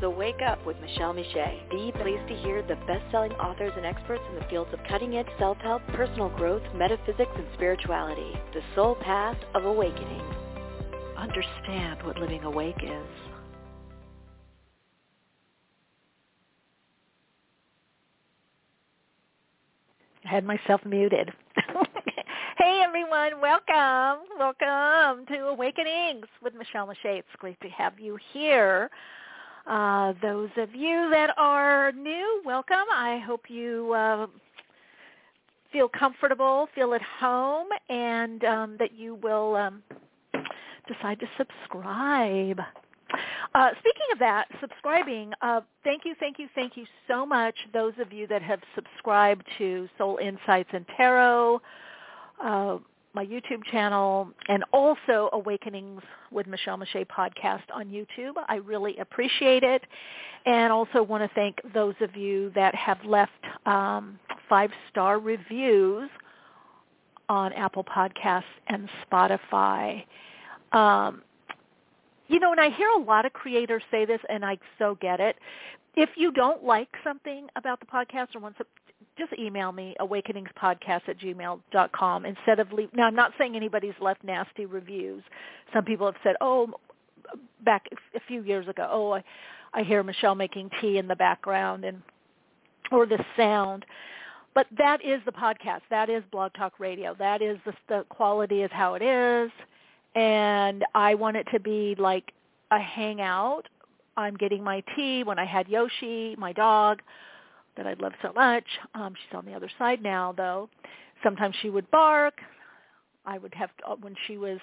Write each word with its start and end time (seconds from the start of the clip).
So 0.00 0.08
wake 0.08 0.40
up 0.40 0.64
with 0.64 0.80
Michele 0.80 1.12
Meiche. 1.12 1.70
Be 1.70 1.92
pleased 2.00 2.26
to 2.28 2.34
hear 2.36 2.62
the 2.62 2.76
best-selling 2.86 3.32
authors 3.32 3.72
and 3.76 3.84
experts 3.84 4.22
in 4.30 4.34
the 4.36 4.46
fields 4.48 4.70
of 4.72 4.80
cutting-edge 4.88 5.26
self-help, 5.38 5.86
personal 5.88 6.30
growth, 6.30 6.62
metaphysics, 6.74 7.30
and 7.36 7.44
spirituality. 7.52 8.32
The 8.54 8.62
soul 8.74 8.94
path 8.94 9.36
of 9.54 9.66
awakening. 9.66 10.22
Understand 11.18 12.02
what 12.02 12.16
living 12.16 12.44
awake 12.44 12.82
is. 12.82 13.06
I 20.24 20.28
had 20.28 20.44
myself 20.46 20.80
muted. 20.86 21.30
hey 22.56 22.80
everyone, 22.82 23.38
welcome. 23.42 24.24
Welcome 24.38 25.26
to 25.26 25.48
Awakenings 25.48 26.26
with 26.42 26.54
Michele 26.54 26.86
Meiche. 26.86 27.18
It's 27.18 27.28
great 27.38 27.60
to 27.60 27.68
have 27.68 28.00
you 28.00 28.16
here. 28.32 28.88
Uh, 29.70 30.14
those 30.20 30.50
of 30.56 30.74
you 30.74 31.08
that 31.12 31.30
are 31.38 31.92
new, 31.92 32.42
welcome. 32.44 32.74
I 32.92 33.22
hope 33.24 33.42
you 33.48 33.92
uh, 33.92 34.26
feel 35.70 35.88
comfortable, 35.88 36.66
feel 36.74 36.92
at 36.92 37.00
home, 37.00 37.68
and 37.88 38.42
um, 38.42 38.76
that 38.80 38.92
you 38.98 39.14
will 39.14 39.54
um, 39.54 39.84
decide 40.88 41.20
to 41.20 41.26
subscribe. 41.38 42.58
Uh, 43.54 43.70
speaking 43.78 44.06
of 44.12 44.18
that, 44.18 44.46
subscribing, 44.60 45.32
uh, 45.40 45.60
thank 45.84 46.04
you, 46.04 46.16
thank 46.18 46.40
you, 46.40 46.48
thank 46.56 46.76
you 46.76 46.84
so 47.06 47.24
much, 47.24 47.54
those 47.72 47.92
of 48.00 48.12
you 48.12 48.26
that 48.26 48.42
have 48.42 48.58
subscribed 48.74 49.46
to 49.58 49.88
Soul 49.96 50.18
Insights 50.20 50.70
and 50.72 50.84
Tarot, 50.96 51.62
uh, 52.42 52.78
my 53.12 53.24
YouTube 53.24 53.64
channel, 53.70 54.30
and 54.48 54.64
also 54.72 55.30
Awakenings 55.32 56.02
with 56.30 56.46
Michele 56.46 56.78
Meiche 56.78 57.06
podcast 57.06 57.62
on 57.74 57.86
YouTube. 57.86 58.34
I 58.48 58.56
really 58.56 58.96
appreciate 58.98 59.62
it. 59.62 59.84
And 60.46 60.72
also 60.72 61.02
want 61.02 61.22
to 61.22 61.30
thank 61.34 61.60
those 61.74 61.94
of 62.00 62.16
you 62.16 62.50
that 62.54 62.74
have 62.74 63.04
left 63.04 63.32
um, 63.66 64.18
five-star 64.48 65.18
reviews 65.18 66.08
on 67.28 67.52
Apple 67.52 67.84
Podcasts 67.84 68.42
and 68.68 68.88
Spotify. 69.04 70.04
Um, 70.72 71.22
you 72.28 72.38
know, 72.38 72.52
and 72.52 72.60
I 72.60 72.70
hear 72.70 72.88
a 72.90 73.02
lot 73.02 73.26
of 73.26 73.32
creators 73.32 73.82
say 73.90 74.04
this, 74.04 74.20
and 74.28 74.44
I 74.44 74.56
so 74.78 74.96
get 75.00 75.20
it. 75.20 75.36
If 75.96 76.10
you 76.16 76.30
don't 76.30 76.64
like 76.64 76.88
something 77.02 77.48
about 77.56 77.80
the 77.80 77.86
podcast 77.86 78.36
or 78.36 78.38
want 78.40 78.56
just 79.20 79.38
email 79.38 79.70
me, 79.70 79.94
awakeningspodcast 80.00 81.08
at 81.08 81.18
gmail 81.20 81.60
dot 81.70 81.92
com 81.92 82.26
instead 82.26 82.58
of 82.58 82.72
leave. 82.72 82.88
Now, 82.92 83.06
I'm 83.06 83.14
not 83.14 83.32
saying 83.38 83.54
anybody's 83.54 83.94
left 84.00 84.24
nasty 84.24 84.66
reviews. 84.66 85.22
Some 85.72 85.84
people 85.84 86.06
have 86.06 86.16
said, 86.24 86.34
oh, 86.40 86.70
back 87.64 87.86
a 88.16 88.20
few 88.26 88.42
years 88.42 88.66
ago, 88.66 88.88
oh, 88.90 89.12
I, 89.12 89.22
I 89.72 89.82
hear 89.84 90.02
Michele 90.02 90.34
making 90.34 90.70
tea 90.80 90.98
in 90.98 91.06
the 91.06 91.16
background 91.16 91.84
and 91.84 92.02
or 92.90 93.06
the 93.06 93.24
sound. 93.36 93.86
But 94.54 94.66
that 94.76 95.04
is 95.04 95.20
the 95.26 95.32
podcast. 95.32 95.82
That 95.90 96.10
is 96.10 96.24
Blog 96.32 96.52
Talk 96.54 96.80
Radio. 96.80 97.14
That 97.16 97.40
is 97.40 97.58
the, 97.64 97.72
the 97.88 98.04
quality 98.08 98.62
is 98.62 98.70
how 98.72 98.94
it 98.94 99.02
is 99.02 99.52
and 100.14 100.84
I 100.94 101.14
want 101.14 101.36
it 101.36 101.46
to 101.52 101.60
be 101.60 101.94
like 101.98 102.32
a 102.70 102.78
hangout. 102.78 103.68
I'm 104.16 104.36
getting 104.36 104.62
my 104.62 104.82
tea 104.96 105.22
when 105.22 105.38
I 105.38 105.44
had 105.44 105.68
Yoshi, 105.68 106.34
my 106.36 106.52
dog, 106.52 107.00
that 107.76 107.86
I 107.86 107.94
love 107.94 108.12
so 108.22 108.32
much. 108.32 108.64
Um, 108.94 109.14
she's 109.14 109.36
on 109.36 109.44
the 109.44 109.54
other 109.54 109.70
side 109.78 110.02
now, 110.02 110.32
though. 110.36 110.68
Sometimes 111.22 111.54
she 111.62 111.70
would 111.70 111.90
bark. 111.90 112.34
I 113.26 113.38
would 113.38 113.54
have 113.54 113.70
to, 113.78 113.96
when 114.00 114.14
she 114.26 114.36
was 114.36 114.58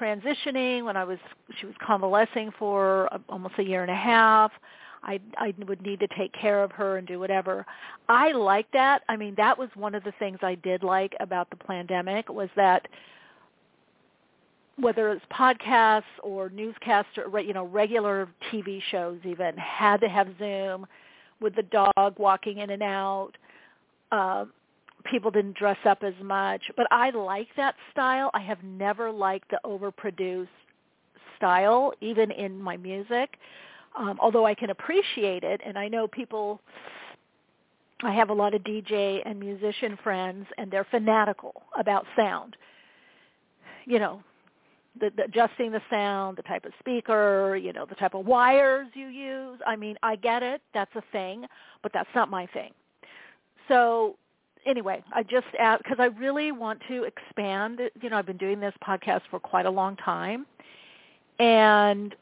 transitioning, 0.00 0.84
when 0.84 0.96
I 0.96 1.04
was 1.04 1.18
she 1.60 1.66
was 1.66 1.74
convalescing 1.84 2.50
for 2.58 3.08
almost 3.28 3.54
a 3.58 3.62
year 3.62 3.82
and 3.82 3.90
a 3.90 3.96
half. 3.96 4.52
I 5.02 5.20
I 5.36 5.54
would 5.66 5.82
need 5.82 6.00
to 6.00 6.08
take 6.16 6.32
care 6.32 6.62
of 6.62 6.72
her 6.72 6.96
and 6.96 7.06
do 7.06 7.18
whatever. 7.18 7.66
I 8.08 8.32
like 8.32 8.70
that. 8.72 9.02
I 9.08 9.16
mean, 9.16 9.34
that 9.36 9.58
was 9.58 9.68
one 9.74 9.94
of 9.94 10.04
the 10.04 10.12
things 10.18 10.38
I 10.42 10.54
did 10.56 10.82
like 10.82 11.14
about 11.20 11.50
the 11.50 11.56
pandemic 11.56 12.28
was 12.28 12.48
that 12.56 12.86
whether 14.76 15.10
it's 15.10 15.24
podcasts 15.32 16.02
or 16.22 16.48
newscasts 16.50 17.10
or 17.16 17.40
you 17.40 17.52
know 17.52 17.66
regular 17.66 18.28
TV 18.50 18.80
shows 18.90 19.18
even 19.24 19.56
had 19.56 20.00
to 20.00 20.08
have 20.08 20.28
Zoom 20.38 20.86
with 21.42 21.54
the 21.54 21.62
dog 21.62 22.18
walking 22.18 22.58
in 22.58 22.70
and 22.70 22.82
out. 22.82 23.32
Uh, 24.10 24.44
people 25.04 25.30
didn't 25.30 25.56
dress 25.56 25.78
up 25.84 26.02
as 26.02 26.14
much, 26.22 26.62
but 26.76 26.86
I 26.90 27.10
like 27.10 27.48
that 27.56 27.74
style. 27.90 28.30
I 28.34 28.40
have 28.40 28.62
never 28.62 29.10
liked 29.10 29.50
the 29.50 29.60
overproduced 29.64 30.48
style, 31.36 31.92
even 32.00 32.30
in 32.30 32.62
my 32.62 32.76
music. 32.76 33.36
Um, 33.98 34.18
although 34.20 34.46
I 34.46 34.54
can 34.54 34.70
appreciate 34.70 35.44
it, 35.44 35.60
and 35.64 35.78
I 35.78 35.88
know 35.88 36.06
people. 36.08 36.60
I 38.04 38.12
have 38.14 38.30
a 38.30 38.34
lot 38.34 38.52
of 38.52 38.62
DJ 38.62 39.22
and 39.24 39.38
musician 39.38 39.96
friends, 40.02 40.46
and 40.58 40.70
they're 40.72 40.86
fanatical 40.90 41.62
about 41.78 42.04
sound. 42.16 42.56
You 43.84 44.00
know, 44.00 44.22
the, 44.98 45.10
the 45.16 45.24
adjusting 45.24 45.72
the 45.72 45.80
sound, 45.90 46.36
the 46.36 46.42
type 46.42 46.64
of 46.64 46.72
speaker, 46.78 47.56
you 47.56 47.72
know, 47.72 47.86
the 47.86 47.94
type 47.94 48.14
of 48.14 48.26
wires 48.26 48.88
you 48.94 49.06
use. 49.08 49.58
I 49.66 49.76
mean, 49.76 49.96
I 50.02 50.16
get 50.16 50.42
it. 50.42 50.60
That's 50.74 50.94
a 50.94 51.02
thing, 51.12 51.46
but 51.82 51.92
that's 51.92 52.08
not 52.14 52.30
my 52.30 52.46
thing. 52.46 52.72
So 53.68 54.16
anyway, 54.66 55.02
I 55.12 55.22
just 55.22 55.46
because 55.52 55.98
I 55.98 56.06
really 56.06 56.52
want 56.52 56.80
to 56.88 57.04
expand. 57.04 57.80
You 58.00 58.10
know, 58.10 58.16
I've 58.16 58.26
been 58.26 58.36
doing 58.36 58.60
this 58.60 58.74
podcast 58.86 59.22
for 59.30 59.40
quite 59.40 59.66
a 59.66 59.70
long 59.70 59.96
time, 59.96 60.46
and 61.38 62.14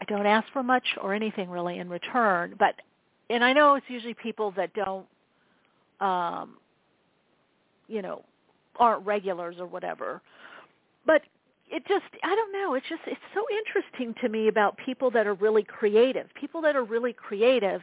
I 0.00 0.04
don't 0.04 0.26
ask 0.26 0.50
for 0.52 0.62
much 0.62 0.84
or 1.00 1.12
anything 1.14 1.50
really 1.50 1.78
in 1.78 1.88
return. 1.88 2.54
But 2.58 2.76
and 3.28 3.44
I 3.44 3.52
know 3.52 3.74
it's 3.74 3.86
usually 3.88 4.14
people 4.14 4.52
that 4.52 4.72
don't, 4.72 5.06
um, 6.00 6.54
you 7.86 8.00
know, 8.00 8.22
aren't 8.76 9.04
regulars 9.04 9.56
or 9.58 9.66
whatever 9.66 10.22
but 11.06 11.22
it 11.70 11.86
just 11.86 12.04
I 12.22 12.34
don't 12.34 12.52
know, 12.52 12.74
it's 12.74 12.88
just 12.88 13.02
it's 13.06 13.20
so 13.34 13.44
interesting 13.58 14.14
to 14.22 14.28
me 14.28 14.48
about 14.48 14.76
people 14.84 15.10
that 15.12 15.26
are 15.26 15.34
really 15.34 15.62
creative. 15.64 16.26
People 16.34 16.62
that 16.62 16.76
are 16.76 16.84
really 16.84 17.12
creative 17.12 17.82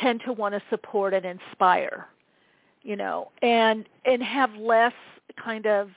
tend 0.00 0.22
to 0.26 0.32
want 0.32 0.54
to 0.54 0.62
support 0.70 1.14
and 1.14 1.24
inspire, 1.24 2.06
you 2.82 2.96
know, 2.96 3.30
and 3.42 3.88
and 4.04 4.22
have 4.22 4.54
less 4.54 4.92
kind 5.42 5.66
of 5.66 5.90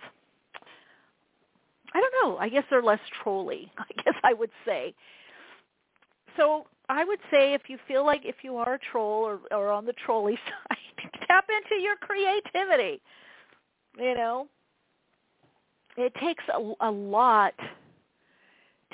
I 1.93 2.01
don't 2.01 2.13
know, 2.23 2.37
I 2.37 2.49
guess 2.49 2.63
they're 2.69 2.83
less 2.83 2.99
trolly, 3.23 3.71
I 3.77 4.01
guess 4.03 4.15
I 4.23 4.33
would 4.33 4.51
say. 4.65 4.93
So 6.35 6.65
I 6.89 7.03
would 7.03 7.19
say 7.31 7.53
if 7.53 7.63
you 7.67 7.77
feel 7.87 8.05
like 8.05 8.21
if 8.23 8.35
you 8.43 8.57
are 8.57 8.75
a 8.75 8.79
troll 8.79 9.23
or, 9.23 9.39
or 9.51 9.71
on 9.71 9.85
the 9.85 9.93
trolley 9.93 10.37
side, 10.45 11.11
tap 11.27 11.45
into 11.49 11.81
your 11.81 11.95
creativity. 11.95 13.01
You 13.97 14.13
know, 14.13 14.47
it 15.97 16.13
takes 16.21 16.43
a, 16.53 16.73
a 16.81 16.91
lot 16.91 17.53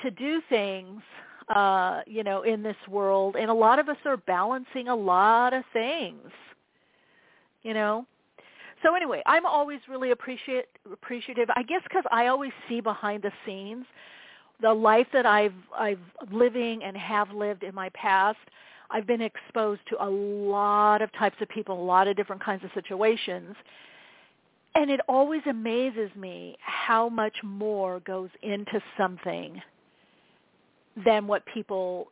to 0.02 0.10
do 0.10 0.40
things 0.48 1.00
uh, 1.54 2.00
you 2.06 2.24
know, 2.24 2.42
in 2.42 2.62
this 2.62 2.76
world, 2.88 3.36
and 3.36 3.50
a 3.50 3.54
lot 3.54 3.78
of 3.78 3.88
us 3.88 3.98
are 4.06 4.16
balancing 4.16 4.88
a 4.88 4.94
lot 4.94 5.52
of 5.52 5.62
things, 5.74 6.30
you 7.62 7.74
know. 7.74 8.06
So 8.82 8.94
anyway, 8.94 9.22
I'm 9.26 9.44
always 9.44 9.80
really 9.88 10.10
appreciate 10.10 10.66
appreciative. 10.90 11.48
I 11.54 11.62
guess 11.62 11.82
because 11.82 12.04
I 12.10 12.28
always 12.28 12.52
see 12.68 12.80
behind 12.80 13.22
the 13.22 13.32
scenes 13.44 13.84
the 14.60 14.72
life 14.72 15.06
that 15.12 15.26
I've 15.26 15.54
I've 15.76 16.00
living 16.30 16.82
and 16.84 16.96
have 16.96 17.30
lived 17.30 17.62
in 17.62 17.74
my 17.74 17.90
past. 17.90 18.38
I've 18.90 19.06
been 19.06 19.22
exposed 19.22 19.80
to 19.88 20.02
a 20.04 20.08
lot 20.08 21.02
of 21.02 21.12
types 21.14 21.36
of 21.40 21.48
people, 21.48 21.80
a 21.80 21.84
lot 21.84 22.06
of 22.06 22.16
different 22.16 22.42
kinds 22.42 22.62
of 22.64 22.70
situations, 22.74 23.56
and 24.74 24.90
it 24.90 25.00
always 25.08 25.42
amazes 25.48 26.10
me 26.16 26.56
how 26.60 27.08
much 27.08 27.36
more 27.42 28.00
goes 28.00 28.30
into 28.42 28.80
something 28.98 29.60
than 31.04 31.26
what 31.26 31.44
people 31.46 32.08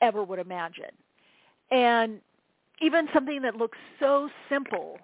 ever 0.00 0.22
would 0.22 0.38
imagine. 0.38 0.90
And 1.70 2.20
even 2.80 3.08
something 3.14 3.40
that 3.42 3.56
looks 3.56 3.78
so 4.00 4.28
simple, 4.48 4.98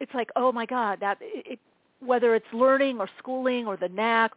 it's 0.00 0.12
like, 0.14 0.30
oh 0.36 0.52
my 0.52 0.66
God, 0.66 0.98
that 1.00 1.18
it, 1.20 1.58
whether 2.00 2.34
it's 2.34 2.46
learning 2.52 2.98
or 2.98 3.08
schooling 3.18 3.66
or 3.66 3.76
the 3.76 3.88
knack 3.88 4.32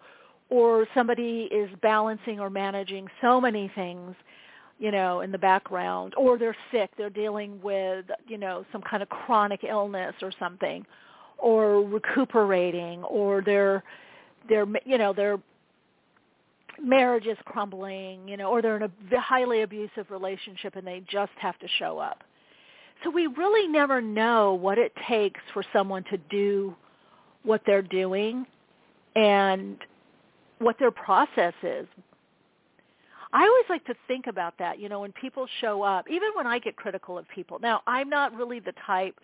or 0.50 0.88
somebody 0.94 1.50
is 1.52 1.70
balancing 1.82 2.40
or 2.40 2.50
managing 2.50 3.08
so 3.22 3.40
many 3.42 3.70
things, 3.76 4.16
you 4.80 4.92
know, 4.92 5.20
in 5.20 5.32
the 5.32 5.38
background, 5.38 6.14
or 6.16 6.38
they're 6.38 6.56
sick, 6.72 6.90
they're 6.98 7.10
dealing 7.10 7.62
with, 7.62 8.06
you 8.28 8.38
know, 8.38 8.66
some 8.72 8.82
kind 8.82 9.04
of 9.04 9.10
chronic 9.10 9.64
illness 9.64 10.16
or 10.22 10.32
something, 10.40 10.86
or 11.42 11.82
recuperating, 11.82 13.04
or 13.04 13.42
they're, 13.42 13.84
they're, 14.48 14.66
you 14.86 14.98
know, 14.98 15.14
their 15.14 15.40
marriage 16.82 17.26
is 17.26 17.38
crumbling, 17.46 18.28
you 18.28 18.38
know, 18.38 18.50
or 18.50 18.62
they're 18.62 18.78
in 18.78 18.84
a 18.84 19.20
highly 19.20 19.62
abusive 19.62 20.10
relationship 20.10 20.76
and 20.76 20.86
they 20.86 21.04
just 21.10 21.32
have 21.38 21.58
to 21.60 21.68
show 21.78 21.98
up. 21.98 22.24
So 23.04 23.10
we 23.10 23.28
really 23.28 23.68
never 23.68 24.02
know 24.02 24.54
what 24.54 24.78
it 24.78 24.94
takes 25.08 25.40
for 25.54 25.64
someone 25.72 26.04
to 26.06 26.18
do 26.30 26.76
what 27.44 27.62
they're 27.66 27.82
doing 27.82 28.46
and 29.16 29.78
what 30.60 30.78
their 30.80 30.92
process 30.92 31.54
is. 31.64 31.88
I 33.32 33.44
always 33.44 33.66
like 33.70 33.86
to 33.86 33.94
think 34.08 34.28
about 34.28 34.56
that, 34.58 34.80
you 34.80 34.90
know, 34.90 35.02
when 35.02 35.12
people 35.12 35.48
show 35.62 35.84
up, 35.84 36.10
even 36.10 36.30
when 36.34 36.48
I 36.48 36.60
get 36.60 36.76
critical 36.76 37.18
of 37.18 37.28
people. 37.30 37.60
Now, 37.60 37.82
I'm 37.86 38.10
not 38.10 38.36
really 38.36 38.60
the 38.60 38.74
type, 38.86 39.20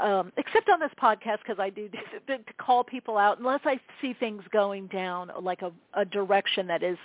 um, 0.00 0.32
except 0.36 0.68
on 0.68 0.80
this 0.80 0.90
podcast 1.00 1.38
because 1.46 1.58
I 1.58 1.70
do 1.70 1.88
to 2.26 2.38
call 2.58 2.84
people 2.84 3.18
out 3.18 3.38
unless 3.38 3.60
I 3.64 3.80
see 4.00 4.14
things 4.14 4.42
going 4.52 4.86
down 4.88 5.30
like 5.40 5.62
a, 5.62 5.72
a 5.94 6.04
direction 6.04 6.66
that 6.68 6.82
is 6.82 6.98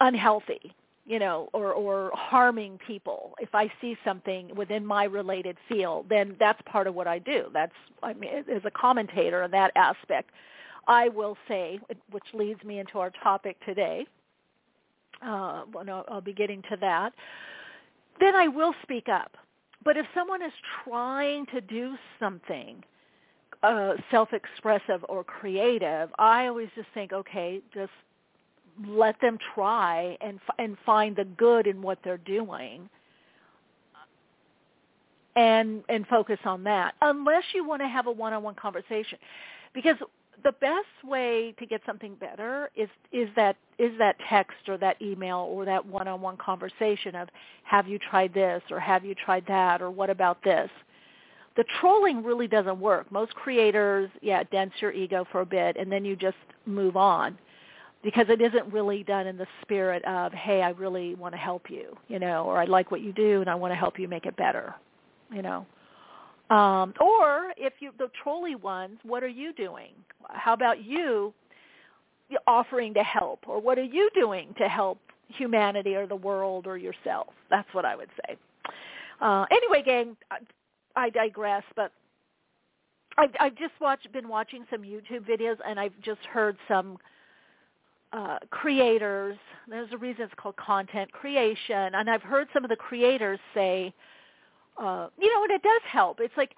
unhealthy 0.00 0.74
you 1.04 1.18
know, 1.18 1.48
or, 1.52 1.72
or 1.72 2.10
harming 2.14 2.78
people. 2.86 3.34
If 3.40 3.54
I 3.54 3.70
see 3.80 3.96
something 4.04 4.54
within 4.54 4.86
my 4.86 5.04
related 5.04 5.56
field, 5.68 6.06
then 6.08 6.36
that's 6.38 6.60
part 6.64 6.86
of 6.86 6.94
what 6.94 7.08
I 7.08 7.18
do. 7.18 7.46
That's, 7.52 7.72
I 8.02 8.12
mean, 8.12 8.30
as 8.32 8.62
a 8.64 8.70
commentator 8.70 9.42
in 9.42 9.50
that 9.50 9.72
aspect, 9.74 10.30
I 10.86 11.08
will 11.08 11.36
say, 11.48 11.80
which 12.10 12.24
leads 12.32 12.62
me 12.62 12.78
into 12.78 12.98
our 12.98 13.10
topic 13.22 13.56
today, 13.64 14.06
uh, 15.24 15.62
well, 15.72 15.84
no, 15.84 16.04
I'll 16.08 16.20
be 16.20 16.32
getting 16.32 16.62
to 16.70 16.76
that, 16.80 17.12
then 18.20 18.34
I 18.34 18.48
will 18.48 18.74
speak 18.82 19.08
up. 19.08 19.36
But 19.84 19.96
if 19.96 20.06
someone 20.14 20.42
is 20.42 20.52
trying 20.84 21.46
to 21.46 21.60
do 21.60 21.96
something 22.20 22.82
uh, 23.62 23.94
self-expressive 24.10 25.04
or 25.08 25.24
creative, 25.24 26.10
I 26.18 26.46
always 26.46 26.68
just 26.74 26.88
think, 26.94 27.12
okay, 27.12 27.60
just 27.74 27.92
let 28.86 29.20
them 29.20 29.38
try 29.54 30.16
and 30.20 30.40
and 30.58 30.76
find 30.86 31.14
the 31.14 31.24
good 31.24 31.66
in 31.66 31.82
what 31.82 31.98
they're 32.02 32.16
doing 32.18 32.88
and 35.36 35.82
and 35.88 36.06
focus 36.06 36.38
on 36.44 36.64
that. 36.64 36.94
Unless 37.02 37.44
you 37.54 37.66
want 37.66 37.82
to 37.82 37.88
have 37.88 38.06
a 38.06 38.10
one-on-one 38.12 38.54
conversation. 38.54 39.18
Because 39.74 39.96
the 40.44 40.52
best 40.52 41.04
way 41.04 41.54
to 41.58 41.66
get 41.66 41.80
something 41.86 42.14
better 42.16 42.70
is 42.76 42.88
is 43.12 43.28
that 43.36 43.56
is 43.78 43.92
that 43.98 44.16
text 44.28 44.68
or 44.68 44.76
that 44.78 45.00
email 45.02 45.38
or 45.50 45.64
that 45.64 45.84
one-on-one 45.84 46.36
conversation 46.36 47.14
of 47.14 47.28
have 47.64 47.86
you 47.86 47.98
tried 47.98 48.32
this 48.34 48.62
or 48.70 48.80
have 48.80 49.04
you 49.04 49.14
tried 49.14 49.44
that 49.46 49.82
or 49.82 49.90
what 49.90 50.10
about 50.10 50.42
this 50.44 50.70
the 51.56 51.64
trolling 51.80 52.22
really 52.22 52.48
doesn't 52.48 52.80
work 52.80 53.10
most 53.12 53.34
creators 53.34 54.10
yeah 54.20 54.42
dents 54.44 54.74
your 54.80 54.92
ego 54.92 55.26
for 55.30 55.40
a 55.42 55.46
bit 55.46 55.76
and 55.76 55.90
then 55.90 56.04
you 56.04 56.16
just 56.16 56.36
move 56.66 56.96
on 56.96 57.36
because 58.02 58.26
it 58.28 58.40
isn't 58.40 58.72
really 58.72 59.04
done 59.04 59.26
in 59.26 59.36
the 59.36 59.46
spirit 59.62 60.04
of, 60.04 60.32
hey, 60.32 60.62
I 60.62 60.70
really 60.70 61.14
want 61.14 61.34
to 61.34 61.38
help 61.38 61.70
you, 61.70 61.96
you 62.08 62.18
know, 62.18 62.44
or 62.44 62.58
I 62.58 62.64
like 62.64 62.90
what 62.90 63.00
you 63.00 63.12
do 63.12 63.40
and 63.40 63.48
I 63.48 63.54
want 63.54 63.70
to 63.70 63.76
help 63.76 63.98
you 63.98 64.08
make 64.08 64.26
it 64.26 64.36
better, 64.36 64.74
you 65.32 65.42
know. 65.42 65.66
Um, 66.52 66.92
or 67.00 67.52
if 67.56 67.72
you 67.80 67.92
the 67.98 68.10
trolley 68.22 68.56
ones, 68.56 68.98
what 69.04 69.22
are 69.22 69.28
you 69.28 69.54
doing? 69.54 69.92
How 70.28 70.52
about 70.52 70.84
you 70.84 71.32
offering 72.46 72.92
to 72.94 73.02
help, 73.02 73.40
or 73.46 73.60
what 73.60 73.78
are 73.78 73.84
you 73.84 74.10
doing 74.14 74.54
to 74.58 74.68
help 74.68 74.98
humanity 75.28 75.94
or 75.94 76.06
the 76.06 76.16
world 76.16 76.66
or 76.66 76.76
yourself? 76.76 77.28
That's 77.50 77.68
what 77.72 77.84
I 77.86 77.96
would 77.96 78.10
say. 78.26 78.36
Uh, 79.20 79.46
anyway, 79.50 79.82
gang, 79.82 80.16
I, 80.30 80.38
I 80.94 81.10
digress, 81.10 81.62
but 81.74 81.90
I, 83.16 83.28
I've 83.40 83.56
just 83.56 83.72
watched, 83.80 84.12
been 84.12 84.28
watching 84.28 84.64
some 84.70 84.82
YouTube 84.82 85.26
videos, 85.26 85.56
and 85.66 85.80
I've 85.80 85.98
just 86.02 86.20
heard 86.20 86.56
some 86.68 86.98
uh, 88.12 88.38
creators. 88.50 89.38
There's 89.68 89.92
a 89.92 89.98
reason 89.98 90.24
it's 90.24 90.34
called 90.36 90.56
content 90.56 91.10
creation, 91.12 91.94
and 91.94 92.10
I've 92.10 92.22
heard 92.22 92.48
some 92.52 92.64
of 92.64 92.68
the 92.68 92.76
creators 92.76 93.38
say, 93.54 93.94
uh, 94.78 95.08
you 95.18 95.32
know, 95.34 95.44
and 95.44 95.52
it 95.52 95.62
does 95.62 95.82
help. 95.90 96.18
It's 96.20 96.36
like 96.36 96.54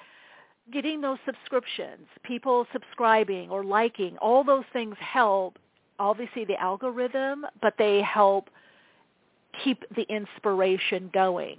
getting 0.73 1.01
those 1.01 1.19
subscriptions, 1.27 2.07
people 2.23 2.67
subscribing 2.73 3.51
or 3.51 3.65
liking. 3.65 4.17
All 4.19 4.45
those 4.45 4.65
things 4.73 4.97
help. 4.99 5.59
Obviously, 5.99 6.45
the 6.45 6.61
algorithm, 6.61 7.47
but 7.63 7.75
they 7.79 8.03
help 8.03 8.51
keep 9.63 9.85
the 9.95 10.03
inspiration 10.03 11.11
going 11.13 11.59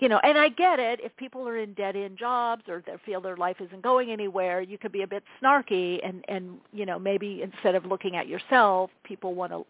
you 0.00 0.08
know, 0.08 0.20
and 0.22 0.36
I 0.36 0.48
get 0.48 0.78
it. 0.78 1.00
If 1.02 1.16
people 1.16 1.48
are 1.48 1.56
in 1.56 1.72
dead-end 1.74 2.18
jobs 2.18 2.64
or 2.68 2.82
they 2.84 2.92
feel 3.06 3.20
their 3.20 3.36
life 3.36 3.56
isn't 3.60 3.82
going 3.82 4.10
anywhere, 4.10 4.60
you 4.60 4.76
could 4.76 4.92
be 4.92 5.02
a 5.02 5.06
bit 5.06 5.22
snarky, 5.42 6.00
and 6.06 6.24
and 6.28 6.58
you 6.72 6.84
know 6.84 6.98
maybe 6.98 7.42
instead 7.42 7.74
of 7.74 7.86
looking 7.86 8.16
at 8.16 8.28
yourself, 8.28 8.90
people 9.04 9.34
want 9.34 9.52
to, 9.52 9.64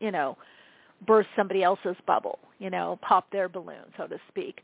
you 0.00 0.12
know, 0.12 0.38
burst 1.06 1.28
somebody 1.34 1.62
else's 1.62 1.96
bubble, 2.06 2.38
you 2.58 2.70
know, 2.70 2.98
pop 3.02 3.30
their 3.32 3.48
balloon, 3.48 3.84
so 3.96 4.06
to 4.06 4.18
speak. 4.28 4.60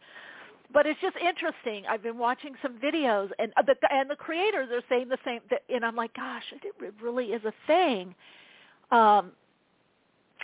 But 0.73 0.87
it's 0.87 1.01
just 1.01 1.17
interesting. 1.17 1.85
I've 1.89 2.03
been 2.03 2.19
watching 2.19 2.55
some 2.63 2.79
videos, 2.79 3.31
and 3.39 3.53
uh, 3.57 3.63
the 3.63 3.77
and 3.93 4.09
the 4.09 4.17
creators 4.17 4.69
are 4.73 4.83
saying 4.89 5.09
the 5.09 5.19
same. 5.25 5.41
And 5.69 5.85
I'm 5.85 5.97
like, 5.97 6.15
gosh, 6.15 6.45
it 6.53 6.95
really 7.01 7.27
is 7.27 7.45
a 7.45 7.53
thing. 7.67 8.15
Um, 8.91 9.33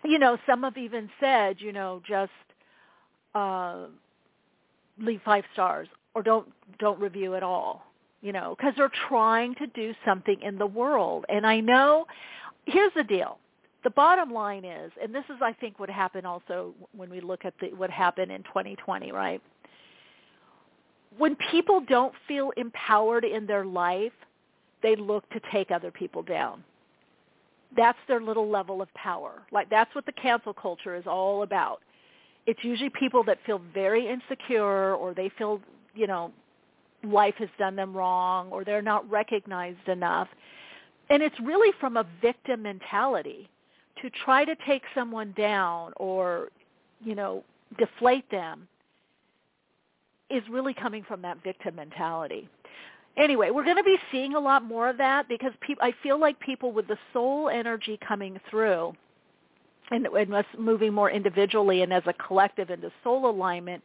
you 0.05 0.19
know, 0.19 0.39
some 0.47 0.63
have 0.63 0.77
even 0.77 1.09
said, 1.21 1.57
you 1.61 1.73
know, 1.73 2.03
just. 2.07 2.33
Uh, 3.35 3.87
leave 5.01 5.21
five 5.25 5.45
stars 5.53 5.89
or 6.15 6.23
don't 6.23 6.49
don't 6.79 7.01
review 7.01 7.35
at 7.35 7.43
all 7.43 7.85
you 8.21 8.33
know 8.33 8.55
because 8.57 8.73
they're 8.77 8.91
trying 9.09 9.55
to 9.55 9.67
do 9.69 9.95
something 10.05 10.41
in 10.43 10.59
the 10.59 10.67
world 10.67 11.25
and 11.29 11.47
i 11.47 11.61
know 11.61 12.07
here's 12.67 12.93
the 12.95 13.05
deal 13.05 13.39
the 13.85 13.91
bottom 13.91 14.33
line 14.33 14.65
is 14.65 14.91
and 15.03 15.15
this 15.15 15.25
is 15.29 15.37
i 15.41 15.53
think 15.53 15.79
what 15.79 15.89
happened 15.89 16.27
also 16.27 16.75
when 16.97 17.11
we 17.11 17.21
look 17.21 17.45
at 17.45 17.55
the, 17.61 17.69
what 17.77 17.91
happened 17.91 18.33
in 18.33 18.43
2020 18.45 19.13
right 19.13 19.43
when 21.17 21.37
people 21.51 21.81
don't 21.89 22.13
feel 22.27 22.53
empowered 22.57 23.25
in 23.25 23.47
their 23.47 23.65
life 23.65 24.13
they 24.83 24.97
look 24.97 25.29
to 25.31 25.41
take 25.53 25.71
other 25.71 25.91
people 25.91 26.23
down. 26.23 26.63
That's 27.77 27.99
their 28.07 28.21
little 28.21 28.49
level 28.49 28.81
of 28.81 28.93
power. 28.95 29.43
Like 29.53 29.69
that's 29.69 29.95
what 29.95 30.07
the 30.07 30.13
cancel 30.13 30.55
culture 30.55 30.95
is 30.95 31.05
all 31.07 31.43
about. 31.43 31.81
It's 32.47 32.61
usually 32.63 32.91
people 32.91 33.23
that 33.25 33.39
feel 33.45 33.61
very 33.75 34.09
insecure 34.09 34.95
or 34.95 35.13
they 35.13 35.31
feel, 35.37 35.61
you 35.95 36.07
know, 36.07 36.33
life 37.05 37.35
has 37.39 37.49
done 37.59 37.77
them 37.77 37.95
wrong 37.95 38.49
or 38.51 38.65
they're 38.65 38.83
not 38.83 39.09
recognized 39.11 39.87
enough. 39.89 40.29
And 41.11 41.23
it's 41.23 41.39
really 41.41 41.73
from 41.79 41.97
a 41.97 42.07
victim 42.23 42.63
mentality 42.63 43.49
to 44.03 44.11
try 44.25 44.45
to 44.45 44.55
take 44.67 44.83
someone 44.95 45.35
down 45.37 45.93
or, 45.97 46.49
you 47.05 47.15
know, 47.15 47.45
deflate 47.79 48.31
them 48.31 48.67
is 50.31 50.43
really 50.51 50.75
coming 50.75 51.03
from 51.03 51.23
that 51.23 51.43
victim 51.43 51.77
mentality. 51.77 52.49
Anyway, 53.17 53.51
we're 53.51 53.65
going 53.65 53.77
to 53.77 53.83
be 53.83 53.97
seeing 54.13 54.35
a 54.35 54.41
lot 54.41 54.63
more 54.63 54.89
of 54.89 54.97
that 54.99 55.29
because 55.29 55.53
pe- 55.61 55.75
I 55.81 55.93
feel 56.03 56.21
like 56.21 56.39
people 56.39 56.73
with 56.73 56.87
the 56.87 56.99
soul 57.13 57.49
energy 57.49 57.99
coming 58.07 58.39
through 58.49 58.95
and, 59.91 60.07
and 60.07 60.35
us 60.35 60.45
moving 60.57 60.93
more 60.93 61.11
individually 61.11 61.83
and 61.83 61.93
as 61.93 62.03
a 62.07 62.13
collective 62.13 62.71
into 62.71 62.93
soul 63.03 63.29
alignment, 63.29 63.83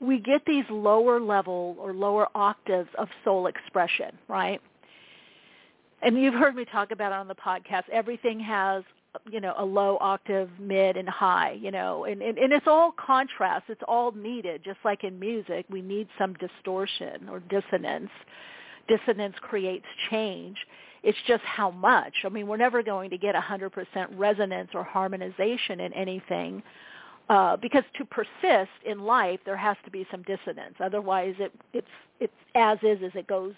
we 0.00 0.18
get 0.18 0.44
these 0.46 0.64
lower 0.68 1.20
level 1.20 1.76
or 1.78 1.92
lower 1.92 2.26
octaves 2.34 2.88
of 2.98 3.08
soul 3.24 3.46
expression, 3.46 4.18
right? 4.28 4.60
And 6.02 6.20
you've 6.20 6.34
heard 6.34 6.56
me 6.56 6.64
talk 6.64 6.90
about 6.90 7.12
it 7.12 7.14
on 7.14 7.28
the 7.28 7.36
podcast. 7.36 7.84
Everything 7.92 8.40
has, 8.40 8.82
you 9.30 9.40
know, 9.40 9.54
a 9.58 9.64
low 9.64 9.98
octave, 10.00 10.50
mid, 10.58 10.96
and 10.96 11.08
high, 11.08 11.58
you 11.60 11.70
know, 11.70 12.04
and, 12.04 12.22
and, 12.22 12.38
and 12.38 12.52
it's 12.52 12.66
all 12.66 12.92
contrast. 12.92 13.64
It's 13.68 13.82
all 13.86 14.12
needed. 14.12 14.62
Just 14.64 14.78
like 14.84 15.04
in 15.04 15.18
music, 15.18 15.66
we 15.70 15.82
need 15.82 16.08
some 16.18 16.34
distortion 16.34 17.28
or 17.30 17.40
dissonance. 17.40 18.10
Dissonance 18.88 19.34
creates 19.40 19.86
change. 20.10 20.56
It's 21.02 21.18
just 21.26 21.42
how 21.44 21.70
much. 21.70 22.14
I 22.24 22.28
mean, 22.28 22.46
we're 22.46 22.56
never 22.56 22.82
going 22.82 23.10
to 23.10 23.18
get 23.18 23.34
a 23.34 23.40
100% 23.40 23.70
resonance 24.16 24.70
or 24.74 24.84
harmonization 24.84 25.80
in 25.80 25.92
anything 25.92 26.62
uh, 27.28 27.56
because 27.56 27.84
to 27.96 28.04
persist 28.04 28.70
in 28.84 29.00
life, 29.00 29.40
there 29.44 29.56
has 29.56 29.76
to 29.84 29.90
be 29.90 30.06
some 30.10 30.22
dissonance. 30.22 30.74
Otherwise, 30.80 31.34
it, 31.38 31.52
it's 31.72 31.86
it's 32.20 32.32
as 32.54 32.78
is 32.82 32.98
as 33.04 33.12
it 33.14 33.26
goes. 33.26 33.54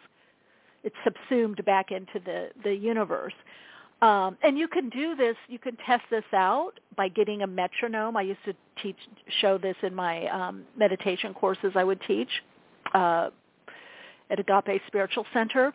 It's 0.85 0.95
subsumed 1.03 1.65
back 1.65 1.91
into 1.91 2.21
the 2.25 2.51
the 2.63 2.75
universe. 2.75 3.33
Um, 4.03 4.37
and 4.43 4.59
you 4.59 4.69
can 4.69 4.91
do 4.91 5.15
this. 5.15 5.37
You 5.49 5.59
can 5.59 5.77
test 5.87 6.03
this 6.11 6.25
out 6.35 6.73
by 6.97 7.09
getting 7.09 7.43
a 7.43 7.47
metronome. 7.47 8.17
I 8.17 8.23
used 8.23 8.45
to 8.45 8.55
teach 8.83 8.99
show 9.41 9.57
this 9.57 9.77
in 9.83 9.95
my 9.95 10.27
um, 10.27 10.65
meditation 10.77 11.33
courses. 11.33 11.73
I 11.75 11.85
would 11.85 12.01
teach. 12.07 12.29
Uh, 12.93 13.31
at 14.31 14.39
Agape 14.39 14.81
Spiritual 14.87 15.27
Center. 15.33 15.73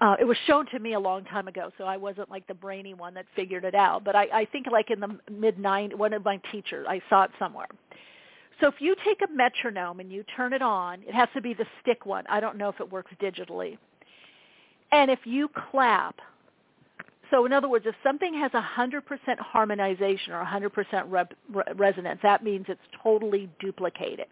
Uh, 0.00 0.14
it 0.20 0.24
was 0.24 0.36
shown 0.46 0.66
to 0.66 0.78
me 0.78 0.92
a 0.92 1.00
long 1.00 1.24
time 1.24 1.48
ago, 1.48 1.70
so 1.78 1.84
I 1.84 1.96
wasn't 1.96 2.30
like 2.30 2.46
the 2.46 2.54
brainy 2.54 2.92
one 2.92 3.14
that 3.14 3.24
figured 3.34 3.64
it 3.64 3.74
out. 3.74 4.04
But 4.04 4.14
I, 4.14 4.24
I 4.32 4.44
think 4.44 4.66
like 4.70 4.90
in 4.90 5.00
the 5.00 5.18
mid 5.30 5.56
90s, 5.56 5.96
one 5.96 6.12
of 6.12 6.24
my 6.24 6.38
teachers, 6.52 6.86
I 6.88 7.00
saw 7.08 7.22
it 7.22 7.30
somewhere. 7.38 7.68
So 8.60 8.68
if 8.68 8.74
you 8.78 8.94
take 9.04 9.20
a 9.22 9.32
metronome 9.32 10.00
and 10.00 10.12
you 10.12 10.24
turn 10.36 10.52
it 10.52 10.62
on, 10.62 11.02
it 11.02 11.14
has 11.14 11.28
to 11.34 11.40
be 11.40 11.54
the 11.54 11.66
stick 11.80 12.04
one. 12.04 12.24
I 12.28 12.40
don't 12.40 12.56
know 12.56 12.68
if 12.68 12.80
it 12.80 12.90
works 12.90 13.12
digitally. 13.20 13.78
And 14.92 15.10
if 15.10 15.20
you 15.24 15.48
clap, 15.70 16.16
so 17.30 17.44
in 17.46 17.52
other 17.52 17.68
words, 17.68 17.86
if 17.86 17.94
something 18.02 18.34
has 18.34 18.52
100% 18.52 19.02
harmonization 19.38 20.32
or 20.32 20.44
100% 20.44 21.04
rep, 21.08 21.34
re- 21.52 21.64
resonance, 21.74 22.20
that 22.22 22.44
means 22.44 22.66
it's 22.68 22.80
totally 23.02 23.50
duplicated. 23.60 24.26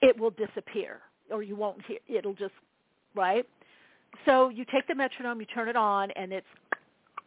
It 0.00 0.18
will 0.18 0.30
disappear, 0.30 1.00
or 1.30 1.42
you 1.42 1.56
won't 1.56 1.84
hear. 1.86 1.98
It'll 2.08 2.34
just 2.34 2.52
right. 3.14 3.46
So 4.26 4.48
you 4.48 4.64
take 4.70 4.86
the 4.86 4.94
metronome, 4.94 5.40
you 5.40 5.46
turn 5.46 5.68
it 5.68 5.76
on, 5.76 6.10
and 6.12 6.32
it's 6.32 6.46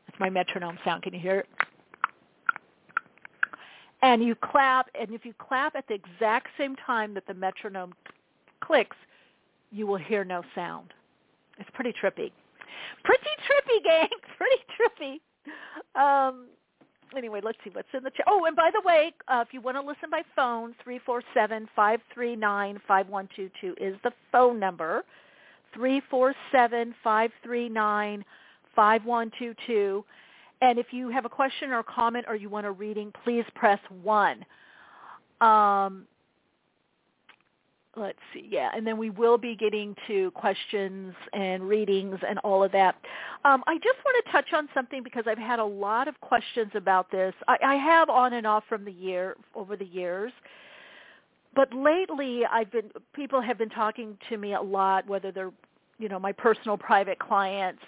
it's 0.07 0.17
my 0.19 0.29
metronome 0.29 0.77
sound. 0.85 1.03
Can 1.03 1.13
you 1.13 1.19
hear 1.19 1.39
it? 1.39 1.47
And 4.03 4.23
you 4.23 4.35
clap, 4.35 4.89
and 4.99 5.11
if 5.11 5.25
you 5.25 5.33
clap 5.39 5.75
at 5.75 5.87
the 5.87 5.95
exact 5.95 6.49
same 6.57 6.75
time 6.75 7.15
that 7.15 7.25
the 7.25 7.33
metronome 7.33 7.93
clicks, 8.61 8.95
you 9.71 9.87
will 9.87 9.97
hear 9.97 10.23
no 10.23 10.43
sound. 10.53 10.93
It's 11.57 11.69
pretty 11.73 11.93
trippy. 12.01 12.31
Pretty 13.03 13.29
trippy, 13.47 13.83
gang. 13.83 14.09
Pretty 14.37 14.63
trippy. 14.75 15.99
Um, 15.99 16.47
anyway, 17.15 17.41
let's 17.43 17.57
see 17.63 17.69
what's 17.71 17.87
in 17.93 18.03
the 18.03 18.11
chat. 18.11 18.25
Oh, 18.27 18.45
and 18.45 18.55
by 18.55 18.69
the 18.73 18.81
way, 18.85 19.13
uh, 19.27 19.43
if 19.45 19.53
you 19.53 19.61
want 19.61 19.77
to 19.77 19.81
listen 19.81 20.09
by 20.09 20.21
phone, 20.35 20.75
three 20.83 20.99
four 21.05 21.21
seven 21.33 21.67
five 21.75 21.99
three 22.13 22.35
nine 22.35 22.79
five 22.87 23.07
one 23.07 23.29
two 23.35 23.49
two 23.61 23.75
is 23.79 23.95
the 24.03 24.11
phone 24.31 24.59
number. 24.59 25.03
Three 25.73 26.01
four 26.09 26.33
seven 26.51 26.93
five 27.03 27.31
three 27.43 27.69
nine 27.69 28.23
five 28.75 29.05
one 29.05 29.31
two 29.37 29.53
two. 29.65 30.03
And 30.61 30.79
if 30.79 30.87
you 30.91 31.09
have 31.09 31.25
a 31.25 31.29
question 31.29 31.71
or 31.71 31.83
comment 31.83 32.25
or 32.27 32.35
you 32.35 32.49
want 32.49 32.65
a 32.65 32.71
reading, 32.71 33.13
please 33.23 33.45
press 33.53 33.79
1. 34.01 34.43
Um, 35.39 36.07
let's 37.97 38.19
see, 38.33 38.47
yeah, 38.49 38.69
and 38.75 38.85
then 38.85 38.97
we 38.97 39.09
will 39.09 39.37
be 39.37 39.55
getting 39.55 39.95
to 40.07 40.31
questions 40.31 41.13
and 41.33 41.67
readings 41.67 42.19
and 42.27 42.39
all 42.39 42.63
of 42.63 42.71
that. 42.71 42.95
Um, 43.43 43.63
I 43.67 43.75
just 43.75 43.97
want 44.05 44.23
to 44.25 44.31
touch 44.31 44.53
on 44.53 44.69
something 44.73 45.03
because 45.03 45.23
I've 45.27 45.37
had 45.37 45.59
a 45.59 45.65
lot 45.65 46.07
of 46.07 46.19
questions 46.21 46.71
about 46.75 47.11
this. 47.11 47.33
I, 47.47 47.57
I 47.63 47.75
have 47.75 48.09
on 48.09 48.33
and 48.33 48.45
off 48.45 48.63
from 48.69 48.85
the 48.85 48.91
year 48.91 49.35
over 49.55 49.75
the 49.75 49.85
years, 49.85 50.31
but 51.55 51.73
lately 51.73 52.43
I've 52.45 52.71
been 52.71 52.91
people 53.13 53.41
have 53.41 53.57
been 53.57 53.69
talking 53.69 54.17
to 54.29 54.37
me 54.37 54.53
a 54.53 54.61
lot, 54.61 55.07
whether 55.07 55.31
they're 55.31 55.51
you 55.97 56.07
know 56.07 56.19
my 56.19 56.31
personal 56.31 56.77
private 56.77 57.19
clients, 57.19 57.81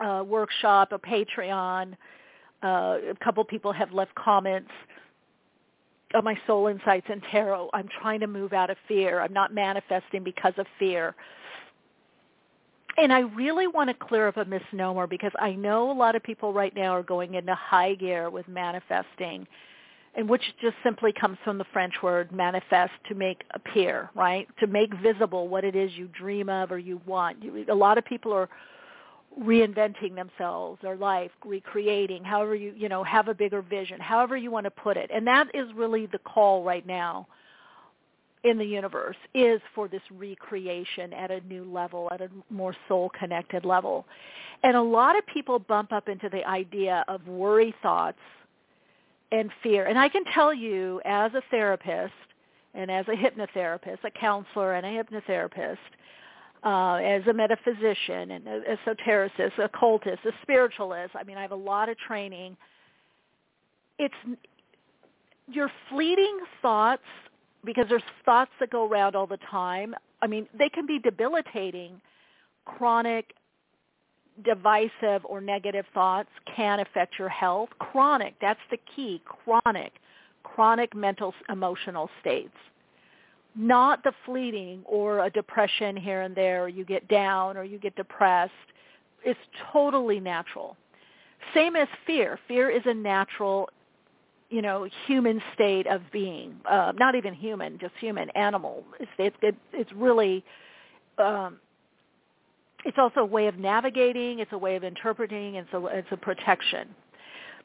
uh, 0.00 0.24
workshop, 0.26 0.92
a 0.92 0.98
Patreon. 0.98 1.94
Uh, 2.60 2.98
a 3.10 3.14
couple 3.22 3.44
people 3.44 3.72
have 3.72 3.92
left 3.92 4.12
comments 4.16 4.72
on 6.14 6.24
my 6.24 6.38
soul 6.46 6.68
insights 6.68 7.06
and 7.10 7.22
tarot. 7.30 7.70
I'm 7.72 7.88
trying 8.00 8.20
to 8.20 8.26
move 8.26 8.52
out 8.52 8.70
of 8.70 8.76
fear. 8.86 9.20
I'm 9.20 9.32
not 9.32 9.52
manifesting 9.54 10.24
because 10.24 10.54
of 10.56 10.66
fear. 10.78 11.14
And 12.96 13.12
I 13.12 13.20
really 13.20 13.68
want 13.68 13.88
to 13.90 13.94
clear 13.94 14.26
up 14.26 14.36
a 14.38 14.44
misnomer 14.44 15.06
because 15.06 15.30
I 15.38 15.52
know 15.52 15.90
a 15.90 15.92
lot 15.92 16.16
of 16.16 16.22
people 16.22 16.52
right 16.52 16.74
now 16.74 16.94
are 16.94 17.02
going 17.02 17.34
into 17.34 17.54
high 17.54 17.94
gear 17.94 18.28
with 18.28 18.48
manifesting, 18.48 19.46
and 20.16 20.28
which 20.28 20.42
just 20.60 20.74
simply 20.82 21.12
comes 21.12 21.38
from 21.44 21.58
the 21.58 21.66
French 21.72 21.94
word 22.02 22.32
manifest 22.32 22.92
to 23.08 23.14
make 23.14 23.42
appear, 23.54 24.10
right? 24.16 24.48
To 24.58 24.66
make 24.66 24.92
visible 24.94 25.46
what 25.46 25.62
it 25.62 25.76
is 25.76 25.92
you 25.94 26.08
dream 26.08 26.48
of 26.48 26.72
or 26.72 26.78
you 26.78 27.00
want. 27.06 27.36
A 27.68 27.74
lot 27.74 27.98
of 27.98 28.04
people 28.04 28.32
are 28.32 28.48
reinventing 29.40 30.14
themselves 30.14 30.80
their 30.82 30.96
life 30.96 31.30
recreating 31.44 32.24
however 32.24 32.54
you 32.54 32.72
you 32.76 32.88
know 32.88 33.04
have 33.04 33.28
a 33.28 33.34
bigger 33.34 33.62
vision 33.62 34.00
however 34.00 34.36
you 34.36 34.50
want 34.50 34.64
to 34.64 34.70
put 34.70 34.96
it. 34.96 35.10
And 35.12 35.26
that 35.26 35.48
is 35.54 35.68
really 35.74 36.06
the 36.06 36.18
call 36.18 36.64
right 36.64 36.86
now 36.86 37.26
in 38.44 38.58
the 38.58 38.64
universe 38.64 39.16
is 39.34 39.60
for 39.74 39.88
this 39.88 40.02
recreation 40.12 41.12
at 41.12 41.30
a 41.30 41.40
new 41.40 41.64
level 41.64 42.08
at 42.12 42.20
a 42.20 42.28
more 42.50 42.74
soul 42.88 43.10
connected 43.18 43.64
level. 43.64 44.06
And 44.62 44.76
a 44.76 44.82
lot 44.82 45.16
of 45.16 45.26
people 45.26 45.58
bump 45.58 45.92
up 45.92 46.08
into 46.08 46.28
the 46.28 46.46
idea 46.48 47.04
of 47.08 47.26
worry 47.26 47.74
thoughts 47.82 48.18
and 49.30 49.50
fear. 49.62 49.86
And 49.86 49.98
i 49.98 50.08
can 50.08 50.24
tell 50.34 50.52
you 50.52 51.00
as 51.04 51.32
a 51.34 51.42
therapist 51.50 52.14
and 52.74 52.90
as 52.90 53.06
a 53.08 53.12
hypnotherapist 53.12 53.98
a 54.04 54.10
counselor 54.10 54.74
and 54.74 54.86
a 54.86 55.02
hypnotherapist 55.02 55.78
uh, 56.64 56.94
as 56.94 57.26
a 57.26 57.32
metaphysician 57.32 58.32
and 58.32 58.46
a 58.46 58.60
esotericist, 58.76 59.58
a 59.58 59.64
occultist, 59.64 60.24
a 60.24 60.32
spiritualist. 60.42 61.14
I 61.14 61.24
mean, 61.24 61.36
I 61.36 61.42
have 61.42 61.52
a 61.52 61.56
lot 61.56 61.88
of 61.88 61.96
training. 61.98 62.56
It's 63.98 64.14
your 65.50 65.70
fleeting 65.88 66.38
thoughts 66.60 67.02
because 67.64 67.86
there's 67.88 68.02
thoughts 68.24 68.50
that 68.60 68.70
go 68.70 68.88
around 68.88 69.16
all 69.16 69.26
the 69.26 69.38
time. 69.50 69.94
I 70.22 70.26
mean, 70.26 70.46
they 70.56 70.68
can 70.68 70.86
be 70.86 70.98
debilitating. 70.98 72.00
Chronic, 72.64 73.34
divisive, 74.44 75.24
or 75.24 75.40
negative 75.40 75.84
thoughts 75.94 76.28
can 76.54 76.80
affect 76.80 77.18
your 77.18 77.28
health. 77.28 77.70
Chronic, 77.78 78.34
that's 78.40 78.60
the 78.70 78.78
key. 78.94 79.22
Chronic, 79.24 79.92
chronic 80.42 80.94
mental 80.94 81.34
emotional 81.48 82.10
states 82.20 82.54
not 83.58 84.04
the 84.04 84.12
fleeting 84.24 84.82
or 84.84 85.24
a 85.24 85.30
depression 85.30 85.96
here 85.96 86.22
and 86.22 86.34
there, 86.34 86.64
or 86.64 86.68
you 86.68 86.84
get 86.84 87.08
down 87.08 87.56
or 87.56 87.64
you 87.64 87.78
get 87.78 87.94
depressed. 87.96 88.52
It's 89.24 89.40
totally 89.72 90.20
natural. 90.20 90.76
Same 91.52 91.74
as 91.74 91.88
fear. 92.06 92.38
Fear 92.46 92.70
is 92.70 92.82
a 92.86 92.94
natural, 92.94 93.68
you 94.48 94.62
know, 94.62 94.88
human 95.06 95.42
state 95.54 95.88
of 95.88 96.02
being. 96.12 96.54
Uh, 96.70 96.92
not 96.96 97.16
even 97.16 97.34
human, 97.34 97.78
just 97.78 97.94
human, 97.98 98.30
animal. 98.30 98.84
It's 99.00 99.10
it's, 99.18 99.36
it, 99.42 99.56
it's 99.72 99.92
really. 99.92 100.44
Um, 101.18 101.58
it's 102.84 102.96
also 102.96 103.20
a 103.20 103.26
way 103.26 103.48
of 103.48 103.58
navigating. 103.58 104.38
It's 104.38 104.52
a 104.52 104.58
way 104.58 104.76
of 104.76 104.84
interpreting. 104.84 105.56
It's 105.56 105.72
a 105.72 105.84
it's 105.86 106.08
a 106.12 106.16
protection. 106.16 106.88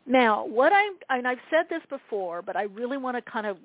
Now, 0.08 0.44
what 0.46 0.74
I 0.74 0.92
and 1.10 1.28
I've 1.28 1.38
said 1.52 1.66
this 1.70 1.84
before, 1.88 2.42
but 2.42 2.56
I 2.56 2.64
really 2.64 2.98
want 2.98 3.16
to 3.16 3.32
kind 3.32 3.46
of 3.46 3.58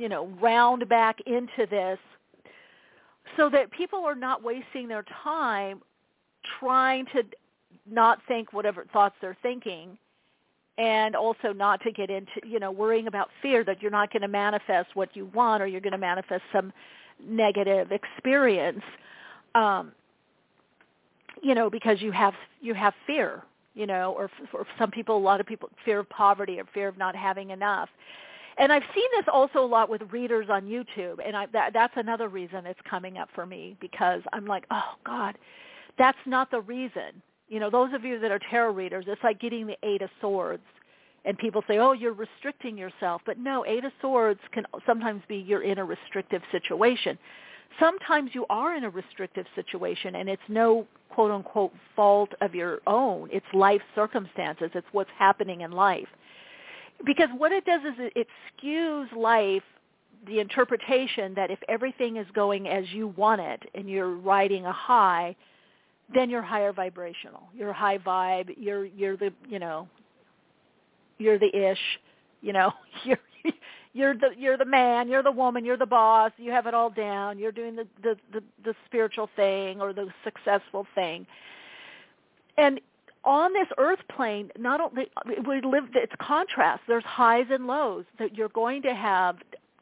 you 0.00 0.08
know, 0.08 0.28
round 0.40 0.88
back 0.88 1.18
into 1.26 1.66
this 1.70 1.98
so 3.36 3.50
that 3.50 3.70
people 3.70 3.98
are 4.00 4.14
not 4.14 4.42
wasting 4.42 4.88
their 4.88 5.04
time 5.22 5.82
trying 6.58 7.04
to 7.06 7.22
not 7.88 8.18
think 8.26 8.54
whatever 8.54 8.86
thoughts 8.94 9.14
they're 9.20 9.36
thinking 9.42 9.98
and 10.78 11.14
also 11.14 11.52
not 11.52 11.82
to 11.82 11.92
get 11.92 12.08
into, 12.08 12.32
you 12.46 12.58
know, 12.58 12.70
worrying 12.70 13.08
about 13.08 13.28
fear 13.42 13.62
that 13.62 13.82
you're 13.82 13.90
not 13.90 14.10
going 14.10 14.22
to 14.22 14.28
manifest 14.28 14.88
what 14.94 15.14
you 15.14 15.26
want 15.34 15.62
or 15.62 15.66
you're 15.66 15.82
going 15.82 15.92
to 15.92 15.98
manifest 15.98 16.42
some 16.50 16.72
negative 17.22 17.92
experience. 17.92 18.82
Um, 19.54 19.92
you 21.42 21.54
know, 21.54 21.68
because 21.68 22.00
you 22.00 22.10
have 22.12 22.32
you 22.62 22.72
have 22.72 22.94
fear, 23.06 23.42
you 23.74 23.86
know, 23.86 24.14
or 24.16 24.30
for 24.50 24.66
some 24.78 24.90
people, 24.90 25.16
a 25.16 25.18
lot 25.18 25.40
of 25.40 25.46
people, 25.46 25.68
fear 25.84 25.98
of 25.98 26.08
poverty 26.08 26.58
or 26.58 26.64
fear 26.72 26.88
of 26.88 26.96
not 26.96 27.14
having 27.14 27.50
enough 27.50 27.90
and 28.60 28.70
I've 28.70 28.82
seen 28.94 29.06
this 29.16 29.24
also 29.32 29.64
a 29.64 29.66
lot 29.66 29.88
with 29.88 30.02
readers 30.12 30.48
on 30.50 30.66
YouTube, 30.66 31.16
and 31.26 31.34
I, 31.34 31.46
that, 31.46 31.72
that's 31.72 31.94
another 31.96 32.28
reason 32.28 32.66
it's 32.66 32.78
coming 32.88 33.16
up 33.16 33.30
for 33.34 33.46
me 33.46 33.74
because 33.80 34.20
I'm 34.34 34.44
like, 34.44 34.66
oh 34.70 34.92
God, 35.04 35.38
that's 35.98 36.18
not 36.26 36.50
the 36.50 36.60
reason. 36.60 37.22
You 37.48 37.58
know, 37.58 37.70
those 37.70 37.94
of 37.94 38.04
you 38.04 38.20
that 38.20 38.30
are 38.30 38.38
tarot 38.50 38.74
readers, 38.74 39.06
it's 39.08 39.22
like 39.24 39.40
getting 39.40 39.66
the 39.66 39.78
Eight 39.82 40.02
of 40.02 40.10
Swords, 40.20 40.62
and 41.24 41.38
people 41.38 41.64
say, 41.66 41.78
oh, 41.78 41.92
you're 41.92 42.12
restricting 42.12 42.76
yourself, 42.76 43.22
but 43.24 43.38
no, 43.38 43.64
Eight 43.64 43.86
of 43.86 43.92
Swords 44.02 44.40
can 44.52 44.64
sometimes 44.84 45.22
be 45.26 45.36
you're 45.36 45.62
in 45.62 45.78
a 45.78 45.84
restrictive 45.84 46.42
situation. 46.52 47.18
Sometimes 47.78 48.32
you 48.34 48.44
are 48.50 48.76
in 48.76 48.84
a 48.84 48.90
restrictive 48.90 49.46
situation, 49.54 50.16
and 50.16 50.28
it's 50.28 50.42
no 50.48 50.86
quote 51.08 51.30
unquote 51.30 51.72
fault 51.96 52.30
of 52.42 52.54
your 52.54 52.80
own. 52.86 53.30
It's 53.32 53.46
life 53.54 53.80
circumstances. 53.94 54.70
It's 54.74 54.86
what's 54.92 55.10
happening 55.18 55.62
in 55.62 55.70
life 55.70 56.08
because 57.04 57.28
what 57.36 57.52
it 57.52 57.64
does 57.64 57.80
is 57.82 57.94
it, 57.98 58.12
it 58.16 58.26
skews 58.62 59.10
life 59.16 59.62
the 60.26 60.38
interpretation 60.38 61.34
that 61.34 61.50
if 61.50 61.58
everything 61.68 62.16
is 62.16 62.26
going 62.34 62.68
as 62.68 62.84
you 62.92 63.08
want 63.08 63.40
it 63.40 63.62
and 63.74 63.88
you're 63.88 64.14
riding 64.14 64.66
a 64.66 64.72
high 64.72 65.34
then 66.12 66.30
you're 66.30 66.42
higher 66.42 66.72
vibrational. 66.72 67.42
You're 67.54 67.72
high 67.72 67.98
vibe. 67.98 68.54
You're 68.58 68.84
you're 68.84 69.16
the 69.16 69.32
you 69.48 69.58
know 69.58 69.88
you're 71.18 71.38
the 71.38 71.54
ish 71.54 71.78
you 72.40 72.52
know 72.52 72.72
you're 73.04 73.18
you're 73.92 74.14
the 74.14 74.30
you're 74.36 74.56
the 74.56 74.64
man 74.64 75.08
you're 75.08 75.22
the 75.22 75.30
woman 75.30 75.64
you're 75.64 75.76
the 75.76 75.86
boss 75.86 76.32
you 76.38 76.50
have 76.50 76.66
it 76.66 76.74
all 76.74 76.90
down 76.90 77.38
you're 77.38 77.52
doing 77.52 77.76
the 77.76 77.86
the 78.02 78.16
the, 78.32 78.42
the 78.64 78.74
spiritual 78.86 79.28
thing 79.36 79.80
or 79.80 79.92
the 79.92 80.08
successful 80.24 80.86
thing. 80.94 81.26
And 82.56 82.80
on 83.24 83.52
this 83.52 83.68
earth 83.78 84.00
plane, 84.14 84.50
not 84.58 84.80
only 84.80 85.10
we 85.46 85.60
live, 85.60 85.84
it's 85.94 86.12
contrast. 86.20 86.82
There's 86.88 87.04
highs 87.04 87.46
and 87.50 87.66
lows. 87.66 88.04
That 88.18 88.36
you're 88.36 88.48
going 88.48 88.82
to 88.82 88.94
have 88.94 89.36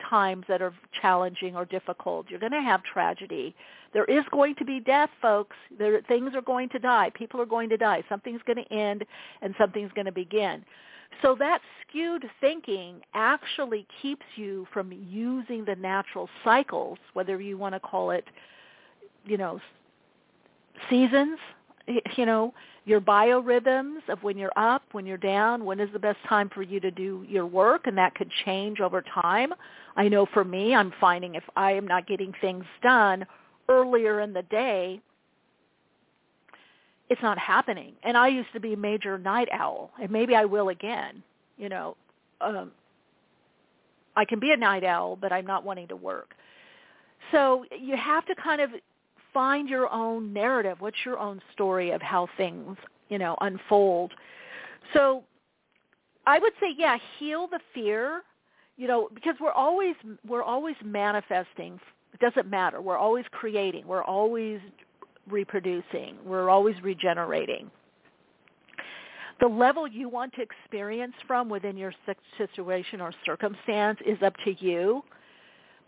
times 0.09 0.45
that 0.49 0.62
are 0.62 0.75
challenging 1.00 1.57
or 1.57 1.64
difficult. 1.64 2.26
You're 2.30 2.40
going 2.40 2.52
to 2.52 2.61
have 2.61 2.83
tragedy. 2.83 3.54
There 3.92 4.04
is 4.04 4.25
going 4.30 4.54
to 4.57 4.64
be 4.64 4.80
death, 4.80 5.11
folks. 5.21 5.57
There, 5.78 6.00
things 6.02 6.35
are 6.35 6.42
going 6.42 6.68
to 6.71 6.78
die. 6.78 7.11
People 7.14 7.40
are 7.40 7.47
going 7.47 7.68
to 7.71 7.76
die. 7.76 8.02
Something's 8.09 8.40
going 8.47 8.64
to 8.64 8.73
end 8.73 9.04
and 9.42 9.54
something's 9.59 9.92
going 9.92 10.07
to 10.07 10.12
begin. 10.12 10.64
So 11.23 11.35
that 11.38 11.61
skewed 11.83 12.25
thinking 12.40 13.00
actually 13.14 13.87
keeps 14.02 14.26
you 14.37 14.66
from 14.73 14.92
using 14.92 15.64
the 15.64 15.75
natural 15.75 16.28
cycles, 16.45 16.99
whether 17.14 17.40
you 17.40 17.57
want 17.57 17.75
to 17.75 17.80
call 17.80 18.11
it, 18.11 18.25
you 19.25 19.37
know, 19.37 19.61
seasons, 20.90 21.38
you 22.16 22.26
know, 22.26 22.52
your 22.88 23.00
biorhythms 23.00 24.09
of 24.09 24.23
when 24.23 24.38
you're 24.38 24.52
up, 24.57 24.83
when 24.92 25.04
you're 25.04 25.18
down, 25.18 25.64
when 25.64 25.78
is 25.78 25.90
the 25.92 25.99
best 25.99 26.18
time 26.26 26.49
for 26.49 26.62
you 26.62 26.80
to 26.80 26.90
do 26.90 27.25
your 27.28 27.47
work, 27.47 27.87
and 27.87 27.99
that 27.99 28.14
could 28.14 28.30
change 28.45 28.80
over 28.80 29.02
time. 29.02 29.52
I 29.97 30.09
know 30.09 30.26
for 30.33 30.45
me, 30.45 30.75
I'm 30.75 30.92
finding 31.00 31.35
if 31.35 31.45
I 31.54 31.73
am 31.73 31.87
not 31.87 32.07
getting 32.07 32.33
things 32.40 32.64
done 32.83 33.26
earlier 33.68 34.21
in 34.21 34.33
the 34.33 34.42
day, 34.42 35.00
it's 37.11 37.23
not 37.23 37.38
happening. 37.38 37.92
And 38.02 38.16
I 38.16 38.28
used 38.28 38.52
to 38.54 38.61
be 38.61 38.73
a 38.73 38.76
major 38.76 39.18
night 39.18 39.49
owl, 39.52 39.90
and 40.00 40.11
maybe 40.11 40.35
I 40.35 40.47
will 40.47 40.71
again. 40.71 41.23
You 41.59 41.68
know, 41.68 41.97
um, 42.40 42.71
I 44.16 44.25
can 44.25 44.40
be 44.40 44.52
a 44.52 44.57
night 44.57 44.85
owl, 44.85 45.16
but 45.16 45.33
I'm 45.33 45.47
not 45.47 45.64
wanting 45.64 45.88
to 45.88 45.97
work. 45.97 46.35
So 47.33 47.64
you 47.78 47.97
have 47.97 48.25
to 48.26 48.35
kind 48.35 48.61
of 48.61 48.71
find 49.38 49.68
your 49.68 49.88
own 49.92 50.33
narrative. 50.33 50.78
What's 50.80 50.97
your 51.04 51.16
own 51.16 51.40
story 51.52 51.92
of 51.92 52.02
how 52.02 52.26
things, 52.37 52.76
you 53.09 53.18
know, 53.18 53.37
unfold? 53.40 54.12
So 54.92 55.23
I 56.26 56.40
would 56.40 56.54
say, 56.61 56.75
yeah, 56.76 56.99
heal 57.21 57.47
the 57.47 57.61
fear. 57.73 58.23
You 58.76 58.88
know, 58.88 59.09
because 59.14 59.37
we're 59.40 59.52
always 59.52 59.95
we're 60.26 60.42
always 60.42 60.75
manifesting. 60.85 61.78
It 62.12 62.18
doesn't 62.18 62.50
matter. 62.50 62.80
We're 62.80 62.99
always 62.99 63.26
creating. 63.30 63.87
We're 63.87 64.02
always 64.02 64.59
reproducing. 65.28 66.16
We're 66.25 66.50
always 66.50 66.75
regenerating. 66.83 67.71
The 69.40 69.47
level 69.47 69.87
you 69.87 70.09
want 70.09 70.33
to 70.35 70.42
experience 70.42 71.14
from 71.28 71.49
within 71.49 71.76
your 71.76 71.92
situation 72.37 73.00
or 73.00 73.12
circumstance 73.25 74.00
is 74.04 74.18
up 74.21 74.35
to 74.45 74.54
you. 74.59 75.04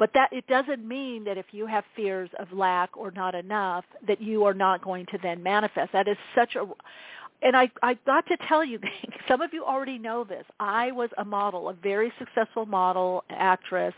But 0.00 0.14
that 0.14 0.32
it 0.32 0.46
doesn't 0.46 0.88
mean 0.88 1.24
that 1.24 1.36
if 1.36 1.44
you 1.52 1.66
have 1.66 1.84
fears 1.94 2.30
of 2.38 2.50
lack 2.52 2.96
or 2.96 3.10
not 3.10 3.34
enough 3.34 3.84
that 4.08 4.18
you 4.18 4.44
are 4.46 4.54
not 4.54 4.82
going 4.82 5.04
to 5.12 5.18
then 5.22 5.42
manifest. 5.42 5.92
That 5.92 6.08
is 6.08 6.16
such 6.34 6.56
a 6.56 6.66
and 7.42 7.54
I 7.54 7.70
I 7.82 7.94
got 8.06 8.26
to 8.28 8.38
tell 8.48 8.64
you 8.64 8.80
some 9.28 9.42
of 9.42 9.52
you 9.52 9.62
already 9.62 9.98
know 9.98 10.24
this. 10.24 10.46
I 10.58 10.90
was 10.90 11.10
a 11.18 11.24
model, 11.24 11.68
a 11.68 11.74
very 11.74 12.10
successful 12.18 12.64
model, 12.64 13.24
actress. 13.28 13.92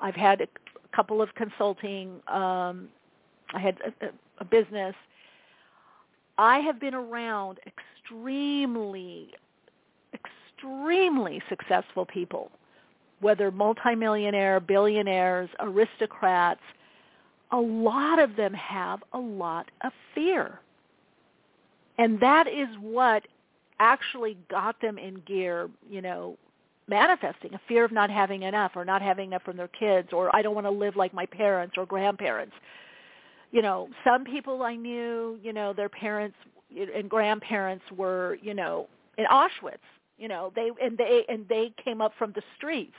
I've 0.00 0.16
had 0.16 0.40
a 0.40 0.48
couple 0.94 1.22
of 1.22 1.32
consulting 1.36 2.20
um 2.26 2.88
I 3.54 3.60
had 3.60 3.78
a, 4.02 4.06
a 4.38 4.44
business. 4.44 4.96
I 6.36 6.58
have 6.58 6.80
been 6.80 6.94
around 6.94 7.60
extremely 7.64 9.34
extremely 10.12 11.40
successful 11.48 12.04
people 12.04 12.50
whether 13.20 13.50
multimillionaire, 13.50 14.60
billionaires, 14.60 15.48
aristocrats, 15.60 16.60
a 17.50 17.56
lot 17.56 18.18
of 18.18 18.36
them 18.36 18.52
have 18.54 19.02
a 19.12 19.18
lot 19.18 19.70
of 19.82 19.92
fear. 20.14 20.60
And 21.98 22.20
that 22.20 22.46
is 22.46 22.68
what 22.80 23.24
actually 23.80 24.36
got 24.50 24.80
them 24.80 24.98
in 24.98 25.22
gear, 25.26 25.68
you 25.88 26.02
know, 26.02 26.36
manifesting 26.88 27.54
a 27.54 27.60
fear 27.68 27.84
of 27.84 27.92
not 27.92 28.10
having 28.10 28.42
enough 28.42 28.72
or 28.74 28.84
not 28.84 29.02
having 29.02 29.28
enough 29.28 29.42
from 29.42 29.56
their 29.56 29.68
kids 29.68 30.08
or 30.12 30.34
I 30.34 30.42
don't 30.42 30.54
want 30.54 30.66
to 30.66 30.70
live 30.70 30.96
like 30.96 31.12
my 31.12 31.26
parents 31.26 31.74
or 31.76 31.86
grandparents. 31.86 32.54
You 33.50 33.62
know, 33.62 33.88
some 34.04 34.24
people 34.24 34.62
I 34.62 34.76
knew, 34.76 35.38
you 35.42 35.52
know, 35.52 35.72
their 35.72 35.88
parents 35.88 36.36
and 36.94 37.08
grandparents 37.08 37.84
were, 37.96 38.38
you 38.42 38.54
know, 38.54 38.88
in 39.16 39.24
Auschwitz, 39.26 39.78
you 40.18 40.28
know, 40.28 40.52
they 40.54 40.70
and 40.82 40.96
they 40.98 41.24
and 41.28 41.46
they 41.48 41.72
came 41.82 42.00
up 42.00 42.12
from 42.18 42.32
the 42.32 42.42
streets 42.56 42.94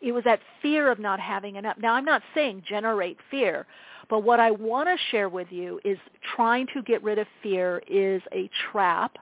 it 0.00 0.12
was 0.12 0.24
that 0.24 0.40
fear 0.62 0.90
of 0.90 0.98
not 0.98 1.18
having 1.18 1.56
enough. 1.56 1.76
Now, 1.78 1.94
I'm 1.94 2.04
not 2.04 2.22
saying 2.34 2.62
generate 2.68 3.18
fear, 3.30 3.66
but 4.08 4.22
what 4.22 4.40
I 4.40 4.50
want 4.50 4.88
to 4.88 4.96
share 5.10 5.28
with 5.28 5.48
you 5.50 5.80
is 5.84 5.98
trying 6.36 6.66
to 6.74 6.82
get 6.82 7.02
rid 7.02 7.18
of 7.18 7.26
fear 7.42 7.82
is 7.88 8.22
a 8.32 8.48
trap, 8.70 9.16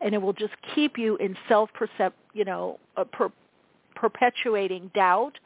and 0.00 0.14
it 0.14 0.18
will 0.18 0.32
just 0.32 0.54
keep 0.74 0.96
you 0.96 1.16
in 1.16 1.36
self-percept, 1.48 2.16
you 2.34 2.44
know, 2.44 2.78
uh, 2.96 3.04
per- 3.04 3.32
perpetuating 3.94 4.90
doubt 4.94 5.38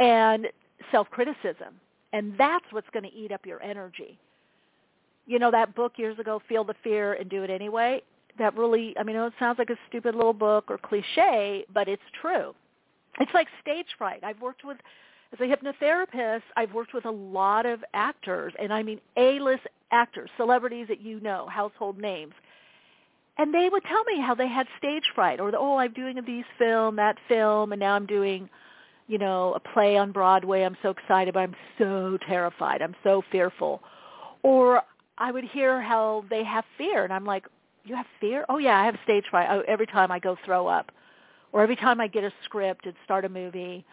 and 0.00 0.48
self-criticism. 0.90 1.74
And 2.12 2.34
that's 2.36 2.64
what's 2.70 2.90
going 2.90 3.04
to 3.04 3.14
eat 3.14 3.30
up 3.30 3.46
your 3.46 3.62
energy. 3.62 4.18
You 5.26 5.38
know 5.38 5.52
that 5.52 5.76
book 5.76 5.92
years 5.96 6.18
ago, 6.18 6.42
Feel 6.48 6.64
the 6.64 6.74
Fear 6.82 7.14
and 7.14 7.30
Do 7.30 7.44
It 7.44 7.50
Anyway? 7.50 8.02
That 8.38 8.56
really, 8.56 8.96
I 8.98 9.04
mean, 9.04 9.14
it 9.14 9.32
sounds 9.38 9.58
like 9.58 9.70
a 9.70 9.76
stupid 9.88 10.16
little 10.16 10.32
book 10.32 10.64
or 10.68 10.78
cliche, 10.78 11.64
but 11.72 11.86
it's 11.86 12.02
true 12.20 12.54
it's 13.18 13.32
like 13.34 13.48
stage 13.60 13.86
fright. 13.98 14.22
I've 14.22 14.40
worked 14.40 14.64
with, 14.64 14.78
as 15.32 15.40
a 15.40 15.44
hypnotherapist, 15.44 16.42
I've 16.56 16.72
worked 16.72 16.94
with 16.94 17.04
a 17.04 17.10
lot 17.10 17.66
of 17.66 17.82
actors, 17.94 18.52
and 18.60 18.72
I 18.72 18.82
mean 18.82 19.00
A-list 19.16 19.62
actors, 19.90 20.30
celebrities 20.36 20.86
that 20.88 21.00
you 21.00 21.20
know, 21.20 21.48
household 21.48 21.98
names. 21.98 22.34
And 23.38 23.54
they 23.54 23.68
would 23.70 23.82
tell 23.84 24.04
me 24.04 24.20
how 24.20 24.34
they 24.34 24.48
had 24.48 24.66
stage 24.78 25.04
fright, 25.14 25.40
or 25.40 25.50
the, 25.50 25.58
oh, 25.58 25.76
I'm 25.76 25.92
doing 25.92 26.20
these 26.26 26.44
film, 26.58 26.96
that 26.96 27.16
film, 27.28 27.72
and 27.72 27.80
now 27.80 27.94
I'm 27.94 28.06
doing, 28.06 28.48
you 29.08 29.18
know, 29.18 29.54
a 29.54 29.60
play 29.60 29.96
on 29.96 30.12
Broadway. 30.12 30.62
I'm 30.62 30.76
so 30.82 30.90
excited, 30.90 31.34
but 31.34 31.40
I'm 31.40 31.56
so 31.78 32.18
terrified. 32.28 32.82
I'm 32.82 32.94
so 33.02 33.22
fearful. 33.32 33.82
Or 34.42 34.82
I 35.18 35.32
would 35.32 35.44
hear 35.44 35.80
how 35.80 36.24
they 36.30 36.44
have 36.44 36.64
fear, 36.76 37.04
and 37.04 37.12
I'm 37.12 37.24
like, 37.24 37.46
you 37.84 37.96
have 37.96 38.06
fear? 38.20 38.44
Oh 38.48 38.58
yeah, 38.58 38.78
I 38.78 38.84
have 38.84 38.96
stage 39.04 39.24
fright. 39.30 39.48
Oh, 39.50 39.62
every 39.66 39.86
time 39.86 40.10
I 40.12 40.18
go 40.18 40.36
throw 40.44 40.66
up 40.66 40.92
or 41.52 41.62
every 41.62 41.76
time 41.76 42.00
I 42.00 42.06
get 42.06 42.24
a 42.24 42.32
script 42.44 42.86
and 42.86 42.94
start 43.04 43.24
a 43.24 43.28
movie, 43.28 43.84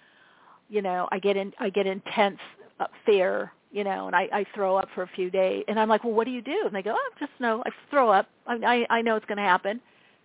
you 0.70 0.82
know, 0.82 1.08
I 1.12 1.20
get 1.20 1.38
in 1.38 1.54
I 1.60 1.70
get 1.70 1.88
intense 1.88 2.40
uh, 2.80 2.88
fear, 3.06 3.52
you 3.72 3.84
know, 3.84 4.08
and 4.08 4.16
I, 4.16 4.30
I 4.32 4.46
throw 4.54 4.76
up 4.76 4.90
for 4.94 5.04
a 5.04 5.10
few 5.16 5.30
days, 5.30 5.64
and 5.68 5.80
I'm 5.80 5.90
like, 5.90 6.04
well, 6.04 6.14
what 6.14 6.26
do 6.26 6.32
you 6.32 6.42
do? 6.42 6.64
And 6.66 6.76
they 6.76 6.82
go, 6.82 6.96
oh, 6.96 7.10
just 7.20 7.32
no, 7.40 7.64
I 7.66 7.70
throw 7.90 8.10
up. 8.10 8.28
I 8.46 8.86
I, 8.90 8.98
I 8.98 9.02
know 9.02 9.16
it's 9.16 9.26
going 9.26 9.38
to 9.38 9.44
happen, 9.44 9.80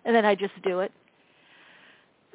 and 0.04 0.14
then 0.14 0.24
I 0.24 0.34
just 0.34 0.54
do 0.62 0.80
it. 0.80 0.92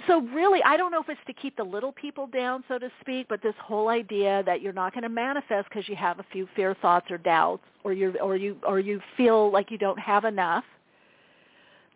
So 0.05 0.21
really, 0.21 0.61
I 0.63 0.77
don't 0.77 0.91
know 0.91 1.01
if 1.01 1.09
it's 1.09 1.19
to 1.25 1.33
keep 1.33 1.57
the 1.57 1.63
little 1.63 1.91
people 1.91 2.27
down, 2.27 2.63
so 2.67 2.77
to 2.77 2.89
speak, 3.01 3.27
but 3.27 3.41
this 3.41 3.55
whole 3.59 3.89
idea 3.89 4.43
that 4.45 4.61
you're 4.61 4.73
not 4.73 4.93
going 4.93 5.03
to 5.03 5.09
manifest 5.09 5.67
because 5.69 5.89
you 5.89 5.95
have 5.95 6.19
a 6.19 6.25
few 6.31 6.47
fear 6.55 6.75
thoughts 6.75 7.09
or 7.09 7.17
doubts, 7.17 7.63
or 7.83 7.93
you 7.93 8.15
or 8.21 8.35
you 8.35 8.57
or 8.65 8.79
you 8.79 9.01
feel 9.15 9.51
like 9.51 9.71
you 9.71 9.77
don't 9.77 9.99
have 9.99 10.23
enough. 10.25 10.63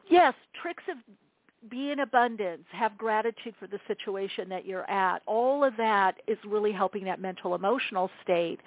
Yes, 0.09 0.33
tricks 0.61 0.83
of 0.89 0.97
be 1.69 1.91
in 1.91 1.99
abundance, 1.99 2.63
have 2.71 2.97
gratitude 2.97 3.53
for 3.59 3.67
the 3.67 3.79
situation 3.87 4.49
that 4.49 4.65
you're 4.65 4.89
at. 4.89 5.21
All 5.25 5.63
of 5.63 5.75
that 5.77 6.15
is 6.27 6.37
really 6.45 6.71
helping 6.71 7.03
that 7.05 7.21
mental 7.21 7.53
emotional 7.53 8.09
state, 8.23 8.59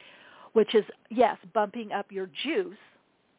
which 0.52 0.74
is, 0.74 0.84
yes, 1.10 1.36
bumping 1.52 1.92
up 1.92 2.06
your 2.10 2.28
juice, 2.44 2.76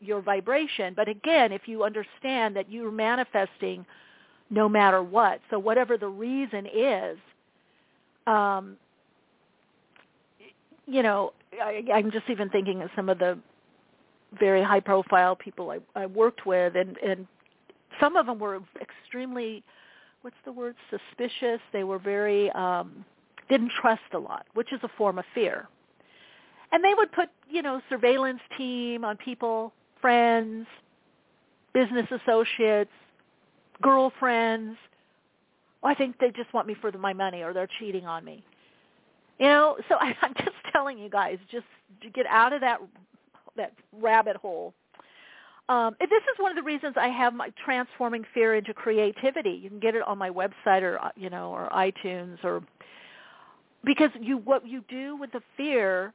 your 0.02 0.22
vibration. 0.22 0.94
But 0.96 1.08
again, 1.08 1.52
if 1.52 1.68
you 1.68 1.84
understand 1.84 2.56
that 2.56 2.70
you're 2.70 2.92
manifesting 2.92 3.86
no 4.50 4.68
matter 4.68 5.02
what, 5.02 5.40
so 5.50 5.58
whatever 5.58 5.98
the 5.98 6.08
reason 6.08 6.68
is, 6.68 7.18
um, 8.28 8.76
you 10.86 11.02
know, 11.02 11.34
I, 11.54 11.84
I'm 11.94 12.12
just 12.12 12.30
even 12.30 12.50
thinking 12.50 12.82
of 12.82 12.90
some 12.96 13.10
of 13.10 13.20
the 13.20 13.40
very 14.38 14.62
high 14.62 14.82
profile 14.82 15.36
people 15.36 15.72
I, 15.72 15.80
I 15.96 16.06
worked 16.08 16.46
with 16.46 16.76
and, 16.76 16.98
and 16.98 17.28
some 18.00 18.16
of 18.16 18.26
them 18.26 18.40
were 18.40 18.62
extremely 18.82 19.64
what's 20.22 20.36
the 20.46 20.52
word 20.52 20.76
suspicious. 20.90 21.62
They 21.72 21.84
were 21.84 22.00
very 22.00 22.52
um 22.52 23.06
didn't 23.50 23.72
trust 23.80 24.02
a 24.14 24.18
lot 24.20 24.48
which 24.54 24.74
is 24.74 24.80
a 24.84 24.90
form 24.98 25.20
of 25.20 25.26
fear. 25.34 25.68
And 26.72 26.84
they 26.84 26.94
would 26.96 27.12
put 27.12 27.30
you 27.50 27.62
know 27.62 27.82
surveillance 27.90 28.42
team 28.58 29.06
on 29.06 29.18
people 29.18 29.74
friends 30.02 30.68
business 31.74 32.08
associates 32.12 32.92
girlfriends. 33.82 34.78
Well, 35.82 35.92
i 35.92 35.96
think 35.96 36.18
they 36.20 36.32
just 36.32 36.54
want 36.54 36.68
me 36.68 36.76
for 36.80 36.92
the, 36.92 36.98
my 36.98 37.14
money 37.14 37.44
or 37.44 37.54
they're 37.54 37.70
cheating 37.80 38.06
on 38.06 38.24
me. 38.26 38.44
You 39.40 39.48
know 39.48 39.78
so 39.90 39.96
I, 40.00 40.16
i'm 40.22 40.34
just 40.36 40.56
telling 40.72 40.98
you 40.98 41.10
guys 41.10 41.38
just 41.52 41.66
get 42.14 42.26
out 42.28 42.54
of 42.54 42.62
that 42.62 42.80
that 43.58 43.74
rabbit 43.94 44.36
hole 44.38 44.74
um, 45.68 45.96
this 46.00 46.10
is 46.10 46.40
one 46.40 46.52
of 46.52 46.56
the 46.56 46.64
reasons 46.64 46.96
I 46.98 47.08
have 47.08 47.34
my 47.34 47.52
transforming 47.64 48.24
fear 48.34 48.56
into 48.56 48.74
creativity. 48.74 49.52
You 49.52 49.70
can 49.70 49.80
get 49.80 49.96
it 49.96 50.04
on 50.04 50.18
my 50.18 50.30
website 50.30 50.84
or 50.84 51.04
uh, 51.04 51.10
you 51.16 51.30
know 51.30 51.50
or 51.50 51.70
iTunes 51.70 52.44
or 52.44 52.64
because 53.84 54.12
you 54.20 54.38
what 54.38 54.68
you 54.68 54.84
do 54.90 55.16
with 55.16 55.32
the 55.32 55.42
fear 55.58 56.14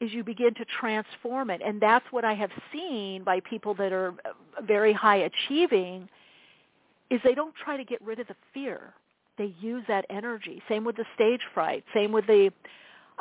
is 0.00 0.12
you 0.12 0.24
begin 0.24 0.54
to 0.54 0.64
transform 0.80 1.50
it, 1.50 1.60
and 1.64 1.80
that's 1.80 2.04
what 2.10 2.24
I 2.24 2.34
have 2.34 2.50
seen 2.72 3.22
by 3.24 3.40
people 3.40 3.74
that 3.74 3.92
are 3.92 4.14
uh, 4.24 4.62
very 4.62 4.92
high 4.92 5.28
achieving 5.30 6.08
is 7.10 7.20
they 7.22 7.34
don't 7.34 7.54
try 7.54 7.76
to 7.76 7.84
get 7.84 8.00
rid 8.02 8.18
of 8.18 8.26
the 8.26 8.36
fear. 8.54 8.94
they 9.38 9.54
use 9.60 9.84
that 9.88 10.04
energy. 10.10 10.62
Same 10.68 10.84
with 10.84 10.96
the 10.96 11.04
stage 11.14 11.40
fright. 11.54 11.84
Same 11.94 12.10
with 12.12 12.26
the. 12.26 12.50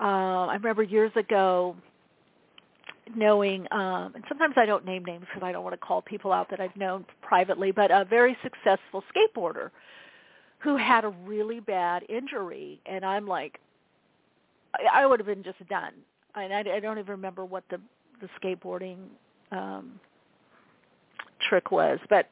Uh, 0.01 0.47
I 0.47 0.53
remember 0.53 0.83
years 0.83 1.11
ago 1.15 1.75
knowing, 3.15 3.67
um, 3.71 4.13
and 4.15 4.23
sometimes 4.27 4.55
I 4.57 4.65
don't 4.65 4.85
name 4.85 5.05
names 5.05 5.25
because 5.27 5.45
I 5.45 5.51
don't 5.51 5.63
want 5.63 5.73
to 5.73 5.85
call 5.85 6.01
people 6.01 6.31
out 6.31 6.49
that 6.49 6.59
I've 6.59 6.75
known 6.75 7.05
privately, 7.21 7.71
but 7.71 7.91
a 7.91 8.05
very 8.05 8.37
successful 8.43 9.03
skateboarder 9.15 9.71
who 10.59 10.77
had 10.77 11.03
a 11.03 11.09
really 11.25 11.59
bad 11.59 12.03
injury, 12.09 12.79
and 12.85 13.03
I'm 13.05 13.27
like, 13.27 13.59
I, 14.75 15.01
I 15.03 15.05
would 15.05 15.19
have 15.19 15.27
been 15.27 15.43
just 15.43 15.67
done. 15.67 15.93
And 16.35 16.53
I, 16.53 16.59
I 16.59 16.79
don't 16.79 16.97
even 16.97 17.11
remember 17.11 17.45
what 17.45 17.63
the 17.69 17.79
the 18.21 18.29
skateboarding 18.41 18.97
um, 19.51 19.99
trick 21.49 21.71
was, 21.71 21.99
but 22.09 22.29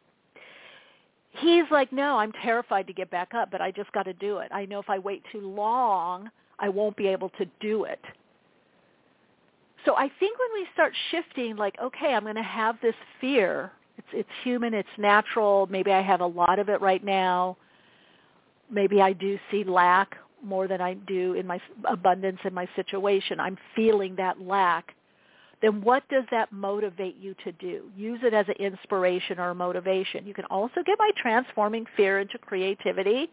he's 1.32 1.66
like, 1.72 1.92
no, 1.92 2.18
I'm 2.18 2.32
terrified 2.44 2.86
to 2.88 2.94
get 2.94 3.10
back 3.10 3.34
up, 3.34 3.50
but 3.52 3.62
I 3.62 3.72
just 3.72 3.92
got 3.92 4.04
to 4.04 4.14
do 4.14 4.38
it. 4.38 4.50
I 4.52 4.66
know 4.66 4.80
if 4.80 4.90
I 4.90 5.00
wait 5.00 5.24
too 5.32 5.42
long, 5.42 6.30
I 6.60 6.70
won't 6.70 6.96
be 6.96 7.08
able 7.08 7.30
to 7.30 7.46
do 7.60 7.86
it. 7.86 8.00
So 9.86 9.96
I 9.96 10.12
think 10.20 10.38
when 10.38 10.62
we 10.62 10.68
start 10.74 10.94
shifting, 11.12 11.56
like, 11.56 11.76
okay, 11.82 12.14
I'm 12.14 12.24
going 12.24 12.36
to 12.36 12.44
have 12.44 12.76
this 12.82 12.96
fear. 13.22 13.72
It's 13.98 14.08
it's 14.14 14.30
human. 14.44 14.74
It's 14.74 14.90
natural. 14.98 15.68
Maybe 15.70 15.92
I 15.92 16.02
have 16.02 16.22
a 16.22 16.26
lot 16.26 16.60
of 16.60 16.70
it 16.70 16.82
right 16.82 17.04
now. 17.04 17.58
Maybe 18.70 19.02
I 19.02 19.14
do 19.14 19.40
see 19.52 19.64
lack 19.64 20.16
more 20.44 20.68
than 20.68 20.80
I 20.80 20.94
do 20.94 21.34
in 21.34 21.46
my 21.46 21.60
abundance 21.86 22.40
in 22.46 22.54
my 22.54 22.68
situation. 22.76 23.40
I'm 23.40 23.58
feeling 23.76 24.16
that 24.18 24.40
lack. 24.42 24.94
Then 25.62 25.82
what 25.82 26.08
does 26.10 26.24
that 26.32 26.52
motivate 26.54 27.18
you 27.18 27.36
to 27.44 27.52
do? 27.54 27.90
Use 27.98 28.20
it 28.24 28.34
as 28.34 28.46
an 28.48 28.56
inspiration 28.56 29.40
or 29.40 29.50
a 29.50 29.56
motivation. 29.56 30.26
You 30.26 30.34
can 30.34 30.46
also 30.46 30.82
get 30.86 30.98
my 30.98 31.12
Transforming 31.18 31.86
Fear 31.98 32.20
into 32.20 32.38
Creativity. 32.38 33.30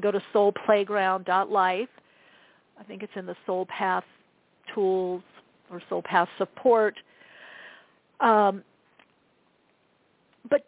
Go 0.00 0.10
to 0.10 0.22
soulplayground.life. 0.34 1.88
I 2.78 2.82
think 2.84 3.02
it's 3.02 3.12
in 3.16 3.26
the 3.26 3.36
Soul 3.46 3.66
Path 3.66 4.04
Tools 4.74 5.22
or 5.70 5.80
Soul 5.88 6.02
Path 6.02 6.28
Support. 6.38 6.96
Um, 8.20 8.62
but 10.48 10.64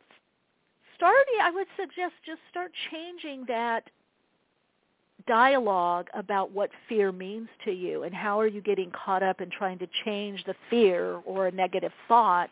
starting, 0.97 1.35
I 1.43 1.51
would 1.51 1.67
suggest 1.77 2.15
just 2.27 2.41
start 2.51 2.73
changing 2.91 3.45
that 3.49 3.85
dialogue 5.27 6.09
about 6.15 6.53
what 6.53 6.71
fear 6.89 7.13
means 7.13 7.49
to 7.65 7.71
you 7.71 8.03
and 8.05 8.15
how 8.15 8.41
are 8.41 8.47
you 8.47 8.61
getting 8.63 8.91
caught 8.91 9.23
up 9.23 9.41
in 9.41 9.51
trying 9.51 9.79
to 9.79 9.87
change 10.05 10.43
the 10.45 10.55
fear 10.71 11.21
or 11.27 11.49
a 11.49 11.53
negative 11.53 11.93
thought 12.09 12.51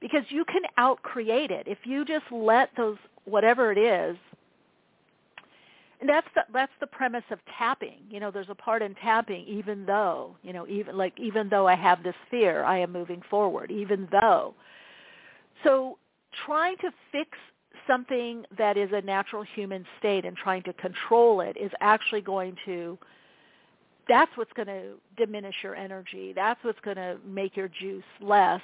because 0.00 0.22
you 0.28 0.44
can 0.44 0.62
outcreate 0.78 1.50
it 1.50 1.66
if 1.66 1.78
you 1.84 2.04
just 2.04 2.24
let 2.30 2.70
those 2.76 2.96
whatever 3.24 3.72
it 3.72 3.78
is 3.78 4.16
and 6.00 6.08
that's 6.08 6.26
the 6.34 6.42
that's 6.52 6.72
the 6.80 6.86
premise 6.86 7.24
of 7.30 7.38
tapping. 7.58 7.98
You 8.10 8.20
know 8.20 8.30
there's 8.30 8.50
a 8.50 8.54
part 8.54 8.82
in 8.82 8.94
tapping 8.96 9.44
even 9.46 9.84
though 9.86 10.36
you 10.42 10.52
know 10.52 10.66
even 10.68 10.96
like 10.96 11.18
even 11.18 11.48
though 11.48 11.66
i 11.66 11.74
have 11.74 12.02
this 12.02 12.14
fear 12.30 12.64
i 12.64 12.78
am 12.78 12.92
moving 12.92 13.22
forward 13.28 13.70
even 13.70 14.08
though. 14.12 14.54
So 15.64 15.98
trying 16.46 16.76
to 16.78 16.90
fix 17.10 17.36
something 17.86 18.44
that 18.56 18.76
is 18.76 18.90
a 18.92 19.00
natural 19.00 19.42
human 19.42 19.84
state 19.98 20.24
and 20.24 20.36
trying 20.36 20.62
to 20.64 20.72
control 20.74 21.40
it 21.40 21.56
is 21.56 21.70
actually 21.80 22.20
going 22.20 22.56
to 22.66 22.98
that's 24.08 24.30
what's 24.36 24.52
going 24.54 24.68
to 24.68 24.94
diminish 25.16 25.54
your 25.62 25.76
energy. 25.76 26.32
That's 26.34 26.58
what's 26.64 26.80
going 26.80 26.96
to 26.96 27.18
make 27.26 27.56
your 27.56 27.68
juice 27.68 28.02
less, 28.20 28.62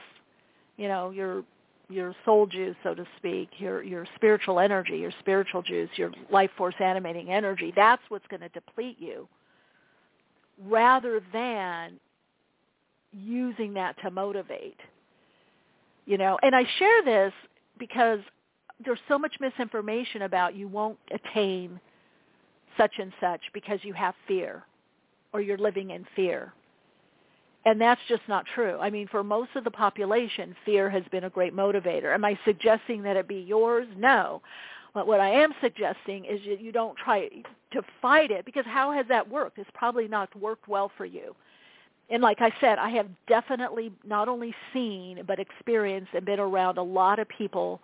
you 0.79 0.89
know, 0.89 1.11
your 1.11 1.45
your 1.89 2.15
soul 2.25 2.47
juice, 2.47 2.77
so 2.83 2.95
to 2.95 3.05
speak, 3.19 3.49
your 3.59 3.83
your 3.83 4.07
spiritual 4.15 4.59
energy, 4.59 4.99
your 4.99 5.13
spiritual 5.21 5.63
juice, 5.63 5.91
your 5.97 6.13
life 6.31 6.51
force 6.57 6.75
animating 6.81 7.31
energy. 7.31 7.73
That's 7.75 8.03
what's 8.09 8.27
going 8.29 8.41
to 8.41 8.49
deplete 8.51 8.97
you 8.99 9.29
rather 10.67 11.21
than 11.33 11.99
using 13.13 13.75
that 13.75 13.97
to 14.03 14.11
motivate. 14.11 14.79
You 16.07 16.19
know, 16.19 16.39
and 16.43 16.55
I 16.55 16.65
share 16.79 17.03
this 17.05 17.33
because 17.79 18.21
there's 18.85 18.99
so 19.09 19.19
much 19.19 19.35
misinformation 19.41 20.23
about 20.23 20.55
you 20.55 20.69
won't 20.69 20.99
attain 21.11 21.81
such 22.77 22.93
and 22.99 23.13
such 23.21 23.41
because 23.53 23.79
you 23.83 23.93
have 23.95 24.15
fear 24.27 24.65
or 25.33 25.41
you're 25.41 25.59
living 25.59 25.91
in 25.91 26.05
fear. 26.17 26.53
And 27.67 27.81
that's 27.81 28.01
just 28.09 28.23
not 28.29 28.45
true. 28.55 28.79
I 28.79 28.91
mean, 28.91 29.09
for 29.09 29.25
most 29.25 29.51
of 29.55 29.65
the 29.65 29.71
population, 29.71 30.55
fear 30.65 30.91
has 30.91 31.03
been 31.11 31.25
a 31.25 31.31
great 31.31 31.55
motivator. 31.55 32.13
Am 32.13 32.25
I 32.25 32.39
suggesting 32.45 33.03
that 33.03 33.17
it 33.17 33.27
be 33.27 33.37
yours? 33.37 33.87
No. 33.97 34.43
But 34.93 35.07
what 35.07 35.19
I 35.19 35.31
am 35.31 35.53
suggesting 35.61 36.25
is 36.25 36.41
that 36.47 36.61
you 36.61 36.73
don't 36.73 36.97
try 36.97 37.29
to 37.73 37.83
fight 38.01 38.31
it 38.31 38.45
because 38.45 38.65
how 38.67 38.93
has 38.93 39.07
that 39.09 39.29
worked? 39.29 39.59
It's 39.59 39.71
probably 39.75 40.07
not 40.07 40.35
worked 40.39 40.69
well 40.69 40.91
for 40.97 41.05
you. 41.05 41.35
And 42.11 42.23
like 42.23 42.41
I 42.41 42.53
said, 42.61 42.79
I 42.79 42.91
have 42.91 43.07
definitely 43.27 43.91
not 44.07 44.29
only 44.29 44.55
seen 44.73 45.23
but 45.27 45.41
experienced 45.41 46.11
and 46.15 46.25
been 46.25 46.39
around 46.39 46.79
a 46.79 46.83
lot 46.83 47.19
of 47.19 47.29
people 47.29 47.81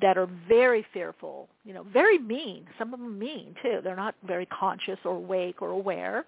that 0.00 0.16
are 0.16 0.28
very 0.48 0.86
fearful, 0.92 1.48
you 1.64 1.74
know, 1.74 1.84
very 1.92 2.18
mean. 2.18 2.64
Some 2.78 2.94
of 2.94 3.00
them 3.00 3.18
mean 3.18 3.56
too. 3.60 3.80
They're 3.82 3.96
not 3.96 4.14
very 4.24 4.46
conscious 4.46 4.98
or 5.04 5.16
awake 5.16 5.60
or 5.60 5.70
aware. 5.70 6.24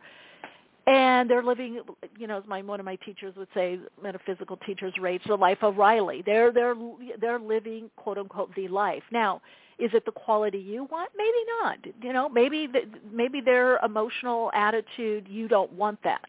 And 0.87 1.31
they're 1.31 1.45
living, 1.45 1.81
you 2.19 2.27
know, 2.27 2.39
as 2.39 2.45
my 2.49 2.61
one 2.63 2.81
of 2.81 2.87
my 2.87 2.97
teachers 2.97 3.35
would 3.37 3.49
say, 3.55 3.79
metaphysical 4.03 4.57
teachers, 4.67 4.93
rage 5.01 5.23
the 5.29 5.37
life 5.37 5.59
of 5.63 5.77
Riley. 5.77 6.23
They're 6.27 6.53
they're 6.53 6.75
they're 7.21 7.39
living 7.39 7.89
quote 7.97 8.19
unquote 8.19 8.53
the 8.57 8.67
life. 8.67 9.05
Now, 9.13 9.41
is 9.79 9.91
it 9.95 10.05
the 10.05 10.13
quality 10.13 10.59
you 10.59 10.89
want? 10.91 11.11
Maybe 11.17 11.39
not. 11.63 11.79
You 12.03 12.13
know, 12.13 12.29
maybe 12.29 12.67
the, 12.67 12.81
maybe 13.13 13.41
their 13.41 13.79
emotional 13.79 14.51
attitude 14.55 15.29
you 15.29 15.47
don't 15.47 15.73
want 15.73 16.03
that. 16.03 16.25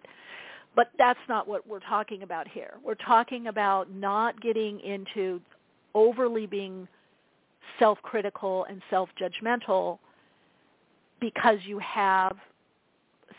But 0.76 0.92
that's 0.98 1.20
not 1.28 1.48
what 1.48 1.68
we're 1.68 1.80
talking 1.80 2.24
about 2.24 2.48
here. 2.48 2.76
We're 2.84 2.96
talking 2.96 3.48
about 3.48 3.92
not 3.92 4.40
getting 4.42 4.80
into 4.82 5.42
overly 5.96 6.46
being 6.46 6.88
self-critical 7.80 8.66
and 8.70 8.82
self-judgmental 8.90 9.98
because 11.20 11.60
you 11.66 11.80
have 11.80 12.36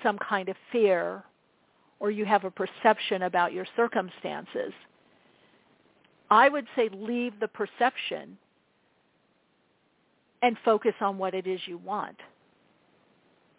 some 0.03 0.19
kind 0.19 0.49
of 0.49 0.57
fear 0.73 1.23
or 2.01 2.11
you 2.11 2.25
have 2.25 2.45
a 2.45 2.51
perception 2.51 3.23
about 3.23 3.53
your 3.53 3.67
circumstances. 3.77 4.73
I 6.31 6.49
would 6.49 6.67
say 6.75 6.89
leave 6.93 7.39
the 7.41 7.49
perception 7.49 8.37
and 10.43 10.57
focus 10.65 10.95
on 11.01 11.17
what 11.17 11.35
it 11.35 11.47
is 11.47 11.61
you 11.67 11.79
want 11.79 12.17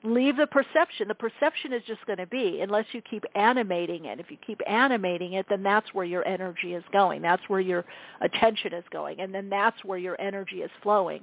leave 0.05 0.37
the 0.37 0.47
perception. 0.47 1.07
The 1.07 1.15
perception 1.15 1.73
is 1.73 1.81
just 1.85 2.05
going 2.05 2.19
to 2.19 2.27
be, 2.27 2.61
unless 2.61 2.85
you 2.91 3.01
keep 3.01 3.25
animating 3.35 4.05
it. 4.05 4.19
If 4.19 4.29
you 4.29 4.37
keep 4.45 4.61
animating 4.67 5.33
it, 5.33 5.47
then 5.49 5.63
that's 5.63 5.93
where 5.93 6.05
your 6.05 6.25
energy 6.27 6.73
is 6.73 6.83
going. 6.93 7.21
That's 7.21 7.41
where 7.47 7.59
your 7.59 7.85
attention 8.21 8.73
is 8.73 8.83
going. 8.91 9.19
And 9.19 9.33
then 9.33 9.49
that's 9.49 9.83
where 9.83 9.97
your 9.97 10.19
energy 10.21 10.57
is 10.57 10.71
flowing. 10.81 11.21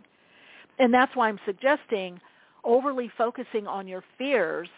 And 0.79 0.93
that's 0.93 1.15
why 1.15 1.29
I'm 1.29 1.41
suggesting 1.47 2.21
overly 2.65 3.11
focusing 3.17 3.67
on 3.67 3.87
your 3.87 4.03
fears 4.19 4.69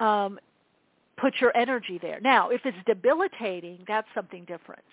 um, 0.00 0.38
put 1.16 1.34
your 1.40 1.56
energy 1.56 1.98
there. 2.00 2.20
Now, 2.20 2.50
if 2.50 2.60
it's 2.64 2.76
debilitating, 2.86 3.84
that's 3.86 4.08
something 4.14 4.44
different. 4.44 4.84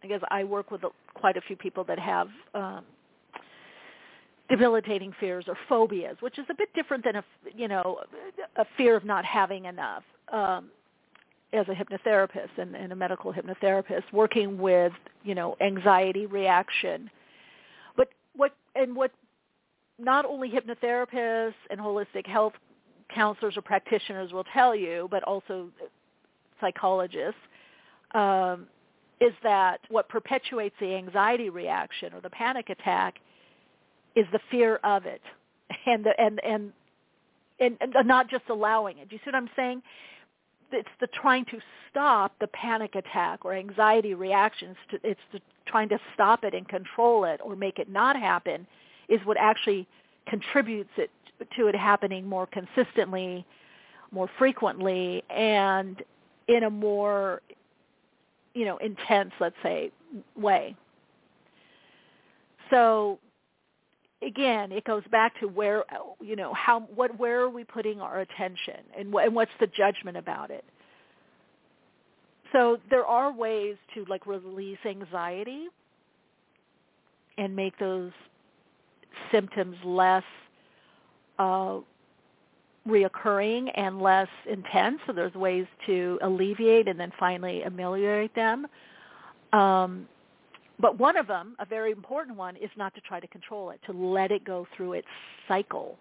Because 0.00 0.20
I 0.30 0.44
work 0.44 0.70
with 0.70 0.82
quite 1.14 1.36
a 1.36 1.40
few 1.40 1.56
people 1.56 1.82
that 1.84 1.98
have 1.98 2.28
um, 2.54 2.84
debilitating 4.48 5.12
fears 5.18 5.46
or 5.48 5.56
phobias, 5.68 6.16
which 6.20 6.38
is 6.38 6.46
a 6.50 6.54
bit 6.54 6.72
different 6.74 7.04
than 7.04 7.16
a 7.16 7.24
you 7.56 7.68
know 7.68 7.98
a 8.56 8.64
fear 8.76 8.96
of 8.96 9.04
not 9.04 9.24
having 9.24 9.64
enough. 9.64 10.04
Um, 10.32 10.70
as 11.52 11.66
a 11.68 11.72
hypnotherapist 11.72 12.50
and, 12.58 12.76
and 12.76 12.92
a 12.92 12.96
medical 12.96 13.32
hypnotherapist, 13.32 14.02
working 14.12 14.58
with 14.58 14.92
you 15.24 15.34
know 15.34 15.56
anxiety 15.60 16.26
reaction, 16.26 17.10
but 17.96 18.08
what 18.36 18.54
and 18.74 18.94
what 18.94 19.10
not 19.98 20.24
only 20.24 20.50
hypnotherapists 20.50 21.54
and 21.70 21.80
holistic 21.80 22.26
health 22.26 22.52
counselors 23.14 23.56
or 23.56 23.62
practitioners 23.62 24.32
will 24.32 24.44
tell 24.52 24.74
you, 24.74 25.08
but 25.10 25.22
also 25.24 25.68
psychologists, 26.60 27.40
um, 28.14 28.66
is 29.20 29.32
that 29.42 29.80
what 29.88 30.08
perpetuates 30.08 30.74
the 30.80 30.94
anxiety 30.94 31.50
reaction 31.50 32.12
or 32.12 32.20
the 32.20 32.30
panic 32.30 32.70
attack 32.70 33.16
is 34.14 34.26
the 34.32 34.40
fear 34.50 34.76
of 34.84 35.06
it 35.06 35.22
and 35.86 36.04
the, 36.04 36.12
and, 36.18 36.40
and 36.44 36.72
and 37.60 37.76
and 37.80 37.94
not 38.06 38.30
just 38.30 38.44
allowing 38.50 38.98
it. 38.98 39.08
Do 39.08 39.16
you 39.16 39.20
see 39.24 39.30
what 39.30 39.34
I'm 39.34 39.50
saying? 39.56 39.82
It's 40.70 40.88
the 41.00 41.08
trying 41.08 41.44
to 41.46 41.58
stop 41.90 42.32
the 42.40 42.46
panic 42.48 42.94
attack 42.94 43.44
or 43.44 43.54
anxiety 43.54 44.14
reactions. 44.14 44.76
To, 44.90 44.98
it's 45.02 45.20
the 45.32 45.40
trying 45.66 45.88
to 45.88 45.98
stop 46.14 46.44
it 46.44 46.54
and 46.54 46.68
control 46.68 47.24
it 47.24 47.40
or 47.42 47.56
make 47.56 47.78
it 47.78 47.90
not 47.90 48.16
happen 48.16 48.66
is 49.08 49.20
what 49.24 49.36
actually 49.38 49.86
contributes 50.28 50.90
it 50.96 51.10
to 51.56 51.66
it 51.68 51.74
happening 51.74 52.26
more 52.26 52.46
consistently, 52.46 53.44
more 54.10 54.30
frequently, 54.38 55.22
and 55.30 56.02
in 56.48 56.64
a 56.64 56.70
more 56.70 57.42
you 58.54 58.64
know 58.64 58.76
intense, 58.78 59.32
let's 59.40 59.56
say, 59.62 59.90
way. 60.36 60.74
So 62.70 63.18
again, 64.22 64.72
it 64.72 64.84
goes 64.84 65.02
back 65.10 65.38
to 65.40 65.46
where 65.46 65.84
you 66.20 66.36
know 66.36 66.52
how 66.54 66.80
what 66.94 67.18
where 67.18 67.40
are 67.40 67.50
we 67.50 67.64
putting 67.64 68.00
our 68.00 68.20
attention 68.20 68.80
and, 68.96 69.12
wh- 69.12 69.24
and 69.24 69.34
what's 69.34 69.50
the 69.60 69.66
judgment 69.66 70.16
about 70.16 70.50
it. 70.50 70.64
So 72.52 72.78
there 72.90 73.06
are 73.06 73.32
ways 73.32 73.76
to 73.94 74.04
like 74.08 74.26
release 74.26 74.78
anxiety 74.86 75.66
and 77.36 77.54
make 77.54 77.78
those 77.78 78.10
symptoms 79.30 79.76
less 79.84 80.24
uh, 81.38 81.78
reoccurring 82.86 83.70
and 83.74 84.00
less 84.00 84.28
intense. 84.50 84.98
So 85.06 85.12
there's 85.12 85.34
ways 85.34 85.66
to 85.86 86.18
alleviate 86.22 86.88
and 86.88 86.98
then 86.98 87.12
finally 87.18 87.62
ameliorate 87.62 88.34
them. 88.34 88.66
Um, 89.52 90.08
but 90.80 90.98
one 90.98 91.16
of 91.16 91.26
them, 91.26 91.56
a 91.58 91.66
very 91.66 91.90
important 91.90 92.36
one, 92.36 92.56
is 92.56 92.70
not 92.76 92.94
to 92.94 93.00
try 93.00 93.20
to 93.20 93.26
control 93.26 93.70
it, 93.70 93.80
to 93.86 93.92
let 93.92 94.30
it 94.30 94.44
go 94.44 94.66
through 94.76 94.94
its 94.94 95.08
cycle. 95.48 95.98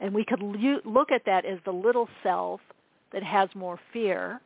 And 0.00 0.12
we 0.14 0.24
could 0.24 0.42
look 0.84 1.10
at 1.10 1.24
that 1.24 1.44
as 1.46 1.58
the 1.64 1.72
little 1.72 2.08
self 2.22 2.60
that 3.12 3.22
has 3.22 3.48
more 3.54 3.80
fear, 3.92 4.40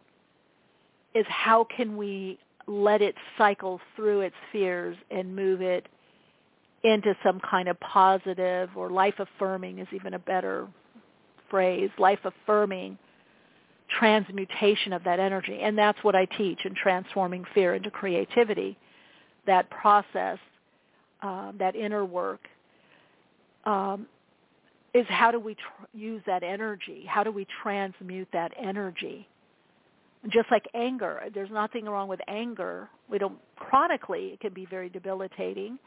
is 1.14 1.26
how 1.28 1.64
can 1.64 1.96
we 1.96 2.38
let 2.68 3.02
it 3.02 3.16
cycle 3.36 3.80
through 3.96 4.20
its 4.20 4.36
fears 4.52 4.96
and 5.10 5.34
move 5.34 5.60
it 5.60 5.88
into 6.82 7.14
some 7.22 7.40
kind 7.40 7.68
of 7.68 7.78
positive 7.80 8.70
or 8.74 8.90
life 8.90 9.14
affirming 9.18 9.78
is 9.78 9.88
even 9.92 10.14
a 10.14 10.18
better 10.18 10.66
phrase, 11.50 11.90
life 11.98 12.20
affirming 12.24 12.98
transmutation 13.98 14.92
of 14.92 15.04
that 15.04 15.18
energy. 15.18 15.60
And 15.62 15.76
that's 15.76 15.98
what 16.02 16.14
I 16.14 16.24
teach 16.24 16.60
in 16.64 16.74
transforming 16.74 17.44
fear 17.54 17.74
into 17.74 17.90
creativity. 17.90 18.78
That 19.46 19.68
process, 19.70 20.38
um, 21.22 21.56
that 21.58 21.74
inner 21.74 22.04
work, 22.04 22.40
um, 23.64 24.06
is 24.94 25.06
how 25.08 25.30
do 25.30 25.38
we 25.38 25.54
tr- 25.54 25.86
use 25.92 26.22
that 26.26 26.42
energy? 26.42 27.04
How 27.06 27.22
do 27.24 27.30
we 27.30 27.46
transmute 27.62 28.28
that 28.32 28.52
energy? 28.58 29.26
Just 30.28 30.50
like 30.50 30.66
anger, 30.74 31.20
there's 31.32 31.50
nothing 31.50 31.86
wrong 31.86 32.08
with 32.08 32.20
anger. 32.28 32.88
We 33.08 33.18
don't 33.18 33.38
chronically; 33.56 34.28
it 34.28 34.40
can 34.40 34.52
be 34.52 34.66
very 34.66 34.90
debilitating 34.90 35.78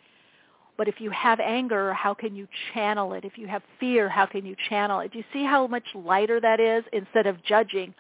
but 0.78 0.88
if 0.88 1.00
you 1.00 1.12
have 1.12 1.40
anger, 1.40 1.94
how 1.94 2.14
can 2.14 2.36
you 2.36 2.48
channel 2.74 3.14
it? 3.14 3.26
If 3.26 3.38
you 3.38 3.48
have 3.48 3.62
fear, 3.80 4.10
how 4.10 4.26
can 4.26 4.46
you 4.46 4.56
channel 4.70 5.00
it? 5.02 5.12
Do 5.12 5.20
you 5.20 5.24
see 5.32 5.44
how 5.44 5.68
much 5.68 5.84
lighter 5.94 6.40
that 6.42 6.60
is 6.60 6.84
instead 6.94 7.28
of 7.28 7.44
judging? 7.44 7.94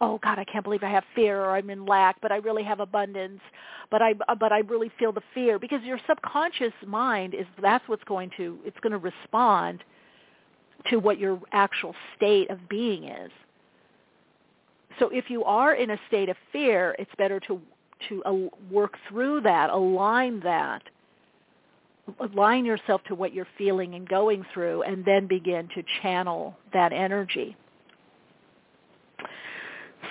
Oh 0.00 0.18
God, 0.22 0.38
I 0.38 0.44
can't 0.44 0.64
believe 0.64 0.82
I 0.82 0.90
have 0.90 1.04
fear 1.14 1.40
or 1.40 1.56
I'm 1.56 1.70
in 1.70 1.86
lack, 1.86 2.20
but 2.20 2.32
I 2.32 2.36
really 2.36 2.64
have 2.64 2.80
abundance. 2.80 3.40
But 3.90 4.02
I 4.02 4.14
but 4.14 4.52
I 4.52 4.58
really 4.60 4.90
feel 4.98 5.12
the 5.12 5.22
fear 5.32 5.58
because 5.58 5.82
your 5.84 5.98
subconscious 6.08 6.72
mind 6.86 7.34
is 7.34 7.46
that's 7.62 7.86
what's 7.88 8.04
going 8.04 8.30
to 8.36 8.58
it's 8.64 8.78
going 8.80 8.92
to 8.92 8.98
respond 8.98 9.84
to 10.90 10.98
what 10.98 11.18
your 11.18 11.40
actual 11.52 11.94
state 12.16 12.50
of 12.50 12.68
being 12.68 13.04
is. 13.04 13.30
So 14.98 15.08
if 15.10 15.30
you 15.30 15.44
are 15.44 15.74
in 15.74 15.90
a 15.90 15.98
state 16.08 16.28
of 16.28 16.36
fear, 16.52 16.96
it's 16.98 17.10
better 17.16 17.40
to 17.40 17.60
to 18.08 18.22
uh, 18.24 18.34
work 18.70 18.94
through 19.08 19.40
that, 19.42 19.70
align 19.70 20.40
that 20.40 20.82
align 22.20 22.64
yourself 22.64 23.02
to 23.04 23.14
what 23.14 23.32
you're 23.32 23.48
feeling 23.58 23.94
and 23.94 24.08
going 24.08 24.44
through 24.54 24.82
and 24.82 25.04
then 25.04 25.26
begin 25.26 25.68
to 25.74 25.82
channel 26.02 26.56
that 26.72 26.92
energy. 26.92 27.56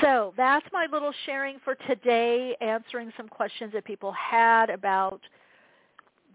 So 0.02 0.34
that's 0.36 0.66
my 0.74 0.88
little 0.92 1.14
sharing 1.26 1.60
for 1.64 1.76
today, 1.88 2.56
answering 2.60 3.12
some 3.16 3.30
questions 3.30 3.72
that 3.74 3.86
people 3.86 4.12
had 4.12 4.70
about 4.70 5.22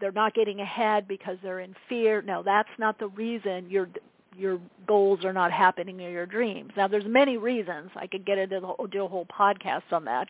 they're 0.00 0.12
not 0.12 0.34
getting 0.34 0.60
ahead 0.60 1.06
because 1.06 1.36
they're 1.42 1.60
in 1.60 1.74
fear. 1.88 2.22
No, 2.22 2.42
that's 2.42 2.70
not 2.78 2.98
the 2.98 3.08
reason 3.08 3.68
your 3.68 3.88
your 4.36 4.58
goals 4.86 5.24
are 5.24 5.32
not 5.32 5.52
happening 5.52 6.00
in 6.00 6.12
your 6.12 6.24
dreams. 6.24 6.72
Now 6.76 6.88
there's 6.88 7.04
many 7.04 7.36
reasons. 7.36 7.90
I 7.96 8.06
could 8.06 8.24
get 8.24 8.38
into 8.38 8.60
the, 8.60 8.88
do 8.88 9.04
a 9.04 9.08
whole 9.08 9.26
podcast 9.26 9.92
on 9.92 10.04
that. 10.06 10.28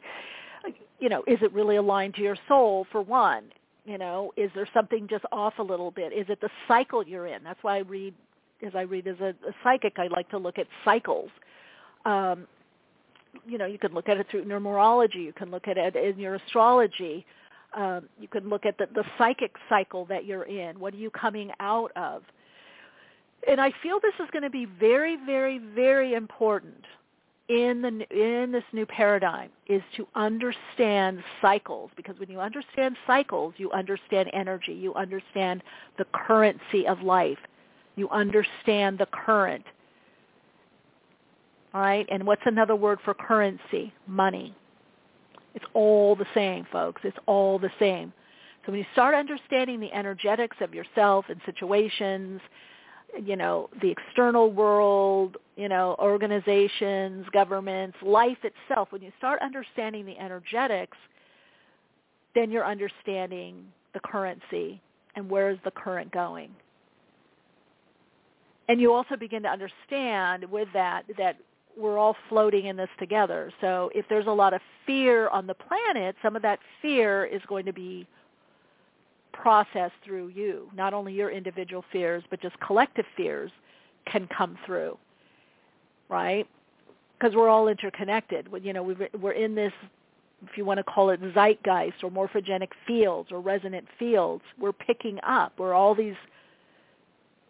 You 0.99 1.09
know, 1.09 1.23
is 1.27 1.39
it 1.43 1.53
really 1.53 1.77
aligned 1.77 2.15
to 2.15 2.23
your 2.23 2.37
soul 2.49 2.87
for 2.91 3.03
one? 3.03 3.45
You 3.85 3.99
know, 3.99 4.33
is 4.37 4.51
there 4.55 4.69
something 4.75 5.09
just 5.09 5.25
off 5.33 5.55
a 5.59 5.63
little 5.63 5.91
bit? 5.91 6.13
Is 6.13 6.27
it 6.29 6.41
the 6.41 6.51
cycle 6.69 7.07
you're 7.07 7.27
in? 7.27 7.43
That's 7.43 7.63
why 7.63 7.77
I 7.77 7.81
read, 7.81 8.15
as 8.65 8.73
I 8.75 8.83
read 8.83 9.07
as 9.07 9.19
a, 9.21 9.31
a 9.49 9.55
psychic, 9.65 9.95
I 9.99 10.09
like 10.09 10.29
to 10.31 10.39
look 10.39 10.59
at 10.59 10.67
cycles. 10.85 11.31
Um, 12.05 12.47
you 13.47 13.59
know, 13.59 13.67
you 13.67 13.79
can 13.79 13.93
look 13.95 14.09
at 14.09 14.19
it 14.19 14.27
through 14.31 14.45
numerology. 14.45 15.25
You 15.25 15.33
can 15.33 15.51
look 15.51 15.67
at 15.69 15.79
it 15.79 15.97
in 15.97 16.19
your 16.19 16.35
astrology. 16.35 17.25
Um, 17.75 18.09
you 18.21 18.29
can 18.29 18.49
look 18.49 18.67
at 18.67 18.77
the, 18.79 18.87
the 18.95 19.05
psychic 19.17 19.55
cycle 19.69 20.05
that 20.07 20.27
you're 20.27 20.45
in. 20.45 20.79
What 20.81 20.93
are 20.93 20.99
you 20.99 21.11
coming 21.11 21.51
out 21.61 21.93
of? 21.97 22.23
And 23.49 23.61
I 23.61 23.73
feel 23.83 24.01
this 24.01 24.15
is 24.23 24.29
going 24.33 24.43
to 24.43 24.51
be 24.51 24.67
very, 24.67 25.17
very, 25.25 25.59
very 25.59 26.15
important 26.15 26.85
in 27.51 27.83
the 27.83 27.89
in 28.11 28.53
this 28.53 28.65
new 28.73 28.87
paradigm 28.87 29.51
is 29.67 29.83
to 29.97 30.07
understand 30.15 31.23
cycles 31.43 31.91
because 31.97 32.19
when 32.19 32.31
you 32.31 32.41
understand 32.41 32.97
cycles 33.07 33.53
you 33.57 33.71
understand 33.73 34.31
energy 34.33 34.73
you 34.73 34.95
understand 34.95 35.63
the 35.99 36.07
currency 36.13 36.87
of 36.87 37.03
life 37.03 37.39
you 37.97 38.09
understand 38.09 38.99
the 38.99 39.07
current. 39.07 39.65
All 41.75 41.81
right? 41.81 42.07
And 42.11 42.27
what's 42.27 42.43
another 42.47 42.75
word 42.75 42.99
for 43.05 43.15
currency? 43.15 43.93
Money. 44.07 44.55
It's 45.55 45.65
all 45.75 46.17
the 46.17 46.27
same 46.35 46.67
folks. 46.73 47.03
It's 47.05 47.19
all 47.27 47.59
the 47.59 47.71
same. 47.79 48.13
So 48.65 48.73
when 48.73 48.81
you 48.81 48.87
start 48.93 49.15
understanding 49.15 49.81
the 49.81 49.93
energetics 49.93 50.57
of 50.61 50.75
yourself 50.75 51.27
and 51.29 51.41
situations 51.47 52.41
you 53.25 53.37
know, 53.37 53.69
the 53.81 53.91
external 53.91 54.51
world, 54.51 55.37
you 55.57 55.69
know, 55.69 55.97
organizations, 55.99 57.27
governments, 57.33 57.97
life 58.03 58.39
itself, 58.43 58.89
when 58.91 59.03
you 59.03 59.13
start 59.19 59.41
understanding 59.43 60.07
the 60.07 60.19
energetics, 60.19 60.97
then 62.35 62.51
you're 62.51 62.67
understanding 62.67 63.65
the 63.95 64.01
currency 64.01 64.81
and 65.17 65.29
where 65.29 65.51
is 65.51 65.59
the 65.65 65.71
current 65.71 66.11
going. 66.13 66.51
And 68.69 68.81
you 68.81 68.93
also 68.93 69.17
begin 69.17 69.43
to 69.43 69.49
understand 69.49 70.45
with 70.45 70.69
that 70.73 71.03
that 71.19 71.37
we're 71.77 71.99
all 71.99 72.17
floating 72.29 72.67
in 72.67 72.77
this 72.77 72.89
together. 72.99 73.53
So 73.61 73.91
if 73.95 74.07
there's 74.09 74.27
a 74.27 74.33
lot 74.33 74.55
of 74.55 74.61
fear 74.87 75.29
on 75.29 75.47
the 75.47 75.55
planet, 75.55 76.15
some 76.23 76.37
of 76.37 76.43
that 76.43 76.59
fear 76.81 77.25
is 77.25 77.41
going 77.49 77.65
to 77.67 77.73
be 77.73 78.07
process 79.41 79.91
through 80.05 80.29
you. 80.29 80.69
Not 80.75 80.93
only 80.95 81.13
your 81.13 81.31
individual 81.31 81.85
fears, 81.91 82.23
but 82.31 82.41
just 82.41 82.59
collective 82.61 83.07
fears 83.17 83.51
can 84.07 84.29
come 84.37 84.59
through, 84.67 84.99
right? 86.09 86.47
Because 87.19 87.35
we're 87.35 87.49
all 87.49 87.69
interconnected. 87.69 88.49
You 88.63 88.73
know, 88.73 88.95
we're 89.19 89.33
in 89.33 89.55
this, 89.55 89.73
if 90.43 90.57
you 90.57 90.65
want 90.65 90.79
to 90.79 90.85
call 90.85 91.11
it 91.11 91.21
zeitgeist 91.35 92.03
or 92.03 92.11
morphogenic 92.11 92.71
fields 92.87 93.31
or 93.33 93.41
resonant 93.41 93.87
fields. 93.99 94.43
We're 94.59 94.73
picking 94.73 95.19
up. 95.27 95.53
We're 95.59 95.75
all 95.75 95.95
these, 95.95 96.15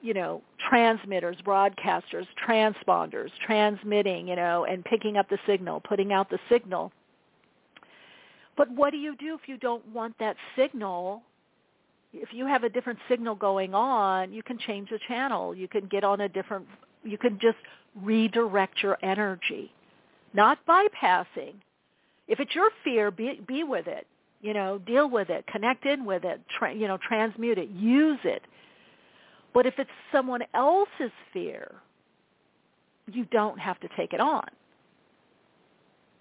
you 0.03 0.15
know, 0.15 0.43
transmitters, 0.69 1.37
broadcasters, 1.45 2.27
transponders, 2.47 3.31
transmitting, 3.45 4.29
you 4.29 4.37
know, 4.37 4.65
and 4.65 4.85
picking 4.85 5.17
up 5.17 5.29
the 5.29 5.39
signal, 5.47 5.81
putting 5.81 6.13
out 6.13 6.31
the 6.31 6.39
signal. 6.49 6.93
But 8.57 8.71
what 8.73 8.91
do 8.91 8.99
you 8.99 9.17
do 9.17 9.39
if 9.41 9.49
you 9.49 9.57
don't 9.57 9.87
want 9.89 10.15
that 10.19 10.37
signal 10.57 11.23
if 12.13 12.31
you 12.33 12.47
have 12.47 12.65
a 12.65 12.69
different 12.69 12.99
signal 13.09 13.35
going 13.35 13.75
on, 13.75 14.33
you 14.33 14.43
can 14.43 14.59
change 14.59 14.91
the 14.91 14.99
channel. 15.07 15.55
You 15.55 15.69
can 15.69 15.87
get 15.87 16.05
on 16.05 16.21
a 16.21 16.29
different, 16.29 16.67
you 17.05 17.19
can 17.19 17.39
just 17.41 17.59
redirect 18.03 18.83
your 18.83 18.99
energy, 19.03 19.73
not 20.35 20.59
bypassing. 20.67 21.55
If 22.29 22.41
it's 22.41 22.55
your 22.55 22.71
fear, 22.85 23.11
be, 23.11 23.41
be 23.47 23.65
with 23.65 23.87
it. 23.87 24.07
You 24.43 24.55
know, 24.55 24.79
deal 24.79 25.11
with 25.11 25.29
it, 25.29 25.47
connect 25.47 25.85
in 25.85 26.07
with 26.07 26.25
it, 26.25 26.41
tra- 26.59 26.73
you 26.73 26.89
know, 26.89 26.97
transmute 26.97 27.59
it, 27.59 27.69
use 27.69 28.19
it. 28.25 28.43
But 29.53 29.67
if 29.67 29.75
it's 29.79 29.91
someone 30.11 30.43
else's 30.55 31.13
fear, 31.33 31.75
you 33.13 33.27
don't 33.27 33.59
have 33.59 33.79
to 33.81 33.89
take 33.99 34.15
it 34.15 34.21
on. 34.21 34.47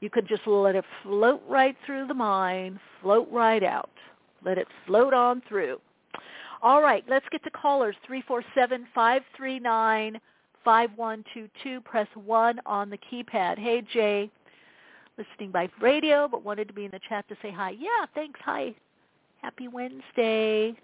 You 0.02 0.10
could 0.10 0.28
just 0.28 0.46
let 0.48 0.76
it 0.76 0.84
float 1.04 1.42
right 1.48 1.76
through 1.86 2.08
the 2.08 2.14
mind, 2.14 2.80
float 3.02 3.30
right 3.32 3.64
out. 3.64 3.90
Let 4.44 4.58
it 4.58 4.68
float 4.86 5.14
on 5.14 5.42
through. 5.48 5.80
All 6.62 6.82
right, 6.82 7.06
let's 7.08 7.26
get 7.32 7.44
to 7.46 7.50
callers. 7.50 7.96
347-539-5122. 8.96 10.20
Press 11.86 12.08
1 12.16 12.60
on 12.66 12.90
the 12.90 12.98
keypad. 12.98 13.58
Hey, 13.58 13.82
Jay. 13.94 14.30
Listening 15.18 15.52
by 15.52 15.70
radio, 15.82 16.28
but 16.30 16.44
wanted 16.44 16.68
to 16.68 16.74
be 16.74 16.86
in 16.86 16.92
the 16.92 17.00
chat 17.08 17.28
to 17.30 17.36
say 17.42 17.52
hi. 17.52 17.72
Yeah, 17.72 18.06
thanks. 18.16 18.40
Hi. 18.44 18.74
Happy 19.42 19.68
Wednesday. 19.68 20.76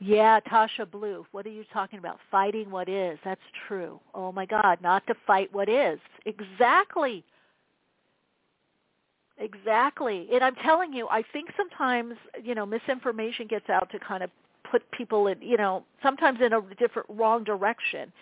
Yeah, 0.00 0.40
Tasha 0.40 0.90
Blue. 0.90 1.24
What 1.32 1.46
are 1.46 1.50
you 1.50 1.64
talking 1.72 1.98
about? 1.98 2.18
Fighting 2.30 2.70
what 2.70 2.88
is. 2.88 3.18
That's 3.24 3.40
true. 3.68 4.00
Oh 4.14 4.32
my 4.32 4.46
God, 4.46 4.80
not 4.82 5.06
to 5.06 5.14
fight 5.26 5.52
what 5.52 5.68
is. 5.68 6.00
Exactly. 6.26 7.24
Exactly. 9.42 10.28
And 10.32 10.44
I'm 10.44 10.54
telling 10.54 10.92
you, 10.92 11.08
I 11.08 11.24
think 11.32 11.50
sometimes, 11.56 12.14
you 12.44 12.54
know, 12.54 12.64
misinformation 12.64 13.48
gets 13.48 13.68
out 13.68 13.90
to 13.90 13.98
kind 13.98 14.22
of 14.22 14.30
put 14.70 14.88
people 14.92 15.26
in, 15.26 15.42
you 15.42 15.56
know, 15.56 15.84
sometimes 16.00 16.38
in 16.40 16.52
a 16.52 16.60
different 16.78 17.08
wrong 17.10 17.42
direction. 17.42 18.12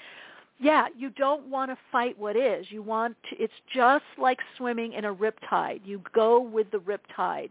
Yeah, 0.59 0.87
you 0.96 1.11
don't 1.11 1.46
want 1.46 1.70
to 1.70 1.76
fight 1.92 2.18
what 2.18 2.37
is. 2.37 2.66
You 2.70 2.83
want 2.83 3.16
to 3.28 3.37
it's 3.37 3.52
just 3.74 4.04
like 4.16 4.38
swimming 4.56 4.94
in 4.94 5.04
a 5.04 5.14
riptide. 5.14 5.80
You 5.85 6.00
go 6.14 6.40
with 6.40 6.70
the 6.70 6.78
riptide. 6.78 7.50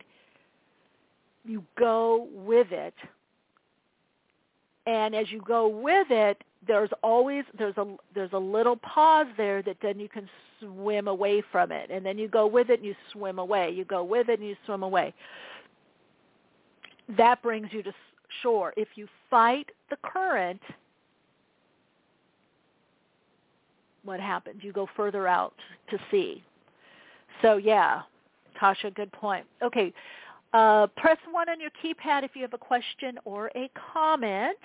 You 1.45 1.63
go 1.77 2.27
with 2.33 2.71
it. 2.71 2.95
And 4.87 5.13
as 5.15 5.31
you 5.31 5.43
go 5.45 5.67
with 5.67 6.07
it, 6.09 6.43
there's 6.67 6.89
always 7.03 7.43
there's 7.55 7.77
a 7.77 7.85
there's 8.15 8.33
a 8.33 8.39
little 8.39 8.77
pause 8.77 9.27
there 9.37 9.61
that 9.61 9.77
then 9.79 9.99
you 9.99 10.09
can 10.09 10.27
swim 10.59 11.07
away 11.07 11.43
from 11.51 11.71
it. 11.71 11.89
And 11.91 12.05
then 12.05 12.17
you 12.17 12.27
go 12.27 12.47
with 12.47 12.69
it 12.69 12.79
and 12.79 12.85
you 12.85 12.95
swim 13.11 13.39
away. 13.39 13.71
You 13.71 13.85
go 13.85 14.03
with 14.03 14.29
it 14.29 14.39
and 14.39 14.47
you 14.47 14.55
swim 14.65 14.83
away. 14.83 15.13
That 17.17 17.41
brings 17.41 17.67
you 17.71 17.83
to 17.83 17.93
shore. 18.41 18.73
If 18.77 18.89
you 18.95 19.07
fight 19.29 19.69
the 19.89 19.97
current 20.03 20.61
what 24.03 24.19
happens? 24.19 24.63
You 24.63 24.71
go 24.71 24.87
further 24.95 25.27
out 25.27 25.53
to 25.89 25.99
sea. 26.09 26.43
So 27.41 27.57
yeah 27.57 28.01
tasha 28.59 28.93
good 28.93 29.11
point. 29.11 29.45
Okay 29.61 29.93
uh, 30.53 30.87
press 30.97 31.17
one 31.29 31.49
on 31.49 31.59
your 31.59 31.69
keypad 31.83 32.23
if 32.23 32.31
you 32.35 32.41
have 32.41 32.53
a 32.53 32.57
question 32.57 33.19
or 33.25 33.51
a 33.55 33.69
comment. 33.93 34.57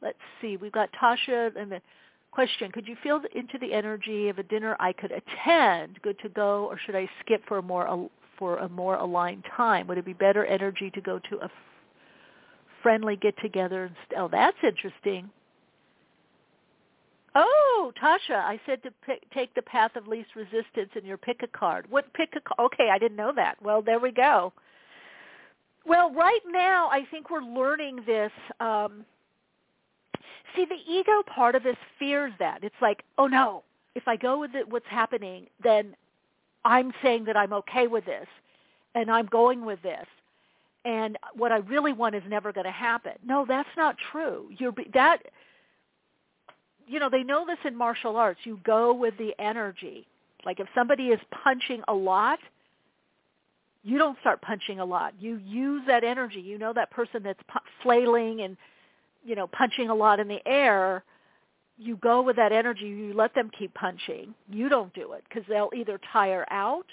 Let's 0.00 0.18
see, 0.40 0.56
we've 0.56 0.72
got 0.72 0.90
Tasha 0.92 1.54
and 1.56 1.70
the 1.70 1.80
question, 2.32 2.72
could 2.72 2.88
you 2.88 2.96
feel 3.02 3.20
into 3.34 3.58
the 3.58 3.72
energy 3.72 4.28
of 4.28 4.38
a 4.38 4.42
dinner 4.42 4.76
I 4.80 4.92
could 4.92 5.12
attend, 5.12 6.00
good 6.02 6.18
to 6.20 6.28
go, 6.28 6.66
or 6.66 6.78
should 6.84 6.96
I 6.96 7.08
skip 7.20 7.42
for 7.46 7.58
a 7.58 7.62
more 7.62 8.08
for 8.38 8.58
a 8.58 8.68
more 8.68 8.96
aligned 8.96 9.44
time? 9.56 9.86
Would 9.86 9.98
it 9.98 10.04
be 10.04 10.14
better 10.14 10.44
energy 10.46 10.90
to 10.90 11.00
go 11.00 11.20
to 11.30 11.36
a 11.44 11.50
friendly 12.82 13.16
get 13.16 13.38
together? 13.40 13.90
St- 14.06 14.20
oh, 14.20 14.28
that's 14.28 14.56
interesting. 14.64 15.30
Oh, 17.34 17.92
Tasha, 18.02 18.36
I 18.36 18.60
said 18.66 18.82
to 18.82 18.90
pick, 19.06 19.22
take 19.32 19.54
the 19.54 19.62
path 19.62 19.96
of 19.96 20.06
least 20.06 20.30
resistance 20.36 20.90
and 20.94 21.04
your 21.04 21.16
pick 21.16 21.42
a 21.42 21.46
card. 21.46 21.86
What 21.88 22.12
pick 22.12 22.30
a 22.36 22.40
card? 22.40 22.72
Okay, 22.72 22.90
I 22.92 22.98
didn't 22.98 23.16
know 23.16 23.32
that. 23.34 23.56
Well, 23.62 23.80
there 23.80 23.98
we 23.98 24.10
go. 24.10 24.52
Well, 25.86 26.12
right 26.12 26.40
now, 26.46 26.88
I 26.90 27.06
think 27.10 27.30
we're 27.30 27.42
learning 27.42 28.02
this. 28.06 28.30
Um, 28.60 29.04
See, 30.54 30.64
the 30.64 30.92
ego 30.92 31.22
part 31.26 31.54
of 31.54 31.64
us 31.66 31.76
fears 31.98 32.32
that. 32.38 32.62
It's 32.62 32.74
like, 32.80 33.02
oh 33.18 33.26
no, 33.26 33.62
if 33.94 34.06
I 34.06 34.16
go 34.16 34.38
with 34.38 34.54
it, 34.54 34.68
what's 34.68 34.86
happening, 34.88 35.46
then 35.62 35.94
I'm 36.64 36.92
saying 37.02 37.24
that 37.24 37.36
I'm 37.36 37.52
okay 37.52 37.86
with 37.86 38.04
this, 38.04 38.26
and 38.94 39.10
I'm 39.10 39.26
going 39.26 39.64
with 39.64 39.82
this, 39.82 40.06
and 40.84 41.18
what 41.34 41.52
I 41.52 41.58
really 41.58 41.92
want 41.92 42.14
is 42.14 42.22
never 42.28 42.52
going 42.52 42.66
to 42.66 42.70
happen. 42.72 43.12
No, 43.24 43.44
that's 43.46 43.68
not 43.76 43.96
true. 44.10 44.48
You're 44.58 44.74
that. 44.94 45.18
You 46.86 46.98
know, 46.98 47.08
they 47.08 47.22
know 47.22 47.46
this 47.46 47.58
in 47.64 47.76
martial 47.76 48.16
arts. 48.16 48.40
You 48.44 48.60
go 48.64 48.92
with 48.92 49.16
the 49.16 49.32
energy. 49.38 50.06
Like 50.44 50.58
if 50.58 50.66
somebody 50.74 51.08
is 51.08 51.20
punching 51.30 51.82
a 51.86 51.94
lot, 51.94 52.40
you 53.84 53.98
don't 53.98 54.18
start 54.20 54.42
punching 54.42 54.80
a 54.80 54.84
lot. 54.84 55.14
You 55.18 55.36
use 55.44 55.82
that 55.86 56.04
energy. 56.04 56.40
You 56.40 56.58
know 56.58 56.72
that 56.72 56.90
person 56.90 57.22
that's 57.22 57.40
flailing 57.82 58.42
and 58.42 58.56
you 59.24 59.34
know, 59.34 59.46
punching 59.46 59.88
a 59.88 59.94
lot 59.94 60.20
in 60.20 60.28
the 60.28 60.40
air, 60.46 61.04
you 61.78 61.96
go 61.96 62.22
with 62.22 62.36
that 62.36 62.52
energy, 62.52 62.84
you 62.84 63.12
let 63.14 63.34
them 63.34 63.50
keep 63.56 63.72
punching. 63.74 64.34
You 64.48 64.68
don't 64.68 64.92
do 64.94 65.12
it 65.12 65.24
because 65.28 65.44
they'll 65.48 65.70
either 65.74 66.00
tire 66.12 66.46
out 66.50 66.86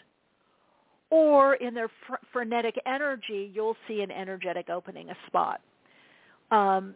or 1.10 1.56
in 1.56 1.74
their 1.74 1.90
fr- 2.08 2.16
frenetic 2.32 2.80
energy, 2.86 3.52
you'll 3.54 3.78
see 3.88 4.02
an 4.02 4.12
energetic 4.12 4.70
opening, 4.70 5.10
a 5.10 5.16
spot. 5.28 5.60
Um, 6.52 6.96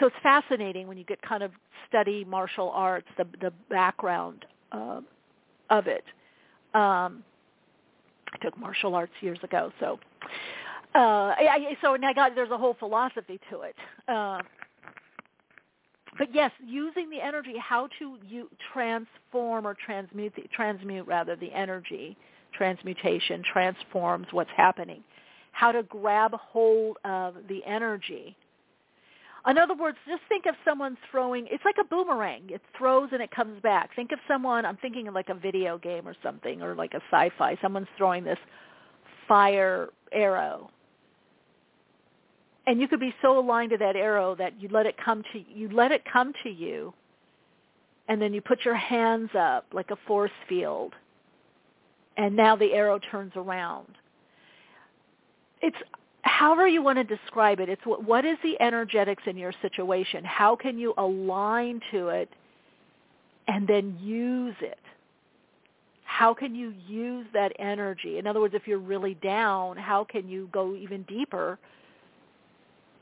so 0.00 0.06
it's 0.06 0.16
fascinating 0.22 0.86
when 0.86 0.96
you 0.96 1.04
get 1.04 1.20
kind 1.22 1.42
of 1.42 1.50
study 1.88 2.24
martial 2.24 2.70
arts, 2.70 3.08
the, 3.18 3.26
the 3.40 3.52
background 3.68 4.44
uh, 4.70 5.00
of 5.70 5.86
it. 5.86 6.04
Um, 6.74 7.24
I 8.32 8.38
took 8.40 8.58
martial 8.58 8.94
arts 8.94 9.12
years 9.20 9.38
ago, 9.42 9.72
so 9.78 9.98
uh, 10.94 10.98
I, 11.38 11.76
so 11.82 11.94
and 11.94 12.04
I 12.04 12.12
got 12.12 12.34
there's 12.34 12.50
a 12.50 12.58
whole 12.58 12.76
philosophy 12.78 13.40
to 13.50 13.62
it. 13.62 13.76
Uh, 14.08 14.40
but 16.18 16.34
yes, 16.34 16.50
using 16.64 17.08
the 17.08 17.20
energy, 17.20 17.54
how 17.58 17.88
to 17.98 18.18
you 18.26 18.48
transform 18.72 19.66
or 19.66 19.74
transmute, 19.74 20.34
the, 20.36 20.42
transmute 20.54 21.06
rather 21.06 21.36
the 21.36 21.52
energy, 21.52 22.16
transmutation 22.52 23.42
transforms 23.50 24.26
what's 24.30 24.50
happening. 24.56 25.02
How 25.52 25.72
to 25.72 25.82
grab 25.84 26.32
hold 26.34 26.98
of 27.04 27.34
the 27.48 27.64
energy. 27.66 28.36
In 29.48 29.58
other 29.58 29.74
words, 29.74 29.96
just 30.06 30.22
think 30.28 30.46
of 30.46 30.54
someone 30.64 30.96
throwing, 31.10 31.48
it's 31.50 31.64
like 31.64 31.76
a 31.80 31.84
boomerang. 31.84 32.44
It 32.48 32.60
throws 32.78 33.08
and 33.12 33.20
it 33.20 33.30
comes 33.30 33.60
back. 33.60 33.90
Think 33.96 34.12
of 34.12 34.18
someone, 34.28 34.64
I'm 34.64 34.76
thinking 34.76 35.08
of 35.08 35.14
like 35.14 35.30
a 35.30 35.34
video 35.34 35.78
game 35.78 36.06
or 36.06 36.14
something, 36.22 36.62
or 36.62 36.74
like 36.74 36.94
a 36.94 37.00
sci-fi. 37.10 37.58
Someone's 37.60 37.88
throwing 37.96 38.22
this 38.22 38.38
fire 39.26 39.88
arrow 40.12 40.70
and 42.66 42.80
you 42.80 42.88
could 42.88 43.00
be 43.00 43.14
so 43.22 43.38
aligned 43.38 43.70
to 43.70 43.78
that 43.78 43.96
arrow 43.96 44.34
that 44.36 44.60
you 44.60 44.68
let 44.70 44.86
it 44.86 44.96
come 45.02 45.22
to 45.32 45.44
you 45.52 45.68
let 45.70 45.92
it 45.92 46.02
come 46.10 46.32
to 46.42 46.50
you 46.50 46.92
and 48.08 48.20
then 48.20 48.32
you 48.32 48.40
put 48.40 48.64
your 48.64 48.74
hands 48.74 49.30
up 49.38 49.66
like 49.72 49.90
a 49.90 49.96
force 50.06 50.30
field 50.48 50.92
and 52.16 52.36
now 52.36 52.56
the 52.56 52.72
arrow 52.72 52.98
turns 53.10 53.32
around. 53.36 53.86
It's 55.60 55.76
however 56.22 56.68
you 56.68 56.82
want 56.82 56.98
to 56.98 57.04
describe 57.04 57.58
it 57.60 57.68
it's 57.68 57.84
what, 57.84 58.04
what 58.04 58.24
is 58.24 58.36
the 58.42 58.60
energetics 58.60 59.22
in 59.26 59.36
your 59.36 59.52
situation? 59.62 60.24
How 60.24 60.56
can 60.56 60.78
you 60.78 60.94
align 60.98 61.80
to 61.90 62.08
it 62.08 62.28
and 63.48 63.66
then 63.66 63.96
use 64.00 64.56
it? 64.60 64.78
How 66.04 66.34
can 66.34 66.54
you 66.54 66.74
use 66.86 67.26
that 67.32 67.52
energy? 67.58 68.18
In 68.18 68.26
other 68.26 68.40
words 68.40 68.54
if 68.54 68.66
you're 68.66 68.78
really 68.78 69.14
down 69.14 69.76
how 69.76 70.04
can 70.04 70.28
you 70.28 70.48
go 70.52 70.74
even 70.74 71.02
deeper 71.04 71.58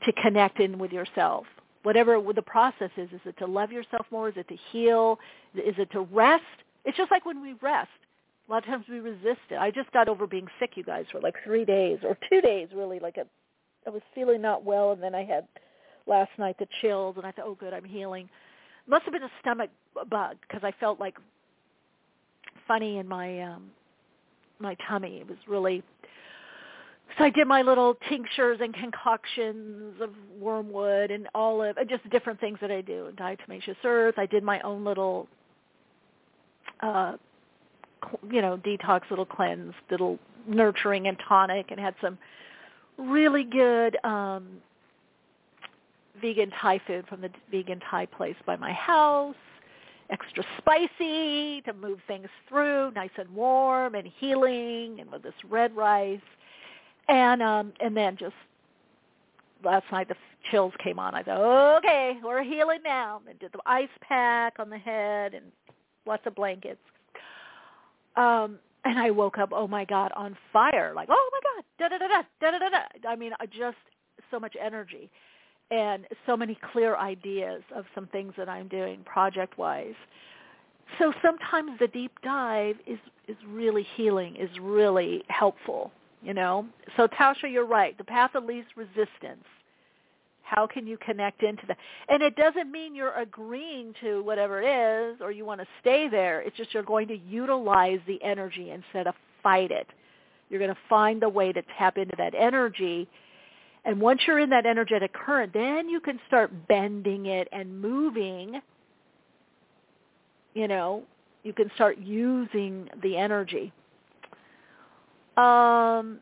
to 0.05 0.11
connect 0.13 0.59
in 0.59 0.77
with 0.77 0.91
yourself. 0.91 1.45
Whatever 1.83 2.21
the 2.35 2.41
process 2.41 2.91
is, 2.97 3.09
is 3.11 3.21
it 3.25 3.37
to 3.39 3.47
love 3.47 3.71
yourself 3.71 4.05
more? 4.11 4.29
Is 4.29 4.35
it 4.37 4.47
to 4.49 4.57
heal? 4.71 5.19
Is 5.55 5.75
it 5.77 5.91
to 5.91 6.01
rest? 6.01 6.43
It's 6.85 6.97
just 6.97 7.11
like 7.11 7.25
when 7.25 7.41
we 7.41 7.53
rest. 7.61 7.89
A 8.47 8.51
lot 8.51 8.63
of 8.63 8.65
times 8.65 8.85
we 8.89 8.99
resist 8.99 9.41
it. 9.49 9.55
I 9.55 9.71
just 9.71 9.91
got 9.91 10.07
over 10.07 10.27
being 10.27 10.47
sick, 10.59 10.71
you 10.75 10.83
guys, 10.83 11.05
for 11.11 11.19
like 11.19 11.35
three 11.43 11.65
days 11.65 11.99
or 12.03 12.17
two 12.29 12.41
days, 12.41 12.69
really. 12.75 12.99
Like 12.99 13.17
a, 13.17 13.25
I 13.87 13.89
was 13.89 14.01
feeling 14.13 14.41
not 14.41 14.63
well, 14.63 14.91
and 14.91 15.01
then 15.01 15.15
I 15.15 15.23
had 15.23 15.47
last 16.07 16.31
night 16.37 16.57
the 16.59 16.67
chills, 16.81 17.15
and 17.17 17.25
I 17.25 17.31
thought, 17.31 17.45
oh, 17.45 17.55
good, 17.55 17.73
I'm 17.73 17.85
healing. 17.85 18.29
Must 18.87 19.03
have 19.03 19.13
been 19.13 19.23
a 19.23 19.31
stomach 19.39 19.69
bug 20.09 20.37
because 20.41 20.63
I 20.63 20.71
felt 20.79 20.99
like 20.99 21.15
funny 22.67 22.97
in 22.97 23.07
my 23.07 23.41
um 23.41 23.71
my 24.59 24.75
tummy. 24.87 25.17
It 25.17 25.27
was 25.27 25.37
really 25.47 25.83
so 27.17 27.23
I 27.23 27.29
did 27.29 27.47
my 27.47 27.61
little 27.61 27.95
tinctures 28.09 28.59
and 28.61 28.73
concoctions 28.73 29.99
of 30.01 30.11
wormwood 30.39 31.11
and 31.11 31.27
olive, 31.33 31.75
just 31.89 32.07
different 32.09 32.39
things 32.39 32.57
that 32.61 32.71
I 32.71 32.81
do. 32.81 33.11
Diatomaceous 33.15 33.75
earth. 33.83 34.15
I 34.17 34.25
did 34.25 34.43
my 34.43 34.59
own 34.61 34.83
little, 34.83 35.27
uh, 36.81 37.13
you 38.29 38.41
know, 38.41 38.57
detox 38.57 39.01
little 39.09 39.25
cleanse, 39.25 39.73
little 39.89 40.19
nurturing 40.47 41.07
and 41.07 41.17
tonic, 41.27 41.67
and 41.71 41.79
had 41.79 41.95
some 42.01 42.17
really 42.97 43.43
good 43.43 43.97
um, 44.05 44.47
vegan 46.21 46.51
Thai 46.61 46.79
food 46.85 47.05
from 47.07 47.21
the 47.21 47.29
vegan 47.49 47.81
Thai 47.89 48.05
place 48.05 48.35
by 48.45 48.55
my 48.55 48.71
house. 48.73 49.35
Extra 50.09 50.43
spicy 50.57 51.61
to 51.61 51.73
move 51.73 51.99
things 52.05 52.27
through, 52.49 52.91
nice 52.91 53.11
and 53.17 53.29
warm 53.33 53.95
and 53.95 54.07
healing, 54.19 54.99
and 54.99 55.09
with 55.09 55.23
this 55.23 55.33
red 55.49 55.75
rice 55.75 56.19
and 57.07 57.41
um 57.41 57.73
and 57.79 57.95
then 57.95 58.17
just 58.17 58.35
last 59.63 59.85
night 59.91 60.07
the 60.07 60.15
chills 60.49 60.73
came 60.83 60.99
on. 60.99 61.13
I 61.13 61.23
thought, 61.23 61.77
okay, 61.77 62.17
we're 62.23 62.43
healing 62.43 62.79
now. 62.83 63.21
And 63.29 63.37
did 63.39 63.51
the 63.51 63.59
ice 63.65 63.89
pack 64.01 64.55
on 64.59 64.69
the 64.69 64.77
head 64.77 65.33
and 65.33 65.45
lots 66.05 66.25
of 66.25 66.35
blankets. 66.35 66.79
Um, 68.15 68.59
and 68.83 68.97
I 68.97 69.11
woke 69.11 69.37
up, 69.37 69.51
oh 69.53 69.67
my 69.67 69.85
God, 69.85 70.11
on 70.15 70.35
fire. 70.51 70.93
Like, 70.95 71.09
oh 71.11 71.29
my 71.31 71.39
God, 71.55 71.63
da 71.77 71.97
da 71.97 72.07
da 72.07 72.21
da 72.41 72.51
da 72.51 72.59
da 72.59 72.69
da. 72.69 73.09
I 73.09 73.15
mean, 73.15 73.31
just 73.57 73.77
so 74.31 74.39
much 74.39 74.55
energy 74.59 75.09
and 75.69 76.05
so 76.25 76.35
many 76.35 76.57
clear 76.71 76.97
ideas 76.97 77.61
of 77.75 77.85
some 77.93 78.07
things 78.07 78.33
that 78.37 78.49
I'm 78.49 78.67
doing 78.67 79.03
project 79.05 79.57
wise. 79.57 79.93
So 80.99 81.13
sometimes 81.21 81.79
the 81.79 81.87
deep 81.87 82.11
dive 82.23 82.75
is 82.85 82.99
is 83.27 83.37
really 83.47 83.85
healing, 83.95 84.35
is 84.35 84.49
really 84.59 85.23
helpful 85.29 85.91
you 86.21 86.33
know? 86.33 86.65
So 86.97 87.07
tasha 87.07 87.51
you're 87.51 87.65
right. 87.65 87.97
The 87.97 88.03
path 88.03 88.35
of 88.35 88.45
least 88.45 88.69
resistance. 88.75 89.45
How 90.43 90.67
can 90.67 90.85
you 90.85 90.97
connect 90.97 91.43
into 91.43 91.65
that? 91.67 91.77
And 92.09 92.21
it 92.21 92.35
doesn't 92.35 92.69
mean 92.69 92.93
you're 92.93 93.17
agreeing 93.17 93.93
to 94.01 94.21
whatever 94.23 94.61
it 94.61 94.67
is 94.67 95.21
or 95.21 95.31
you 95.31 95.45
want 95.45 95.61
to 95.61 95.67
stay 95.79 96.09
there. 96.09 96.41
It's 96.41 96.57
just 96.57 96.73
you're 96.73 96.83
going 96.83 97.07
to 97.07 97.17
utilize 97.17 97.99
the 98.05 98.21
energy 98.21 98.71
instead 98.71 99.07
of 99.07 99.15
fight 99.41 99.71
it. 99.71 99.87
You're 100.49 100.59
going 100.59 100.73
to 100.73 100.81
find 100.89 101.21
the 101.21 101.29
way 101.29 101.53
to 101.53 101.61
tap 101.77 101.97
into 101.97 102.15
that 102.17 102.35
energy. 102.35 103.07
And 103.85 104.01
once 104.01 104.21
you're 104.27 104.39
in 104.39 104.49
that 104.49 104.65
energetic 104.65 105.13
current, 105.13 105.53
then 105.53 105.87
you 105.87 106.01
can 106.01 106.19
start 106.27 106.51
bending 106.67 107.27
it 107.27 107.47
and 107.53 107.81
moving. 107.81 108.59
You 110.53 110.67
know, 110.67 111.03
you 111.43 111.53
can 111.53 111.71
start 111.75 111.97
using 111.97 112.89
the 113.01 113.15
energy. 113.15 113.71
Um, 115.41 116.19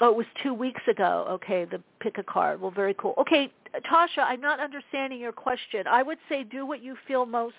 oh, 0.00 0.10
it 0.10 0.16
was 0.16 0.26
two 0.42 0.52
weeks 0.52 0.82
ago. 0.88 1.26
Okay, 1.30 1.64
the 1.64 1.80
pick 2.00 2.18
a 2.18 2.22
card. 2.22 2.60
Well, 2.60 2.70
very 2.70 2.94
cool. 2.94 3.14
Okay, 3.18 3.50
Tasha, 3.90 4.18
I'm 4.18 4.40
not 4.40 4.60
understanding 4.60 5.20
your 5.20 5.32
question. 5.32 5.86
I 5.86 6.02
would 6.02 6.18
say 6.28 6.44
do 6.44 6.66
what 6.66 6.82
you 6.82 6.96
feel 7.06 7.24
most 7.24 7.54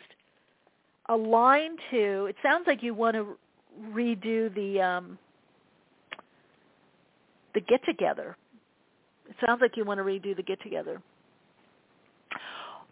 aligned 1.09 1.79
to. 1.89 2.25
It 2.25 2.35
sounds 2.43 2.65
like 2.67 2.83
you 2.83 2.93
want 2.93 3.15
to 3.15 3.37
redo 3.91 4.53
the 4.53 4.81
um, 4.81 5.17
the 7.53 7.61
get 7.61 7.83
together. 7.85 8.37
It 9.29 9.35
sounds 9.45 9.61
like 9.61 9.77
you 9.77 9.85
want 9.85 9.99
to 9.99 10.03
redo 10.03 10.35
the 10.35 10.43
get 10.43 10.61
together. 10.61 11.01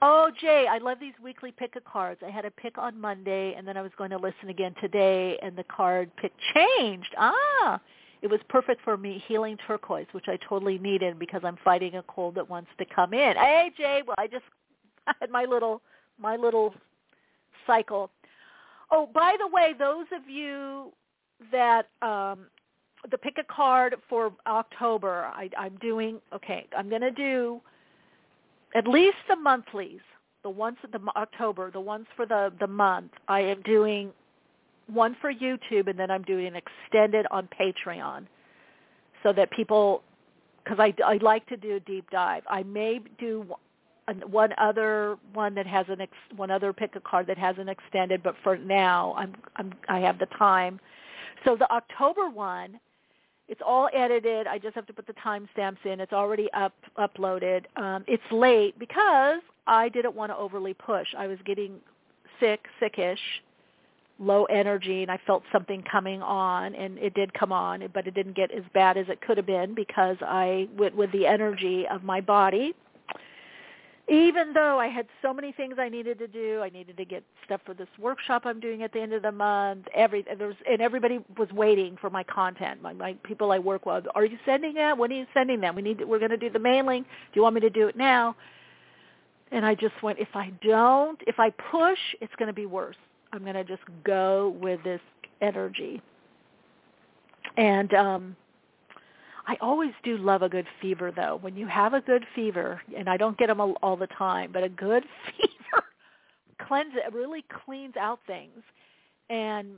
Oh, 0.01 0.31
Jay, 0.39 0.65
I 0.69 0.77
love 0.77 0.97
these 0.99 1.13
weekly 1.21 1.51
pick 1.51 1.75
a 1.75 1.81
cards. 1.81 2.21
I 2.25 2.29
had 2.29 2.45
a 2.45 2.51
pick 2.51 2.77
on 2.77 2.99
Monday, 2.99 3.53
and 3.57 3.67
then 3.67 3.75
I 3.75 3.81
was 3.81 3.91
going 3.97 4.11
to 4.11 4.17
listen 4.17 4.49
again 4.49 4.73
today, 4.79 5.37
and 5.41 5.57
the 5.57 5.65
card 5.65 6.09
pick 6.15 6.31
changed. 6.53 7.13
Ah, 7.17 7.81
it 8.21 8.27
was 8.27 8.39
perfect 8.47 8.81
for 8.83 8.95
me, 8.95 9.21
healing 9.27 9.57
turquoise, 9.67 10.07
which 10.13 10.25
I 10.27 10.37
totally 10.47 10.77
needed 10.77 11.19
because 11.19 11.41
I'm 11.43 11.57
fighting 11.65 11.95
a 11.95 12.03
cold 12.03 12.35
that 12.35 12.49
wants 12.49 12.69
to 12.77 12.85
come 12.85 13.13
in. 13.13 13.35
Hey, 13.35 13.71
Jay, 13.77 14.01
well, 14.05 14.15
I 14.17 14.27
just 14.27 14.45
had 15.19 15.29
my 15.29 15.43
little 15.43 15.81
my 16.17 16.37
little 16.37 16.73
cycle. 17.67 18.09
Oh, 18.91 19.09
by 19.13 19.35
the 19.39 19.47
way, 19.47 19.73
those 19.77 20.05
of 20.15 20.29
you 20.29 20.91
that 21.51 21.89
um, 22.01 22.47
the 23.11 23.17
pick 23.17 23.37
a 23.37 23.53
card 23.53 23.95
for 24.09 24.31
October, 24.47 25.29
I, 25.33 25.49
I'm 25.57 25.77
doing 25.77 26.19
okay. 26.33 26.67
I'm 26.77 26.89
going 26.89 27.01
to 27.01 27.11
do 27.11 27.61
at 28.75 28.87
least 28.87 29.17
the 29.27 29.35
monthlies, 29.35 30.01
the 30.43 30.49
ones 30.49 30.77
for 30.81 30.87
the 30.87 30.99
October, 31.15 31.71
the 31.71 31.79
ones 31.79 32.07
for 32.15 32.25
the 32.25 32.51
the 32.59 32.67
month. 32.67 33.11
I 33.27 33.41
am 33.41 33.61
doing 33.63 34.11
one 34.87 35.15
for 35.21 35.33
YouTube, 35.33 35.87
and 35.87 35.97
then 35.99 36.09
I'm 36.11 36.23
doing 36.23 36.47
an 36.47 36.55
extended 36.55 37.25
on 37.31 37.47
Patreon, 37.59 38.25
so 39.23 39.33
that 39.33 39.51
people, 39.51 40.03
because 40.63 40.79
I 40.79 40.93
I 41.05 41.17
like 41.17 41.45
to 41.47 41.57
do 41.57 41.75
a 41.75 41.79
deep 41.79 42.09
dive. 42.09 42.43
I 42.49 42.63
may 42.63 43.01
do 43.19 43.45
one 44.25 44.53
other 44.57 45.17
one 45.33 45.53
that 45.55 45.67
has 45.67 45.85
an 45.89 46.01
ex, 46.01 46.11
one 46.35 46.51
other 46.51 46.73
pick 46.73 46.95
a 46.95 46.99
card 46.99 47.27
that 47.27 47.37
has 47.37 47.57
an 47.57 47.69
extended, 47.69 48.23
but 48.23 48.35
for 48.43 48.57
now 48.57 49.13
I'm 49.17 49.35
I'm 49.55 49.73
I 49.87 49.99
have 49.99 50.19
the 50.19 50.27
time. 50.37 50.79
So 51.45 51.55
the 51.55 51.71
October 51.71 52.29
one 52.29 52.79
it's 53.49 53.61
all 53.65 53.89
edited. 53.93 54.47
I 54.47 54.59
just 54.59 54.75
have 54.75 54.85
to 54.85 54.93
put 54.93 55.07
the 55.07 55.13
timestamps 55.13 55.83
in. 55.83 55.99
It's 55.99 56.13
already 56.13 56.49
up 56.53 56.73
uploaded. 56.97 57.65
Um, 57.75 58.05
it's 58.07 58.23
late 58.31 58.77
because 58.77 59.41
I 59.65 59.89
didn't 59.89 60.15
want 60.15 60.31
to 60.31 60.37
overly 60.37 60.75
push. 60.75 61.07
I 61.17 61.25
was 61.27 61.39
getting 61.45 61.79
sick, 62.39 62.65
sickish, 62.79 63.17
low 64.19 64.45
energy, 64.45 65.01
and 65.01 65.09
I 65.09 65.19
felt 65.25 65.43
something 65.51 65.83
coming 65.91 66.21
on, 66.21 66.75
and 66.75 66.99
it 66.99 67.15
did 67.15 67.33
come 67.33 67.51
on, 67.51 67.83
but 67.93 68.05
it 68.05 68.13
didn't 68.13 68.35
get 68.35 68.51
as 68.51 68.63
bad 68.73 68.97
as 68.97 69.07
it 69.09 69.19
could 69.21 69.37
have 69.37 69.47
been 69.47 69.73
because 69.73 70.17
I 70.21 70.69
went 70.77 70.95
with 70.95 71.11
the 71.11 71.25
energy 71.25 71.85
of 71.91 72.03
my 72.03 72.21
body 72.21 72.75
even 74.09 74.53
though 74.53 74.79
I 74.79 74.87
had 74.87 75.07
so 75.21 75.33
many 75.33 75.51
things 75.51 75.75
I 75.77 75.87
needed 75.87 76.17
to 76.19 76.27
do, 76.27 76.61
I 76.61 76.69
needed 76.69 76.97
to 76.97 77.05
get 77.05 77.23
stuff 77.45 77.61
for 77.65 77.73
this 77.73 77.87
workshop 77.99 78.43
I'm 78.45 78.59
doing 78.59 78.81
at 78.83 78.91
the 78.91 78.99
end 78.99 79.13
of 79.13 79.21
the 79.21 79.31
month. 79.31 79.85
Every 79.93 80.23
there 80.37 80.47
was, 80.47 80.55
and 80.69 80.81
everybody 80.81 81.19
was 81.37 81.49
waiting 81.51 81.97
for 82.01 82.09
my 82.09 82.23
content. 82.23 82.81
My, 82.81 82.93
my 82.93 83.13
people 83.23 83.51
I 83.51 83.59
work 83.59 83.85
with, 83.85 84.05
are 84.15 84.25
you 84.25 84.37
sending 84.45 84.73
that? 84.75 84.97
When 84.97 85.11
are 85.11 85.15
you 85.15 85.27
sending 85.33 85.61
that? 85.61 85.75
We 85.75 85.81
need. 85.81 85.99
To, 85.99 86.05
we're 86.05 86.19
going 86.19 86.31
to 86.31 86.37
do 86.37 86.49
the 86.49 86.59
mailing. 86.59 87.03
Do 87.03 87.07
you 87.35 87.43
want 87.43 87.55
me 87.55 87.61
to 87.61 87.69
do 87.69 87.87
it 87.87 87.95
now? 87.95 88.35
And 89.51 89.65
I 89.65 89.75
just 89.75 90.01
went. 90.01 90.19
If 90.19 90.35
I 90.35 90.51
don't, 90.63 91.19
if 91.27 91.39
I 91.39 91.51
push, 91.51 91.99
it's 92.19 92.33
going 92.37 92.47
to 92.47 92.53
be 92.53 92.65
worse. 92.65 92.97
I'm 93.31 93.43
going 93.43 93.53
to 93.55 93.63
just 93.63 93.83
go 94.03 94.55
with 94.59 94.83
this 94.83 95.01
energy. 95.41 96.01
And 97.57 97.93
um 97.93 98.35
I 99.49 99.57
always 99.61 99.93
do 100.03 100.15
love 100.15 100.43
a 100.43 100.49
good 100.49 100.67
fever 100.79 101.11
though. 101.11 101.39
When 101.41 101.55
you 101.55 101.65
have 101.65 101.95
a 101.95 102.01
good 102.01 102.23
fever, 102.35 102.79
and 102.95 103.09
I 103.09 103.17
don't 103.17 103.35
get 103.35 103.47
them 103.47 103.59
all, 103.59 103.97
the 103.97 104.05
time, 104.05 104.51
but 104.53 104.63
a 104.63 104.69
good 104.69 105.03
fever 105.25 105.83
cleanse 106.67 106.93
it 106.93 107.11
really 107.11 107.43
cleans 107.65 107.95
out 107.99 108.19
things. 108.27 108.61
And 109.31 109.69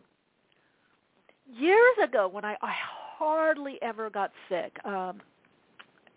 years 1.57 1.95
ago 2.03 2.28
when 2.28 2.43
I, 2.43 2.57
I 2.61 2.74
hardly 3.17 3.80
ever 3.82 4.09
got 4.09 4.32
sick, 4.49 4.76
um 4.84 5.22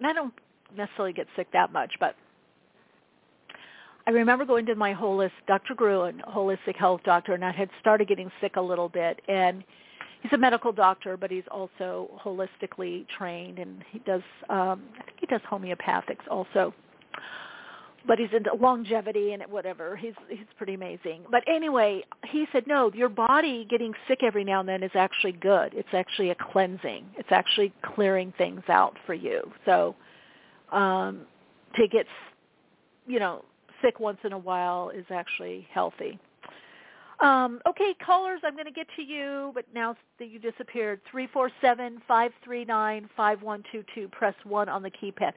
and 0.00 0.08
I 0.08 0.12
don't 0.12 0.34
necessarily 0.76 1.12
get 1.12 1.28
sick 1.36 1.46
that 1.52 1.72
much, 1.72 1.92
but 2.00 2.16
I 4.04 4.10
remember 4.10 4.44
going 4.44 4.66
to 4.66 4.74
my 4.74 4.92
holistic 4.92 5.30
Dr. 5.46 5.74
Gruen, 5.76 6.22
holistic 6.28 6.74
health 6.74 7.02
doctor, 7.04 7.34
and 7.34 7.44
I 7.44 7.52
had 7.52 7.70
started 7.80 8.08
getting 8.08 8.32
sick 8.40 8.56
a 8.56 8.60
little 8.60 8.88
bit 8.88 9.20
and 9.28 9.62
he's 10.24 10.32
a 10.32 10.38
medical 10.38 10.72
doctor, 10.72 11.16
but 11.16 11.30
he's 11.30 11.44
also 11.50 12.10
holistically 12.24 13.06
trained, 13.16 13.58
and 13.58 13.84
he 13.92 13.98
does 14.00 14.22
um, 14.48 14.82
I 14.98 15.04
think 15.04 15.18
he 15.20 15.26
does 15.26 15.42
homeopathics 15.48 16.26
also. 16.28 16.74
But 18.06 18.18
he's 18.18 18.28
into 18.34 18.52
longevity 18.54 19.32
and 19.32 19.42
whatever. 19.50 19.96
He's 19.96 20.14
he's 20.28 20.46
pretty 20.58 20.74
amazing. 20.74 21.22
But 21.30 21.42
anyway, 21.46 22.04
he 22.26 22.46
said, 22.52 22.66
no, 22.66 22.90
your 22.92 23.08
body 23.08 23.66
getting 23.68 23.94
sick 24.08 24.18
every 24.22 24.44
now 24.44 24.60
and 24.60 24.68
then 24.68 24.82
is 24.82 24.90
actually 24.94 25.32
good. 25.32 25.72
It's 25.72 25.88
actually 25.94 26.30
a 26.30 26.34
cleansing. 26.34 27.06
It's 27.16 27.30
actually 27.32 27.72
clearing 27.82 28.34
things 28.36 28.62
out 28.68 28.98
for 29.06 29.14
you. 29.14 29.50
So 29.64 29.94
um, 30.70 31.22
to 31.76 31.88
get, 31.88 32.04
you 33.06 33.20
know, 33.20 33.42
sick 33.80 34.00
once 34.00 34.18
in 34.22 34.34
a 34.34 34.38
while 34.38 34.90
is 34.90 35.06
actually 35.10 35.66
healthy. 35.72 36.18
Um, 37.20 37.60
okay, 37.68 37.94
callers, 38.04 38.40
I'm 38.44 38.54
going 38.54 38.66
to 38.66 38.72
get 38.72 38.88
to 38.96 39.02
you, 39.02 39.52
but 39.54 39.64
now 39.72 39.96
that 40.18 40.28
you 40.28 40.38
disappeared, 40.38 41.00
three 41.10 41.28
four 41.32 41.50
seven 41.60 42.02
five 42.08 42.32
three 42.42 42.64
nine 42.64 43.08
five 43.16 43.42
one 43.42 43.62
two 43.70 43.84
two. 43.94 44.08
Press 44.08 44.34
1 44.44 44.68
on 44.68 44.82
the 44.82 44.90
keypad. 44.90 45.32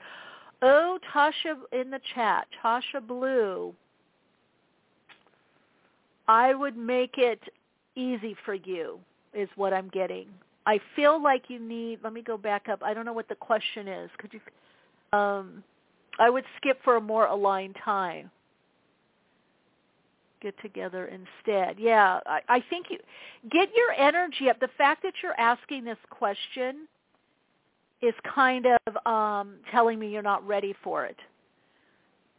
Oh, 0.61 0.97
Tasha 1.13 1.55
in 1.71 1.91
the 1.91 1.99
chat, 2.15 2.47
Tasha 2.63 3.05
Blue, 3.05 3.75
I 6.27 6.53
would 6.53 6.75
make 6.75 7.15
it 7.17 7.41
easy 7.95 8.35
for 8.43 8.55
you 8.55 8.99
is 9.33 9.49
what 9.55 9.71
I'm 9.71 9.89
getting. 9.89 10.27
I 10.65 10.79
feel 10.95 11.21
like 11.21 11.43
you 11.47 11.59
need, 11.59 11.99
let 12.03 12.11
me 12.11 12.21
go 12.21 12.37
back 12.37 12.67
up. 12.69 12.81
I 12.83 12.93
don't 12.93 13.05
know 13.05 13.13
what 13.13 13.29
the 13.29 13.35
question 13.35 13.87
is. 13.87 14.09
Could 14.17 14.33
you, 14.33 15.17
um, 15.17 15.63
I 16.19 16.29
would 16.29 16.43
skip 16.57 16.79
for 16.83 16.97
a 16.97 17.01
more 17.01 17.27
aligned 17.27 17.75
time 17.83 18.29
get 20.41 20.59
together 20.61 21.05
instead. 21.07 21.77
Yeah, 21.79 22.19
I, 22.25 22.41
I 22.49 22.63
think 22.69 22.87
you 22.89 22.97
get 23.49 23.69
your 23.75 23.91
energy 23.93 24.49
up. 24.49 24.59
The 24.59 24.69
fact 24.77 25.03
that 25.03 25.13
you're 25.21 25.39
asking 25.39 25.83
this 25.85 25.97
question 26.09 26.87
is 28.01 28.13
kind 28.33 28.65
of 28.65 29.11
um, 29.11 29.55
telling 29.71 29.99
me 29.99 30.09
you're 30.09 30.21
not 30.21 30.45
ready 30.47 30.75
for 30.83 31.05
it. 31.05 31.17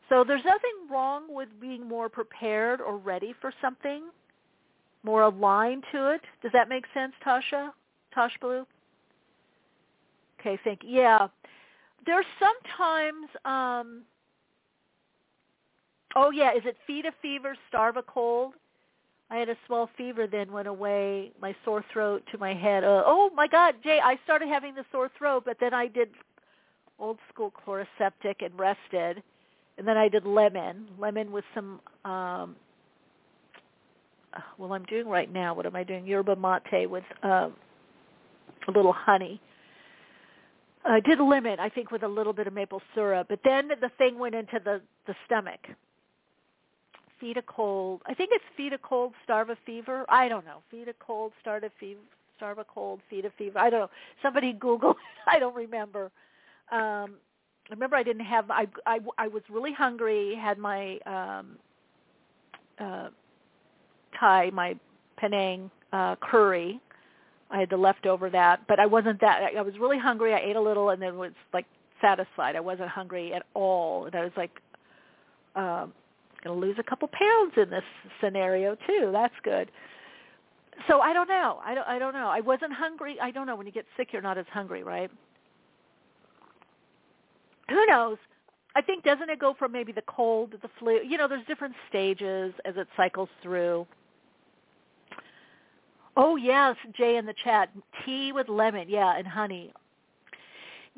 So 0.09 0.25
there's 0.25 0.45
nothing 0.45 0.71
wrong 0.91 1.25
with 1.29 1.49
being 1.61 1.87
more 1.87 2.09
prepared 2.09 2.81
or 2.81 2.97
ready 2.97 3.35
for 3.41 3.53
something, 3.61 4.05
more 5.03 5.23
aligned 5.23 5.85
to 5.93 6.13
it. 6.13 6.23
Does 6.43 6.53
that 6.53 6.69
make 6.69 6.85
sense, 6.95 7.13
Tasha? 7.25 7.71
Tosh 8.15 8.33
Blue? 8.41 8.67
Okay, 10.41 10.59
thank 10.65 10.83
you. 10.83 11.01
Yeah. 11.01 11.29
There's 12.07 12.25
sometimes 12.39 13.29
um, 13.45 14.03
Oh 16.17 16.31
yeah, 16.31 16.53
is 16.55 16.63
it 16.65 16.77
feed 16.87 17.07
a 17.07 17.13
fever, 17.21 17.57
starve 17.69 17.97
a 17.97 18.03
cold? 18.03 18.55
I 19.31 19.37
had 19.37 19.49
a 19.49 19.57
small 19.67 19.91
fever, 19.97 20.27
then 20.27 20.51
went 20.51 20.69
away. 20.69 21.33
My 21.41 21.55
sore 21.65 21.85
throat 21.93 22.23
to 22.33 22.39
my 22.39 22.55
head. 22.55 22.83
Uh, 22.83 23.03
oh 23.07 23.31
my 23.35 23.47
God, 23.47 23.75
Jay! 23.85 24.01
I 24.03 24.19
started 24.25 24.49
having 24.49 24.75
the 24.75 24.85
sore 24.91 25.11
throat, 25.19 25.43
but 25.45 25.59
then 25.61 25.75
I 25.75 25.87
did 25.87 26.09
old 26.99 27.19
school 27.33 27.53
Chloraseptic 27.67 28.37
and 28.45 28.59
rested, 28.59 29.23
and 29.77 29.87
then 29.87 29.97
I 29.97 30.09
did 30.09 30.25
lemon, 30.25 30.89
lemon 30.99 31.31
with 31.31 31.45
some. 31.55 31.81
um 32.05 32.57
Well, 34.57 34.73
I'm 34.73 34.85
doing 34.85 35.09
right 35.09 35.33
now. 35.33 35.55
What 35.55 35.67
am 35.67 35.77
I 35.77 35.85
doing? 35.85 36.07
Yerba 36.07 36.37
mate 36.37 36.87
with 36.87 37.05
um, 37.23 37.55
a 38.67 38.71
little 38.75 38.95
honey. 38.95 39.41
I 40.85 41.01
did 41.01 41.21
lemon, 41.21 41.61
I 41.61 41.69
think, 41.69 41.91
with 41.91 42.03
a 42.03 42.09
little 42.09 42.33
bit 42.33 42.47
of 42.47 42.55
maple 42.55 42.81
syrup, 42.95 43.27
but 43.29 43.41
then 43.45 43.69
the 43.69 43.91
thing 43.99 44.19
went 44.19 44.35
into 44.35 44.59
the 44.65 44.81
the 45.07 45.15
stomach 45.27 45.61
feed 47.21 47.37
a 47.37 47.43
cold. 47.43 48.03
I 48.07 48.15
think 48.15 48.31
it's 48.33 48.45
feed 48.57 48.73
a 48.73 48.79
cold, 48.79 49.13
starve 49.25 49.51
a 49.51 49.57
fever. 49.67 50.05
I 50.09 50.29
don't 50.29 50.45
know. 50.45 50.63
Feed 50.71 50.89
a 50.89 50.95
cold, 50.95 51.33
starve 51.41 51.65
a 51.65 51.71
fever, 51.79 52.01
starve 52.37 52.59
a 52.59 52.65
cold, 52.65 53.01
feed 53.11 53.25
a 53.25 53.31
fever. 53.37 53.59
I 53.59 53.71
don't 53.71 53.81
know. 53.81 53.91
Somebody 54.23 54.53
Google. 54.53 54.97
I 55.27 55.39
don't 55.39 55.55
remember. 55.55 56.11
Um, 56.71 57.17
I 57.71 57.75
remember 57.75 57.97
I 57.97 58.03
didn't 58.03 58.25
have. 58.25 58.51
I 58.51 58.67
I 58.87 59.01
I 59.19 59.29
was 59.29 59.43
really 59.51 59.73
hungry. 59.73 60.35
Had 60.41 60.59
my 60.59 60.99
um, 61.07 61.57
uh, 62.79 63.09
Thai, 64.19 64.51
my 64.51 64.77
Penang 65.19 65.71
uh, 65.93 66.17
curry. 66.17 66.81
I 67.51 67.61
had 67.61 67.71
the 67.71 67.77
leftover 67.77 68.29
that, 68.31 68.67
but 68.69 68.79
I 68.79 68.87
wasn't 68.87 69.21
that. 69.23 69.53
I 69.57 69.63
was 69.63 69.75
really 69.79 69.99
hungry. 69.99 70.35
I 70.35 70.39
ate 70.39 70.57
a 70.57 70.61
little, 70.61 70.91
and 70.91 71.01
then 71.01 71.17
was 71.17 71.33
like 71.53 71.67
satisfied. 72.01 72.57
I 72.57 72.61
wasn't 72.61 72.89
hungry 72.89 73.33
at 73.33 73.45
all, 73.55 74.07
and 74.07 74.15
I 74.15 74.23
was 74.23 74.33
like, 74.37 74.61
um, 75.57 75.93
going 76.43 76.59
to 76.59 76.67
lose 76.67 76.77
a 76.79 76.83
couple 76.83 77.09
pounds 77.09 77.55
in 77.57 77.71
this 77.71 77.85
scenario 78.21 78.77
too. 78.87 79.11
That's 79.13 79.35
good. 79.43 79.71
So 80.87 81.01
I 81.01 81.13
don't 81.13 81.29
know. 81.29 81.61
I 81.65 81.75
don't. 81.75 81.89
I 81.89 81.99
don't 81.99 82.15
know. 82.15 82.29
I 82.29 82.41
wasn't 82.41 82.73
hungry. 82.73 83.17
I 83.21 83.31
don't 83.31 83.47
know. 83.47 83.57
When 83.57 83.67
you 83.67 83.73
get 83.73 83.87
sick, 83.97 84.09
you're 84.13 84.23
not 84.23 84.39
as 84.39 84.47
hungry, 84.53 84.83
right? 84.83 85.11
Who 87.69 87.87
knows? 87.87 88.17
I 88.77 88.83
think 88.83 89.03
doesn't 89.05 89.29
it 89.29 89.41
go 89.41 89.55
from 89.59 89.73
maybe 89.73 89.93
the 89.93 90.03
cold 90.03 90.53
to 90.53 90.59
the 90.59 90.71
flu? 90.79 91.01
You 91.03 91.19
know, 91.19 91.27
there's 91.27 91.45
different 91.47 91.75
stages 91.89 92.55
as 92.65 92.77
it 92.77 92.87
cycles 92.97 93.29
through. 93.43 93.87
Oh 96.17 96.37
yes, 96.37 96.77
Jay 96.97 97.17
in 97.17 97.27
the 97.27 97.35
chat. 97.45 97.71
Tea 98.05 98.33
with 98.33 98.49
lemon, 98.49 98.89
yeah, 98.89 99.17
and 99.17 99.27
honey. 99.27 99.73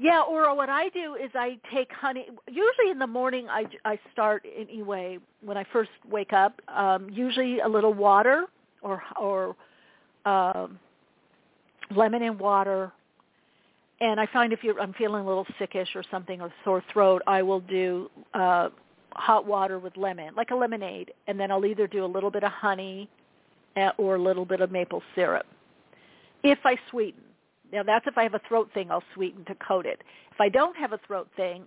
Yeah, 0.03 0.23
or 0.23 0.57
what 0.57 0.71
I 0.71 0.89
do 0.89 1.15
is 1.15 1.31
I 1.35 1.59
take 1.71 1.93
honey. 1.93 2.27
Usually 2.49 2.91
in 2.91 2.99
the 2.99 3.07
morning, 3.07 3.49
I 3.51 3.67
I 3.85 3.99
start 4.15 4.47
anyway 4.59 5.19
when 5.43 5.59
I 5.59 5.65
first 5.71 5.91
wake 6.09 6.33
up. 6.33 6.59
Um, 6.69 7.11
usually 7.11 7.61
a 7.61 7.69
little 7.69 7.93
water 7.93 8.47
or 8.81 9.03
or 9.21 9.55
um, 10.25 10.79
lemon 11.95 12.23
and 12.23 12.41
water. 12.41 12.93
And 14.01 14.19
I 14.19 14.25
find 14.25 14.55
if 14.55 14.65
you're, 14.65 14.81
I'm 14.81 14.95
feeling 14.95 15.23
a 15.23 15.29
little 15.29 15.47
sickish 15.61 15.95
or 15.95 16.03
something 16.11 16.41
or 16.41 16.51
sore 16.65 16.83
throat, 16.91 17.21
I 17.27 17.43
will 17.43 17.61
do 17.61 18.11
uh, 18.33 18.71
hot 19.13 19.45
water 19.47 19.79
with 19.79 19.99
lemon, 19.99 20.35
like 20.35 20.51
a 20.51 20.55
lemonade, 20.57 21.13
and 21.27 21.39
then 21.39 21.51
I'll 21.51 21.67
either 21.67 21.87
do 21.87 22.07
a 22.07 22.07
little 22.07 22.31
bit 22.31 22.43
of 22.43 22.53
honey 22.53 23.07
eh, 23.77 23.91
or 23.99 24.15
a 24.15 24.23
little 24.23 24.47
bit 24.47 24.63
of 24.63 24.71
maple 24.71 25.03
syrup. 25.15 25.45
If 26.43 26.61
I 26.65 26.77
sweeten, 26.89 27.21
now 27.73 27.83
that's 27.83 28.07
if 28.07 28.19
I 28.19 28.23
have 28.23 28.35
a 28.35 28.41
throat 28.49 28.69
thing, 28.75 28.91
I'll 28.91 29.03
sweeten 29.15 29.45
to 29.47 29.55
coat 29.57 29.87
it. 29.87 30.03
If 30.33 30.41
I 30.41 30.49
don't 30.49 30.77
have 30.77 30.93
a 30.93 31.01
throat 31.07 31.29
thing, 31.37 31.65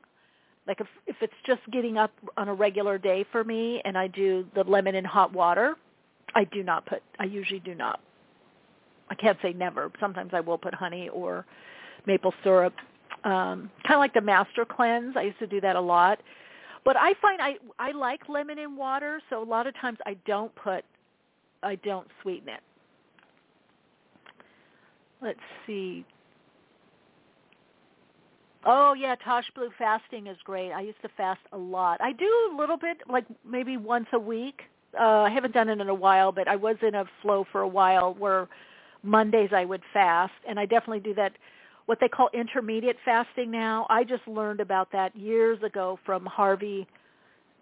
like 0.68 0.80
if 0.82 0.88
if 1.08 1.16
it's 1.22 1.34
just 1.45 1.62
getting 1.72 1.97
up 1.97 2.12
on 2.38 2.47
a 2.47 2.54
regular 2.54 2.97
day 2.97 3.26
for 3.32 3.43
me 3.43 3.82
and 3.86 3.97
I 3.97 4.08
do 4.08 4.45
the 4.56 4.64
lemon 4.64 4.95
in 4.95 5.06
hot 5.06 5.34
water, 5.34 5.76
I 6.36 6.45
do 6.45 6.64
not 6.64 6.86
put 6.86 7.01
I 7.20 7.26
usually 7.26 7.60
do 7.60 7.76
not. 7.76 7.99
I 9.10 9.16
can't 9.16 9.38
say 9.41 9.54
never. 9.54 9.91
Sometimes 9.99 10.32
I 10.34 10.39
will 10.39 10.58
put 10.58 10.74
honey 10.74 11.10
or 11.10 11.45
maple 12.06 12.34
syrup. 12.43 12.74
Um 13.24 13.70
kind 13.84 13.95
of 13.95 13.99
like 13.99 14.14
the 14.14 14.22
master 14.22 14.66
cleanse. 14.66 15.16
I 15.18 15.24
used 15.24 15.39
to 15.39 15.47
do 15.47 15.62
that 15.62 15.76
a 15.76 15.82
lot. 15.82 16.20
But 16.86 16.97
I 16.97 17.14
find 17.22 17.41
I 17.41 17.56
I 17.80 17.91
like 17.91 18.28
lemon 18.28 18.60
in 18.60 18.76
water, 18.76 19.22
so 19.30 19.41
a 19.41 19.45
lot 19.45 19.68
of 19.68 19.76
times 19.80 19.97
I 20.06 20.16
don't 20.26 20.54
put 20.56 20.84
I 21.62 21.76
don't 21.76 22.08
sweeten 22.22 22.49
it 22.49 22.62
let's 25.24 25.39
see. 25.65 26.05
Oh 28.65 28.93
yeah, 28.93 29.15
Tosh 29.15 29.45
Blue 29.55 29.69
fasting 29.78 30.28
is 30.28 30.38
great. 30.43 30.71
I 30.71 30.82
used 30.82 31.01
to 31.01 31.09
fast 31.17 31.41
a 31.51 31.57
lot. 31.57 31.99
I 32.01 32.13
do 32.13 32.26
a 32.26 32.57
little 32.57 32.78
bit, 32.78 32.97
like 33.09 33.26
maybe 33.45 33.78
once 33.78 34.07
a 34.13 34.19
week. 34.19 34.61
Uh, 34.97 35.21
I 35.21 35.30
haven't 35.30 35.53
done 35.53 35.69
it 35.69 35.82
in 35.82 35.89
a 35.89 35.93
while, 35.93 36.32
but 36.32 36.47
I 36.47 36.55
was 36.55 36.76
in 36.82 36.95
a 36.95 37.05
flow 37.21 37.45
for 37.51 37.61
a 37.61 37.67
while 37.67 38.13
where 38.13 38.47
Mondays 39.01 39.49
I 39.53 39.65
would 39.65 39.82
fast, 39.91 40.34
and 40.47 40.59
I 40.59 40.65
definitely 40.65 41.01
do 41.01 41.13
that. 41.15 41.34
What 41.86 41.99
they 41.99 42.07
call 42.07 42.30
intermediate 42.34 42.95
fasting 43.03 43.51
now. 43.51 43.86
I 43.89 44.05
just 44.05 44.26
learned 44.26 44.61
about 44.61 44.89
that 44.93 45.13
years 45.17 45.61
ago 45.63 45.99
from 46.05 46.26
Harvey 46.26 46.88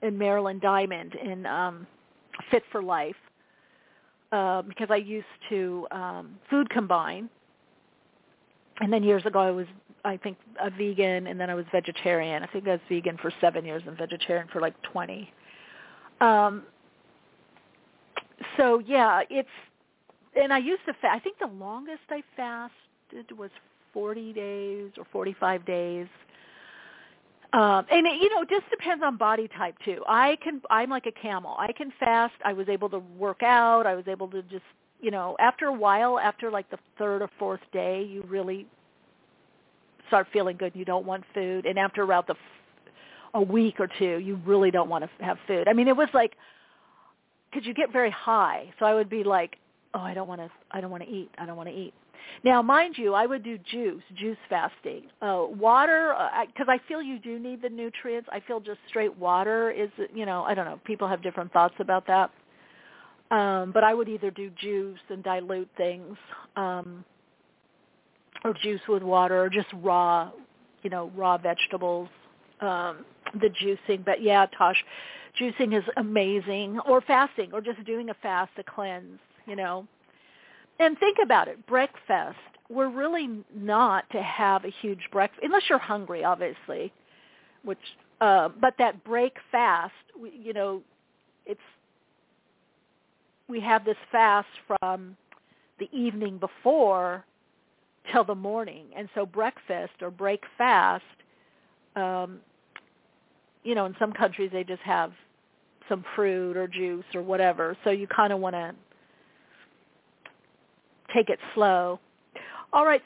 and 0.04 0.20
Marilyn 0.20 0.60
Diamond 0.60 1.16
in 1.16 1.48
um, 1.48 1.88
Fit 2.52 2.62
for 2.72 2.84
Life, 2.84 3.16
uh, 4.32 4.62
because 4.62 4.90
I 4.92 4.98
used 4.98 5.26
to 5.50 5.88
um, 5.90 6.38
food 6.52 6.70
combine 6.70 7.30
and 8.82 8.92
then 8.92 9.04
years 9.04 9.26
ago 9.26 9.40
I 9.40 9.52
was 9.52 9.68
I 10.04 10.18
think 10.18 10.38
a 10.60 10.70
vegan 10.70 11.28
and 11.28 11.40
then 11.40 11.50
I 11.50 11.56
was 11.56 11.66
vegetarian. 11.72 12.44
I 12.44 12.48
think 12.48 12.68
I 12.68 12.72
was 12.72 12.80
vegan 12.90 13.18
for 13.18 13.32
seven 13.40 13.64
years 13.64 13.84
and 13.86 13.98
vegetarian 13.98 14.48
for 14.52 14.60
like 14.60 14.80
twenty. 14.82 15.32
Um 16.20 16.64
so 18.58 18.80
yeah, 18.86 19.22
it's 19.30 19.50
and 20.36 20.52
I 20.52 20.58
used 20.58 20.86
to 20.88 20.94
fast 20.94 21.16
I 21.16 21.20
think 21.20 21.38
the 21.40 21.48
longest 21.48 22.02
I 22.10 22.24
fasted 22.36 23.38
was 23.38 23.52
forty 23.94 24.34
days 24.34 24.92
or 24.98 25.06
forty 25.12 25.36
five 25.40 25.66
days. 25.66 26.08
Um, 27.54 27.86
and 27.92 28.08
it, 28.08 28.14
you 28.22 28.30
know, 28.34 28.44
it 28.44 28.50
just 28.50 28.70
depends 28.70 29.04
on 29.04 29.18
body 29.18 29.50
type 29.50 29.76
too. 29.84 30.04
I 30.08 30.38
can, 30.42 30.62
I'm 30.70 30.90
like 30.90 31.06
a 31.06 31.12
camel. 31.12 31.56
I 31.60 31.74
can 31.74 31.92
fast. 32.00 32.34
I 32.46 32.54
was 32.54 32.70
able 32.70 32.90
to 32.92 33.00
work 33.00 33.44
out. 33.44 33.86
I 33.86 33.94
was 33.94 34.08
able 34.08 34.30
to 34.30 34.42
just 34.44 34.64
you 35.02 35.12
know, 35.12 35.36
after 35.40 35.66
a 35.66 35.74
while, 35.74 36.20
after 36.20 36.52
like 36.52 36.70
the 36.70 36.78
third 36.98 37.22
or 37.22 37.30
fourth 37.40 37.62
day, 37.72 38.04
you 38.04 38.24
really 38.28 38.68
start 40.08 40.28
feeling 40.32 40.58
good. 40.58 40.72
You 40.76 40.86
don't 40.86 41.06
want 41.06 41.24
food, 41.34 41.66
and 41.66 41.78
after 41.78 42.04
about 42.04 42.28
the 42.28 42.36
a 43.34 43.42
week 43.42 43.76
or 43.80 43.88
two, 43.98 44.18
you 44.20 44.40
really 44.46 44.72
don't 44.72 44.90
want 44.90 45.06
to 45.06 45.26
have 45.26 45.38
food. 45.48 45.68
I 45.68 45.74
mean, 45.74 45.88
it 45.88 45.96
was 45.96 46.10
like 46.14 46.34
because 47.52 47.68
you 47.68 47.74
get 47.74 47.92
very 47.92 48.12
high, 48.12 48.74
so 48.80 48.86
I 48.86 48.94
would 48.94 49.10
be 49.10 49.24
like, 49.24 49.58
oh, 49.94 50.00
I 50.00 50.14
don't 50.14 50.28
want 50.28 50.42
to, 50.42 50.50
I 50.72 50.82
don't 50.82 50.92
want 50.92 51.04
to 51.04 51.10
eat, 51.10 51.30
I 51.38 51.46
don't 51.46 51.58
want 51.58 51.70
to 51.70 51.76
eat. 51.76 51.94
Now, 52.44 52.62
mind 52.62 52.96
you, 52.98 53.14
I 53.14 53.26
would 53.26 53.44
do 53.44 53.58
juice, 53.58 54.04
juice 54.16 54.38
fasting. 54.48 55.04
Uh, 55.22 55.46
water, 55.50 56.16
because 56.48 56.68
uh, 56.68 56.72
I, 56.72 56.76
I 56.76 56.88
feel 56.88 57.02
you 57.02 57.20
do 57.20 57.40
need 57.40 57.62
the 57.62 57.70
nutrients. 57.70 58.30
I 58.32 58.40
feel 58.40 58.60
just 58.60 58.80
straight 58.88 59.16
water 59.18 59.70
is, 59.72 59.90
you 60.14 60.26
know, 60.26 60.44
I 60.44 60.54
don't 60.54 60.66
know. 60.66 60.80
People 60.86 61.08
have 61.08 61.22
different 61.22 61.52
thoughts 61.52 61.76
about 61.80 62.08
that. 62.08 62.32
Um, 63.32 63.72
but 63.72 63.84
I 63.84 63.94
would 63.94 64.10
either 64.10 64.30
do 64.30 64.52
juice 64.62 65.00
and 65.10 65.24
dilute 65.24 65.70
things, 65.78 66.18
um, 66.58 67.06
or 68.44 68.54
juice 68.54 68.82
with 68.90 69.04
water, 69.04 69.42
or 69.42 69.50
just 69.50 69.70
raw, 69.82 70.32
you 70.84 70.90
know, 70.90 71.12
raw 71.16 71.38
vegetables. 71.38 72.10
Um, 72.60 73.06
the 73.40 73.48
juicing, 73.48 74.04
but 74.04 74.22
yeah, 74.22 74.46
Tosh, 74.58 74.84
juicing 75.40 75.78
is 75.78 75.84
amazing, 75.98 76.80
or 76.82 77.02
fasting, 77.02 77.52
or 77.54 77.62
just 77.62 77.84
doing 77.86 78.10
a 78.10 78.14
fast 78.16 78.52
to 78.58 78.64
cleanse, 78.64 79.20
you 79.46 79.56
know. 79.56 79.88
And 80.80 80.98
think 81.00 81.18
about 81.24 81.48
it, 81.48 81.66
breakfast. 81.68 82.38
We're 82.70 82.90
really 82.90 83.44
not 83.56 84.10
to 84.12 84.22
have 84.22 84.66
a 84.66 84.72
huge 84.82 85.08
breakfast 85.12 85.42
unless 85.44 85.64
you're 85.70 85.78
hungry, 85.78 86.24
obviously. 86.24 86.92
Which, 87.64 87.80
uh, 88.20 88.50
but 88.60 88.74
that 88.80 89.04
break 89.04 89.36
fast, 89.52 89.94
you 90.20 90.54
know, 90.54 90.82
it's 91.46 91.62
we 93.52 93.60
have 93.60 93.86
this 93.86 93.98
fast 94.12 94.48
from 94.66 95.16
the 95.78 95.90
evening 95.92 96.38
before 96.38 97.26
till 98.12 98.24
the 98.24 98.34
morning. 98.34 98.86
And 98.96 99.10
so 99.14 99.26
breakfast 99.26 99.94
or 100.02 100.10
break 100.10 100.42
fast, 100.58 101.04
um, 101.96 102.40
you 103.64 103.76
know, 103.76 103.86
in 103.86 103.96
some 104.00 104.14
countries 104.14 104.50
they 104.54 104.64
just 104.64 104.82
have 104.84 105.12
some 105.90 106.04
fruit 106.16 106.56
or 106.56 106.68
juice 106.68 107.04
or 107.14 107.22
whatever. 107.22 107.78
So 107.84 107.90
you 107.92 108.08
kind 108.08 108.32
of 108.32 108.40
want 108.40 108.56
to 108.56 108.74
take 111.14 111.30
it 111.30 111.40
slow. 111.54 112.00
All 112.74 112.86
right, 112.86 113.02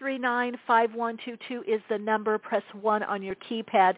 347-539-5122 0.00 1.68
is 1.68 1.82
the 1.90 1.98
number. 1.98 2.38
Press 2.38 2.62
1 2.80 3.02
on 3.02 3.22
your 3.22 3.34
keypad. 3.34 3.96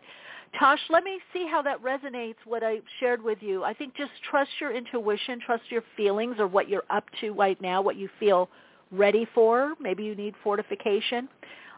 Tosh, 0.58 0.80
let 0.90 1.02
me 1.02 1.18
see 1.32 1.46
how 1.50 1.62
that 1.62 1.82
resonates, 1.82 2.36
what 2.44 2.62
I 2.62 2.80
shared 3.00 3.22
with 3.22 3.38
you. 3.40 3.64
I 3.64 3.72
think 3.72 3.94
just 3.96 4.10
trust 4.28 4.50
your 4.60 4.74
intuition, 4.74 5.40
trust 5.44 5.62
your 5.70 5.82
feelings 5.96 6.36
or 6.38 6.46
what 6.46 6.68
you're 6.68 6.84
up 6.90 7.04
to 7.20 7.32
right 7.32 7.60
now, 7.60 7.80
what 7.80 7.96
you 7.96 8.08
feel 8.20 8.50
ready 8.90 9.26
for. 9.34 9.74
Maybe 9.80 10.04
you 10.04 10.14
need 10.14 10.34
fortification. 10.44 11.28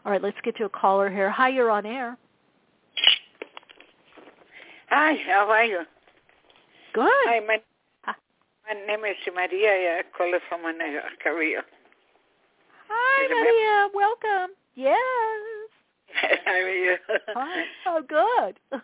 All 0.05 0.11
right, 0.11 0.21
let's 0.21 0.37
get 0.43 0.57
to 0.57 0.65
a 0.65 0.69
caller 0.69 1.09
here. 1.09 1.31
Hi, 1.31 1.49
you're 1.49 1.71
on 1.71 1.85
air. 1.85 2.17
Hi, 4.89 5.15
how 5.25 5.49
are 5.49 5.63
you? 5.63 5.81
Good. 6.93 7.09
Hi, 7.09 7.39
my, 7.39 7.57
my 8.05 8.85
name 8.85 9.05
is 9.05 9.15
Maria. 9.33 9.99
I 9.99 10.01
call 10.15 10.31
from 10.49 10.61
Career. 11.23 11.63
Hi, 12.89 13.27
Maria. 13.29 13.87
Welcome. 13.93 14.55
Yes. 14.75 15.54
How 16.45 16.51
are 16.51 16.69
you? 16.69 16.97
Hi. 17.29 17.63
Oh, 17.87 18.01
good. 18.01 18.81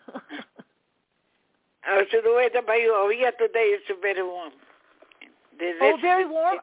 I 1.84 2.04
the 2.12 2.32
way 2.34 2.48
by 2.66 2.76
you. 2.76 2.94
Oh, 2.94 3.10
yeah, 3.10 3.30
today 3.32 3.74
it's 3.74 3.90
very 4.00 4.22
warm. 4.22 4.52
The 5.58 5.72
oh, 5.80 5.98
very 6.00 6.24
warm. 6.24 6.58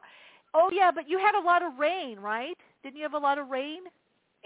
Oh, 0.54 0.70
yeah, 0.72 0.90
but 0.90 1.08
you 1.08 1.18
had 1.18 1.34
a 1.38 1.44
lot 1.44 1.62
of 1.62 1.78
rain, 1.78 2.18
right? 2.18 2.56
Didn't 2.82 2.96
you 2.96 3.02
have 3.02 3.14
a 3.14 3.18
lot 3.18 3.38
of 3.38 3.48
rain? 3.48 3.82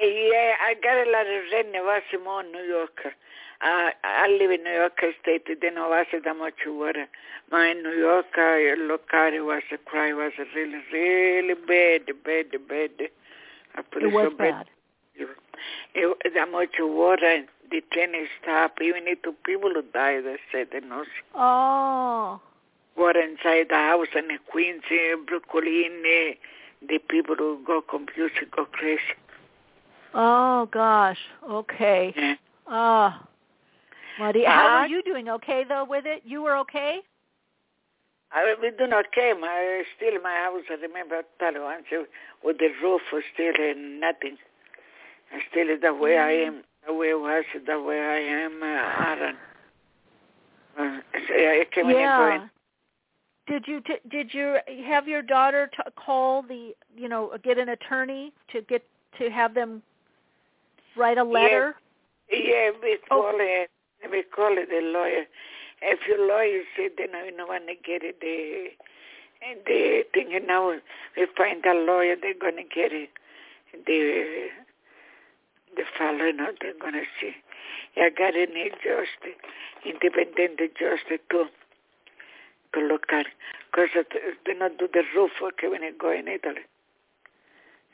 Yeah, 0.00 0.54
I 0.60 0.74
got 0.82 1.06
a 1.06 1.10
lot 1.10 1.26
of 1.26 1.44
rain. 1.52 1.76
I 1.76 1.80
was 1.80 2.02
in 2.12 2.52
New 2.52 2.64
York. 2.66 2.98
Uh, 3.06 3.90
I 4.02 4.36
live 4.38 4.50
in 4.50 4.64
New 4.64 4.72
York 4.72 5.00
State. 5.22 5.46
Then 5.62 5.78
I 5.78 5.88
was 5.88 6.06
that 6.12 6.36
much 6.36 6.54
water. 6.66 7.06
My 7.50 7.68
in 7.68 7.82
New 7.84 7.92
York 7.92 8.26
uh, 8.36 8.74
local 8.82 9.46
was 9.46 9.62
a 9.72 9.78
cry 9.78 10.12
was 10.12 10.32
really, 10.54 10.82
really 10.92 11.54
bad, 11.54 12.06
bad, 12.24 12.50
bad. 12.68 12.90
It 12.98 14.12
was 14.12 14.30
so 14.32 14.36
bad. 14.36 14.66
bad 14.66 14.73
it, 15.16 16.34
that 16.34 16.50
much 16.50 16.70
water, 16.78 17.44
the 17.70 17.82
train 17.92 18.12
stopped. 18.42 18.80
Even 18.82 19.02
if 19.06 19.22
two 19.22 19.34
people 19.44 19.72
died, 19.92 20.24
they 20.24 20.36
said, 20.50 20.68
know. 20.84 21.04
Oh. 21.34 22.40
Water 22.96 23.20
inside 23.20 23.66
the 23.70 23.76
house 23.76 24.06
and 24.14 24.30
in 24.30 24.38
Queens, 24.50 24.82
Brooklyn, 25.26 26.02
the 26.88 26.98
people 27.08 27.34
who 27.36 27.58
go 27.66 27.80
confused, 27.82 28.34
go 28.54 28.66
crazy. 28.66 29.00
Oh 30.14 30.68
gosh. 30.70 31.18
Okay. 31.48 32.14
Yeah. 32.16 32.34
Oh. 32.68 33.14
Maria, 34.18 34.48
how 34.48 34.66
Uh, 34.66 34.70
are 34.70 34.88
you 34.88 35.02
doing? 35.02 35.28
Okay 35.28 35.64
though 35.68 35.84
with 35.84 36.06
it? 36.06 36.22
You 36.24 36.42
were 36.42 36.56
okay? 36.58 37.00
I 38.30 38.54
we 38.62 38.70
do 38.70 38.86
not 38.86 39.10
care. 39.12 39.36
My 39.36 39.82
still 39.96 40.20
my 40.22 40.34
house. 40.36 40.62
I 40.70 40.74
remember 40.74 41.16
I 41.16 41.22
told 41.40 41.54
you 41.54 41.62
once 41.62 42.08
with 42.44 42.58
the 42.58 42.68
roof 42.82 43.02
was 43.12 43.24
still 43.32 43.54
and 43.58 44.00
nothing. 44.00 44.36
Still 45.51 45.78
the 45.80 45.95
way 45.95 46.18
I 46.18 46.30
am, 46.32 46.62
the 46.87 46.95
way 46.95 47.11
I 47.11 47.14
was, 47.14 47.45
the 47.66 47.80
way 47.82 48.01
I 48.01 48.18
am. 48.18 48.62
Uh, 48.62 48.66
Aaron. 48.66 49.37
Uh, 50.78 51.01
I 51.14 51.66
came 51.72 51.91
yeah. 51.91 52.18
going. 52.18 52.51
Did 53.47 53.68
you 53.68 53.80
t- 53.80 54.01
did 54.11 54.32
you 54.32 54.59
have 54.87 55.07
your 55.07 55.22
daughter 55.22 55.70
t- 55.74 55.82
call 55.97 56.43
the 56.43 56.74
you 56.97 57.09
know 57.09 57.32
get 57.43 57.59
an 57.59 57.68
attorney 57.68 58.32
to 58.53 58.62
get 58.62 58.82
to 59.18 59.30
have 59.30 59.55
them 59.55 59.82
write 60.97 61.18
a 61.18 61.24
letter? 61.24 61.76
Yeah, 62.30 62.70
we 62.82 62.99
Oh. 63.11 63.22
call 63.22 63.35
it. 63.39 63.70
We 64.11 64.22
call 64.22 64.57
it 64.59 64.70
a 64.72 64.80
lawyer. 64.80 65.26
If 65.82 66.07
your 66.09 66.26
lawyer 66.26 66.62
said 66.76 66.93
they 66.97 67.07
know 67.07 67.24
you 67.24 67.37
don't 67.37 67.49
want 67.49 67.66
to 67.68 67.74
get 67.74 68.03
it, 68.03 68.20
the 68.20 68.70
the 69.66 70.05
thing 70.14 70.30
you 70.30 70.41
know, 70.41 70.80
we 71.16 71.26
find 71.37 71.64
a 71.66 71.74
lawyer, 71.74 72.16
they're 72.16 72.35
gonna 72.35 72.64
get 72.64 72.93
it. 72.93 73.11
The 73.87 74.49
the 75.76 75.84
fellow, 75.98 76.24
you 76.24 76.32
know, 76.32 76.52
they're 76.60 76.74
gonna 76.80 77.02
see. 77.20 77.32
I 77.96 78.10
got 78.10 78.34
a 78.34 78.46
need 78.46 78.72
justice, 78.82 79.38
independent 79.84 80.58
justice 80.78 81.20
too, 81.30 81.46
to 82.74 82.80
look 82.80 83.04
at, 83.12 83.26
because 83.70 83.90
they 84.46 84.54
not 84.54 84.78
do 84.78 84.88
the 84.92 85.02
roof 85.14 85.30
okay 85.42 85.68
when 85.68 85.82
you 85.82 85.92
go 85.98 86.10
in 86.12 86.26
Italy. 86.28 86.64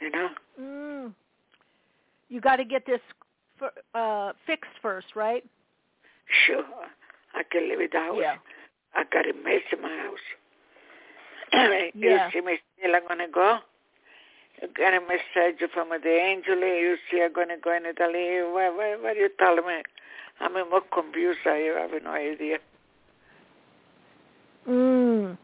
You 0.00 0.10
know. 0.10 0.28
Mm. 0.60 1.12
You 2.28 2.40
got 2.40 2.56
to 2.56 2.64
get 2.64 2.86
this 2.86 3.00
f- 3.60 3.72
uh 3.94 4.32
fixed 4.46 4.70
first, 4.80 5.14
right? 5.14 5.44
Sure, 6.46 6.64
I 7.34 7.42
can 7.50 7.68
live 7.68 7.90
the 7.90 7.98
house. 7.98 8.16
Yeah. 8.20 8.36
I 8.94 9.04
got 9.04 9.28
a 9.28 9.34
mess 9.34 9.62
in 9.72 9.82
my 9.82 9.96
house. 9.96 10.18
Yeah. 11.94 12.26
You 12.26 12.32
see 12.32 12.40
me 12.40 12.58
still 12.78 12.94
I'm 12.94 13.06
gonna 13.08 13.26
go. 13.32 13.58
You 14.61 14.68
got 14.76 14.94
a 14.94 15.00
message 15.00 15.70
from 15.72 15.88
the 15.88 16.08
angel. 16.08 16.58
You 16.58 16.96
see 17.11 17.22
I'm 17.22 17.32
gonna 17.32 17.56
go 17.62 17.74
in 17.74 17.86
Italy. 17.86 18.42
What, 18.52 18.76
what, 18.76 19.02
what 19.02 19.16
you 19.16 19.30
tell 19.38 19.56
me? 19.56 19.82
I'm 20.40 20.52
more 20.52 20.82
confused. 20.92 21.40
I 21.46 21.72
have 21.78 22.02
no 22.02 22.11
idea. 22.11 22.58
Mm. 24.68 25.38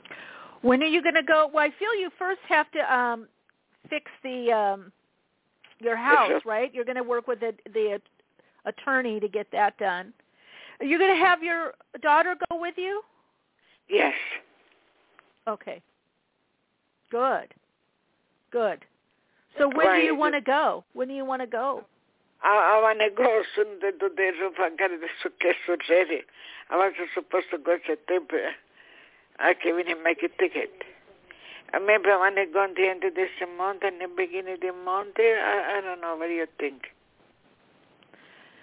When 0.63 0.83
are 0.83 0.87
you 0.87 1.03
going 1.03 1.15
to 1.15 1.23
go? 1.23 1.51
Well, 1.53 1.65
I 1.65 1.71
feel 1.79 1.95
you 1.99 2.11
first 2.19 2.41
have 2.49 2.71
to 2.73 2.95
um 2.95 3.29
fix 3.89 4.11
the 4.23 4.53
um 4.53 4.93
your 5.79 5.97
house, 5.97 6.29
sure. 6.29 6.41
right? 6.45 6.73
You're 6.73 6.85
going 6.85 6.97
to 6.97 7.03
work 7.03 7.29
with 7.29 7.41
the 7.41 7.53
the 7.73 8.01
attorney 8.65 9.21
to 9.21 9.29
get 9.29 9.47
that 9.53 9.77
done. 9.79 10.13
Are 10.81 10.87
you 10.87 10.99
going 10.99 11.15
to 11.15 11.25
have 11.25 11.43
your 11.43 11.75
daughter 12.03 12.37
go 12.51 12.61
with 12.61 12.75
you? 12.77 13.03
Yes. 13.89 14.15
Okay. 15.49 15.81
Good. 17.11 17.55
Good. 18.51 18.85
So 19.59 19.69
when 19.69 20.01
do 20.01 20.03
you 20.03 20.15
want 20.15 20.35
to 20.35 20.41
go? 20.41 20.85
When 20.93 21.09
do 21.09 21.15
you 21.15 21.25
want 21.25 21.43
to 21.43 21.47
go? 21.47 21.85
I, 22.43 22.77
I 22.77 22.83
want 22.83 23.01
to 23.01 23.11
go 23.11 23.43
soon 23.55 23.81
to 23.81 23.93
do 23.93 24.11
the 24.15 24.31
roof. 24.41 24.55
I 24.59 24.71
got 24.71 24.91
the 24.91 25.09
suitcase 25.23 25.57
ready. 25.89 26.23
I 26.71 26.77
was 26.77 26.93
supposed 27.15 27.47
to 27.51 27.59
go 27.59 27.79
September. 27.87 28.51
I 29.39 29.55
in 29.65 29.89
and 29.89 30.03
make 30.03 30.23
a 30.23 30.29
ticket. 30.29 30.71
Uh, 31.75 31.81
maybe 31.81 32.05
I 32.11 32.17
want 32.17 32.37
to 32.37 32.47
go 32.47 32.61
on 32.61 32.75
the 32.77 32.89
end 32.89 33.05
of 33.05 33.15
this 33.15 33.31
month 33.57 33.83
and 33.83 34.01
the 34.01 34.09
beginning 34.09 34.55
of 34.55 34.61
the 34.61 34.73
month. 34.73 35.15
I, 35.19 35.79
I 35.79 35.81
don't 35.81 36.01
know. 36.01 36.17
What 36.17 36.29
do 36.29 36.33
you 36.33 36.47
think? 36.59 36.85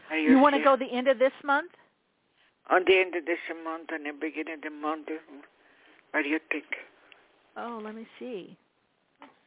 Are 0.09 0.17
You 0.17 0.39
want 0.39 0.55
to 0.55 0.63
go 0.63 0.75
the 0.75 0.85
end 0.85 1.07
of 1.07 1.19
this 1.19 1.33
month? 1.43 1.71
On 2.69 2.83
the 2.87 2.97
end 2.97 3.15
of 3.15 3.25
this 3.25 3.39
month 3.63 3.89
and 3.91 4.05
the 4.05 4.13
beginning 4.13 4.55
of 4.55 4.61
the 4.61 4.69
month. 4.69 5.09
What 6.11 6.23
do 6.23 6.29
you 6.29 6.39
think? 6.51 6.65
Oh, 7.57 7.81
let 7.83 7.95
me 7.95 8.07
see. 8.19 8.57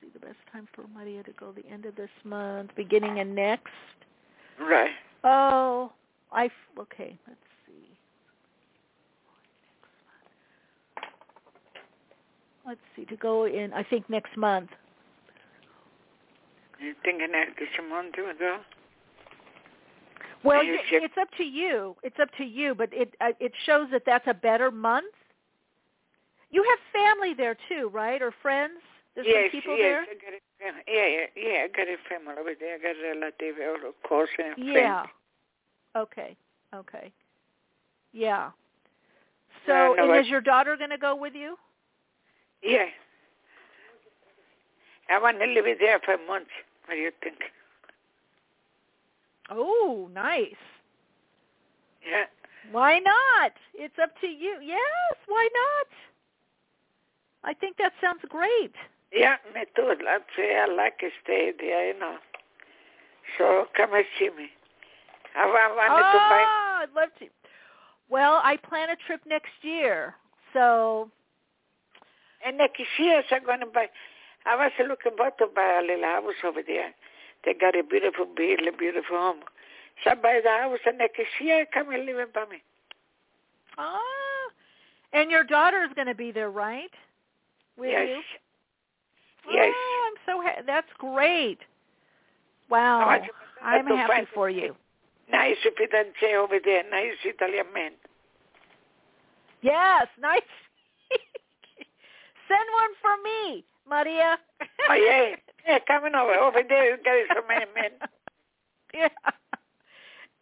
Let's 0.07 0.21
the 0.21 0.27
best 0.27 0.39
time 0.53 0.69
for 0.75 0.85
Maria 0.95 1.23
to 1.23 1.33
go 1.33 1.53
the 1.53 1.67
end 1.73 1.85
of 1.85 1.97
this 1.97 2.11
month, 2.25 2.71
beginning 2.77 3.19
of 3.21 3.27
next. 3.27 3.73
Right. 4.61 4.91
Oh, 5.25 5.93
I 6.33 6.49
okay. 6.79 7.19
Let's 7.27 7.41
see. 7.67 7.89
Let's 12.67 12.81
see 12.95 13.05
to 13.07 13.17
go 13.17 13.47
in. 13.47 13.73
I 13.73 13.83
think 13.83 14.09
next 14.09 14.37
month. 14.37 14.71
You 16.81 16.95
thinking 17.05 17.33
next 17.33 17.59
month 17.89 18.15
to 18.17 18.33
go? 18.39 18.59
Well, 20.45 20.63
you 20.63 20.79
it's 20.91 21.15
up 21.21 21.29
to 21.39 21.45
you. 21.45 21.97
It's 22.03 22.19
up 22.21 22.29
to 22.39 22.45
you, 22.45 22.75
but 22.75 22.91
it 22.93 23.15
uh, 23.21 23.33
it 23.41 23.53
shows 23.65 23.89
that 23.93 24.03
that's 24.07 24.27
a 24.29 24.35
better 24.35 24.71
month. 24.71 25.13
You 26.51 26.63
have 26.63 26.79
family 26.93 27.35
there 27.35 27.57
too, 27.69 27.91
right, 27.93 28.23
or 28.23 28.33
friends? 28.43 28.79
There's 29.17 29.27
yes, 29.29 29.49
some 29.51 29.61
people 29.61 29.77
yes. 29.79 29.81
there. 29.81 30.01
I 30.03 30.15
got 30.21 30.33
a, 30.37 30.83
yeah, 30.87 31.07
yeah, 31.09 31.27
yeah. 31.35 31.65
I 31.65 31.69
got 31.69 31.89
a 31.89 31.97
family 32.09 32.35
over 32.39 32.53
there. 32.59 32.77
I 32.77 32.79
got 32.79 32.97
a 32.97 33.19
relative 33.19 33.57
a 33.59 34.09
cousin. 34.09 34.55
and 34.61 34.69
Yeah. 34.69 35.07
Okay. 35.97 36.37
Okay. 36.75 37.11
Yeah. 38.13 38.51
So, 39.67 39.97
and 39.99 40.21
is 40.21 40.29
your 40.31 40.43
daughter 40.43 40.77
going 40.77 40.91
to 40.91 40.99
go 40.99 41.17
with 41.17 41.35
you? 41.35 41.57
Yeah. 42.63 42.87
I 45.11 45.19
want 45.19 45.39
to 45.39 45.47
live 45.47 45.65
there 45.81 45.99
for 46.05 46.17
months. 46.27 46.51
What 46.85 46.95
do 46.95 47.01
you 47.01 47.11
think? 47.23 47.37
Oh, 49.51 50.11
nice. 50.13 50.55
Yeah. 52.07 52.25
Why 52.71 52.99
not? 52.99 53.53
It's 53.75 53.95
up 54.03 54.11
to 54.21 54.27
you. 54.27 54.59
Yes, 54.63 55.17
why 55.27 55.49
not? 55.53 57.51
I 57.51 57.55
think 57.55 57.77
that 57.79 57.93
sounds 58.01 58.21
great. 58.29 58.75
Yeah, 59.17 59.37
me 59.55 59.63
too. 59.75 59.95
Say 60.37 60.57
I 60.57 60.67
like 60.67 60.99
to 60.99 61.09
stay 61.23 61.53
there, 61.59 61.89
you 61.93 61.99
know. 61.99 62.17
So 63.39 63.67
come 63.77 63.95
and 63.95 64.05
see 64.19 64.29
me. 64.31 64.49
I 65.37 65.47
wa- 65.47 65.75
wanted 65.77 65.97
to 65.97 66.19
buy. 66.31 66.45
Oh, 66.45 66.79
I'd 66.83 66.95
love 66.95 67.11
to. 67.21 67.27
Well, 68.09 68.41
I 68.45 68.57
plan 68.57 68.91
a 68.91 68.97
trip 69.07 69.21
next 69.27 69.53
year. 69.63 70.15
So, 70.53 71.11
And 72.45 72.59
next 72.59 72.81
year 72.99 73.23
I'm 73.31 73.45
going 73.45 73.61
to 73.61 73.67
buy. 73.67 73.89
I 74.47 74.55
was 74.57 74.71
looking 74.79 75.13
about 75.15 75.39
to 75.39 75.47
buy 75.55 75.81
a 75.81 75.83
little 75.87 76.05
house 76.05 76.35
over 76.45 76.63
there. 76.67 76.95
They 77.45 77.55
got 77.55 77.77
a 77.77 77.83
beautiful 77.83 78.27
build, 78.27 78.61
a 78.73 78.77
beautiful 78.77 79.17
home. 79.17 79.41
So 80.05 80.11
I 80.11 80.15
buy 80.15 80.41
the 80.43 80.51
house 80.51 80.79
and 80.87 80.99
next 80.99 81.21
year 81.41 81.67
come 81.73 81.91
and 81.93 82.07
live 82.07 82.33
by 82.33 82.45
me. 82.47 82.63
ah, 83.79 83.99
and 85.13 85.31
your 85.31 85.45
daughter 85.45 85.83
is 85.85 85.91
going 85.95 86.07
to 86.07 86.15
be 86.15 86.31
there, 86.33 86.51
right? 86.51 86.91
With 87.77 87.91
yes. 87.91 88.09
you? 88.09 88.23
Yes. 89.51 89.73
Oh, 89.75 90.11
I'm 90.11 90.15
so 90.27 90.43
ha- 90.43 90.63
that's 90.67 90.89
great. 90.99 91.59
Wow. 92.69 93.03
Oh, 93.03 93.07
want 93.07 93.23
I'm 93.63 93.87
happy 93.87 94.27
for 94.35 94.51
you. 94.51 94.75
Nice 95.31 95.57
fidanze 95.65 96.35
over 96.37 96.59
there, 96.65 96.83
nice 96.91 97.13
Italian 97.25 97.67
man. 97.75 97.93
Yes, 99.63 100.07
nice. 100.21 100.41
Send 102.49 102.69
one 102.75 102.91
for 103.03 103.17
me, 103.25 103.65
Maria. 103.89 104.39
Oh 104.89 104.95
yeah, 104.95 105.35
yeah, 105.67 105.79
coming 105.87 106.15
over. 106.15 106.35
Over 106.35 106.61
there 106.69 106.91
you 106.91 106.97
got 107.03 107.37
so 107.37 107.43
many 107.49 107.67
men. 107.75 107.91
yeah. 108.95 109.09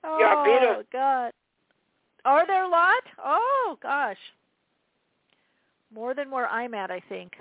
You're 0.05 0.37
Oh 0.37 0.45
beautiful. 0.45 0.83
God. 0.93 1.33
Are 2.27 2.47
there 2.47 2.65
a 2.65 2.69
lot? 2.69 3.03
Oh 3.23 3.79
gosh. 3.83 4.19
More 5.95 6.15
than 6.15 6.31
where 6.31 6.49
I'm 6.49 6.75
at, 6.75 6.91
I 6.91 7.01
think. 7.09 7.33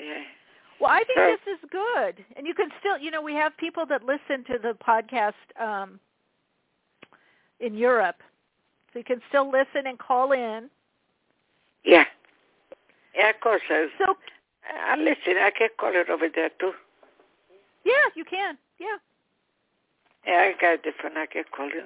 Yeah. 0.00 0.22
Well, 0.80 0.90
I 0.90 1.04
think 1.04 1.18
Sure. 1.18 1.36
this 1.36 1.58
is 1.60 1.70
good, 1.70 2.24
and 2.36 2.46
you 2.46 2.54
can 2.54 2.70
still, 2.80 2.96
you 2.98 3.10
know, 3.10 3.20
we 3.20 3.34
have 3.34 3.54
people 3.58 3.84
that 3.86 4.02
listen 4.02 4.44
to 4.44 4.58
the 4.58 4.74
podcast 4.74 5.34
um, 5.60 6.00
in 7.60 7.74
Europe, 7.74 8.22
so 8.92 8.98
you 8.98 9.04
can 9.04 9.20
still 9.28 9.50
listen 9.50 9.86
and 9.86 9.98
call 9.98 10.32
in. 10.32 10.70
Yeah. 11.84 12.04
Yeah, 13.14 13.30
of 13.30 13.40
course. 13.40 13.60
I, 13.68 13.88
So, 13.98 14.16
I 14.88 14.96
listen. 14.96 15.36
I 15.36 15.50
can 15.50 15.68
call 15.78 15.92
it 15.94 16.08
over 16.08 16.28
there 16.34 16.50
too. 16.58 16.72
yeah, 17.84 17.92
you 18.14 18.24
can. 18.24 18.56
Yeah, 18.78 18.96
Yeah, 20.26 20.40
I 20.40 20.52
got 20.60 20.82
the 20.82 20.92
phone. 21.02 21.16
I 21.18 21.26
can 21.26 21.44
call 21.54 21.68
you. 21.68 21.84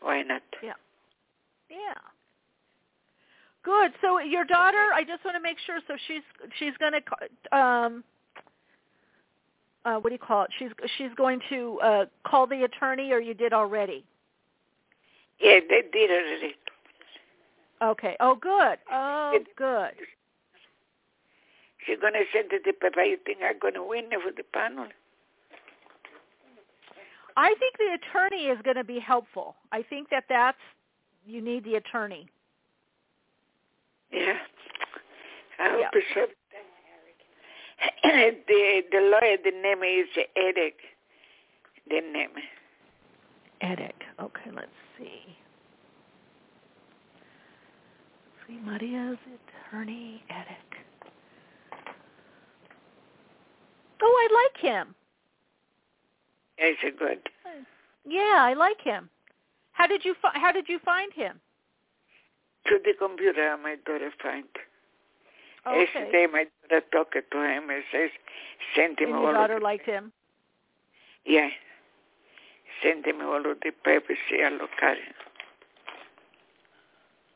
Why 0.00 0.22
not? 0.22 0.42
Yeah. 0.62 0.72
Yeah. 1.70 1.94
Good. 3.62 3.92
So 4.00 4.18
your 4.20 4.44
daughter, 4.44 4.88
I 4.94 5.04
just 5.04 5.24
want 5.24 5.36
to 5.36 5.42
make 5.42 5.58
sure. 5.66 5.80
So 5.86 5.94
she's 6.06 6.22
she's 6.58 6.76
going 6.78 6.92
to 6.92 7.56
um, 7.56 8.04
uh, 9.84 9.96
what 9.96 10.10
do 10.10 10.14
you 10.14 10.18
call 10.18 10.44
it? 10.44 10.50
She's 10.58 10.70
she's 10.96 11.12
going 11.16 11.40
to 11.50 11.78
uh, 11.82 12.04
call 12.26 12.46
the 12.46 12.64
attorney, 12.64 13.12
or 13.12 13.20
you 13.20 13.34
did 13.34 13.52
already. 13.52 14.04
Yeah, 15.40 15.60
they 15.68 15.82
did 15.92 16.10
already. 16.10 16.54
Okay. 17.82 18.16
Oh, 18.20 18.34
good. 18.34 18.78
Oh, 18.92 19.38
good. 19.56 19.92
She's 21.86 21.96
gonna 22.00 22.18
send 22.32 22.52
it 22.52 22.64
to 22.64 22.72
Papa. 22.74 23.06
You 23.06 23.16
think 23.24 23.38
I'm 23.42 23.58
gonna 23.58 23.84
win 23.84 24.04
for 24.22 24.32
the 24.36 24.42
panel? 24.52 24.86
I 27.36 27.54
think 27.58 27.78
the 27.78 27.94
attorney 27.94 28.48
is 28.48 28.58
going 28.62 28.76
to 28.76 28.84
be 28.84 28.98
helpful. 28.98 29.54
I 29.72 29.82
think 29.82 30.10
that 30.10 30.24
that's 30.28 30.58
you 31.24 31.40
need 31.40 31.64
the 31.64 31.76
attorney. 31.76 32.28
Yeah, 34.12 34.38
I 35.58 35.68
hope 35.70 35.80
Yeah. 35.94 36.00
so. 36.14 36.26
the 38.48 38.82
the 38.92 38.98
lawyer, 39.00 39.36
the 39.42 39.50
name 39.52 39.82
is 39.82 40.08
Eric. 40.36 40.74
The 41.88 42.00
name. 42.00 42.30
Eric. 43.62 43.94
Okay, 44.20 44.50
let's 44.54 44.68
see. 44.98 45.36
Let's 48.24 48.46
see, 48.48 48.58
Maria's 48.64 49.18
attorney, 49.70 50.22
Eric. 50.30 50.76
Oh, 54.02 54.28
I 54.30 54.44
like 54.44 54.62
him. 54.62 54.94
Is 56.58 56.76
it 56.82 56.98
good? 56.98 57.20
Yeah, 58.06 58.36
I 58.38 58.54
like 58.54 58.80
him. 58.80 59.08
How 59.72 59.86
did 59.86 60.04
you 60.04 60.14
fi- 60.20 60.38
how 60.38 60.52
did 60.52 60.68
you 60.68 60.78
find 60.80 61.12
him? 61.12 61.40
To 62.70 62.78
the 62.84 62.92
computer, 62.98 63.56
my 63.62 63.76
daughter 63.84 64.10
find. 64.22 64.44
Okay. 65.66 65.80
Yesterday, 65.92 66.26
my 66.32 66.46
daughter 66.68 66.84
talked 66.92 67.14
to 67.32 67.38
him 67.42 67.68
and 67.68 67.82
says, 67.92 68.10
send 68.74 68.98
him 68.98 69.08
And 69.08 69.16
all 69.16 69.22
your 69.22 69.30
of 69.30 69.36
daughter 69.36 69.58
the, 69.58 69.64
liked 69.64 69.86
him. 69.86 70.12
yeah, 71.26 71.48
send 72.82 73.04
him 73.04 73.20
all 73.20 73.38
of 73.38 73.58
the 73.62 73.72
papers 73.84 74.16
y 74.30 74.38
a 74.46 74.50
lo 74.50 74.66
Karen. 74.78 75.14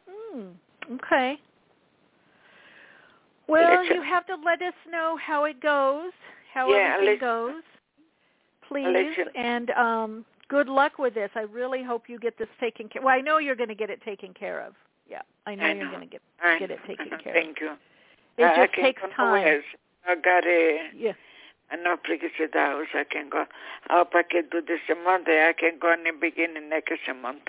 Hmm. 0.09 0.95
Okay. 0.95 1.37
Well, 3.49 3.83
Let's- 3.83 3.91
you 3.95 4.03
have 4.03 4.25
to 4.27 4.37
let 4.37 4.63
us 4.63 4.75
know 4.91 5.17
how 5.19 5.45
it 5.45 5.61
goes, 5.61 6.13
how 6.53 6.71
Yeah, 6.73 6.95
everything 6.95 7.19
goes, 7.21 7.63
please. 8.69 9.19
And 9.35 9.71
um, 9.73 10.25
good 10.49 10.69
luck 10.69 10.99
with 10.99 11.15
this. 11.15 11.31
I 11.35 11.41
really 11.43 11.83
hope 11.83 12.09
you 12.09 12.19
get 12.19 12.39
this 12.39 12.49
taken 12.61 12.89
care. 12.89 13.03
Well, 13.03 13.15
I 13.15 13.21
know 13.21 13.39
you're 13.39 13.57
going 13.57 13.69
to 13.69 13.75
get 13.75 13.91
it 13.91 14.01
taken 14.03 14.33
care 14.33 14.61
of. 14.61 14.75
Yeah, 15.09 15.23
I 15.47 15.55
know 15.55 15.65
I 15.65 15.73
you're 15.73 15.89
going 15.91 16.01
to 16.01 16.07
get 16.07 16.23
I- 16.43 16.59
get 16.59 16.71
it 16.71 16.81
taken 16.87 17.09
care 17.23 17.37
of. 17.37 17.43
Thank 17.43 17.61
you. 17.61 17.73
It 18.39 18.45
I 18.45 18.49
just 18.57 18.59
ah, 18.59 18.75
can 18.75 18.85
takes 18.85 19.03
time. 19.03 19.11
nowhere. 19.19 19.63
I 20.07 20.15
got 20.17 20.45
a, 20.47 20.79
Yeah. 20.97 21.13
an 21.71 21.87
obligation 21.87 22.49
house. 22.53 22.87
I 22.95 23.05
can 23.05 23.29
go. 23.31 23.45
I 23.89 23.99
hope 23.99 24.11
I 24.15 24.23
can 24.23 24.45
do 24.51 24.61
this 24.61 24.81
a 24.91 24.95
month. 24.95 25.29
Eh, 25.29 25.49
I 25.49 25.53
can 25.53 25.79
go 25.81 25.93
in 25.93 26.05
the 26.05 26.13
beginning 26.19 26.69
next 26.69 26.93
month. 27.23 27.43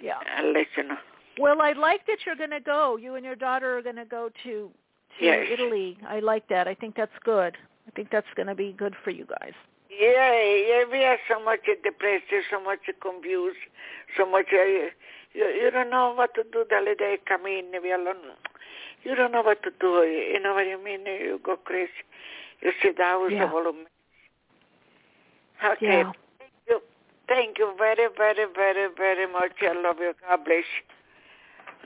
Yeah. 0.00 0.18
I'll 0.36 0.52
let 0.52 0.66
you 0.76 0.82
know. 0.84 0.98
Well, 1.38 1.60
I 1.62 1.72
like 1.72 2.06
that 2.06 2.18
you're 2.26 2.36
going 2.36 2.50
to 2.50 2.60
go. 2.60 2.96
You 2.96 3.14
and 3.16 3.24
your 3.24 3.34
daughter 3.34 3.76
are 3.78 3.82
going 3.82 3.96
to 3.96 4.04
go 4.04 4.28
to 4.44 4.70
to 5.18 5.24
Yes. 5.24 5.46
Italy. 5.50 5.96
I 6.08 6.20
like 6.20 6.48
that. 6.48 6.66
I 6.68 6.74
think 6.74 6.96
that's 6.96 7.16
good. 7.24 7.56
I 7.86 7.90
think 7.94 8.10
that's 8.10 8.26
going 8.34 8.48
to 8.48 8.54
be 8.54 8.72
good 8.72 8.94
for 9.02 9.10
you 9.10 9.26
guys. 9.26 9.52
Yeah, 9.90 10.32
yeah, 10.32 10.84
we 10.90 11.04
are 11.04 11.18
so 11.28 11.42
much 11.44 11.60
depressed, 11.84 12.24
so 12.50 12.60
much 12.60 12.80
confused, 13.00 13.58
so 14.16 14.28
much. 14.28 14.46
Uh, 14.52 14.88
you, 15.34 15.44
you 15.44 15.70
don't 15.70 15.90
know 15.90 16.14
what 16.14 16.34
to 16.34 16.42
do. 16.44 16.64
The 16.68 16.94
day 16.98 17.18
come 17.26 17.46
in, 17.46 17.70
we 17.82 17.92
alone. 17.92 18.16
You 19.02 19.14
don't 19.14 19.32
know 19.32 19.42
what 19.42 19.62
to 19.64 19.70
do. 19.78 20.02
You 20.02 20.40
know 20.40 20.54
what 20.54 20.66
I 20.66 20.76
mean? 20.82 21.04
You 21.06 21.40
go 21.42 21.56
crazy. 21.56 21.90
You 22.62 22.72
see 22.82 22.92
that 22.96 23.14
was 23.16 23.32
Yeah. 23.32 23.50
all 23.52 23.68
of 23.68 23.74
me. 23.74 23.84
Okay. 25.62 25.98
Yeah. 25.98 26.12
Thank 26.38 26.52
you. 26.68 26.80
Thank 27.28 27.58
you 27.58 27.74
very, 27.76 28.08
very, 28.16 28.46
very, 28.54 28.88
very 28.96 29.26
much. 29.26 29.52
I 29.62 29.72
love 29.72 29.98
you. 29.98 30.14
God 30.26 30.44
bless. 30.44 30.64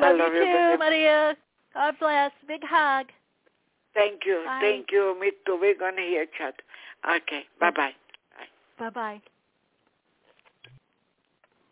I 0.01 0.11
Love, 0.11 0.19
love 0.19 0.35
you 0.35 0.45
you. 0.45 0.45
too, 0.47 0.79
Maria. 0.79 1.37
God 1.75 1.95
bless. 1.99 2.33
Big 2.47 2.63
hug. 2.65 3.07
Thank 3.95 4.25
you. 4.27 4.43
Bye. 4.47 4.59
Thank 4.61 4.93
you. 4.93 5.19
Me 5.21 5.33
too. 5.45 5.59
We're 5.61 5.79
going 5.79 5.97
to 5.97 6.03
hear 6.03 6.27
chat. 6.37 6.55
Okay. 7.09 7.45
Bye-bye. 7.61 7.93
Bye 8.79 8.91
bye. 8.91 9.21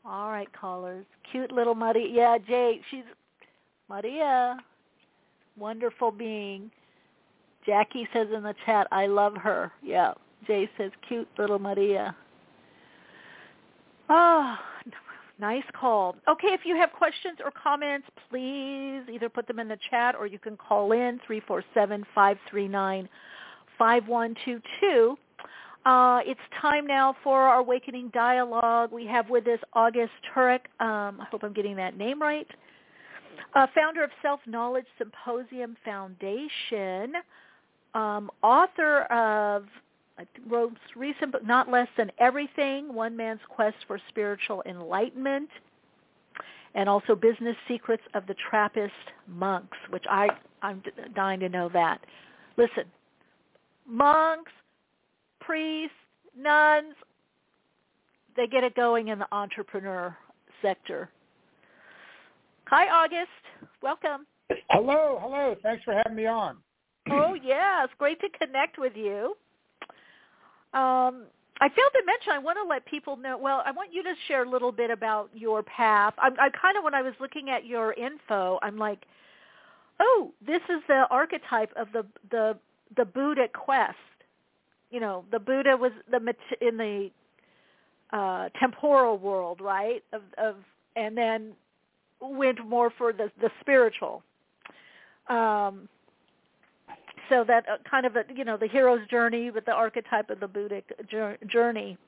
All 0.09 0.31
right, 0.31 0.49
callers. 0.53 1.05
Cute 1.31 1.51
little 1.51 1.75
Maria. 1.75 2.09
Yeah, 2.09 2.39
Jay. 2.47 2.81
She's 2.91 3.05
Maria. 3.89 4.57
Wonderful 5.59 6.13
being. 6.13 6.71
Jackie 7.65 8.07
says 8.13 8.29
in 8.35 8.45
the 8.45 8.55
chat, 8.65 8.87
I 8.93 9.07
love 9.07 9.35
her. 9.37 9.73
Yeah. 9.83 10.13
Jay 10.47 10.71
says, 10.79 10.93
cute 11.09 11.29
little 11.39 11.59
Maria. 11.59 12.15
Oh, 14.09 14.57
nice 15.41 15.65
call. 15.75 16.15
Okay, 16.29 16.53
if 16.53 16.61
you 16.65 16.77
have 16.77 16.93
questions 16.93 17.39
or 17.45 17.51
comments, 17.51 18.07
please 18.31 19.03
either 19.13 19.29
put 19.29 19.49
them 19.49 19.59
in 19.59 19.67
the 19.67 19.79
chat 19.91 20.15
or 20.15 20.29
you 20.29 20.39
can 20.39 20.57
call 20.57 20.93
in 20.93 21.19
347-539-5122. 21.29 23.09
Uh, 25.87 26.19
it's 26.27 26.41
time 26.61 26.85
now 26.85 27.15
for 27.23 27.43
our 27.43 27.61
Awakening 27.61 28.11
Dialogue. 28.13 28.91
We 28.91 29.07
have 29.07 29.31
with 29.31 29.47
us 29.47 29.61
August 29.73 30.11
Turak. 30.35 30.63
Um, 30.81 31.21
I 31.21 31.27
hope 31.31 31.45
I'm 31.45 31.53
getting 31.53 31.77
that 31.77 31.97
name 31.97 32.21
right. 32.21 32.49
Uh, 33.55 33.69
founder 33.73 34.03
of 34.03 34.11
Self-Knowledge 34.21 34.87
Symposium 34.99 35.77
Foundation, 35.85 37.13
um, 37.95 38.33
author 38.43 39.03
of 39.03 39.67
think 40.17 40.29
wrote 40.49 40.73
recent 40.97 41.31
book, 41.31 41.47
Not 41.47 41.71
Less 41.71 41.89
Than 41.97 42.11
Everything, 42.19 42.93
One 42.93 43.17
Man's 43.17 43.41
Quest 43.49 43.77
for 43.87 44.01
Spiritual 44.09 44.65
Enlightenment, 44.67 45.51
and 46.75 46.89
also 46.89 47.15
Business 47.15 47.57
Secrets 47.69 48.03
of 48.15 48.27
the 48.27 48.35
Trappist 48.51 48.93
Monks, 49.29 49.79
which 49.91 50.05
I, 50.11 50.31
I'm 50.63 50.83
dying 51.15 51.39
to 51.41 51.49
know 51.49 51.69
that. 51.73 52.01
Listen, 52.57 52.85
monks, 53.87 54.51
priests, 55.47 55.95
nuns, 56.37 56.95
they 58.37 58.47
get 58.47 58.65
it 58.65 58.75
going 58.75 59.09
in 59.09 59.19
the 59.19 59.29
entrepreneur 59.33 60.17
sector. 60.61 61.09
Hi, 62.67 62.89
August. 62.89 63.31
Welcome. 63.83 64.27
Hello, 64.71 65.19
hello. 65.23 65.57
Thanks 65.63 65.85
for 65.85 65.95
having 65.95 66.17
me 66.17 66.27
on. 66.27 66.57
Oh, 67.11 67.35
yeah. 67.45 67.85
It's 67.85 67.93
great 67.99 68.21
to 68.21 68.29
connect 68.39 68.79
with 68.79 68.93
you. 68.97 69.37
Um, 70.75 71.25
I 71.59 71.69
failed 71.69 71.93
to 71.95 72.03
mention, 72.05 72.33
I 72.33 72.39
want 72.39 72.59
to 72.63 72.69
let 72.69 72.85
people 72.85 73.17
know, 73.17 73.39
well, 73.39 73.63
I 73.65 73.71
want 73.71 73.93
you 73.93 74.03
to 74.03 74.13
share 74.29 74.45
a 74.45 74.51
little 74.51 74.73
bit 74.73 74.91
about 74.91 75.31
your 75.33 75.63
path. 75.63 76.13
I, 76.19 76.29
I 76.39 76.51
kind 76.51 76.77
of, 76.77 76.85
when 76.85 76.95
I 76.95 77.03
was 77.03 77.15
looking 77.19 77.49
at 77.49 77.65
your 77.65 77.95
info, 77.95 78.59
I'm 78.63 78.77
like, 78.77 79.07
oh, 80.01 80.33
this 80.47 80.61
is 80.69 80.83
the 80.87 81.07
archetype 81.11 81.73
of 81.77 81.89
the, 81.93 82.05
the, 82.31 82.59
the 82.97 83.07
Buddha 83.07 83.47
quest. 83.55 83.97
You 84.97 85.03
know, 85.03 85.27
the 85.31 85.39
Buddha 85.39 85.77
was 85.77 85.93
the 86.11 86.35
in 86.67 86.79
the 86.79 87.11
uh, 88.17 88.49
temporal 88.59 89.19
world, 89.19 89.61
right? 89.61 90.03
Of, 90.15 90.23
of, 90.39 90.55
and 90.97 91.15
then 91.15 91.53
went 92.23 92.67
more 92.67 92.91
for 92.97 93.13
the, 93.13 93.31
the 93.39 93.51
spiritual. 93.61 94.23
Um, 95.29 95.87
so 97.29 97.45
that 97.47 97.69
uh, 97.69 97.77
kind 97.91 98.07
of 98.07 98.17
a 98.17 98.25
you 98.35 98.47
know 98.47 98.57
the 98.57 98.69
hero's 98.69 99.07
journey 99.09 99.51
with 99.51 99.67
the 99.67 99.73
archetype 99.73 100.31
of 100.31 100.41
the 100.41 100.49
Buddhic 100.49 100.85
jour- 101.11 101.37
journey. 101.47 101.99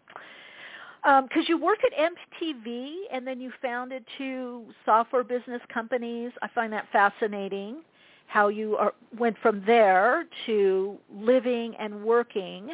Because 1.03 1.29
um, 1.37 1.45
you 1.47 1.59
worked 1.59 1.85
at 1.85 1.93
MTV 1.93 2.91
and 3.13 3.27
then 3.27 3.39
you 3.39 3.53
founded 3.61 4.03
two 4.17 4.65
software 4.87 5.25
business 5.25 5.61
companies. 5.71 6.33
I 6.41 6.49
find 6.55 6.73
that 6.73 6.87
fascinating. 6.91 7.83
How 8.29 8.49
you 8.49 8.77
are, 8.77 8.95
went 9.19 9.37
from 9.43 9.63
there 9.67 10.27
to 10.47 10.99
living 11.13 11.75
and 11.79 12.05
working 12.05 12.71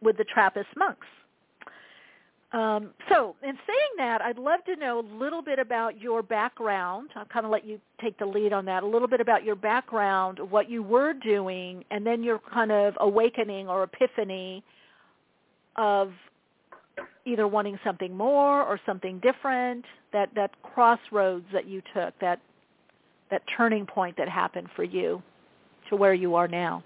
with 0.00 0.16
the 0.16 0.24
Trappist 0.24 0.68
monks. 0.76 1.06
Um, 2.52 2.90
so, 3.10 3.36
in 3.42 3.58
saying 3.66 3.94
that, 3.98 4.22
I'd 4.22 4.38
love 4.38 4.64
to 4.64 4.76
know 4.76 5.00
a 5.00 5.06
little 5.22 5.42
bit 5.42 5.58
about 5.58 6.00
your 6.00 6.22
background. 6.22 7.10
I'll 7.14 7.26
kind 7.26 7.44
of 7.44 7.52
let 7.52 7.66
you 7.66 7.78
take 8.00 8.18
the 8.18 8.24
lead 8.24 8.54
on 8.54 8.64
that. 8.64 8.82
A 8.82 8.86
little 8.86 9.08
bit 9.08 9.20
about 9.20 9.44
your 9.44 9.54
background, 9.54 10.38
what 10.38 10.70
you 10.70 10.82
were 10.82 11.12
doing, 11.12 11.84
and 11.90 12.06
then 12.06 12.22
your 12.22 12.38
kind 12.38 12.72
of 12.72 12.94
awakening 13.00 13.68
or 13.68 13.82
epiphany 13.82 14.64
of 15.76 16.12
either 17.26 17.46
wanting 17.46 17.78
something 17.84 18.16
more 18.16 18.62
or 18.62 18.80
something 18.86 19.18
different. 19.18 19.84
That 20.14 20.30
that 20.34 20.52
crossroads 20.62 21.44
that 21.52 21.66
you 21.66 21.82
took, 21.94 22.18
that 22.20 22.40
that 23.30 23.42
turning 23.56 23.86
point 23.86 24.16
that 24.16 24.28
happened 24.28 24.68
for 24.74 24.84
you 24.84 25.22
to 25.88 25.96
where 25.96 26.14
you 26.14 26.34
are 26.34 26.48
now. 26.48 26.82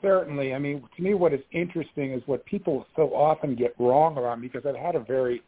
Certainly. 0.00 0.54
I 0.54 0.58
mean, 0.58 0.82
to 0.96 1.02
me, 1.02 1.14
what 1.14 1.32
is 1.32 1.40
interesting 1.52 2.12
is 2.12 2.22
what 2.26 2.44
people 2.44 2.86
so 2.96 3.14
often 3.14 3.54
get 3.54 3.74
wrong 3.78 4.18
about 4.18 4.40
me 4.40 4.48
because 4.48 4.66
I've 4.66 4.80
had 4.80 4.96
a 4.96 5.00
very 5.00 5.42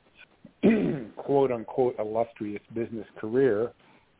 quote 1.16 1.50
unquote 1.50 1.96
illustrious 1.98 2.62
business 2.72 3.06
career. 3.20 3.72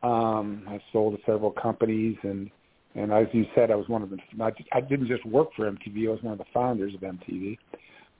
Um, 0.03 0.65
I've 0.69 0.81
sold 0.91 1.15
to 1.17 1.21
several 1.25 1.51
companies, 1.51 2.17
and 2.23 2.51
and 2.95 3.11
as 3.11 3.27
you 3.31 3.45
said, 3.55 3.71
I 3.71 3.75
was 3.75 3.87
one 3.87 4.03
of 4.03 4.09
the. 4.09 4.17
I, 4.41 4.51
just, 4.51 4.69
I 4.73 4.81
didn't 4.81 5.07
just 5.07 5.25
work 5.25 5.49
for 5.55 5.71
MTV; 5.71 6.07
I 6.07 6.11
was 6.11 6.21
one 6.21 6.33
of 6.33 6.37
the 6.37 6.45
founders 6.53 6.93
of 6.93 6.99
MTV. 7.01 7.57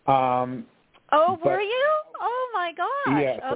Um, 0.08 0.66
Oh, 1.12 1.38
but- 1.42 1.52
were 1.52 1.62
you? 1.62 1.88
Oh 2.20 2.50
my 2.54 2.72
gosh. 2.74 3.22
Yeah, 3.22 3.50
so 3.50 3.56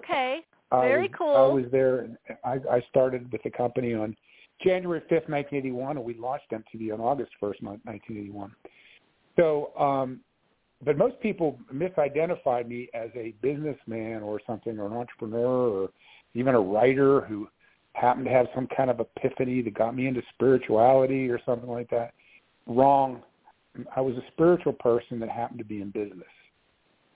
I 0.71 0.81
Very 0.81 1.03
was- 1.03 1.15
cool. 1.17 1.35
I 1.35 1.47
was 1.47 1.65
there. 1.71 2.07
I, 2.43 2.59
I 2.71 2.81
started 2.89 3.31
with 3.31 3.41
the 3.43 3.49
company 3.51 3.93
on 3.93 4.15
January 4.63 5.01
5th, 5.01 5.29
1981, 5.29 5.97
and 5.97 6.05
we 6.05 6.13
launched 6.15 6.51
MTV 6.51 6.93
on 6.93 6.99
August 6.99 7.31
1st, 7.41 7.61
1981. 7.61 8.51
So 9.37 9.71
um, 9.79 10.19
but 10.83 10.97
most 10.97 11.19
people 11.19 11.59
misidentified 11.73 12.67
me 12.67 12.89
as 12.93 13.09
a 13.15 13.33
businessman 13.41 14.21
or 14.21 14.39
something, 14.47 14.79
or 14.79 14.87
an 14.87 14.93
entrepreneur, 14.93 15.67
or 15.69 15.89
even 16.33 16.55
a 16.55 16.59
writer 16.59 17.21
who 17.21 17.47
happened 17.93 18.25
to 18.25 18.31
have 18.31 18.47
some 18.55 18.67
kind 18.75 18.89
of 18.89 18.99
epiphany 18.99 19.61
that 19.61 19.73
got 19.73 19.95
me 19.95 20.07
into 20.07 20.21
spirituality 20.33 21.29
or 21.29 21.39
something 21.45 21.69
like 21.69 21.89
that. 21.89 22.13
Wrong. 22.65 23.21
I 23.95 24.01
was 24.01 24.15
a 24.15 24.23
spiritual 24.31 24.73
person 24.73 25.19
that 25.19 25.29
happened 25.29 25.59
to 25.59 25.65
be 25.65 25.81
in 25.81 25.91
business. 25.91 26.27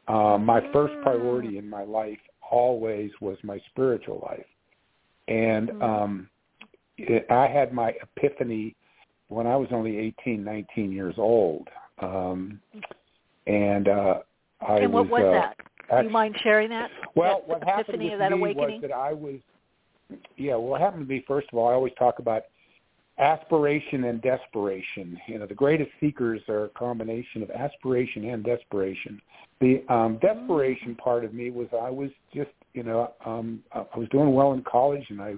Uh, 0.08 0.38
my 0.38 0.60
first 0.74 0.94
priority 1.02 1.58
in 1.58 1.70
my 1.70 1.84
life 1.84 2.18
always 2.54 3.10
was 3.20 3.38
my 3.44 3.60
spiritual 3.70 4.20
life, 4.30 4.46
and 5.28 5.70
Mm-hmm. 5.70 5.84
um, 5.84 6.30
it, 6.98 7.26
I 7.30 7.48
had 7.48 7.74
my 7.74 7.94
epiphany 8.02 8.76
when 9.30 9.48
I 9.48 9.56
was 9.56 9.68
only 9.72 9.98
18, 9.98 10.44
19 10.44 10.92
years 10.92 11.16
old. 11.18 11.68
Um, 12.00 12.60
and 13.48 13.88
uh, 13.88 14.20
I 14.62 14.78
and 14.78 14.94
what 14.94 15.10
was 15.10 15.24
uh, 15.24 15.32
that? 15.32 15.58
Do 16.00 16.08
you 16.08 16.12
mind 16.12 16.36
sharing 16.44 16.70
that? 16.70 16.90
Well, 17.16 17.40
that 17.40 17.48
what 17.48 17.64
happened 17.64 18.02
of 18.12 18.20
that 18.20 18.32
me 18.32 18.38
awakening? 18.38 18.82
was 18.82 18.82
that 18.82 18.92
I 18.92 19.14
was, 19.14 19.36
yeah. 20.38 20.56
Well, 20.56 20.64
what 20.64 20.82
happened 20.82 21.08
to 21.08 21.14
me 21.14 21.24
first 21.28 21.48
of 21.52 21.58
all, 21.58 21.70
I 21.70 21.74
always 21.74 21.94
talk 22.00 22.20
about 22.20 22.44
aspiration 23.20 24.06
and 24.06 24.22
desperation. 24.22 25.18
You 25.28 25.40
know, 25.40 25.46
the 25.46 25.54
greatest 25.54 25.92
seekers 26.00 26.42
are 26.48 26.66
a 26.66 26.70
combination 26.70 27.44
of 27.44 27.52
aspiration 27.52 28.30
and 28.30 28.44
desperation. 28.44 29.22
The 29.64 29.82
um, 29.88 30.20
desperation 30.22 30.94
part 30.96 31.24
of 31.24 31.34
me 31.34 31.50
was 31.50 31.68
I 31.72 31.90
was 31.90 32.10
just, 32.36 32.50
you 32.74 32.84
know, 32.84 33.14
um, 33.26 33.64
I 33.72 33.86
was 33.96 34.10
doing 34.12 34.34
well 34.34 34.52
in 34.52 34.62
college 34.70 35.06
and 35.10 35.22
I 35.22 35.36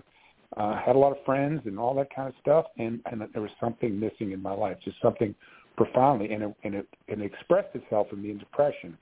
uh, 0.57 0.81
had 0.83 0.95
a 0.95 0.97
lot 0.97 1.11
of 1.11 1.23
friends 1.23 1.61
and 1.65 1.77
all 1.77 1.93
that 1.93 2.07
kind 2.15 2.29
of 2.29 2.33
stuff, 2.41 2.65
and 2.79 3.01
and 3.05 3.21
there 3.33 3.43
was 3.43 3.51
something 3.59 3.99
missing 3.99 4.31
in 4.31 4.41
my 4.41 4.51
life, 4.51 4.77
just 4.83 4.97
something 4.99 5.35
profoundly, 5.77 6.31
and 6.31 6.41
it 6.41 6.55
and 6.63 6.73
it, 6.73 6.87
and 7.07 7.21
it 7.21 7.25
expressed 7.25 7.75
itself 7.75 8.07
in 8.13 8.23
me 8.23 8.31
in 8.31 8.39
depression. 8.39 8.97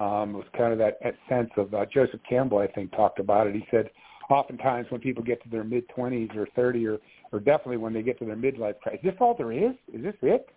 Um, 0.00 0.34
it 0.34 0.38
was 0.38 0.46
kind 0.56 0.72
of 0.72 0.78
that, 0.80 0.98
that 1.04 1.14
sense 1.28 1.50
of 1.56 1.72
uh, 1.72 1.86
Joseph 1.94 2.20
Campbell, 2.28 2.58
I 2.58 2.66
think, 2.66 2.90
talked 2.90 3.20
about 3.20 3.46
it. 3.46 3.54
He 3.54 3.64
said, 3.70 3.90
oftentimes 4.28 4.86
when 4.90 5.00
people 5.00 5.22
get 5.22 5.40
to 5.44 5.48
their 5.48 5.62
mid 5.62 5.88
twenties 5.90 6.30
or 6.34 6.48
thirty, 6.56 6.84
or 6.84 6.98
or 7.30 7.38
definitely 7.38 7.76
when 7.76 7.92
they 7.92 8.02
get 8.02 8.18
to 8.18 8.24
their 8.24 8.34
midlife 8.34 8.80
crisis, 8.80 8.98
is 9.04 9.10
this 9.12 9.20
all 9.20 9.36
there 9.36 9.52
is? 9.52 9.74
Is 9.94 10.02
this 10.02 10.16
it? 10.22 10.48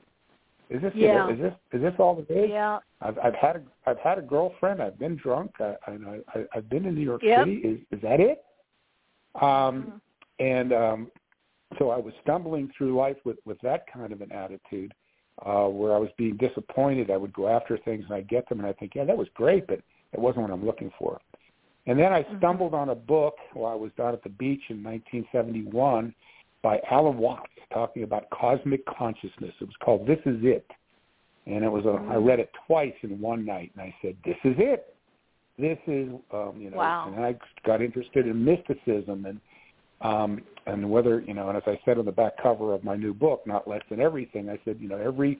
Is 0.71 0.81
this 0.81 0.93
Yeah. 0.95 1.27
it? 1.27 1.33
Is 1.33 1.39
this 1.39 1.53
is 1.73 1.81
this 1.81 1.93
all 1.99 2.15
the 2.15 2.21
there 2.23 2.45
is? 2.45 2.49
Yeah. 2.49 2.79
I've 3.01 3.19
I've 3.19 3.35
had 3.35 3.57
a 3.57 3.61
I've 3.85 3.99
had 3.99 4.17
a 4.17 4.21
girlfriend. 4.21 4.81
I've 4.81 4.97
been 4.97 5.17
drunk. 5.17 5.51
I 5.59 5.75
I, 5.85 6.19
I 6.33 6.45
I've 6.55 6.69
been 6.69 6.85
in 6.85 6.95
New 6.95 7.01
York 7.01 7.21
Yep. 7.23 7.39
City. 7.39 7.57
Is 7.57 7.79
is 7.91 8.01
that 8.01 8.19
it? 8.19 8.43
Um, 9.35 9.41
Mm-hmm. 9.43 9.97
and 10.39 10.73
um, 10.73 11.11
so 11.77 11.89
I 11.89 11.97
was 11.97 12.13
stumbling 12.21 12.71
through 12.77 12.95
life 12.95 13.17
with 13.25 13.37
with 13.45 13.59
that 13.61 13.85
kind 13.91 14.13
of 14.13 14.21
an 14.21 14.31
attitude, 14.31 14.93
uh, 15.45 15.67
where 15.67 15.93
I 15.93 15.97
was 15.97 16.09
being 16.17 16.37
disappointed. 16.37 17.11
I 17.11 17.17
would 17.17 17.33
go 17.33 17.47
after 17.49 17.77
things 17.77 18.05
and 18.05 18.13
I'd 18.13 18.29
get 18.29 18.47
them, 18.47 18.59
and 18.59 18.67
I 18.67 18.73
think, 18.73 18.93
yeah, 18.95 19.03
that 19.05 19.17
was 19.17 19.27
great, 19.33 19.67
but 19.67 19.79
it 20.13 20.19
wasn't 20.19 20.43
what 20.43 20.51
I'm 20.51 20.65
looking 20.65 20.91
for. 20.97 21.19
And 21.87 21.99
then 21.99 22.13
I 22.13 22.25
stumbled 22.37 22.73
on 22.73 22.89
a 22.89 22.95
book 22.95 23.35
while 23.53 23.71
I 23.71 23.75
was 23.75 23.91
down 23.97 24.13
at 24.13 24.23
the 24.23 24.29
beach 24.29 24.61
in 24.69 24.83
1971 24.83 26.13
by 26.63 26.79
Alan 26.89 27.17
Watts 27.17 27.49
talking 27.73 28.03
about 28.03 28.29
cosmic 28.29 28.85
consciousness. 28.85 29.53
It 29.59 29.65
was 29.65 29.75
called 29.83 30.05
This 30.05 30.19
Is 30.25 30.39
It. 30.43 30.69
And 31.47 31.63
it 31.63 31.71
was 31.71 31.85
a, 31.85 32.11
I 32.11 32.15
read 32.17 32.39
it 32.39 32.51
twice 32.67 32.93
in 33.01 33.19
one 33.19 33.45
night 33.45 33.71
and 33.75 33.81
I 33.81 33.95
said, 34.01 34.15
This 34.23 34.37
is 34.43 34.55
it. 34.57 34.95
This 35.57 35.77
is 35.87 36.09
um, 36.31 36.53
you 36.57 36.69
know 36.69 36.77
Wow. 36.77 37.13
and 37.15 37.23
I 37.25 37.35
got 37.65 37.81
interested 37.81 38.25
in 38.27 38.43
mysticism 38.43 39.25
and 39.25 39.39
um 40.01 40.41
and 40.65 40.89
whether 40.89 41.19
you 41.21 41.33
know 41.33 41.49
and 41.49 41.57
as 41.57 41.63
I 41.67 41.79
said 41.85 41.97
on 41.97 42.05
the 42.05 42.11
back 42.11 42.33
cover 42.41 42.73
of 42.73 42.83
my 42.83 42.95
new 42.95 43.13
book, 43.13 43.41
Not 43.45 43.67
Less 43.67 43.81
Than 43.89 43.99
Everything, 43.99 44.49
I 44.49 44.59
said, 44.65 44.77
you 44.79 44.87
know, 44.87 44.97
every 44.97 45.39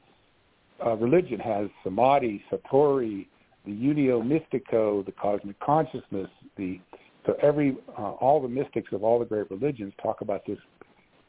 uh, 0.86 0.96
religion 0.96 1.40
has 1.40 1.68
samadhi, 1.84 2.44
satori, 2.52 3.28
the 3.66 3.72
unio 3.72 4.22
mystico, 4.22 5.06
the 5.06 5.12
cosmic 5.12 5.60
consciousness, 5.60 6.28
the 6.58 6.80
so 7.26 7.36
every 7.42 7.78
uh, 7.98 8.12
all 8.14 8.42
the 8.42 8.48
mystics 8.48 8.92
of 8.94 9.04
all 9.04 9.20
the 9.20 9.26
great 9.26 9.50
religions 9.52 9.94
talk 10.02 10.22
about 10.22 10.46
this 10.46 10.58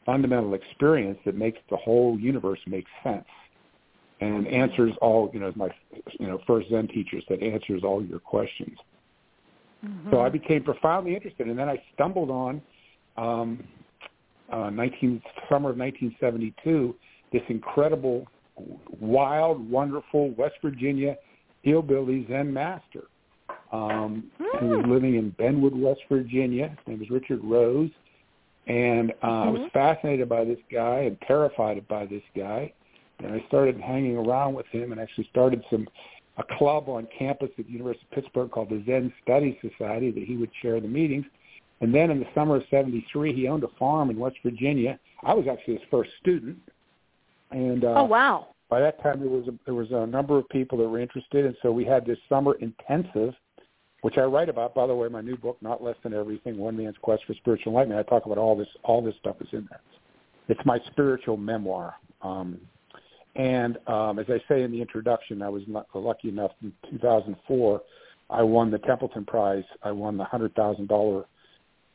fundamental 0.05 0.53
experience 0.53 1.19
that 1.25 1.35
makes 1.35 1.59
the 1.69 1.77
whole 1.77 2.19
universe 2.19 2.59
make 2.67 2.85
sense 3.03 3.25
and 4.21 4.47
answers 4.47 4.93
all 5.01 5.29
you 5.33 5.39
know 5.39 5.47
as 5.47 5.55
my 5.55 5.69
you 6.19 6.27
know 6.27 6.39
first 6.45 6.69
Zen 6.69 6.87
teacher 6.87 7.17
said 7.27 7.41
answers 7.41 7.83
all 7.83 8.03
your 8.03 8.19
questions. 8.19 8.77
So 10.11 10.21
I 10.21 10.29
became 10.29 10.63
profoundly 10.63 11.13
interested, 11.13 11.47
and 11.47 11.59
then 11.59 11.67
I 11.67 11.81
stumbled 11.93 12.29
on 12.29 12.61
um, 13.17 13.61
uh, 14.49 14.69
19 14.69 15.21
summer 15.49 15.71
of 15.71 15.77
1972 15.77 16.95
this 17.33 17.41
incredible, 17.49 18.25
wild, 19.01 19.69
wonderful 19.69 20.29
West 20.35 20.55
Virginia 20.61 21.17
hillbilly 21.63 22.25
Zen 22.29 22.53
master 22.53 23.07
um, 23.73 24.31
who 24.59 24.67
was 24.67 24.85
living 24.87 25.15
in 25.15 25.31
Benwood, 25.31 25.75
West 25.75 26.01
Virginia. 26.07 26.69
His 26.69 26.87
name 26.87 26.99
was 26.99 27.09
Richard 27.09 27.43
Rose, 27.43 27.89
and 28.67 29.11
uh, 29.23 29.27
I 29.27 29.49
was 29.49 29.69
fascinated 29.73 30.29
by 30.29 30.45
this 30.45 30.59
guy 30.71 30.99
and 30.99 31.17
terrified 31.27 31.85
by 31.87 32.05
this 32.05 32.23
guy. 32.35 32.71
And 33.19 33.33
I 33.33 33.45
started 33.47 33.79
hanging 33.79 34.17
around 34.17 34.53
with 34.53 34.65
him, 34.67 34.91
and 34.91 34.99
actually 34.99 35.27
started 35.31 35.63
some 35.69 35.87
a 36.37 36.43
club 36.57 36.89
on 36.89 37.07
campus 37.17 37.49
at 37.59 37.65
the 37.67 37.71
University 37.71 38.05
of 38.11 38.15
Pittsburgh 38.15 38.49
called 38.49 38.69
the 38.69 38.83
Zen 38.87 39.13
Study 39.21 39.59
Society 39.61 40.09
that 40.11 40.23
he 40.23 40.35
would 40.35 40.49
chair 40.61 40.79
the 40.79 40.87
meetings. 40.87 41.25
And 41.81 41.93
then 41.93 42.09
in 42.09 42.19
the 42.19 42.25
summer 42.33 42.55
of 42.55 42.63
'73, 42.71 43.33
he 43.33 43.47
owned 43.47 43.63
a 43.63 43.67
farm 43.79 44.09
in 44.09 44.17
West 44.17 44.37
Virginia. 44.43 44.99
I 45.23 45.33
was 45.33 45.47
actually 45.47 45.75
his 45.75 45.83
first 45.91 46.11
student, 46.21 46.57
and 47.51 47.83
uh, 47.83 47.95
oh 47.97 48.05
wow. 48.05 48.47
by 48.69 48.79
that 48.79 49.01
time 49.03 49.19
there 49.19 49.29
was 49.29 49.47
a, 49.47 49.53
there 49.65 49.73
was 49.73 49.91
a 49.91 50.07
number 50.07 50.37
of 50.37 50.47
people 50.49 50.77
that 50.79 50.87
were 50.87 50.99
interested, 50.99 51.45
and 51.45 51.55
so 51.61 51.71
we 51.71 51.85
had 51.85 52.05
this 52.05 52.17
summer 52.29 52.55
intensive, 52.55 53.33
which 54.03 54.17
I 54.17 54.23
write 54.23 54.49
about. 54.49 54.75
By 54.75 54.85
the 54.85 54.93
way, 54.93 55.07
my 55.07 55.21
new 55.21 55.37
book, 55.37 55.57
Not 55.61 55.81
Less 55.81 55.95
Than 56.03 56.13
Everything: 56.13 56.57
One 56.57 56.77
Man's 56.77 56.97
Quest 57.01 57.23
for 57.25 57.33
Spiritual 57.35 57.71
Enlightenment. 57.71 58.05
I 58.05 58.09
talk 58.09 58.25
about 58.25 58.37
all 58.37 58.55
this. 58.55 58.67
All 58.83 59.01
this 59.01 59.15
stuff 59.19 59.37
is 59.39 59.47
in 59.53 59.65
there. 59.69 59.81
It's 60.49 60.59
my 60.65 60.77
spiritual 60.91 61.37
memoir. 61.37 61.95
Um, 62.21 62.59
and 63.35 63.77
um, 63.87 64.19
as 64.19 64.25
I 64.29 64.39
say 64.49 64.63
in 64.63 64.71
the 64.71 64.81
introduction, 64.81 65.41
I 65.41 65.49
was 65.49 65.63
lucky 65.95 66.29
enough 66.29 66.51
in 66.61 66.73
2004. 66.91 67.81
I 68.29 68.43
won 68.43 68.71
the 68.71 68.77
Templeton 68.79 69.25
Prize. 69.25 69.63
I 69.81 69.91
won 69.91 70.17
the 70.17 70.25
hundred 70.25 70.53
thousand 70.53 70.89
dollar 70.89 71.25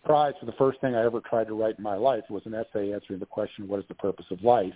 prize 0.05 0.33
for 0.41 0.47
the 0.47 0.53
first 0.53 0.81
thing 0.81 0.95
I 0.95 1.05
ever 1.05 1.21
tried 1.21 1.49
to 1.49 1.55
write 1.55 1.77
in 1.77 1.85
my 1.85 1.97
life 1.97 2.23
was 2.31 2.43
an 2.47 2.55
essay 2.55 2.95
answering 2.95 3.21
the 3.21 3.27
question, 3.27 3.69
"What 3.69 3.81
is 3.81 3.87
the 3.89 3.95
purpose 3.95 4.27
of 4.31 4.43
life?" 4.43 4.75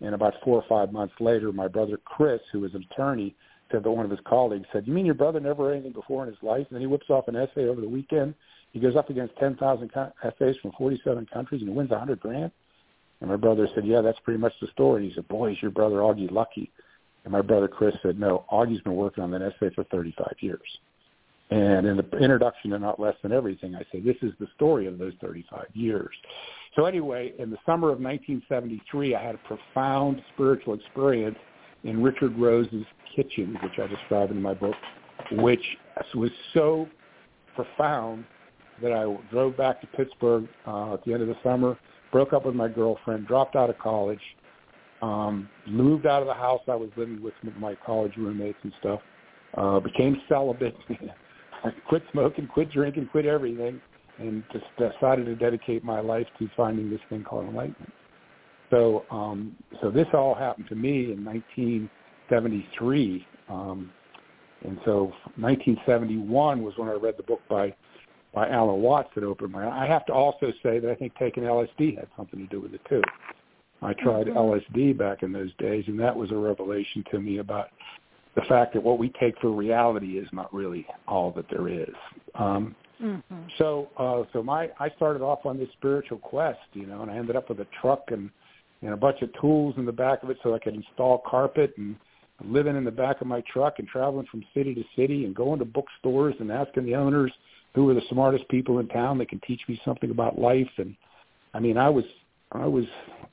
And 0.00 0.12
about 0.12 0.34
four 0.42 0.60
or 0.60 0.64
five 0.68 0.92
months 0.92 1.14
later, 1.20 1.52
my 1.52 1.68
brother 1.68 1.98
Chris, 2.04 2.40
who 2.50 2.64
is 2.64 2.74
an 2.74 2.84
attorney, 2.90 3.36
said 3.70 3.82
that 3.82 3.90
one 3.90 4.04
of 4.04 4.10
his 4.10 4.20
colleagues 4.24 4.66
said, 4.72 4.86
"You 4.86 4.92
mean 4.92 5.06
your 5.06 5.14
brother 5.14 5.40
never 5.40 5.64
read 5.64 5.74
anything 5.74 5.92
before 5.92 6.24
in 6.24 6.28
his 6.28 6.42
life?" 6.42 6.66
And 6.68 6.76
then 6.76 6.80
he 6.80 6.86
whips 6.86 7.10
off 7.10 7.28
an 7.28 7.36
essay 7.36 7.68
over 7.68 7.80
the 7.80 7.88
weekend. 7.88 8.34
He 8.72 8.80
goes 8.80 8.96
up 8.96 9.10
against 9.10 9.36
10,000 9.36 9.88
co- 9.92 10.12
essays 10.22 10.56
from 10.58 10.72
47 10.72 11.26
countries 11.26 11.60
and 11.62 11.70
he 11.70 11.76
wins 11.76 11.90
a 11.90 11.98
hundred 11.98 12.20
grand. 12.20 12.50
And 13.20 13.30
my 13.30 13.36
brother 13.36 13.68
said, 13.74 13.86
"Yeah, 13.86 14.00
that's 14.00 14.18
pretty 14.20 14.40
much 14.40 14.58
the 14.60 14.66
story." 14.68 15.08
He 15.08 15.14
said, 15.14 15.28
"Boy, 15.28 15.52
is 15.52 15.62
your 15.62 15.70
brother 15.70 15.96
Augie 15.96 16.30
lucky." 16.30 16.70
And 17.24 17.32
my 17.32 17.40
brother 17.40 17.68
Chris 17.68 17.94
said, 18.02 18.18
"No, 18.18 18.44
Augie's 18.50 18.82
been 18.82 18.96
working 18.96 19.24
on 19.24 19.30
that 19.30 19.42
essay 19.42 19.70
for 19.70 19.84
35 19.84 20.34
years." 20.40 20.78
And 21.50 21.86
in 21.86 21.96
the 21.96 22.18
introduction 22.18 22.70
to 22.70 22.78
Not 22.78 22.98
Less 22.98 23.16
Than 23.22 23.32
Everything, 23.32 23.74
I 23.76 23.84
say 23.92 24.00
this 24.00 24.16
is 24.22 24.32
the 24.40 24.48
story 24.56 24.86
of 24.86 24.98
those 24.98 25.12
35 25.20 25.66
years. 25.74 26.14
So 26.74 26.86
anyway, 26.86 27.32
in 27.38 27.50
the 27.50 27.58
summer 27.64 27.90
of 27.90 28.00
1973, 28.00 29.14
I 29.14 29.22
had 29.22 29.34
a 29.34 29.38
profound 29.38 30.22
spiritual 30.32 30.74
experience 30.74 31.38
in 31.84 32.02
Richard 32.02 32.36
Rose's 32.38 32.84
kitchen, 33.14 33.56
which 33.62 33.78
I 33.78 33.86
describe 33.86 34.30
in 34.30 34.40
my 34.40 34.54
book, 34.54 34.74
which 35.32 35.62
was 36.14 36.30
so 36.52 36.88
profound 37.54 38.24
that 38.82 38.92
I 38.92 39.16
drove 39.30 39.56
back 39.56 39.80
to 39.80 39.86
Pittsburgh 39.88 40.48
uh, 40.66 40.94
at 40.94 41.04
the 41.04 41.12
end 41.12 41.22
of 41.22 41.28
the 41.28 41.36
summer, 41.42 41.78
broke 42.10 42.32
up 42.32 42.44
with 42.46 42.54
my 42.54 42.68
girlfriend, 42.68 43.26
dropped 43.26 43.54
out 43.54 43.70
of 43.70 43.78
college, 43.78 44.20
um, 45.02 45.48
moved 45.66 46.06
out 46.06 46.22
of 46.22 46.28
the 46.28 46.34
house 46.34 46.62
I 46.68 46.74
was 46.74 46.90
living 46.96 47.22
with 47.22 47.34
my 47.58 47.76
college 47.86 48.12
roommates 48.16 48.58
and 48.62 48.72
stuff, 48.80 49.00
uh, 49.56 49.78
became 49.80 50.20
celibate, 50.28 50.76
quit 51.88 52.02
smoking, 52.12 52.46
quit 52.46 52.70
drinking, 52.70 53.08
quit 53.12 53.26
everything, 53.26 53.80
and 54.18 54.42
just 54.52 54.64
decided 54.78 55.26
to 55.26 55.36
dedicate 55.36 55.84
my 55.84 56.00
life 56.00 56.26
to 56.38 56.48
finding 56.56 56.90
this 56.90 57.00
thing 57.08 57.22
called 57.22 57.48
enlightenment. 57.48 57.92
So, 58.70 59.04
um, 59.10 59.56
so 59.80 59.90
this 59.90 60.06
all 60.14 60.34
happened 60.34 60.68
to 60.68 60.74
me 60.74 61.12
in 61.12 61.24
1973, 61.24 63.26
um, 63.48 63.90
and 64.64 64.78
so 64.84 65.12
1971 65.36 66.62
was 66.62 66.74
when 66.76 66.88
I 66.88 66.92
read 66.92 67.16
the 67.16 67.22
book 67.22 67.40
by 67.48 67.74
by 68.32 68.48
Alan 68.48 68.82
Watts 68.82 69.10
that 69.14 69.22
opened 69.22 69.52
my. 69.52 69.68
I 69.68 69.86
have 69.86 70.04
to 70.06 70.12
also 70.12 70.52
say 70.60 70.80
that 70.80 70.90
I 70.90 70.96
think 70.96 71.16
taking 71.16 71.44
LSD 71.44 71.96
had 71.96 72.08
something 72.16 72.40
to 72.40 72.46
do 72.46 72.60
with 72.60 72.74
it 72.74 72.80
too. 72.88 73.02
I 73.80 73.92
tried 73.92 74.26
Mhm. 74.26 74.36
LSD 74.36 74.92
back 74.92 75.22
in 75.22 75.30
those 75.30 75.54
days, 75.54 75.86
and 75.86 76.00
that 76.00 76.16
was 76.16 76.32
a 76.32 76.36
revelation 76.36 77.04
to 77.12 77.20
me 77.20 77.38
about 77.38 77.70
the 78.34 78.42
fact 78.42 78.72
that 78.72 78.82
what 78.82 78.98
we 78.98 79.10
take 79.10 79.38
for 79.38 79.50
reality 79.50 80.18
is 80.18 80.32
not 80.32 80.52
really 80.52 80.84
all 81.06 81.30
that 81.32 81.48
there 81.48 81.68
is. 81.68 81.94
Um, 82.34 82.74
Mm-hmm. 83.02 83.42
so, 83.58 83.90
uh, 83.96 84.22
so 84.32 84.42
my 84.42 84.70
I 84.78 84.88
started 84.90 85.20
off 85.20 85.44
on 85.44 85.58
this 85.58 85.68
spiritual 85.72 86.18
quest, 86.18 86.60
you 86.72 86.86
know, 86.86 87.02
and 87.02 87.10
I 87.10 87.16
ended 87.16 87.36
up 87.36 87.48
with 87.48 87.60
a 87.60 87.66
truck 87.80 88.12
and 88.12 88.30
and 88.84 88.92
a 88.92 88.96
bunch 88.96 89.22
of 89.22 89.30
tools 89.40 89.74
in 89.78 89.86
the 89.86 89.92
back 89.92 90.22
of 90.22 90.30
it 90.30 90.36
so 90.42 90.54
I 90.54 90.58
could 90.58 90.74
install 90.74 91.22
carpet 91.28 91.72
and 91.78 91.96
living 92.44 92.76
in 92.76 92.84
the 92.84 92.90
back 92.90 93.20
of 93.20 93.26
my 93.26 93.42
truck 93.52 93.78
and 93.78 93.88
traveling 93.88 94.26
from 94.30 94.44
city 94.54 94.74
to 94.74 94.84
city 94.94 95.24
and 95.24 95.34
going 95.34 95.58
to 95.58 95.64
bookstores 95.64 96.34
and 96.38 96.52
asking 96.52 96.84
the 96.84 96.94
owners 96.94 97.32
who 97.74 97.88
are 97.88 97.94
the 97.94 98.02
smartest 98.10 98.46
people 98.48 98.78
in 98.78 98.88
town 98.88 99.18
that 99.18 99.28
can 99.28 99.40
teach 99.46 99.62
me 99.68 99.80
something 99.84 100.10
about 100.10 100.38
life. 100.38 100.68
And 100.76 100.94
I 101.54 101.60
mean, 101.60 101.78
I 101.78 101.88
was, 101.88 102.04
I 102.52 102.66
was, 102.66 102.84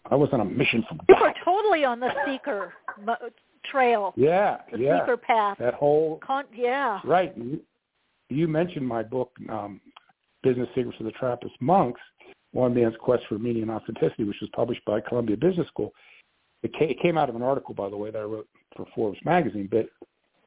I 0.10 0.16
was 0.16 0.30
on 0.32 0.40
a 0.40 0.46
mission 0.46 0.84
from 0.88 1.00
You 1.10 1.16
God. 1.16 1.22
were 1.22 1.34
totally 1.44 1.84
on 1.84 2.00
the 2.00 2.10
seeker 2.26 2.74
mo- 3.04 3.18
trail. 3.70 4.14
Yeah, 4.18 4.58
the 4.72 4.80
yeah. 4.80 5.02
seeker 5.02 5.18
path. 5.18 5.58
That 5.60 5.74
whole 5.74 6.20
Con- 6.26 6.46
yeah. 6.56 7.00
right. 7.04 7.38
You, 7.38 7.60
you 8.30 8.48
mentioned 8.48 8.88
my 8.88 9.04
book, 9.04 9.32
um, 9.50 9.82
Business 10.44 10.70
Secrets 10.76 10.98
of 11.00 11.06
the 11.06 11.12
Trappist 11.12 11.54
Monks, 11.60 12.02
One 12.54 12.74
Man's 12.74 12.96
Quest 13.00 13.24
for 13.30 13.38
Meaning 13.40 13.64
and 13.64 13.72
Authenticity, 13.72 14.24
which 14.26 14.38
was 14.42 14.50
published 14.54 14.84
by 14.86 15.00
Columbia 15.02 15.38
Business 15.38 15.68
School. 15.68 15.94
It, 16.64 16.72
ca- 16.78 16.90
it 16.90 17.00
came 17.02 17.18
out 17.18 17.30
of 17.30 17.36
an 17.36 17.42
article, 17.42 17.74
by 17.74 17.90
the 17.90 17.98
way, 17.98 18.12
that 18.12 18.20
I 18.20 18.24
wrote 18.24 18.48
for 18.76 18.86
Forbes 18.94 19.18
magazine. 19.26 19.70
But 19.72 19.88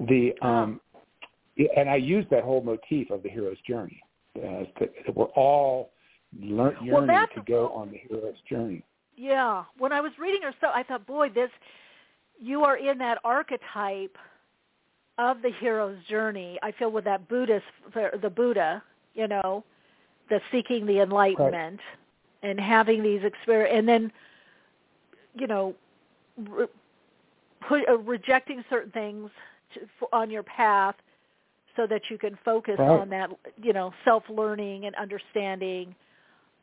the 0.06 0.32
um, 0.42 0.80
and 1.76 1.88
I 1.88 1.96
used 1.96 2.28
that 2.30 2.42
whole 2.44 2.62
motif 2.62 3.10
of 3.10 3.22
the 3.22 3.28
hero's 3.28 3.56
journey. 3.66 4.00
Uh, 4.36 4.64
that, 4.80 4.90
that 5.06 5.16
we're 5.16 5.26
all 5.26 5.90
learn, 6.40 6.74
Well, 6.80 6.84
yearning 6.86 7.06
that's- 7.08 7.28
to 7.36 7.42
go 7.50 7.68
on 7.70 7.90
the 7.90 7.98
hero's 8.08 8.36
journey. 8.48 8.84
Yeah. 9.16 9.62
When 9.78 9.92
I 9.92 10.00
was 10.00 10.10
reading 10.18 10.42
her 10.42 10.52
stuff, 10.58 10.72
I 10.74 10.82
thought, 10.82 11.06
boy, 11.06 11.28
this 11.28 11.50
you 12.40 12.64
are 12.64 12.76
in 12.76 12.98
that 12.98 13.18
archetype 13.22 14.16
of 15.18 15.40
the 15.42 15.52
hero's 15.60 15.96
journey. 16.10 16.58
I 16.64 16.72
feel 16.72 16.90
with 16.90 17.04
that 17.04 17.28
Buddhist, 17.28 17.64
the 18.20 18.28
Buddha, 18.28 18.82
you 19.14 19.28
know, 19.28 19.62
the 20.28 20.40
seeking 20.50 20.86
the 20.86 21.00
enlightenment 21.00 21.80
and 22.42 22.58
having 22.60 23.02
these 23.02 23.22
experience, 23.22 23.74
and 23.78 23.88
then, 23.88 24.12
you 25.34 25.46
know, 25.46 25.74
re- 26.48 26.66
put, 27.66 27.88
uh, 27.88 27.98
rejecting 27.98 28.64
certain 28.68 28.90
things 28.92 29.30
to, 29.74 29.80
for, 29.98 30.08
on 30.14 30.30
your 30.30 30.42
path 30.42 30.94
so 31.76 31.86
that 31.86 32.02
you 32.10 32.18
can 32.18 32.38
focus 32.44 32.78
Right. 32.78 33.00
on 33.00 33.08
that, 33.10 33.30
you 33.62 33.72
know, 33.72 33.92
self-learning 34.04 34.86
and 34.86 34.94
understanding, 34.96 35.94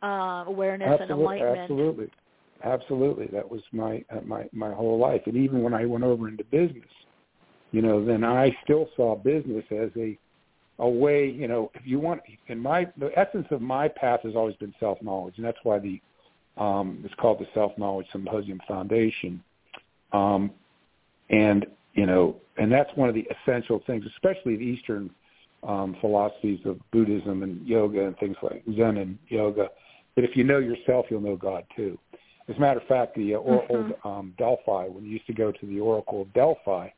uh, 0.04 0.46
awareness 0.48 1.00
and 1.00 1.12
enlightenment. 1.12 1.60
absolutely, 1.72 2.10
absolutely. 2.64 3.28
That 3.28 3.50
was 3.50 3.62
my 3.72 4.04
uh, 4.10 4.22
my 4.26 4.48
my 4.52 4.74
whole 4.74 4.98
life. 4.98 5.22
And 5.26 5.36
even 5.36 5.62
when 5.62 5.74
I 5.74 5.86
went 5.86 6.04
over 6.04 6.28
into 6.28 6.44
business, 6.46 6.90
you 7.72 7.82
know, 7.82 8.04
then 8.04 8.24
I 8.24 8.56
still 8.64 8.90
saw 8.96 9.16
business 9.16 9.66
as 9.72 9.90
a 9.98 10.18
a 10.82 10.90
way. 10.90 11.30
You 11.30 11.48
know, 11.48 11.72
if 11.74 11.82
you 11.86 12.00
want, 12.00 12.22
in 12.48 12.60
my 12.60 12.88
the 12.98 13.18
essence 13.18 13.48
of 13.52 13.62
my 13.62 13.88
path 13.88 14.22
has 14.24 14.36
always 14.36 14.56
been 14.58 14.74
self 14.80 15.02
knowledge, 15.02 15.36
and 15.38 15.46
that's 15.46 15.58
why 15.64 15.80
the 15.80 16.02
um, 16.58 17.02
it's 17.06 17.14
called 17.16 17.40
the 17.40 17.48
Self 17.54 17.72
Knowledge 17.78 18.08
Symposium 18.12 18.60
Foundation. 18.68 19.42
Um, 20.12 20.52
and 21.30 21.66
you 21.94 22.06
know, 22.06 22.36
and 22.58 22.72
that's 22.72 22.90
one 22.96 23.10
of 23.10 23.16
the 23.16 23.28
essential 23.32 23.82
things, 23.88 24.06
especially 24.06 24.58
the 24.58 24.64
Eastern 24.64 25.10
um, 25.64 25.96
philosophies 26.02 26.60
of 26.66 26.80
Buddhism 26.92 27.44
and 27.44 27.66
yoga 27.66 28.06
and 28.06 28.18
things 28.18 28.36
like 28.42 28.64
Zen 28.76 28.98
and 28.98 29.18
yoga. 29.30 29.70
That 30.16 30.26
if 30.26 30.36
you 30.36 30.44
know 30.44 30.60
yourself, 30.60 31.06
you'll 31.10 31.22
know 31.22 31.38
God 31.38 31.64
too. 31.76 31.98
As 32.50 32.58
a 32.58 32.60
matter 32.60 32.80
of 32.80 32.88
fact, 32.88 33.16
the 33.16 33.36
uh, 33.36 33.38
or, 33.38 33.64
Mhm. 33.64 33.70
old 33.70 33.94
um, 34.04 34.34
Delphi, 34.38 34.88
when 34.88 35.06
you 35.06 35.12
used 35.12 35.28
to 35.28 35.34
go 35.34 35.52
to 35.52 35.66
the 35.66 35.80
Oracle 35.80 36.24
of 36.24 36.34
Delphi, 36.34 36.90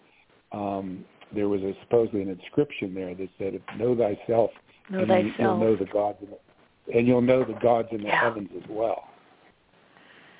um, 0.51 1.05
there 1.34 1.49
was 1.49 1.61
a, 1.61 1.73
supposedly 1.81 2.21
an 2.21 2.29
inscription 2.29 2.93
there 2.93 3.13
that 3.15 3.29
said, 3.38 3.61
"Know 3.77 3.95
thyself, 3.95 4.51
Know 4.89 4.99
and 4.99 5.07
thyself. 5.07 5.36
you'll 5.39 5.57
know 5.57 5.75
the 5.75 5.86
gods, 5.86 6.17
in 6.21 6.29
the, 6.29 6.97
and 6.97 7.07
you'll 7.07 7.21
know 7.21 7.43
the 7.43 7.53
gods 7.59 7.89
in 7.91 8.01
the 8.01 8.07
Yeah. 8.07 8.21
heavens 8.21 8.49
as 8.55 8.67
well." 8.69 9.07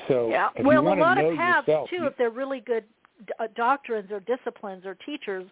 So, 0.08 0.30
Yeah. 0.30 0.50
Well, 0.62 0.88
a 0.88 1.00
lot 1.00 1.18
of 1.18 1.36
paths 1.38 1.68
yourself, 1.68 1.90
too, 1.90 2.06
if 2.06 2.18
they're 2.18 2.30
really 2.30 2.60
good 2.60 2.84
uh, 3.40 3.48
doctrines 3.56 4.12
or 4.12 4.20
disciplines 4.22 4.86
or 4.86 4.96
teachers, 4.96 5.46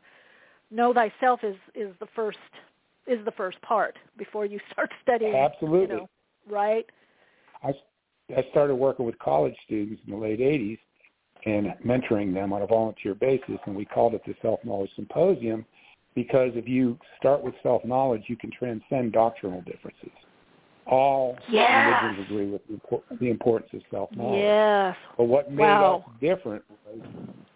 know 0.72 0.94
thyself 0.94 1.44
is 1.44 1.56
is 1.76 1.94
the 2.00 2.08
first 2.08 2.40
is 3.08 3.24
the 3.26 3.32
first 3.32 3.62
part 3.62 3.98
before 4.18 4.46
you 4.46 4.60
start 4.72 4.92
studying. 5.02 5.36
Absolutely. 5.36 5.96
You 5.96 6.02
know, 6.02 6.10
right? 6.50 6.86
I, 7.64 7.74
I 8.36 8.46
started 8.52 8.76
working 8.76 9.06
with 9.06 9.18
college 9.20 9.56
students 9.66 10.02
in 10.06 10.14
the 10.14 10.18
late 10.18 10.40
80s 10.40 10.80
and 11.46 11.74
mentoring 11.86 12.34
them 12.34 12.54
on 12.54 12.62
a 12.62 12.68
volunteer 12.68 13.16
basis, 13.16 13.58
and 13.66 13.76
we 13.76 13.86
called 13.86 14.14
it 14.14 14.22
the 14.26 14.36
Self-Knowledge 14.42 14.92
Symposium 14.96 15.66
because 16.14 16.52
if 16.56 16.68
you 16.68 16.98
start 17.18 17.42
with 17.42 17.54
self-knowledge, 17.64 18.24
you 18.28 18.36
can 18.36 18.52
transcend 18.52 19.14
doctrinal 19.14 19.62
differences. 19.62 20.12
All 20.86 21.38
Yes. 21.50 21.88
religions 21.88 22.28
agree 22.28 22.48
with 22.48 22.68
the 22.68 22.74
impor- 22.74 23.20
the 23.20 23.30
importance 23.30 23.72
of 23.74 23.82
self-knowledge. 23.90 24.40
Yes. 24.40 24.98
But 25.18 25.26
what 25.26 25.52
made 25.52 25.64
Wow. 25.64 26.04
us 26.08 26.20
different 26.20 26.64
was 26.86 27.02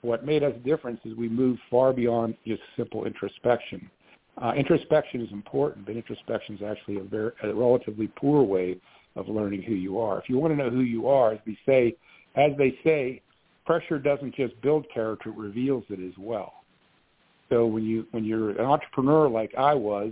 what 0.01 0.23
made 0.23 0.43
us 0.43 0.55
different 0.63 0.99
is 1.03 1.15
we 1.15 1.27
moved 1.27 1.59
far 1.69 1.91
beyond 1.91 2.35
just 2.45 2.61
simple 2.77 3.05
introspection. 3.05 3.89
Uh, 4.37 4.53
introspection 4.55 5.21
is 5.21 5.31
important, 5.31 5.85
but 5.85 5.95
introspection 5.95 6.55
is 6.55 6.61
actually 6.61 6.99
a, 6.99 7.03
very, 7.03 7.31
a 7.43 7.53
relatively 7.53 8.07
poor 8.15 8.43
way 8.43 8.77
of 9.15 9.27
learning 9.27 9.61
who 9.63 9.73
you 9.73 9.99
are. 9.99 10.19
If 10.19 10.29
you 10.29 10.37
want 10.37 10.53
to 10.53 10.57
know 10.57 10.69
who 10.69 10.81
you 10.81 11.07
are, 11.07 11.33
as 11.33 11.39
they 11.45 11.57
say, 11.65 11.95
as 12.35 12.51
they 12.57 12.77
say, 12.83 13.21
pressure 13.65 13.99
doesn't 13.99 14.35
just 14.35 14.59
build 14.61 14.85
character; 14.93 15.29
it 15.29 15.35
reveals 15.35 15.83
it 15.89 15.99
as 15.99 16.13
well. 16.17 16.53
So 17.49 17.65
when 17.65 17.83
you 17.83 18.05
when 18.11 18.23
you're 18.25 18.51
an 18.51 18.59
entrepreneur 18.65 19.27
like 19.29 19.53
I 19.57 19.73
was, 19.73 20.11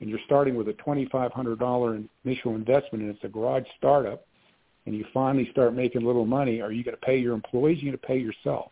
and 0.00 0.08
you're 0.08 0.20
starting 0.26 0.54
with 0.54 0.68
a 0.68 0.72
twenty 0.74 1.06
five 1.06 1.32
hundred 1.32 1.58
dollar 1.58 2.00
initial 2.24 2.54
investment, 2.54 3.04
and 3.04 3.10
it's 3.14 3.24
a 3.24 3.28
garage 3.28 3.64
startup, 3.78 4.26
and 4.86 4.94
you 4.94 5.04
finally 5.12 5.48
start 5.50 5.74
making 5.74 6.02
a 6.02 6.06
little 6.06 6.26
money, 6.26 6.60
are 6.60 6.72
you 6.72 6.82
going 6.84 6.96
to 6.96 7.00
pay 7.06 7.18
your 7.18 7.34
employees? 7.34 7.78
Are 7.78 7.84
you 7.84 7.90
going 7.92 8.00
to 8.00 8.06
pay 8.06 8.18
yourself? 8.18 8.70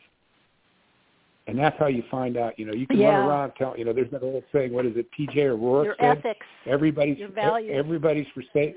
And 1.46 1.58
that's 1.58 1.78
how 1.78 1.86
you 1.86 2.02
find 2.10 2.36
out. 2.36 2.58
You 2.58 2.66
know, 2.66 2.74
you 2.74 2.86
can 2.86 2.98
Yeah. 2.98 3.08
run 3.18 3.26
around 3.28 3.52
telling. 3.56 3.78
You 3.78 3.86
know, 3.86 3.94
there's 3.94 4.10
that 4.10 4.22
old 4.22 4.44
saying. 4.52 4.70
What 4.72 4.84
is 4.84 4.96
it? 4.96 5.10
P.J. 5.12 5.48
O'Rourke 5.48 5.86
Your 5.86 5.96
said. 5.98 6.18
ethics. 6.18 6.46
Everybody's 6.66 7.18
your 7.18 7.28
values. 7.28 7.72
everybody's 7.74 8.26
for 8.34 8.42
sa- 8.52 8.76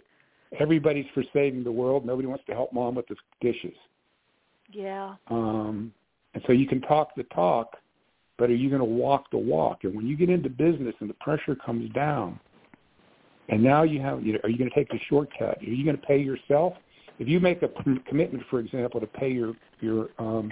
everybody's 0.57 1.05
for 1.13 1.23
saving 1.33 1.63
the 1.65 1.71
world. 1.71 2.05
Nobody 2.05 2.27
wants 2.27 2.45
to 2.45 2.53
help 2.53 2.71
mom 2.71 2.95
with 2.95 3.07
the 3.07 3.15
dishes. 3.41 3.75
Yeah. 4.71 5.15
Um, 5.27 5.93
and 6.33 6.43
so 6.47 6.53
you 6.53 6.67
can 6.67 6.81
talk 6.81 7.15
the 7.15 7.23
talk, 7.23 7.77
but 8.37 8.49
are 8.49 8.55
you 8.55 8.69
going 8.69 8.79
to 8.81 8.85
walk 8.85 9.29
the 9.31 9.37
walk? 9.37 9.83
And 9.83 9.95
when 9.95 10.07
you 10.07 10.17
get 10.17 10.29
into 10.29 10.49
business 10.49 10.95
and 10.99 11.09
the 11.09 11.15
pressure 11.15 11.55
comes 11.55 11.91
down, 11.91 12.39
and 13.49 13.61
now 13.61 13.83
you 13.83 13.99
have, 14.01 14.25
you 14.25 14.33
know, 14.33 14.39
are 14.43 14.49
you 14.49 14.57
going 14.57 14.69
to 14.69 14.75
take 14.75 14.89
the 14.89 14.99
shortcut? 15.09 15.57
Are 15.59 15.63
you 15.63 15.83
going 15.83 15.97
to 15.97 16.05
pay 16.05 16.19
yourself? 16.19 16.73
If 17.19 17.27
you 17.27 17.39
make 17.39 17.61
a 17.61 17.67
p- 17.67 17.99
commitment, 18.07 18.43
for 18.49 18.59
example, 18.59 18.99
to 18.99 19.07
pay 19.07 19.29
your 19.29 19.53
your 19.81 20.09
um, 20.17 20.51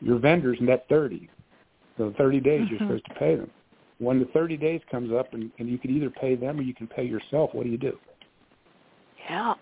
your 0.00 0.18
vendors 0.18 0.58
net 0.60 0.86
thirty, 0.88 1.28
so 1.98 2.12
thirty 2.16 2.40
days 2.40 2.66
you're 2.70 2.80
Mhm. 2.80 2.86
supposed 2.86 3.04
to 3.04 3.14
pay 3.14 3.36
them. 3.36 3.50
When 3.98 4.18
the 4.18 4.24
thirty 4.26 4.56
days 4.56 4.80
comes 4.90 5.12
up, 5.12 5.34
and, 5.34 5.52
and 5.58 5.68
you 5.68 5.78
can 5.78 5.90
either 5.90 6.10
pay 6.10 6.34
them 6.34 6.58
or 6.58 6.62
you 6.62 6.74
can 6.74 6.88
pay 6.88 7.04
yourself, 7.04 7.54
what 7.54 7.64
do 7.64 7.70
you 7.70 7.78
do? 7.78 7.98
Yeah. 9.28 9.54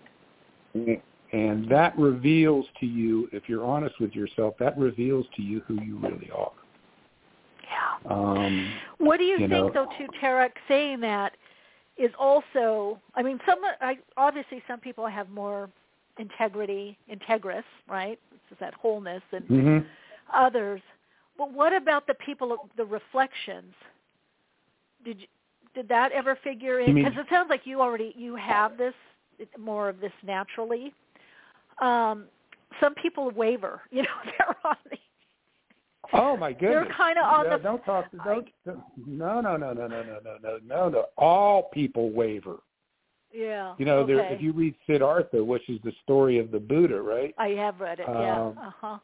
And 1.33 1.69
that 1.69 1.97
reveals 1.97 2.65
to 2.79 2.85
you, 2.85 3.29
if 3.31 3.47
you're 3.47 3.63
honest 3.63 3.99
with 3.99 4.13
yourself, 4.13 4.55
that 4.59 4.77
reveals 4.77 5.25
to 5.37 5.41
you 5.41 5.61
who 5.61 5.81
you 5.81 5.97
really 5.99 6.29
are. 6.35 6.51
Yeah. 7.63 8.11
Um, 8.13 8.73
What 8.97 9.17
do 9.17 9.23
you, 9.23 9.33
you 9.33 9.47
think, 9.47 9.51
know- 9.51 9.71
though, 9.73 9.85
to 9.85 10.11
Turak, 10.19 10.51
saying 10.67 10.99
that 11.01 11.37
is 11.97 12.11
also, 12.19 12.99
I 13.15 13.21
mean, 13.21 13.39
some, 13.45 13.59
I, 13.79 13.97
obviously 14.17 14.61
some 14.67 14.79
people 14.79 15.07
have 15.07 15.29
more 15.29 15.69
integrity, 16.17 16.97
integrous, 17.09 17.63
right? 17.87 18.19
It's 18.49 18.59
that 18.59 18.73
wholeness, 18.73 19.23
and 19.31 19.47
mhm. 19.47 19.85
others. 20.33 20.81
But 21.37 21.53
what 21.53 21.73
about 21.73 22.07
the 22.07 22.13
people, 22.15 22.69
the 22.75 22.85
reflections? 22.85 23.73
Did 25.05 25.21
you, 25.21 25.27
did 25.73 25.87
that 25.87 26.11
ever 26.11 26.37
figure 26.43 26.81
in? 26.81 26.95
Because 26.95 27.13
it 27.15 27.25
sounds 27.29 27.49
like 27.49 27.65
you 27.65 27.81
already 27.81 28.13
you 28.17 28.35
have 28.35 28.77
this 28.77 28.93
more 29.57 29.87
of 29.87 29.99
this 30.01 30.11
naturally. 30.23 30.93
Um, 31.81 32.25
some 32.79 32.93
people 32.95 33.31
waver. 33.31 33.81
You 33.91 34.03
know, 34.03 34.07
they're 34.25 34.55
on 34.65 34.77
the 34.89 34.97
Oh 36.13 36.35
my 36.35 36.51
goodness! 36.51 36.71
They're 36.73 37.07
kinda 37.07 37.21
on 37.21 37.45
Yeah, 37.45 37.57
the- 37.57 37.63
Don't 37.63 37.85
talk. 37.85 38.05
Don't. 38.25 38.47
No, 39.07 39.39
no, 39.39 39.55
no, 39.55 39.71
no, 39.73 39.87
no, 39.87 40.03
no, 40.03 40.19
no, 40.23 40.37
no, 40.43 40.59
no, 40.65 40.89
no. 40.89 41.05
All 41.17 41.69
people 41.73 42.09
waver. 42.11 42.57
yeah. 43.33 43.75
You 43.77 43.85
know, 43.85 43.99
okay. 43.99 44.13
there, 44.15 44.33
if 44.33 44.41
you 44.41 44.51
read 44.51 44.75
Siddhartha, 44.85 45.41
which 45.41 45.69
is 45.69 45.79
the 45.85 45.93
story 46.03 46.37
of 46.37 46.51
the 46.51 46.59
Buddha, 46.59 47.01
right? 47.01 47.33
I 47.37 47.49
have 47.49 47.79
read 47.79 47.99
it. 48.01 48.05
Yeah. 48.09 48.41
Um, 48.41 48.57
Uh 48.61 48.71
huh. 48.81 48.97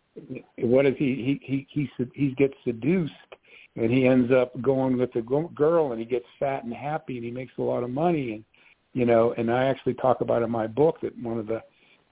What 0.58 0.86
is 0.86 0.96
he? 0.98 1.40
He 1.42 1.68
he 1.74 1.88
he 1.96 2.10
he 2.14 2.36
gets 2.36 2.56
seduced, 2.66 3.14
and 3.78 3.90
he 3.90 4.06
ends 4.06 4.32
up 4.34 4.60
going 4.62 4.98
with 4.98 5.14
the 5.14 5.22
girl, 5.22 5.92
and 5.94 6.00
he 6.00 6.06
gets 6.06 6.26
fat 6.40 6.66
and 6.66 6.74
happy, 6.74 7.16
and 7.16 7.24
he 7.26 7.32
makes 7.32 7.54
a 7.58 7.62
lot 7.62 7.84
of 7.84 7.90
money, 7.90 8.34
and 8.34 8.44
you 8.94 9.06
know. 9.06 9.34
And 9.38 9.50
I 9.50 9.66
actually 9.66 9.94
talk 9.94 10.20
about 10.20 10.42
in 10.44 10.52
my 10.52 10.68
book 10.68 11.00
that 11.04 11.18
one 11.20 11.38
of 11.38 11.48
the 11.48 11.62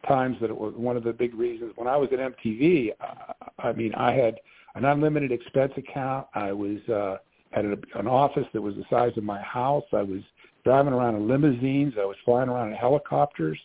times 0.08 0.38
that 0.42 0.50
it 0.50 0.58
was 0.58 0.74
one 0.76 0.98
of 0.98 1.04
the 1.04 1.14
big 1.14 1.34
reasons 1.34 1.74
when 1.76 1.88
I 1.88 1.96
was 1.98 2.10
at 2.12 2.20
MTV. 2.20 2.92
I, 3.00 3.68
I 3.68 3.74
mean, 3.74 3.94
I 3.96 4.14
had 4.14 4.36
an 4.76 4.86
unlimited 4.86 5.32
expense 5.32 5.74
account. 5.78 6.28
I 6.34 6.52
was 6.52 6.78
uh, 6.90 7.18
had 7.52 7.66
a, 7.66 7.78
an 7.98 8.08
office 8.08 8.46
that 8.54 8.62
was 8.62 8.76
the 8.76 8.86
size 8.90 9.12
of 9.18 9.24
my 9.24 9.42
house. 9.42 9.86
I 9.94 10.04
was 10.04 10.22
driving 10.64 10.94
around 10.94 11.16
in 11.16 11.28
limousines. 11.28 11.94
I 12.00 12.06
was 12.06 12.18
flying 12.26 12.50
around 12.50 12.70
in 12.70 12.76
helicopters. 12.76 13.60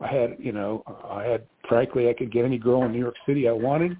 I 0.00 0.08
had, 0.08 0.36
you 0.38 0.52
know, 0.52 0.82
I 1.08 1.24
had, 1.24 1.44
frankly, 1.68 2.08
I 2.08 2.12
could 2.12 2.32
get 2.32 2.44
any 2.44 2.58
girl 2.58 2.82
in 2.84 2.92
New 2.92 2.98
York 2.98 3.14
City 3.24 3.48
I 3.48 3.52
wanted, 3.52 3.96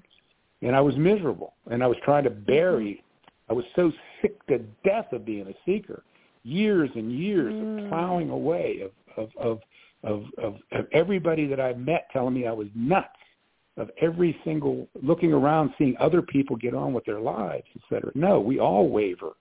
and 0.61 0.75
I 0.75 0.81
was 0.81 0.95
miserable. 0.97 1.53
And 1.71 1.83
I 1.83 1.87
was 1.87 1.97
trying 2.03 2.25
to 2.25 2.29
bury 2.29 3.03
I 3.49 3.53
was 3.53 3.65
so 3.75 3.91
sick 4.21 4.45
to 4.47 4.59
death 4.83 5.11
of 5.11 5.25
being 5.25 5.47
a 5.47 5.53
seeker. 5.65 6.03
Years 6.43 6.89
and 6.95 7.11
years 7.11 7.53
mm. 7.53 7.83
of 7.83 7.89
plowing 7.89 8.29
away 8.29 8.81
of 8.81 8.91
of, 9.15 9.29
of 9.37 9.59
of 10.03 10.25
of 10.37 10.55
of 10.71 10.87
everybody 10.91 11.47
that 11.47 11.59
I 11.59 11.73
met 11.73 12.07
telling 12.11 12.33
me 12.33 12.47
I 12.47 12.51
was 12.51 12.67
nuts. 12.75 13.09
Of 13.75 13.89
every 13.99 14.39
single 14.45 14.87
looking 15.01 15.33
around, 15.33 15.73
seeing 15.79 15.95
other 15.99 16.21
people 16.21 16.55
get 16.55 16.75
on 16.75 16.93
with 16.93 17.05
their 17.05 17.19
lives, 17.19 17.65
et 17.75 17.81
cetera. 17.89 18.11
No, 18.13 18.39
we 18.39 18.59
all 18.59 18.87
waver. 18.87 19.31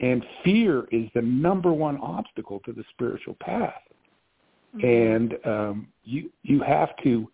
And 0.00 0.24
fear 0.42 0.88
is 0.90 1.08
the 1.14 1.22
number 1.22 1.72
one 1.72 1.96
obstacle 1.98 2.58
to 2.64 2.72
the 2.72 2.82
spiritual 2.90 3.36
path. 3.38 3.74
Mm-hmm. 4.76 4.84
And 4.84 5.46
um, 5.46 5.88
you 6.02 6.30
you 6.42 6.62
have 6.62 6.96
to 7.04 7.30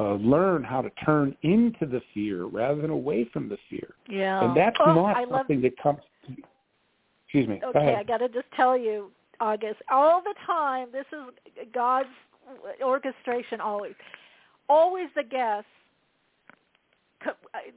uh, 0.00 0.14
learn 0.14 0.64
how 0.64 0.82
to 0.82 0.90
turn 1.04 1.36
into 1.42 1.86
the 1.86 2.02
fear 2.12 2.46
rather 2.46 2.80
than 2.80 2.90
away 2.90 3.28
from 3.32 3.48
the 3.48 3.56
fear. 3.68 3.94
Yeah. 4.08 4.44
And 4.44 4.56
that's 4.56 4.76
oh, 4.84 4.92
not 4.92 5.16
I 5.16 5.24
something 5.28 5.62
love... 5.62 5.70
that 5.70 5.80
comes. 5.80 6.00
Excuse 7.26 7.46
me. 7.46 7.60
Okay, 7.64 7.94
I 7.94 8.02
got 8.02 8.18
to 8.18 8.28
just 8.28 8.50
tell 8.56 8.76
you, 8.76 9.12
August, 9.40 9.80
all 9.90 10.22
the 10.22 10.34
time. 10.46 10.88
This 10.92 11.06
is 11.12 11.68
God's 11.72 12.08
orchestration. 12.82 13.60
Always, 13.60 13.94
always 14.68 15.08
the 15.14 15.22
guest. 15.22 15.66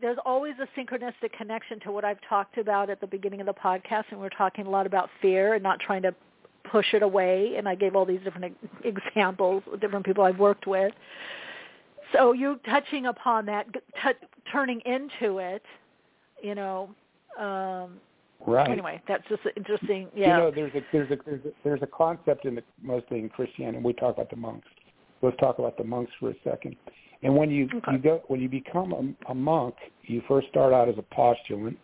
There's 0.01 0.17
always 0.25 0.53
a 0.61 0.79
synchronistic 0.79 1.33
connection 1.37 1.79
to 1.81 1.91
what 1.91 2.05
I've 2.05 2.19
talked 2.27 2.57
about 2.57 2.89
at 2.89 3.01
the 3.01 3.07
beginning 3.07 3.41
of 3.41 3.45
the 3.45 3.53
podcast, 3.53 4.05
and 4.11 4.19
we're 4.19 4.29
talking 4.29 4.65
a 4.65 4.69
lot 4.69 4.85
about 4.85 5.09
fear 5.21 5.55
and 5.55 5.63
not 5.63 5.79
trying 5.79 6.01
to 6.03 6.15
push 6.63 6.93
it 6.93 7.03
away. 7.03 7.55
And 7.57 7.67
I 7.67 7.75
gave 7.75 7.95
all 7.95 8.05
these 8.05 8.21
different 8.23 8.55
examples, 8.83 9.63
different 9.81 10.05
people 10.05 10.23
I've 10.23 10.39
worked 10.39 10.65
with 10.65 10.93
so 12.13 12.31
you 12.31 12.59
touching 12.65 13.07
upon 13.07 13.45
that, 13.47 13.67
t- 13.73 14.27
turning 14.51 14.81
into 14.85 15.39
it, 15.39 15.63
you 16.41 16.55
know. 16.55 16.89
Um, 17.37 17.99
right. 18.47 18.69
Anyway, 18.69 19.01
that's 19.07 19.23
just 19.29 19.41
interesting. 19.55 20.07
Yeah. 20.15 20.37
You 20.37 20.43
know, 20.43 20.51
there's 20.51 20.73
a 20.75 20.81
there's 20.91 21.11
a 21.11 21.17
there's 21.25 21.45
a, 21.45 21.49
there's 21.63 21.81
a 21.81 21.87
concept 21.87 22.45
in 22.45 22.55
the, 22.55 22.63
mostly 22.81 23.19
in 23.19 23.29
Christianity. 23.29 23.83
We 23.83 23.93
talk 23.93 24.15
about 24.15 24.29
the 24.29 24.35
monks. 24.35 24.67
Let's 25.21 25.37
talk 25.37 25.59
about 25.59 25.77
the 25.77 25.83
monks 25.83 26.11
for 26.19 26.29
a 26.31 26.35
second. 26.43 26.75
And 27.21 27.35
when 27.35 27.49
you 27.49 27.69
okay. 27.75 27.93
you 27.93 27.97
go 27.97 28.23
when 28.27 28.41
you 28.41 28.49
become 28.49 28.93
a, 28.93 29.31
a 29.31 29.35
monk, 29.35 29.75
you 30.03 30.21
first 30.27 30.47
start 30.49 30.73
out 30.73 30.89
as 30.89 30.95
a 30.97 31.15
postulant. 31.15 31.77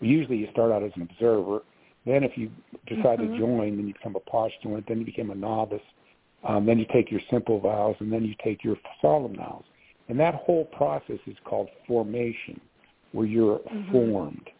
Usually, 0.00 0.36
you 0.36 0.48
start 0.50 0.72
out 0.72 0.82
as 0.82 0.90
an 0.96 1.02
observer. 1.02 1.60
Then, 2.04 2.24
if 2.24 2.36
you 2.36 2.50
decide 2.86 3.20
mm-hmm. 3.20 3.34
to 3.34 3.38
join, 3.38 3.76
then 3.76 3.86
you 3.86 3.94
become 3.94 4.16
a 4.16 4.30
postulant. 4.30 4.88
Then 4.88 4.98
you 4.98 5.04
become 5.04 5.30
a 5.30 5.34
novice 5.36 5.80
um, 6.44 6.66
then 6.66 6.78
you 6.78 6.86
take 6.92 7.10
your 7.10 7.20
simple 7.30 7.60
vows, 7.60 7.96
and 8.00 8.12
then 8.12 8.24
you 8.24 8.34
take 8.42 8.64
your 8.64 8.76
solemn 9.00 9.36
vows. 9.36 9.64
And 10.08 10.18
that 10.18 10.34
whole 10.34 10.64
process 10.66 11.18
is 11.26 11.36
called 11.44 11.68
formation, 11.86 12.60
where 13.12 13.26
you're 13.26 13.58
mm-hmm. 13.58 13.92
formed. 13.92 14.50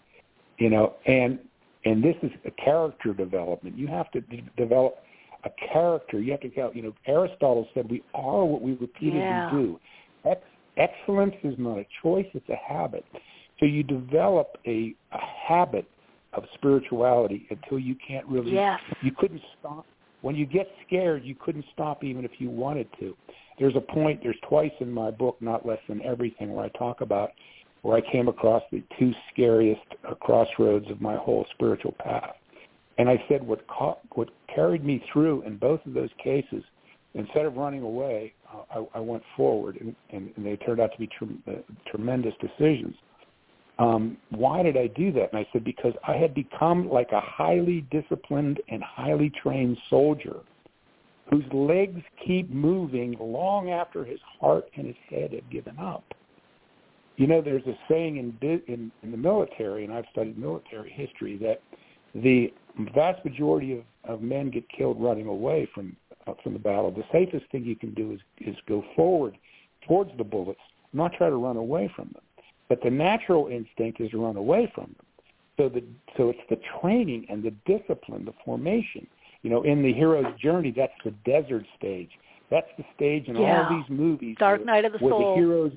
You 0.58 0.70
know, 0.70 0.94
and 1.06 1.38
and 1.84 2.02
this 2.02 2.16
is 2.22 2.30
a 2.44 2.50
character 2.62 3.12
development. 3.12 3.76
You 3.76 3.88
have 3.88 4.10
to 4.12 4.20
d- 4.20 4.44
develop 4.56 4.96
a 5.44 5.50
character. 5.72 6.20
You 6.20 6.32
have 6.32 6.40
to. 6.40 6.70
You 6.74 6.82
know, 6.82 6.94
Aristotle 7.06 7.68
said 7.74 7.90
we 7.90 8.02
are 8.14 8.44
what 8.44 8.62
we 8.62 8.72
repeatedly 8.72 9.20
yeah. 9.20 9.50
do. 9.50 9.80
Ex- 10.24 10.40
excellence 10.76 11.34
is 11.42 11.54
not 11.58 11.78
a 11.78 11.86
choice; 12.02 12.26
it's 12.34 12.48
a 12.48 12.56
habit. 12.56 13.04
So 13.60 13.66
you 13.66 13.82
develop 13.82 14.56
a, 14.66 14.94
a 15.12 15.18
habit 15.48 15.86
of 16.32 16.44
spirituality 16.54 17.46
until 17.50 17.78
you 17.78 17.96
can't 18.06 18.26
really. 18.26 18.52
Yes. 18.52 18.80
You 19.02 19.12
couldn't 19.12 19.42
stop 19.58 19.86
when 20.22 20.36
you 20.36 20.46
get 20.46 20.68
scared, 20.86 21.24
you 21.24 21.34
couldn't 21.34 21.64
stop 21.72 22.02
even 22.02 22.24
if 22.24 22.30
you 22.38 22.48
wanted 22.48 22.88
to. 23.00 23.14
There's 23.58 23.76
a 23.76 23.80
point, 23.80 24.20
there's 24.22 24.36
twice 24.48 24.72
in 24.80 24.90
my 24.90 25.10
book, 25.10 25.36
Not 25.40 25.66
Less 25.66 25.80
Than 25.88 26.00
Everything, 26.02 26.54
where 26.54 26.64
I 26.64 26.68
talk 26.70 27.00
about 27.00 27.30
where 27.82 27.96
I 27.96 28.12
came 28.12 28.28
across 28.28 28.62
the 28.70 28.82
two 28.98 29.12
scariest 29.32 29.82
crossroads 30.20 30.90
of 30.90 31.00
my 31.00 31.16
whole 31.16 31.46
spiritual 31.54 31.92
path. 31.98 32.34
And 32.98 33.08
I 33.08 33.22
said 33.28 33.46
what 33.46 33.64
what 34.14 34.28
carried 34.54 34.84
me 34.84 35.04
through 35.12 35.42
in 35.42 35.56
both 35.56 35.80
of 35.86 35.94
those 35.94 36.10
cases, 36.22 36.62
instead 37.14 37.46
of 37.46 37.56
running 37.56 37.82
away, 37.82 38.34
uh, 38.52 38.80
I, 38.94 38.98
I 38.98 39.00
went 39.00 39.22
forward, 39.36 39.78
and, 39.80 39.96
and, 40.10 40.32
and 40.36 40.46
they 40.46 40.56
turned 40.56 40.80
out 40.80 40.90
to 40.92 40.98
be 40.98 41.08
uh, 41.48 41.52
tremendous 41.90 42.34
decisions 42.40 42.94
um, 43.78 44.16
why 44.30 44.62
did 44.62 44.76
I 44.76 44.86
do 44.88 45.12
that? 45.12 45.32
And 45.32 45.40
I 45.40 45.46
said, 45.52 45.64
because 45.64 45.94
I 46.06 46.16
had 46.16 46.34
become 46.34 46.88
like 46.88 47.10
a 47.12 47.20
highly 47.20 47.86
disciplined 47.90 48.60
and 48.68 48.82
highly 48.82 49.32
trained 49.42 49.78
soldier 49.88 50.40
whose 51.30 51.44
legs 51.52 52.00
keep 52.26 52.50
moving 52.50 53.16
long 53.18 53.70
after 53.70 54.04
his 54.04 54.20
heart 54.40 54.66
and 54.76 54.86
his 54.86 54.96
head 55.08 55.32
have 55.32 55.48
given 55.50 55.78
up. 55.78 56.04
You 57.22 57.28
know, 57.28 57.40
there's 57.40 57.64
a 57.68 57.78
saying 57.88 58.16
in, 58.16 58.36
in, 58.66 58.90
in 59.04 59.10
the 59.12 59.16
military, 59.16 59.84
and 59.84 59.94
I've 59.94 60.06
studied 60.10 60.36
military 60.36 60.90
history, 60.90 61.36
that 61.36 61.62
the 62.16 62.52
vast 62.96 63.24
majority 63.24 63.78
of, 63.78 63.84
of 64.12 64.22
men 64.22 64.50
get 64.50 64.68
killed 64.76 65.00
running 65.00 65.28
away 65.28 65.68
from 65.72 65.94
uh, 66.26 66.32
from 66.42 66.52
the 66.54 66.58
battle. 66.58 66.90
The 66.90 67.04
safest 67.12 67.44
thing 67.52 67.64
you 67.64 67.76
can 67.76 67.94
do 67.94 68.10
is 68.10 68.18
is 68.40 68.56
go 68.68 68.84
forward 68.96 69.38
towards 69.86 70.10
the 70.18 70.24
bullets, 70.24 70.58
not 70.92 71.12
try 71.12 71.28
to 71.28 71.36
run 71.36 71.56
away 71.56 71.92
from 71.94 72.08
them. 72.12 72.24
But 72.68 72.82
the 72.82 72.90
natural 72.90 73.46
instinct 73.46 74.00
is 74.00 74.10
to 74.10 74.18
run 74.20 74.36
away 74.36 74.72
from 74.74 74.96
them. 74.96 75.06
So 75.58 75.68
the 75.68 75.84
so 76.16 76.28
it's 76.28 76.40
the 76.50 76.58
training 76.80 77.26
and 77.28 77.44
the 77.44 77.52
discipline, 77.66 78.24
the 78.24 78.34
formation. 78.44 79.06
You 79.42 79.50
know, 79.50 79.62
in 79.62 79.80
the 79.80 79.92
hero's 79.92 80.36
journey, 80.40 80.74
that's 80.76 80.92
the 81.04 81.12
desert 81.24 81.66
stage. 81.78 82.10
That's 82.50 82.66
the 82.76 82.84
stage 82.96 83.28
in 83.28 83.36
yeah. 83.36 83.68
all 83.68 83.78
these 83.78 83.88
movies. 83.88 84.34
Dark 84.40 84.58
where, 84.58 84.66
Night 84.66 84.84
of 84.84 84.92
the 84.92 84.98
where 84.98 85.12
Soul. 85.12 85.36
The 85.36 85.40
heroes. 85.40 85.72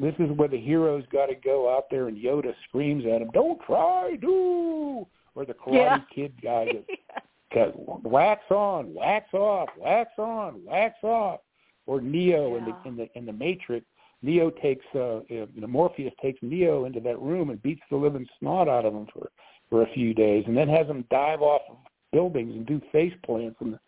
This 0.00 0.14
is 0.18 0.30
where 0.36 0.48
the 0.48 0.60
heroes 0.60 1.04
got 1.10 1.26
to 1.26 1.34
go 1.34 1.74
out 1.74 1.84
there, 1.90 2.08
and 2.08 2.16
Yoda 2.16 2.54
screams 2.68 3.04
at 3.06 3.22
him, 3.22 3.30
"Don't 3.32 3.60
try, 3.66 4.16
do!" 4.20 5.06
Or 5.34 5.44
the 5.44 5.54
Karate 5.54 5.74
yeah. 5.74 5.98
Kid 6.14 6.32
guy 6.42 6.68
goes, 7.54 7.74
"Wax 8.02 8.42
on, 8.50 8.94
wax 8.94 9.32
off, 9.32 9.68
wax 9.78 10.10
on, 10.18 10.64
wax 10.64 10.94
off." 11.02 11.40
Or 11.86 12.00
Neo 12.00 12.52
yeah. 12.52 12.58
in 12.58 12.64
the 12.64 12.76
in 12.88 12.96
the 12.96 13.18
in 13.18 13.26
the 13.26 13.32
Matrix 13.32 13.86
Neo 14.22 14.50
takes 14.50 14.84
uh, 14.94 15.20
you 15.28 15.48
know, 15.56 15.66
Morpheus 15.66 16.12
takes 16.20 16.38
Neo 16.42 16.84
into 16.84 17.00
that 17.00 17.20
room 17.20 17.50
and 17.50 17.62
beats 17.62 17.82
the 17.90 17.96
living 17.96 18.26
snot 18.38 18.68
out 18.68 18.84
of 18.84 18.94
him 18.94 19.06
for 19.12 19.30
for 19.68 19.82
a 19.82 19.92
few 19.92 20.14
days, 20.14 20.44
and 20.46 20.56
then 20.56 20.68
has 20.68 20.86
him 20.86 21.04
dive 21.10 21.42
off 21.42 21.62
of 21.68 21.76
buildings 22.12 22.54
and 22.54 22.66
do 22.66 22.80
face 22.92 23.12
plants, 23.24 23.56
and 23.60 23.78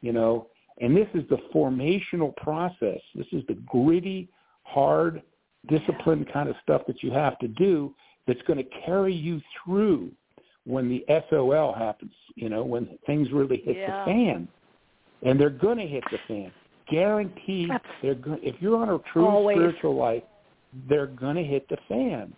you 0.00 0.12
know, 0.12 0.48
and 0.80 0.96
this 0.96 1.08
is 1.14 1.22
the 1.28 1.38
formational 1.54 2.34
process. 2.36 3.00
This 3.14 3.26
is 3.32 3.44
the 3.46 3.54
gritty, 3.66 4.28
hard, 4.64 5.22
disciplined 5.68 6.30
kind 6.32 6.48
of 6.48 6.56
stuff 6.62 6.82
that 6.86 7.02
you 7.02 7.10
have 7.10 7.38
to 7.40 7.48
do 7.48 7.94
that's 8.26 8.42
going 8.42 8.58
to 8.58 8.70
carry 8.84 9.14
you 9.14 9.40
through 9.64 10.10
when 10.64 10.88
the 10.88 11.04
SOL 11.30 11.74
happens. 11.74 12.12
You 12.34 12.48
know, 12.48 12.64
when 12.64 12.98
things 13.06 13.28
really 13.32 13.62
hit 13.64 13.76
yeah. 13.76 14.04
the 14.04 14.10
fan, 14.10 14.48
and 15.22 15.40
they're 15.40 15.50
going 15.50 15.78
to 15.78 15.86
hit 15.86 16.04
the 16.10 16.18
fan 16.28 16.52
guaranteed 16.90 17.70
they're 18.02 18.14
go- 18.14 18.38
if 18.42 18.56
you're 18.60 18.76
on 18.76 18.88
a 18.88 18.98
true 19.12 19.26
Always. 19.26 19.56
spiritual 19.56 19.96
life, 19.96 20.22
they're 20.88 21.06
going 21.06 21.36
to 21.36 21.44
hit 21.44 21.68
the 21.68 21.76
fan, 21.88 22.32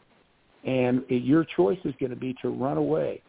and 0.65 1.05
your 1.09 1.45
choice 1.57 1.79
is 1.85 1.95
going 1.99 2.11
to 2.11 2.17
be 2.17 2.35
to 2.43 2.49
run 2.49 2.77
away. 2.77 3.23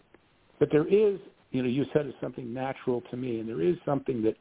But 0.60 0.70
there 0.72 0.88
is, 0.88 1.20
you 1.52 1.64
know, 1.64 1.70
you 1.70 1.86
said 1.94 2.06
it's 2.06 2.18
something 2.22 2.54
natural 2.54 3.02
to 3.10 3.18
me, 3.18 3.40
and 3.40 3.50
there 3.50 3.62
is 3.62 3.76
something 3.86 4.22
that 4.24 4.36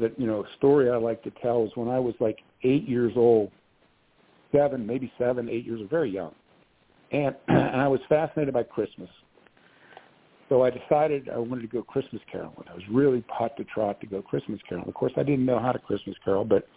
that 0.00 0.18
you 0.18 0.26
know 0.26 0.44
a 0.44 0.56
story 0.56 0.90
I 0.90 0.96
like 0.96 1.22
to 1.24 1.30
tell 1.42 1.64
is 1.64 1.70
when 1.74 1.88
I 1.88 1.98
was 1.98 2.14
like 2.20 2.38
eight 2.62 2.88
years 2.88 3.12
old, 3.16 3.50
seven, 4.52 4.86
maybe 4.86 5.12
seven, 5.18 5.48
eight 5.48 5.64
years, 5.64 5.80
very 5.90 6.10
young, 6.10 6.34
and 7.10 7.34
and 7.48 7.80
I 7.80 7.88
was 7.88 8.00
fascinated 8.08 8.54
by 8.54 8.62
Christmas. 8.62 9.08
So 10.48 10.62
I 10.62 10.70
decided 10.70 11.30
I 11.30 11.38
wanted 11.38 11.62
to 11.62 11.68
go 11.68 11.82
Christmas 11.82 12.20
caroling. 12.30 12.64
I 12.70 12.74
was 12.74 12.82
really 12.90 13.24
hot 13.28 13.56
to 13.56 13.64
trot 13.64 14.00
to 14.02 14.06
go 14.06 14.20
Christmas 14.20 14.60
caroling. 14.68 14.88
Of 14.88 14.94
course, 14.94 15.12
I 15.16 15.22
didn't 15.22 15.46
know 15.46 15.58
how 15.58 15.72
to 15.72 15.78
Christmas 15.78 16.14
carol, 16.22 16.44
but 16.44 16.68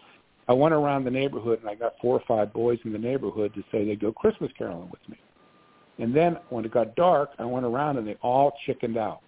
I 0.48 0.54
went 0.54 0.74
around 0.74 1.04
the 1.04 1.12
neighborhood 1.12 1.60
and 1.60 1.70
I 1.70 1.76
got 1.76 1.94
four 2.02 2.16
or 2.16 2.24
five 2.28 2.54
boys 2.54 2.80
in 2.86 2.94
the 2.94 3.00
neighborhood 3.00 3.54
to 3.56 3.62
say 3.72 3.84
they'd 3.84 4.00
go 4.00 4.14
Christmas 4.14 4.52
caroling 4.58 4.90
with 4.92 5.02
me. 5.10 5.18
And 5.98 6.16
then 6.16 6.38
when 6.50 6.66
it 6.66 6.72
got 6.72 6.96
dark, 6.96 7.32
I 7.40 7.46
went 7.46 7.66
around 7.66 7.98
and 7.98 8.08
they 8.08 8.18
all 8.22 8.54
chickened 8.66 8.98
out. 8.98 9.22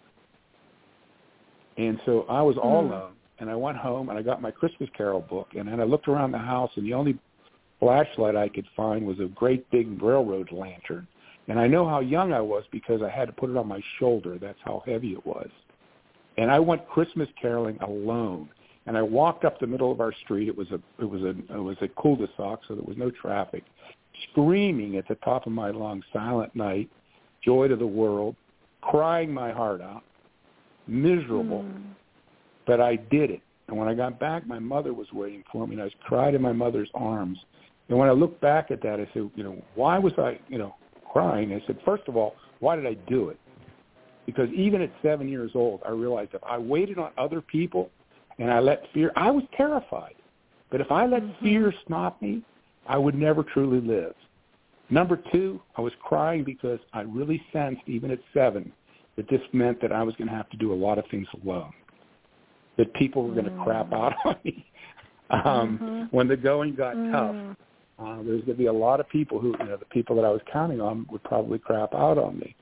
And 1.77 1.99
so 2.05 2.25
I 2.29 2.41
was 2.41 2.55
all 2.57 2.83
mm. 2.83 2.91
alone 2.91 3.13
and 3.39 3.49
I 3.49 3.55
went 3.55 3.77
home 3.77 4.09
and 4.09 4.17
I 4.17 4.21
got 4.21 4.41
my 4.41 4.51
Christmas 4.51 4.89
carol 4.95 5.21
book 5.21 5.49
and 5.55 5.67
then 5.67 5.79
I 5.79 5.83
looked 5.83 6.07
around 6.07 6.31
the 6.31 6.37
house 6.37 6.71
and 6.75 6.85
the 6.85 6.93
only 6.93 7.19
flashlight 7.79 8.35
I 8.35 8.49
could 8.49 8.67
find 8.75 9.05
was 9.05 9.19
a 9.19 9.25
great 9.25 9.69
big 9.71 10.01
railroad 10.01 10.51
lantern 10.51 11.07
and 11.47 11.59
I 11.59 11.67
know 11.67 11.87
how 11.87 12.01
young 12.01 12.33
I 12.33 12.41
was 12.41 12.63
because 12.71 13.01
I 13.01 13.09
had 13.09 13.25
to 13.25 13.31
put 13.31 13.49
it 13.49 13.57
on 13.57 13.67
my 13.67 13.81
shoulder. 13.99 14.37
That's 14.37 14.59
how 14.65 14.83
heavy 14.85 15.13
it 15.13 15.25
was. 15.25 15.49
And 16.37 16.51
I 16.51 16.59
went 16.59 16.87
Christmas 16.89 17.29
caroling 17.41 17.77
alone. 17.81 18.49
And 18.85 18.97
I 18.97 19.01
walked 19.01 19.43
up 19.43 19.59
the 19.59 19.67
middle 19.67 19.91
of 19.91 19.99
our 19.99 20.13
street. 20.23 20.47
It 20.47 20.55
was 20.55 20.71
a 20.71 20.79
it 21.01 21.09
was 21.09 21.21
a 21.21 21.29
it 21.53 21.61
was 21.61 21.75
a 21.81 21.89
cul-de-sac, 21.89 22.59
so 22.67 22.75
there 22.75 22.83
was 22.83 22.95
no 22.97 23.11
traffic. 23.11 23.63
Screaming 24.31 24.95
at 24.95 25.07
the 25.09 25.15
top 25.15 25.45
of 25.45 25.51
my 25.51 25.71
lungs, 25.71 26.05
"Silent 26.13 26.55
Night," 26.55 26.89
"Joy 27.43 27.67
to 27.67 27.75
the 27.75 27.85
World," 27.85 28.37
crying 28.79 29.33
my 29.33 29.51
heart 29.51 29.81
out, 29.81 30.03
miserable. 30.87 31.63
Mm. 31.63 31.83
But 32.65 32.79
I 32.79 32.95
did 32.95 33.29
it. 33.29 33.41
And 33.67 33.77
when 33.77 33.87
I 33.87 33.93
got 33.93 34.19
back, 34.19 34.47
my 34.47 34.59
mother 34.59 34.93
was 34.93 35.07
waiting 35.11 35.43
for 35.51 35.67
me, 35.67 35.73
and 35.73 35.81
I 35.81 35.85
was 35.85 35.93
cried 36.05 36.35
in 36.35 36.41
my 36.41 36.53
mother's 36.53 36.89
arms. 36.93 37.37
And 37.89 37.97
when 37.97 38.09
I 38.09 38.13
look 38.13 38.39
back 38.39 38.71
at 38.71 38.81
that, 38.83 38.99
I 38.99 39.07
said, 39.13 39.29
you 39.35 39.43
know, 39.43 39.61
why 39.75 39.97
was 39.97 40.13
I, 40.17 40.39
you 40.47 40.57
know, 40.57 40.75
crying. 41.11 41.53
I 41.53 41.65
said, 41.65 41.79
first 41.85 42.03
of 42.07 42.15
all, 42.15 42.35
why 42.59 42.75
did 42.75 42.85
I 42.85 42.93
do 43.09 43.29
it? 43.29 43.39
Because 44.25 44.49
even 44.51 44.81
at 44.81 44.91
seven 45.01 45.29
years 45.29 45.51
old, 45.55 45.81
I 45.85 45.91
realized 45.91 46.33
if 46.33 46.43
I 46.43 46.57
waited 46.57 46.97
on 46.97 47.11
other 47.17 47.41
people 47.41 47.89
and 48.39 48.51
I 48.51 48.59
let 48.59 48.83
fear, 48.93 49.11
I 49.15 49.31
was 49.31 49.43
terrified. 49.55 50.15
But 50.69 50.81
if 50.81 50.91
I 50.91 51.05
let 51.05 51.23
mm-hmm. 51.23 51.45
fear 51.45 51.73
stop 51.85 52.21
me, 52.21 52.43
I 52.87 52.97
would 52.97 53.15
never 53.15 53.43
truly 53.43 53.79
live. 53.79 54.13
Number 54.89 55.19
two, 55.31 55.61
I 55.75 55.81
was 55.81 55.93
crying 56.01 56.43
because 56.43 56.79
I 56.93 57.01
really 57.01 57.41
sensed, 57.51 57.81
even 57.87 58.11
at 58.11 58.19
seven, 58.33 58.71
that 59.15 59.29
this 59.29 59.41
meant 59.51 59.81
that 59.81 59.91
I 59.91 60.03
was 60.03 60.15
going 60.15 60.29
to 60.29 60.35
have 60.35 60.49
to 60.51 60.57
do 60.57 60.73
a 60.73 60.75
lot 60.75 60.97
of 60.97 61.05
things 61.09 61.27
alone. 61.43 61.73
That 62.77 62.93
people 62.93 63.27
were 63.27 63.33
going 63.33 63.45
to 63.45 63.63
crap 63.63 63.91
out 63.91 64.13
on 64.25 64.35
me 64.43 64.65
um, 65.29 65.41
mm-hmm. 65.41 66.15
when 66.15 66.27
the 66.27 66.37
going 66.37 66.75
got 66.75 66.95
mm-hmm. 66.95 67.11
tough. 67.11 67.57
Uh, 67.99 68.17
there's 68.17 68.41
going 68.41 68.45
to 68.45 68.53
be 68.53 68.67
a 68.67 68.73
lot 68.73 68.99
of 68.99 69.09
people 69.09 69.39
who, 69.39 69.55
you 69.59 69.65
know, 69.65 69.77
the 69.77 69.85
people 69.85 70.15
that 70.15 70.23
I 70.23 70.29
was 70.29 70.41
counting 70.53 70.79
on 70.79 71.07
would 71.09 71.23
probably 71.23 71.57
crap 71.57 71.95
out 71.95 72.19
on 72.19 72.37
me. 72.37 72.55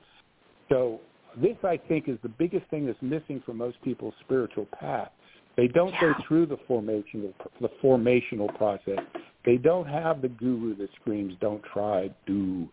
So 0.70 1.00
this, 1.36 1.56
I 1.62 1.76
think, 1.76 2.08
is 2.08 2.16
the 2.22 2.30
biggest 2.30 2.66
thing 2.70 2.86
that's 2.86 3.00
missing 3.02 3.42
from 3.44 3.58
most 3.58 3.80
people's 3.82 4.14
spiritual 4.24 4.66
path. 4.80 5.10
They 5.56 5.68
don't 5.68 5.92
yeah. 5.92 6.00
go 6.00 6.14
through 6.26 6.46
the 6.46 6.56
formational 6.68 7.32
the 7.60 7.70
formational 7.82 8.54
process. 8.56 8.98
They 9.44 9.56
don't 9.56 9.86
have 9.86 10.22
the 10.22 10.28
guru 10.28 10.76
that 10.76 10.88
screams, 11.00 11.34
"Don't 11.40 11.62
try, 11.72 12.10
do." 12.26 12.68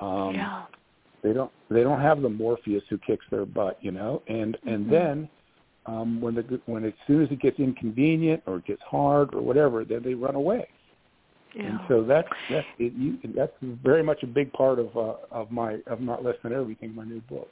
Um, 0.00 0.34
yeah. 0.34 0.64
They 1.22 1.32
don't. 1.32 1.50
They 1.70 1.82
don't 1.82 2.00
have 2.00 2.20
the 2.20 2.28
Morpheus 2.28 2.82
who 2.90 2.98
kicks 2.98 3.24
their 3.30 3.46
butt, 3.46 3.78
you 3.80 3.90
know. 3.90 4.22
And 4.28 4.56
and 4.66 4.84
mm-hmm. 4.84 4.90
then 4.90 5.28
um, 5.86 6.20
when 6.20 6.34
the 6.34 6.60
when 6.66 6.84
as 6.84 6.92
soon 7.06 7.22
as 7.22 7.30
it 7.30 7.40
gets 7.40 7.58
inconvenient 7.58 8.42
or 8.46 8.58
it 8.58 8.66
gets 8.66 8.82
hard 8.82 9.34
or 9.34 9.40
whatever, 9.42 9.84
then 9.84 10.02
they 10.02 10.14
run 10.14 10.34
away. 10.34 10.68
Yeah. 11.54 11.66
And 11.66 11.80
so 11.88 12.04
that's 12.04 12.28
that's 12.50 12.66
it, 12.78 12.92
you, 12.94 13.18
that's 13.34 13.52
very 13.62 14.02
much 14.02 14.22
a 14.22 14.26
big 14.26 14.52
part 14.52 14.78
of 14.78 14.96
uh, 14.96 15.14
of 15.30 15.50
my 15.50 15.78
of 15.86 16.00
not 16.00 16.24
less 16.24 16.36
than 16.42 16.52
everything, 16.52 16.94
my 16.94 17.04
new 17.04 17.20
book. 17.22 17.48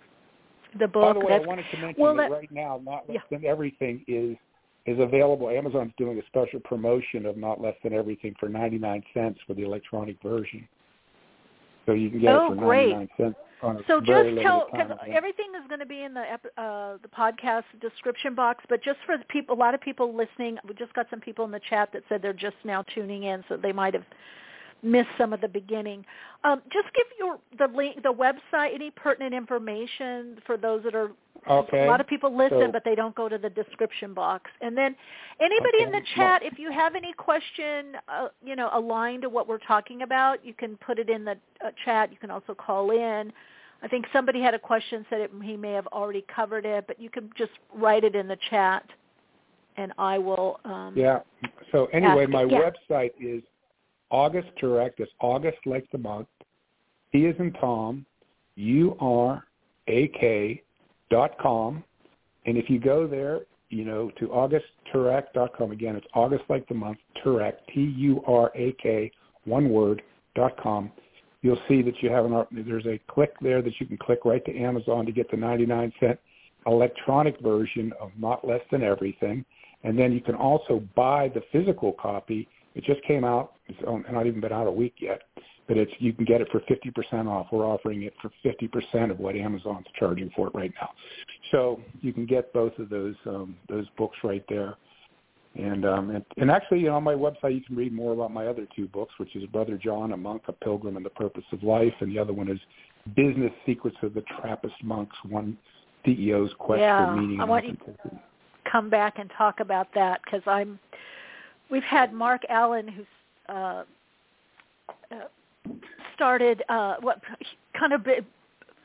The 0.78 0.89
book. 0.89 1.02
By 1.02 1.20
the 1.20 1.24
way, 1.24 1.35
I 1.35 1.39
wanted 1.39 1.65
to 1.70 1.78
mention 1.78 2.02
well, 2.02 2.15
that, 2.16 2.28
that 2.28 2.35
right 2.35 2.52
now, 2.52 2.81
not 2.85 3.09
less 3.09 3.19
yeah. 3.31 3.39
than 3.39 3.47
everything 3.47 4.05
is 4.09 4.36
is 4.86 4.98
available. 5.01 5.48
Amazon's 5.48 5.93
doing 5.97 6.19
a 6.19 6.27
special 6.27 6.61
promotion 6.61 7.24
of 7.24 7.36
not 7.39 7.61
less 7.61 7.77
than 7.82 7.93
everything 7.94 8.35
for 8.39 8.48
ninety 8.48 8.78
nine 8.78 9.02
cents 9.15 9.39
for 9.47 9.55
the 9.55 9.62
electronic 9.62 10.20
version. 10.23 10.69
So 11.86 11.93
you 11.93 12.11
can 12.11 12.20
get 12.20 12.35
oh, 12.35 12.52
it 12.52 12.56
for 12.56 12.65
ninety 12.66 12.93
nine 12.93 13.09
cents 13.16 13.36
so 13.86 14.01
just 14.01 14.28
tell 14.43 14.69
because 14.70 14.90
everything 15.11 15.47
is 15.61 15.66
going 15.69 15.81
to 15.81 15.86
be 15.86 16.02
in 16.02 16.15
the 16.15 16.23
uh, 16.61 16.98
the 17.02 17.09
podcast 17.09 17.65
description 17.81 18.35
box. 18.35 18.65
But 18.69 18.82
just 18.82 18.98
for 19.06 19.16
the 19.16 19.24
people, 19.24 19.56
a 19.56 19.59
lot 19.59 19.74
of 19.74 19.81
people 19.81 20.15
listening, 20.15 20.59
we 20.66 20.74
just 20.74 20.93
got 20.94 21.06
some 21.11 21.20
people 21.20 21.44
in 21.44 21.51
the 21.51 21.61
chat 21.70 21.90
that 21.93 22.02
said 22.09 22.20
they're 22.20 22.32
just 22.32 22.56
now 22.65 22.85
tuning 22.94 23.24
in, 23.24 23.44
so 23.48 23.56
they 23.56 23.73
might 23.73 23.94
have 23.94 24.05
missed 24.85 25.09
some 25.19 25.32
of 25.32 25.40
the 25.40 25.48
beginning. 25.48 26.05
Um, 26.44 26.62
just 26.73 26.86
give 26.94 27.06
your 27.19 27.39
the 27.59 27.74
link, 27.74 28.02
the 28.02 28.12
website, 28.12 28.74
any 28.74 28.90
pertinent 28.90 29.35
information 29.35 30.39
for 30.47 30.56
those 30.56 30.82
that 30.85 30.94
are. 30.94 31.11
Okay. 31.48 31.85
A 31.85 31.86
lot 31.86 32.01
of 32.01 32.06
people 32.06 32.35
listen, 32.35 32.59
so, 32.61 32.73
but 32.73 32.85
they 32.85 32.94
don't 32.94 33.15
go 33.15 33.28
to 33.28 33.36
the 33.36 33.51
description 33.51 34.15
box. 34.15 34.51
And 34.62 34.77
then 34.77 34.97
anybody 35.40 35.78
okay. 35.78 35.85
in 35.85 35.93
the 35.93 36.01
chat, 36.16 36.43
if 36.43 36.59
you 36.59 36.70
have 36.73 36.94
any 36.94 37.12
question, 37.12 37.97
uh, 38.09 38.28
you 38.43 38.56
know, 38.56 38.70
aligned 38.73 39.23
to 39.23 39.28
what 39.28 39.47
we're 39.47 39.59
talking 39.59 40.02
about, 40.02 40.44
you 40.44 40.55
can 40.55 40.77
put 40.78 40.98
it 40.98 41.11
in 41.11 41.24
the 41.24 41.36
uh, 41.62 41.70
chat. 41.85 42.11
You 42.11 42.19
can 42.19 42.31
also 42.31 42.55
call 42.55 42.93
in. 42.93 43.31
I 43.82 43.89
think 43.89 44.06
somebody 44.11 44.40
had 44.40 44.55
a 44.55 44.59
question, 44.59 45.05
said 45.11 45.20
it, 45.20 45.31
he 45.43 45.56
may 45.56 45.73
have 45.73 45.86
already 45.89 46.24
covered 46.35 46.65
it, 46.65 46.86
but 46.86 46.98
you 46.98 47.11
can 47.11 47.28
just 47.36 47.52
write 47.74 48.05
it 48.05 48.15
in 48.15 48.27
the 48.27 48.39
chat, 48.48 48.82
and 49.77 49.93
I 49.98 50.16
will. 50.16 50.61
Um, 50.65 50.94
yeah. 50.97 51.19
So 51.73 51.86
anyway, 51.93 52.24
my 52.24 52.44
website 52.44 53.11
is 53.20 53.43
August 54.14 54.48
Turak. 54.62 54.92
It's 54.98 55.10
August 55.20 55.58
like 55.66 55.90
the 55.90 55.98
month. 55.98 56.28
T 57.10 57.26
is 57.26 57.34
in 57.40 57.52
Tom. 57.54 58.06
U 58.54 58.96
R 59.00 59.44
A 59.88 60.06
K 60.08 60.62
dot 61.10 61.36
com, 61.40 61.82
and 62.46 62.56
if 62.56 62.70
you 62.70 62.78
go 62.78 63.08
there, 63.08 63.40
you 63.70 63.84
know 63.84 64.12
to 64.20 64.28
augustturak.com. 64.28 65.72
Again, 65.72 65.96
it's 65.96 66.06
August 66.14 66.44
like 66.48 66.68
the 66.68 66.74
month. 66.74 66.98
Turak. 67.24 67.54
T 67.74 67.80
U 67.80 68.22
R 68.28 68.52
A 68.54 68.70
K. 68.80 69.10
One 69.44 69.68
word. 69.70 70.02
dot 70.36 70.56
com 70.62 70.92
you'll 71.42 71.60
see 71.68 71.82
that 71.82 71.94
you 72.00 72.10
have 72.10 72.24
an 72.24 72.46
there's 72.66 72.86
a 72.86 72.98
click 73.06 73.34
there 73.42 73.60
that 73.60 73.74
you 73.78 73.86
can 73.86 73.98
click 73.98 74.20
right 74.24 74.44
to 74.46 74.56
Amazon 74.56 75.04
to 75.04 75.12
get 75.12 75.30
the 75.30 75.36
99 75.36 75.92
cent 76.00 76.18
electronic 76.66 77.38
version 77.40 77.92
of 78.00 78.10
Not 78.18 78.46
Less 78.46 78.62
Than 78.70 78.82
Everything, 78.82 79.44
and 79.82 79.98
then 79.98 80.12
you 80.12 80.22
can 80.22 80.34
also 80.34 80.82
buy 80.96 81.28
the 81.28 81.42
physical 81.52 81.92
copy. 81.92 82.48
It 82.74 82.84
just 82.84 83.02
came 83.05 83.24
out; 83.24 83.55
it's 83.66 83.78
not 84.10 84.26
even 84.26 84.40
been 84.40 84.52
out 84.52 84.66
a 84.66 84.72
week 84.72 84.94
yet, 85.01 85.22
but 85.68 85.76
it's 85.76 85.92
you 85.98 86.12
can 86.12 86.24
get 86.24 86.40
it 86.40 86.48
for 86.51 86.60
50% 86.60 87.26
off. 87.28 87.46
We're 87.52 87.66
offering 87.66 88.02
it 88.02 88.14
for 88.20 88.30
50% 88.44 89.10
of 89.10 89.18
what 89.18 89.36
Amazon's 89.36 89.86
charging 89.98 90.30
for 90.34 90.48
it 90.48 90.55
right 90.55 90.72
now, 90.80 90.90
so 91.52 91.80
you 92.01 92.12
can 92.12 92.26
get 92.26 92.52
both 92.52 92.78
of 92.78 92.88
those 92.88 93.14
um, 93.26 93.56
those 93.68 93.86
books 93.96 94.16
right 94.24 94.44
there. 94.48 94.76
And 95.56 95.86
um, 95.86 96.10
and, 96.10 96.24
and 96.36 96.51
actually, 96.51 96.80
you 96.80 96.86
know, 96.86 96.96
on 96.96 97.05
my 97.05 97.14
website, 97.14 97.55
you 97.55 97.60
can 97.60 97.76
read 97.76 97.92
more 97.92 98.12
about 98.12 98.32
my 98.32 98.48
other 98.48 98.66
two 98.74 98.88
books, 98.88 99.14
which 99.18 99.36
is 99.36 99.44
Brother 99.46 99.78
John, 99.78 100.12
a 100.12 100.16
monk, 100.16 100.42
a 100.48 100.52
pilgrim, 100.52 100.96
and 100.96 101.06
the 101.06 101.10
purpose 101.10 101.44
of 101.52 101.62
life, 101.62 101.94
and 102.01 102.10
the 102.10 102.18
other 102.18 102.32
one 102.32 102.51
is 102.51 102.59
Business 103.14 103.52
Secrets 103.64 103.96
of 104.02 104.14
the 104.14 104.22
Trappist 104.40 104.74
Monks, 104.82 105.16
one 105.28 105.56
CEO's 106.05 106.52
quest 106.59 106.80
yeah, 106.80 107.06
for 107.06 107.16
meaning. 107.20 107.40
I 107.40 107.44
want 107.44 107.66
you 107.66 107.72
to 107.72 108.20
come 108.70 108.90
back 108.90 109.18
and 109.18 109.30
talk 109.36 109.60
about 109.60 109.88
that 109.94 110.20
because 110.24 110.42
I'm. 110.46 110.78
We've 111.74 111.82
had 111.82 112.12
Marc 112.12 112.42
Allen, 112.48 112.86
who's 112.86 113.05
uh, 113.48 113.82
uh, 115.10 115.72
started 116.14 116.62
uh, 116.68 116.98
what 117.01 117.20
kind 117.76 117.92
of 117.92 118.06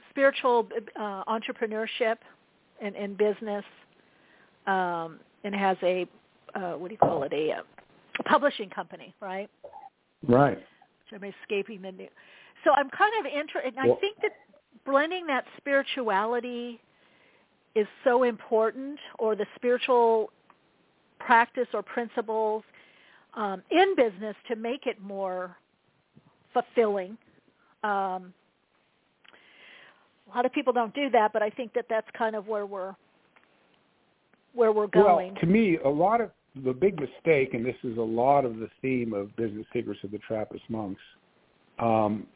spiritual 0.09 0.67
uh, 0.99 1.23
entrepreneurship 1.25 2.15
and, 2.81 2.95
and 2.95 3.15
business, 3.15 3.63
um, 4.65 5.19
and 5.43 5.53
has 5.53 5.77
a 5.83 6.07
uh, 6.55 6.71
what 6.71 6.87
do 6.87 6.95
you 6.95 6.97
call 6.97 7.21
it, 7.21 7.31
a, 7.31 7.51
a 7.51 8.23
publishing 8.23 8.71
company, 8.71 9.13
right? 9.21 9.51
Right. 10.27 10.57
So 11.11 11.17
I'm 11.17 11.31
escaping 11.43 11.83
the 11.83 11.91
new. 11.91 12.07
So 12.63 12.71
I'm 12.71 12.89
kind 12.89 13.13
of 13.19 13.31
interested, 13.31 13.75
well, 13.75 13.97
I 13.97 13.99
think 13.99 14.17
that 14.23 14.31
blending 14.83 15.27
that 15.27 15.45
spirituality 15.57 16.79
is 17.75 17.85
so 18.03 18.23
important, 18.23 18.97
or 19.19 19.35
the 19.35 19.45
spiritual 19.55 20.31
practice 21.19 21.67
or 21.75 21.83
principles 21.83 22.63
um, 23.39 23.63
in 23.71 23.95
business 23.95 24.35
to 24.49 24.55
make 24.57 24.85
it 24.85 25.01
more 25.01 25.55
fulfilling. 26.53 27.17
Um, 27.83 28.33
a 30.31 30.35
lot 30.35 30.45
of 30.45 30.51
people 30.51 30.73
don't 30.73 30.93
do 30.93 31.09
that, 31.11 31.31
but 31.31 31.41
I 31.41 31.49
think 31.49 31.73
that 31.73 31.85
that's 31.89 32.07
kind 32.15 32.35
of 32.35 32.47
where 32.47 32.65
we're 32.65 32.93
where 34.53 34.71
we're 34.71 34.87
going. 34.87 35.33
Well, 35.33 35.41
to 35.41 35.47
me, 35.47 35.77
a 35.85 35.89
lot 35.89 36.21
of 36.21 36.31
the 36.65 36.73
big 36.73 36.99
mistake, 36.99 37.53
and 37.53 37.65
this 37.65 37.75
is 37.83 37.97
a 37.97 38.01
lot 38.01 38.43
of 38.43 38.57
the 38.57 38.67
theme 38.81 39.13
of 39.13 39.33
Business 39.37 39.65
Secrets 39.71 40.01
of 40.03 40.11
the 40.11 40.17
Trappist 40.19 40.63
Monks, 40.67 41.01
um, 41.77 42.27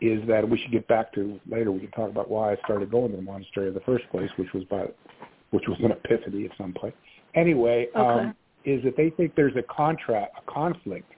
is 0.00 0.20
that 0.28 0.46
we 0.46 0.58
should 0.58 0.72
get 0.72 0.86
back 0.86 1.14
to 1.14 1.40
later. 1.48 1.72
We 1.72 1.80
can 1.80 1.90
talk 1.92 2.10
about 2.10 2.30
why 2.30 2.52
I 2.52 2.56
started 2.64 2.90
going 2.90 3.12
to 3.12 3.16
the 3.16 3.22
monastery 3.22 3.68
in 3.68 3.74
the 3.74 3.80
first 3.80 4.04
place, 4.10 4.28
which 4.36 4.52
was 4.52 4.64
by, 4.64 4.84
which 5.50 5.64
was 5.66 5.78
an 5.82 5.92
epiphany 5.92 6.44
at 6.44 6.50
some 6.58 6.74
point. 6.74 6.94
Anyway, 7.34 7.88
okay. 7.96 8.26
um, 8.26 8.34
is 8.64 8.82
that 8.84 8.96
they 8.96 9.10
think 9.10 9.34
there's 9.34 9.56
a 9.56 9.62
contract, 9.74 10.34
a 10.36 10.50
conflict 10.50 11.10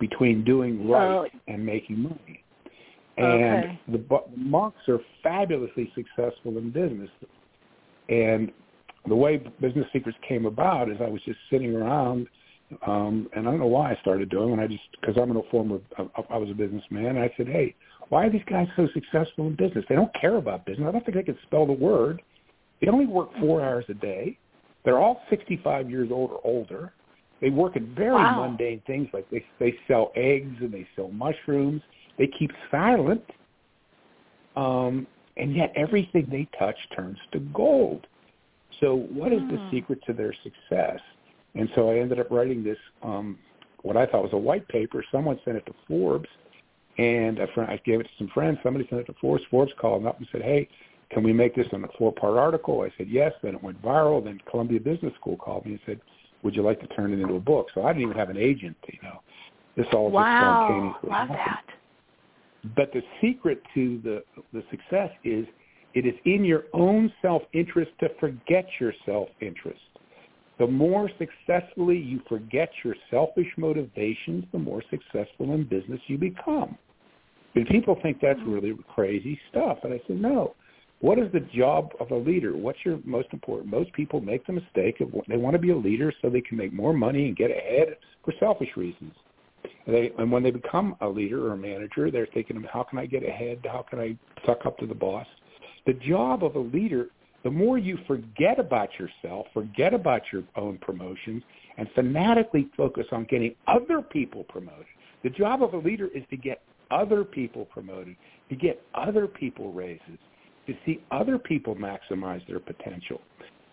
between 0.00 0.44
doing 0.44 0.88
right 0.88 1.30
oh. 1.34 1.38
and 1.48 1.64
making 1.64 2.02
money. 2.02 2.44
And 3.16 3.64
okay. 3.64 3.80
the, 3.88 4.20
monks 4.36 4.80
are 4.88 4.98
fabulously 5.22 5.92
successful 5.94 6.58
in 6.58 6.70
business, 6.72 7.10
and 8.08 8.50
the 9.06 9.14
way 9.14 9.36
Business 9.60 9.86
Secrets 9.92 10.18
came 10.26 10.46
about 10.46 10.90
is 10.90 10.96
I 11.00 11.08
was 11.08 11.20
just 11.24 11.38
sitting 11.50 11.74
around, 11.76 12.26
um, 12.86 13.28
and 13.34 13.46
I 13.46 13.50
don't 13.50 13.60
know 13.60 13.66
why 13.66 13.92
I 13.92 13.98
started 14.00 14.30
doing 14.30 14.58
it. 14.58 14.62
I 14.62 14.66
just 14.66 14.82
because 15.00 15.16
I'm 15.20 15.30
in 15.30 15.36
a 15.36 15.42
former, 15.50 15.78
I 16.28 16.36
was 16.36 16.50
a 16.50 16.54
businessman, 16.54 17.06
and 17.06 17.18
I 17.20 17.32
said, 17.36 17.46
hey, 17.46 17.74
why 18.08 18.26
are 18.26 18.30
these 18.30 18.42
guys 18.50 18.66
so 18.76 18.88
successful 18.94 19.46
in 19.46 19.56
business? 19.56 19.84
They 19.88 19.94
don't 19.94 20.12
care 20.20 20.36
about 20.36 20.66
business. 20.66 20.86
I 20.88 20.92
don't 20.92 21.04
think 21.04 21.16
they 21.16 21.22
can 21.22 21.38
spell 21.46 21.66
the 21.66 21.72
word. 21.72 22.22
They 22.80 22.88
only 22.88 23.06
work 23.06 23.30
four 23.40 23.62
hours 23.62 23.84
a 23.88 23.94
day. 23.94 24.38
They're 24.84 24.98
all 24.98 25.22
65 25.30 25.90
years 25.90 26.10
old 26.12 26.30
or 26.30 26.40
older. 26.44 26.92
They 27.40 27.50
work 27.50 27.76
at 27.76 27.82
very 27.82 28.14
wow. 28.14 28.46
mundane 28.46 28.82
things 28.86 29.08
like 29.12 29.28
they 29.30 29.44
they 29.58 29.74
sell 29.88 30.12
eggs 30.16 30.56
and 30.60 30.72
they 30.72 30.86
sell 30.96 31.08
mushrooms. 31.08 31.82
They 32.16 32.28
keep 32.38 32.50
silent, 32.70 33.24
um, 34.56 35.06
and 35.36 35.54
yet 35.54 35.72
everything 35.74 36.28
they 36.30 36.48
touch 36.58 36.76
turns 36.94 37.18
to 37.32 37.40
gold. 37.40 38.06
So 38.80 38.94
what 39.12 39.32
is 39.32 39.40
the 39.50 39.56
hmm. 39.56 39.70
secret 39.70 40.00
to 40.06 40.12
their 40.12 40.34
success? 40.42 41.00
And 41.54 41.68
so 41.74 41.90
I 41.90 41.98
ended 41.98 42.18
up 42.18 42.30
writing 42.30 42.64
this, 42.64 42.78
um, 43.02 43.38
what 43.82 43.96
I 43.96 44.06
thought 44.06 44.22
was 44.22 44.32
a 44.32 44.38
white 44.38 44.66
paper. 44.68 45.04
Someone 45.12 45.38
sent 45.44 45.56
it 45.56 45.66
to 45.66 45.74
Forbes, 45.86 46.28
and 46.98 47.38
a 47.38 47.46
friend, 47.48 47.70
I 47.70 47.80
gave 47.84 48.00
it 48.00 48.04
to 48.04 48.10
some 48.18 48.28
friends. 48.28 48.58
Somebody 48.62 48.86
sent 48.88 49.00
it 49.00 49.06
to 49.06 49.14
Forbes. 49.20 49.44
Forbes 49.50 49.72
called 49.80 50.00
them 50.00 50.08
up 50.08 50.18
and 50.18 50.28
said, 50.32 50.42
hey, 50.42 50.68
can 51.14 51.22
we 51.22 51.32
make 51.32 51.54
this 51.54 51.66
in 51.72 51.82
a 51.84 51.88
four-part 51.96 52.36
article? 52.36 52.82
I 52.82 52.92
said, 52.98 53.08
yes. 53.08 53.32
Then 53.42 53.54
it 53.54 53.62
went 53.62 53.80
viral. 53.80 54.22
Then 54.22 54.38
Columbia 54.50 54.80
Business 54.80 55.14
School 55.20 55.36
called 55.36 55.64
me 55.64 55.72
and 55.72 55.80
said, 55.86 56.00
would 56.42 56.54
you 56.54 56.62
like 56.62 56.80
to 56.80 56.86
turn 56.88 57.14
it 57.14 57.20
into 57.20 57.36
a 57.36 57.40
book? 57.40 57.68
So 57.74 57.84
I 57.84 57.92
didn't 57.94 58.10
even 58.10 58.18
have 58.18 58.28
an 58.28 58.36
agent, 58.36 58.76
you 58.92 58.98
know. 59.02 59.20
This 59.76 59.86
all 59.92 60.10
wow. 60.10 60.20
just 60.22 61.00
spontaneously 61.00 61.10
Love 61.10 61.28
happened. 61.28 61.38
that. 61.38 62.74
But 62.76 62.92
the 62.92 63.02
secret 63.22 63.62
to 63.74 64.00
the 64.04 64.24
the 64.52 64.62
success 64.70 65.10
is 65.24 65.46
It 65.94 66.06
is 66.06 66.14
in 66.24 66.44
your 66.44 66.64
own 66.72 67.12
self-interest 67.22 67.92
to 68.00 68.08
forget 68.18 68.66
your 68.80 68.92
self-interest. 69.06 69.80
The 70.58 70.66
more 70.66 71.10
successfully 71.18 71.96
you 71.96 72.20
forget 72.28 72.70
your 72.84 72.94
selfish 73.10 73.48
motivations, 73.56 74.44
the 74.52 74.58
more 74.58 74.82
successful 74.90 75.54
in 75.54 75.64
business 75.64 76.00
you 76.06 76.18
become. 76.18 76.76
And 77.54 77.66
people 77.68 77.96
think 78.02 78.18
that's 78.20 78.40
mm. 78.40 78.54
really 78.54 78.76
crazy 78.94 79.38
stuff. 79.50 79.78
And 79.84 79.94
I 79.94 80.00
said, 80.06 80.20
no. 80.20 80.54
What 81.00 81.18
is 81.18 81.30
the 81.32 81.40
job 81.40 81.90
of 82.00 82.10
a 82.10 82.16
leader? 82.16 82.56
What's 82.56 82.78
your 82.84 82.98
most 83.04 83.28
important? 83.32 83.70
Most 83.70 83.92
people 83.92 84.20
make 84.20 84.46
the 84.46 84.54
mistake 84.54 85.00
of 85.00 85.12
they 85.28 85.36
want 85.36 85.54
to 85.54 85.58
be 85.58 85.70
a 85.70 85.76
leader 85.76 86.12
so 86.22 86.30
they 86.30 86.40
can 86.40 86.56
make 86.56 86.72
more 86.72 86.94
money 86.94 87.26
and 87.26 87.36
get 87.36 87.50
ahead 87.50 87.96
for 88.24 88.32
selfish 88.40 88.70
reasons. 88.76 89.12
And, 89.86 89.94
they, 89.94 90.12
and 90.18 90.32
when 90.32 90.42
they 90.42 90.50
become 90.50 90.96
a 91.00 91.08
leader 91.08 91.46
or 91.46 91.52
a 91.52 91.56
manager, 91.56 92.10
they're 92.10 92.28
thinking, 92.32 92.64
how 92.72 92.84
can 92.84 92.98
I 92.98 93.06
get 93.06 93.22
ahead? 93.22 93.60
How 93.64 93.84
can 93.88 93.98
I 93.98 94.16
suck 94.46 94.64
up 94.64 94.78
to 94.78 94.86
the 94.86 94.94
boss? 94.94 95.26
The 95.86 95.94
job 95.94 96.42
of 96.42 96.56
a 96.56 96.60
leader, 96.60 97.08
the 97.42 97.50
more 97.50 97.76
you 97.76 97.98
forget 98.06 98.58
about 98.58 98.88
yourself, 98.98 99.46
forget 99.52 99.92
about 99.92 100.22
your 100.32 100.44
own 100.56 100.78
promotions, 100.78 101.42
and 101.76 101.88
fanatically 101.94 102.68
focus 102.76 103.06
on 103.12 103.24
getting 103.24 103.54
other 103.66 104.00
people 104.00 104.44
promoted. 104.44 104.86
The 105.22 105.30
job 105.30 105.62
of 105.62 105.74
a 105.74 105.78
leader 105.78 106.08
is 106.14 106.22
to 106.30 106.36
get 106.36 106.62
other 106.90 107.24
people 107.24 107.66
promoted, 107.66 108.16
to 108.48 108.56
get 108.56 108.82
other 108.94 109.26
people 109.26 109.72
raises, 109.72 110.18
to 110.66 110.74
see 110.84 111.00
other 111.10 111.38
people 111.38 111.74
maximize 111.76 112.46
their 112.46 112.60
potential. 112.60 113.20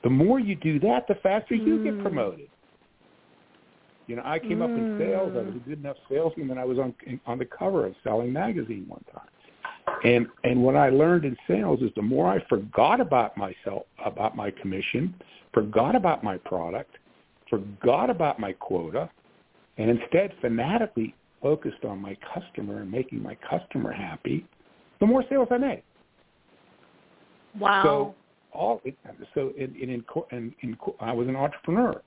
The 0.04 0.10
more 0.10 0.40
you 0.40 0.56
do 0.56 0.80
that, 0.80 1.08
the 1.08 1.16
faster 1.16 1.56
you 1.56 1.78
mm. 1.78 1.84
get 1.84 2.02
promoted. 2.02 2.48
You 4.08 4.16
know, 4.16 4.24
I 4.26 4.40
came 4.40 4.60
mm. 4.60 4.64
up 4.64 4.70
in 4.70 4.98
sales. 5.00 5.34
I 5.36 5.44
was 5.44 5.56
a 5.56 5.70
good 5.70 5.80
enough 5.80 5.98
salesman 6.10 6.48
that 6.50 6.58
I 6.58 6.66
was 6.66 6.80
on 6.80 6.94
on 7.26 7.38
the 7.38 7.46
cover 7.46 7.86
of 7.86 7.96
Selling 8.04 8.34
magazine 8.34 8.86
one 8.88 9.04
time. 9.14 9.28
And 10.04 10.28
and 10.44 10.62
what 10.64 10.76
I 10.76 10.90
learned 10.90 11.26
in 11.26 11.38
sales 11.48 11.82
is 11.82 11.92
the 11.96 12.02
more 12.02 12.28
I 12.28 12.44
forgot 12.50 13.00
about 13.00 13.38
myself, 13.38 13.84
about 14.04 14.36
my 14.36 14.52
commission, 14.52 15.14
forgot 15.54 15.96
about 15.96 16.24
my 16.24 16.38
product, 16.38 16.98
forgot 17.50 18.10
about 18.10 18.40
my 18.40 18.54
quota, 18.54 19.10
and 19.78 19.90
instead 19.90 20.34
fanatically 20.42 21.14
focused 21.42 21.84
on 21.86 22.00
my 22.00 22.18
customer 22.34 22.82
and 22.82 22.92
making 22.92 23.22
my 23.22 23.38
customer 23.50 23.92
happy, 23.92 24.46
the 25.00 25.06
more 25.06 25.24
sales 25.30 25.48
I 25.52 25.58
made. 25.58 25.84
Wow. 27.60 27.84
So 27.84 28.16
all 28.54 28.82
so 29.34 29.54
in 29.58 29.76
in, 29.76 29.90
in, 29.90 30.04
in, 30.32 30.56
in 30.62 30.78
I 31.00 31.14
was 31.14 31.28
an 31.28 31.36
entrepreneur, 31.36 32.02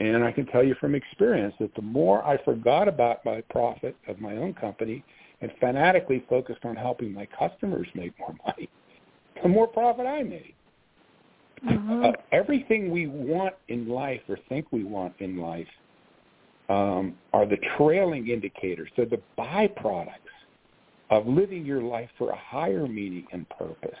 and 0.00 0.24
I 0.24 0.32
can 0.32 0.46
tell 0.46 0.64
you 0.64 0.74
from 0.80 0.94
experience 0.94 1.54
that 1.60 1.74
the 1.74 1.82
more 1.82 2.24
I 2.24 2.42
forgot 2.44 2.88
about 2.88 3.24
my 3.24 3.40
profit 3.50 3.96
of 4.08 4.20
my 4.20 4.36
own 4.36 4.54
company 4.54 5.04
and 5.40 5.50
fanatically 5.60 6.24
focused 6.28 6.64
on 6.64 6.76
helping 6.76 7.12
my 7.12 7.26
customers 7.38 7.86
make 7.94 8.18
more 8.18 8.34
money, 8.46 8.68
the 9.42 9.48
more 9.48 9.66
profit 9.66 10.06
I 10.06 10.22
made. 10.22 10.54
Mm-hmm. 11.64 12.04
Uh, 12.04 12.12
everything 12.32 12.90
we 12.90 13.06
want 13.06 13.54
in 13.68 13.88
life 13.88 14.20
or 14.28 14.38
think 14.48 14.66
we 14.72 14.84
want 14.84 15.14
in 15.20 15.38
life 15.38 15.66
um, 16.68 17.14
are 17.32 17.46
the 17.46 17.56
trailing 17.76 18.28
indicators. 18.28 18.90
They're 18.96 19.06
the 19.06 19.22
byproducts 19.38 20.10
of 21.10 21.26
living 21.26 21.64
your 21.64 21.82
life 21.82 22.10
for 22.18 22.30
a 22.30 22.36
higher 22.36 22.86
meaning 22.86 23.26
and 23.32 23.48
purpose. 23.48 23.98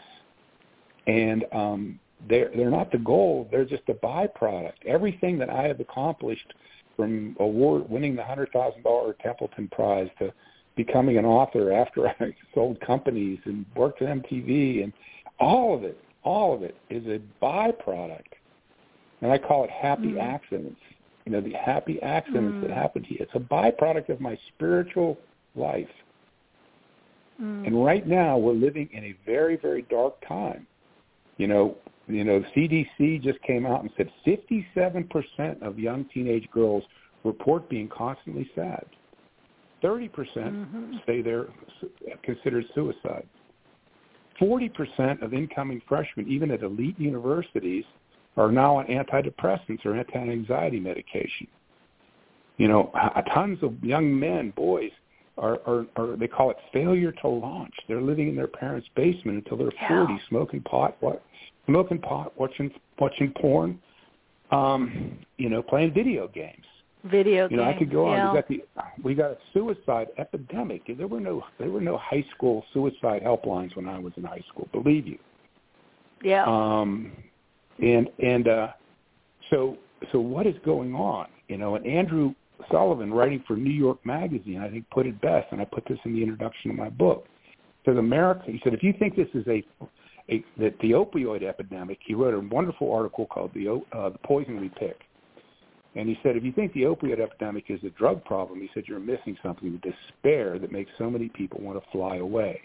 And 1.06 1.44
um, 1.52 2.00
they're, 2.28 2.50
they're 2.54 2.70
not 2.70 2.90
the 2.90 2.98
goal. 2.98 3.48
They're 3.50 3.64
just 3.64 3.82
a 3.88 3.94
byproduct. 3.94 4.84
Everything 4.86 5.38
that 5.38 5.50
I 5.50 5.62
have 5.62 5.80
accomplished 5.80 6.54
from 6.96 7.36
award 7.40 7.88
winning 7.88 8.16
the 8.16 8.22
$100,000 8.22 9.18
Templeton 9.18 9.68
Prize 9.68 10.08
to 10.18 10.32
becoming 10.76 11.18
an 11.18 11.24
author 11.24 11.72
after 11.72 12.08
I 12.20 12.34
sold 12.54 12.80
companies 12.80 13.38
and 13.44 13.64
worked 13.74 14.02
at 14.02 14.08
MTV 14.08 14.84
and 14.84 14.92
all 15.38 15.74
of 15.74 15.84
it, 15.84 15.98
all 16.22 16.54
of 16.54 16.62
it 16.62 16.76
is 16.90 17.06
a 17.06 17.20
byproduct. 17.44 18.32
And 19.20 19.30
I 19.30 19.38
call 19.38 19.64
it 19.64 19.70
happy 19.70 20.12
mm. 20.12 20.22
accidents 20.22 20.80
you 21.26 21.32
know, 21.32 21.40
the 21.40 21.52
happy 21.52 22.00
accidents 22.02 22.54
mm. 22.54 22.62
that 22.62 22.70
happen 22.70 23.02
to 23.02 23.12
you. 23.12 23.18
It's 23.20 23.34
a 23.34 23.40
byproduct 23.40 24.08
of 24.08 24.20
my 24.20 24.38
spiritual 24.54 25.18
life. 25.56 25.88
Mm. 27.42 27.66
And 27.66 27.84
right 27.84 28.06
now 28.06 28.38
we're 28.38 28.52
living 28.52 28.88
in 28.92 29.04
a 29.04 29.16
very, 29.26 29.56
very 29.56 29.82
dark 29.90 30.14
time. 30.26 30.66
You 31.36 31.46
know, 31.46 31.76
you 32.08 32.24
know, 32.24 32.42
CDC 32.56 33.22
just 33.22 33.40
came 33.42 33.66
out 33.66 33.82
and 33.82 33.90
said 33.96 34.10
57% 34.26 35.62
of 35.62 35.78
young 35.78 36.04
teenage 36.14 36.48
girls 36.50 36.84
report 37.24 37.68
being 37.68 37.88
constantly 37.88 38.48
sad. 38.54 38.84
30% 39.82 40.10
mm-hmm. 40.10 40.92
say 41.06 41.20
they're 41.20 41.48
considered 42.22 42.64
suicide. 42.74 43.26
40% 44.40 45.22
of 45.22 45.34
incoming 45.34 45.82
freshmen, 45.88 46.28
even 46.28 46.50
at 46.50 46.62
elite 46.62 46.98
universities, 46.98 47.84
are 48.36 48.52
now 48.52 48.76
on 48.76 48.86
antidepressants 48.86 49.84
or 49.84 49.94
anti-anxiety 49.94 50.78
medication. 50.78 51.46
You 52.58 52.68
know, 52.68 52.92
tons 53.34 53.58
of 53.62 53.82
young 53.82 54.18
men, 54.18 54.52
boys, 54.56 54.90
are, 55.38 55.60
are, 55.66 55.86
are 55.96 56.16
they 56.16 56.28
call 56.28 56.50
it 56.50 56.56
failure 56.72 57.12
to 57.12 57.28
launch. 57.28 57.74
They're 57.88 58.00
living 58.00 58.28
in 58.28 58.36
their 58.36 58.46
parents' 58.46 58.88
basement 58.96 59.38
until 59.38 59.58
they're 59.58 59.72
yeah. 59.82 60.06
40, 60.06 60.20
smoking 60.28 60.62
pot, 60.62 60.96
what, 61.00 61.22
smoking 61.66 61.98
pot, 61.98 62.32
watching 62.38 62.70
watching 62.98 63.32
porn, 63.40 63.78
um, 64.50 65.18
you 65.36 65.48
know, 65.48 65.62
playing 65.62 65.92
video 65.92 66.28
games. 66.28 66.64
Video 67.04 67.48
you 67.48 67.58
know. 67.58 67.64
I 67.64 67.74
could 67.74 67.90
go 67.90 68.12
yeah. 68.12 68.28
on. 68.28 68.34
We 68.34 68.40
got 68.40 68.48
the 68.48 68.64
we 69.02 69.14
got 69.14 69.30
a 69.32 69.38
suicide 69.52 70.08
epidemic. 70.18 70.82
There 70.96 71.06
were 71.06 71.20
no 71.20 71.44
there 71.58 71.70
were 71.70 71.80
no 71.80 71.98
high 71.98 72.24
school 72.34 72.64
suicide 72.72 73.22
helplines 73.22 73.76
when 73.76 73.86
I 73.86 73.98
was 73.98 74.12
in 74.16 74.24
high 74.24 74.42
school. 74.48 74.68
Believe 74.72 75.06
you. 75.06 75.18
Yeah. 76.22 76.44
Um, 76.46 77.12
and 77.78 78.08
and 78.18 78.48
uh, 78.48 78.68
so 79.50 79.76
so 80.10 80.18
what 80.18 80.46
is 80.46 80.56
going 80.64 80.94
on? 80.94 81.28
You 81.48 81.58
know, 81.58 81.76
and 81.76 81.86
Andrew 81.86 82.34
Sullivan, 82.70 83.12
writing 83.12 83.42
for 83.46 83.56
New 83.56 83.70
York 83.70 84.04
Magazine, 84.04 84.60
I 84.60 84.70
think 84.70 84.88
put 84.90 85.06
it 85.06 85.20
best, 85.20 85.46
and 85.52 85.60
I 85.60 85.64
put 85.64 85.84
this 85.88 85.98
in 86.04 86.14
the 86.14 86.22
introduction 86.22 86.70
of 86.70 86.76
my 86.76 86.88
book. 86.88 87.26
Says 87.84 87.96
America. 87.96 88.44
He 88.46 88.60
said, 88.64 88.74
if 88.74 88.82
you 88.82 88.92
think 88.98 89.14
this 89.14 89.28
is 89.34 89.46
a 89.46 89.64
a, 90.28 90.44
that 90.58 90.74
the 90.80 90.90
opioid 90.90 91.42
epidemic, 91.42 91.98
he 92.04 92.14
wrote 92.14 92.34
a 92.34 92.40
wonderful 92.54 92.92
article 92.92 93.26
called 93.26 93.52
the, 93.54 93.80
uh, 93.92 94.10
the 94.10 94.18
Poison 94.24 94.60
We 94.60 94.68
Pick. 94.70 95.00
And 95.94 96.08
he 96.08 96.18
said, 96.22 96.36
if 96.36 96.44
you 96.44 96.52
think 96.52 96.72
the 96.74 96.82
opioid 96.82 97.20
epidemic 97.20 97.64
is 97.68 97.80
a 97.84 97.90
drug 97.90 98.24
problem, 98.24 98.60
he 98.60 98.68
said, 98.74 98.84
you're 98.86 98.98
missing 98.98 99.36
something, 99.42 99.72
the 99.72 99.92
despair 99.92 100.58
that 100.58 100.70
makes 100.70 100.90
so 100.98 101.08
many 101.08 101.28
people 101.28 101.60
want 101.60 101.82
to 101.82 101.90
fly 101.90 102.16
away. 102.16 102.60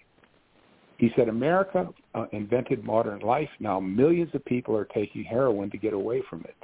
He 0.97 1.11
said, 1.15 1.29
America 1.29 1.87
uh, 2.13 2.25
invented 2.31 2.83
modern 2.83 3.19
life. 3.21 3.49
Now 3.59 3.79
millions 3.79 4.31
of 4.33 4.43
people 4.45 4.75
are 4.75 4.85
taking 4.85 5.23
heroin 5.23 5.71
to 5.71 5.77
get 5.77 5.93
away 5.93 6.21
from 6.29 6.41
it. 6.41 6.55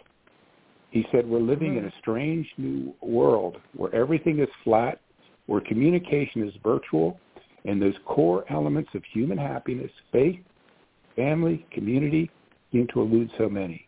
He 0.92 1.06
said, 1.12 1.28
we're 1.28 1.40
living 1.40 1.72
mm-hmm. 1.72 1.86
in 1.86 1.92
a 1.92 2.00
strange 2.00 2.48
new 2.58 2.94
world 3.02 3.58
where 3.76 3.94
everything 3.94 4.40
is 4.40 4.48
flat, 4.64 5.00
where 5.48 5.62
communication 5.62 6.48
is 6.48 6.54
virtual, 6.64 7.20
and 7.66 7.82
those 7.82 7.96
core 8.06 8.46
elements 8.50 8.90
of 8.96 9.04
human 9.12 9.38
happiness, 9.38 9.92
faith, 10.12 10.40
family, 11.16 11.66
community, 11.72 12.32
seem 12.72 12.88
to 12.94 13.02
elude 13.02 13.30
so 13.38 13.50
many. 13.50 13.88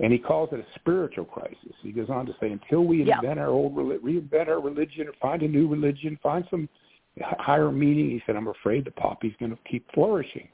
And 0.00 0.12
he 0.12 0.18
calls 0.18 0.48
it 0.52 0.60
a 0.60 0.66
spiritual 0.78 1.24
crisis. 1.24 1.72
He 1.82 1.92
goes 1.92 2.10
on 2.10 2.26
to 2.26 2.32
say, 2.40 2.50
until 2.50 2.84
we 2.84 3.04
yeah. 3.04 3.16
invent 3.16 3.38
our 3.38 3.48
old, 3.48 3.76
reinvent 3.76 4.48
our 4.48 4.60
religion, 4.60 5.08
or 5.08 5.12
find 5.20 5.42
a 5.42 5.48
new 5.48 5.68
religion, 5.68 6.18
find 6.22 6.44
some 6.50 6.68
higher 7.20 7.70
meaning. 7.70 8.10
He 8.10 8.22
said, 8.26 8.34
I'm 8.34 8.48
afraid 8.48 8.84
the 8.84 8.90
poppy's 8.90 9.34
going 9.38 9.52
to 9.52 9.58
keep 9.70 9.86
flourishing. 9.92 10.48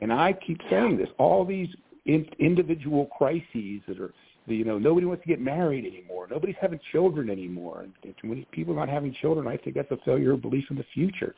And 0.00 0.12
I 0.12 0.34
keep 0.34 0.60
saying 0.70 0.98
this, 0.98 1.08
all 1.18 1.44
these 1.44 1.68
in, 2.04 2.26
individual 2.38 3.06
crises 3.16 3.80
that 3.88 3.98
are, 3.98 4.12
you 4.46 4.64
know, 4.64 4.78
nobody 4.78 5.06
wants 5.06 5.22
to 5.22 5.28
get 5.28 5.40
married 5.40 5.84
anymore. 5.84 6.26
Nobody's 6.30 6.56
having 6.60 6.78
children 6.92 7.30
anymore. 7.30 7.84
And 8.02 8.14
when 8.22 8.44
people 8.52 8.74
are 8.74 8.76
not 8.76 8.88
having 8.88 9.14
children, 9.20 9.46
I 9.46 9.56
think 9.56 9.76
that's 9.76 9.90
a 9.90 9.98
failure 10.04 10.32
of 10.32 10.42
belief 10.42 10.64
in 10.70 10.76
the 10.76 10.84
future. 10.94 11.34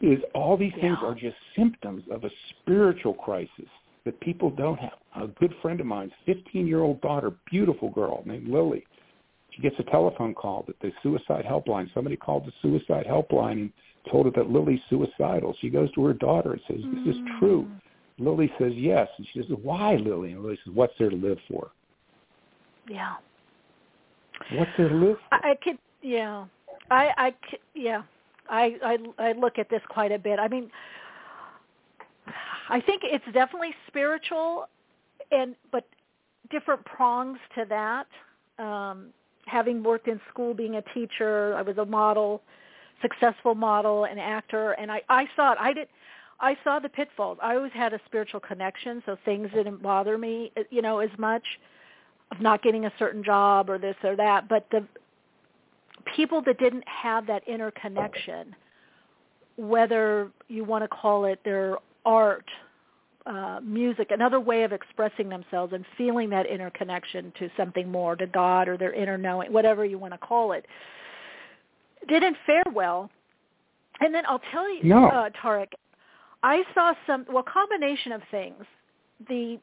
Is 0.00 0.18
all 0.34 0.56
these 0.56 0.72
yeah. 0.76 0.82
things 0.82 0.98
are 1.02 1.14
just 1.14 1.36
symptoms 1.56 2.04
of 2.10 2.24
a 2.24 2.30
spiritual 2.50 3.14
crisis 3.14 3.68
that 4.04 4.20
people 4.20 4.50
don't 4.50 4.78
have. 4.78 4.92
A 5.16 5.26
good 5.26 5.54
friend 5.60 5.80
of 5.80 5.86
mine's 5.86 6.12
15-year-old 6.28 7.00
daughter, 7.00 7.32
beautiful 7.50 7.90
girl 7.90 8.22
named 8.24 8.48
Lily, 8.48 8.86
she 9.50 9.62
gets 9.62 9.74
a 9.80 9.82
telephone 9.84 10.34
call 10.34 10.64
that 10.68 10.78
the 10.80 10.92
suicide 11.02 11.44
helpline, 11.44 11.92
somebody 11.92 12.16
called 12.16 12.46
the 12.46 12.52
suicide 12.62 13.06
helpline 13.06 13.52
and 13.52 13.72
told 14.08 14.26
her 14.26 14.32
that 14.32 14.50
Lily's 14.50 14.80
suicidal. 14.88 15.56
She 15.60 15.68
goes 15.68 15.90
to 15.92 16.04
her 16.04 16.12
daughter 16.12 16.52
and 16.52 16.60
says, 16.68 16.76
"This 16.76 17.00
is 17.00 17.06
this 17.06 17.38
true? 17.40 17.64
Mm. 17.64 17.80
Lily 18.18 18.52
says 18.58 18.72
yes. 18.74 19.08
And 19.16 19.26
she 19.32 19.40
says, 19.40 19.50
why, 19.62 19.94
Lily? 19.94 20.32
And 20.32 20.42
Lily 20.42 20.58
says, 20.64 20.74
what's 20.74 20.92
there 20.98 21.10
to 21.10 21.16
live 21.16 21.38
for? 21.48 21.70
Yeah. 22.88 23.14
What's 24.52 24.70
live 24.78 25.16
for? 25.28 25.34
I, 25.34 25.50
I 25.50 25.54
could, 25.62 25.78
yeah. 26.02 26.46
I, 26.90 27.10
I, 27.16 27.34
yeah. 27.74 28.02
I, 28.48 28.76
I, 28.82 28.98
I 29.18 29.32
look 29.32 29.58
at 29.58 29.68
this 29.68 29.82
quite 29.88 30.12
a 30.12 30.18
bit. 30.18 30.38
I 30.38 30.48
mean, 30.48 30.70
I 32.70 32.80
think 32.80 33.02
it's 33.04 33.24
definitely 33.32 33.74
spiritual, 33.86 34.68
and 35.30 35.54
but 35.70 35.86
different 36.50 36.84
prongs 36.84 37.38
to 37.56 37.66
that. 37.68 38.06
Um, 38.58 39.08
having 39.46 39.82
worked 39.82 40.08
in 40.08 40.20
school, 40.30 40.54
being 40.54 40.76
a 40.76 40.82
teacher, 40.94 41.54
I 41.56 41.62
was 41.62 41.78
a 41.78 41.84
model, 41.84 42.42
successful 43.02 43.54
model 43.54 44.04
and 44.04 44.18
actor, 44.18 44.72
and 44.72 44.90
I, 44.90 45.02
I 45.08 45.26
saw 45.36 45.52
it. 45.52 45.58
I 45.60 45.72
did. 45.72 45.88
I 46.40 46.56
saw 46.62 46.78
the 46.78 46.88
pitfalls. 46.88 47.38
I 47.42 47.56
always 47.56 47.72
had 47.72 47.92
a 47.92 48.00
spiritual 48.06 48.40
connection, 48.40 49.02
so 49.04 49.18
things 49.24 49.50
didn't 49.52 49.82
bother 49.82 50.16
me, 50.16 50.52
you 50.70 50.82
know, 50.82 51.00
as 51.00 51.10
much 51.18 51.44
of 52.30 52.40
not 52.40 52.62
getting 52.62 52.86
a 52.86 52.92
certain 52.98 53.22
job 53.24 53.70
or 53.70 53.78
this 53.78 53.96
or 54.02 54.16
that. 54.16 54.48
But 54.48 54.66
the 54.70 54.84
people 56.16 56.42
that 56.42 56.58
didn't 56.58 56.84
have 56.86 57.26
that 57.26 57.46
inner 57.46 57.70
connection, 57.72 58.54
whether 59.56 60.30
you 60.48 60.64
want 60.64 60.84
to 60.84 60.88
call 60.88 61.24
it 61.24 61.40
their 61.44 61.78
art, 62.04 62.46
uh, 63.26 63.60
music, 63.62 64.10
another 64.10 64.40
way 64.40 64.62
of 64.62 64.72
expressing 64.72 65.28
themselves 65.28 65.74
and 65.74 65.84
feeling 65.98 66.30
that 66.30 66.46
inner 66.46 66.70
connection 66.70 67.30
to 67.38 67.50
something 67.56 67.90
more, 67.90 68.16
to 68.16 68.26
God 68.26 68.68
or 68.68 68.78
their 68.78 68.92
inner 68.94 69.18
knowing, 69.18 69.52
whatever 69.52 69.84
you 69.84 69.98
want 69.98 70.14
to 70.14 70.18
call 70.18 70.52
it, 70.52 70.64
didn't 72.08 72.36
fare 72.46 72.64
well. 72.72 73.10
And 74.00 74.14
then 74.14 74.24
I'll 74.26 74.40
tell 74.50 74.74
you, 74.74 74.84
no. 74.84 75.08
uh, 75.08 75.30
Turak, 75.42 75.72
I 76.42 76.62
saw 76.74 76.94
some, 77.06 77.26
well, 77.30 77.42
combination 77.42 78.12
of 78.12 78.22
things. 78.30 78.64
The 79.28 79.58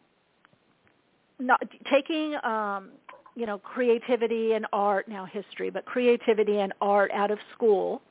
not 1.39 1.61
taking, 1.91 2.35
um, 2.43 2.89
you 3.35 3.45
know, 3.45 3.57
creativity 3.57 4.53
and 4.53 4.65
art, 4.71 5.07
now 5.07 5.25
history, 5.25 5.69
but 5.69 5.85
creativity 5.85 6.59
and 6.59 6.73
art 6.81 7.11
out 7.11 7.31
of 7.31 7.39
school 7.53 8.01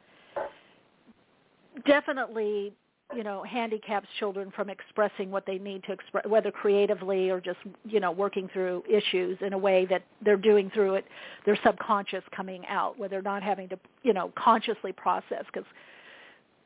definitely 1.86 2.72
you 3.14 3.22
know 3.22 3.42
handicaps 3.42 4.08
children 4.18 4.50
from 4.54 4.70
expressing 4.70 5.30
what 5.30 5.44
they 5.46 5.58
need 5.58 5.82
to 5.84 5.92
express 5.92 6.24
whether 6.26 6.50
creatively 6.50 7.30
or 7.30 7.40
just 7.40 7.58
you 7.84 8.00
know 8.00 8.10
working 8.10 8.48
through 8.52 8.82
issues 8.88 9.36
in 9.40 9.52
a 9.52 9.58
way 9.58 9.86
that 9.88 10.02
they're 10.24 10.36
doing 10.36 10.70
through 10.70 10.94
it 10.94 11.04
their 11.44 11.58
subconscious 11.64 12.22
coming 12.34 12.64
out 12.68 12.98
where 12.98 13.08
they're 13.08 13.22
not 13.22 13.42
having 13.42 13.68
to 13.68 13.78
you 14.02 14.12
know 14.12 14.32
consciously 14.36 14.92
process 14.92 15.44
because 15.52 15.68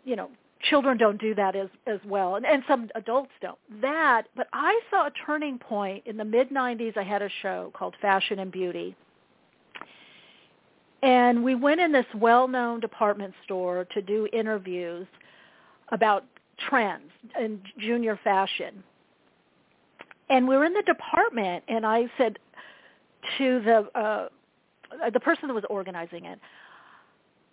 you 0.04 0.14
know 0.14 0.30
children 0.62 0.98
don't 0.98 1.20
do 1.20 1.34
that 1.34 1.54
as 1.54 1.68
as 1.86 2.00
well 2.06 2.34
and, 2.36 2.44
and 2.44 2.62
some 2.66 2.88
adults 2.94 3.30
don't 3.40 3.58
that 3.80 4.24
but 4.36 4.48
i 4.52 4.80
saw 4.90 5.06
a 5.06 5.10
turning 5.24 5.58
point 5.58 6.02
in 6.06 6.16
the 6.16 6.24
mid 6.24 6.50
90s 6.50 6.96
i 6.96 7.02
had 7.02 7.22
a 7.22 7.28
show 7.42 7.70
called 7.74 7.94
fashion 8.00 8.40
and 8.40 8.50
beauty 8.50 8.96
and 11.02 11.44
we 11.44 11.54
went 11.54 11.80
in 11.80 11.92
this 11.92 12.06
well-known 12.14 12.80
department 12.80 13.32
store 13.44 13.86
to 13.94 14.02
do 14.02 14.26
interviews 14.32 15.06
about 15.92 16.24
trends 16.68 17.10
in 17.40 17.60
junior 17.78 18.18
fashion. 18.24 18.82
And 20.28 20.46
we 20.46 20.56
were 20.56 20.64
in 20.64 20.74
the 20.74 20.82
department, 20.82 21.64
and 21.68 21.86
I 21.86 22.06
said 22.18 22.38
to 23.38 23.60
the 23.62 23.98
uh, 23.98 24.28
the 25.12 25.20
person 25.20 25.48
that 25.48 25.54
was 25.54 25.64
organizing 25.70 26.26
it, 26.26 26.38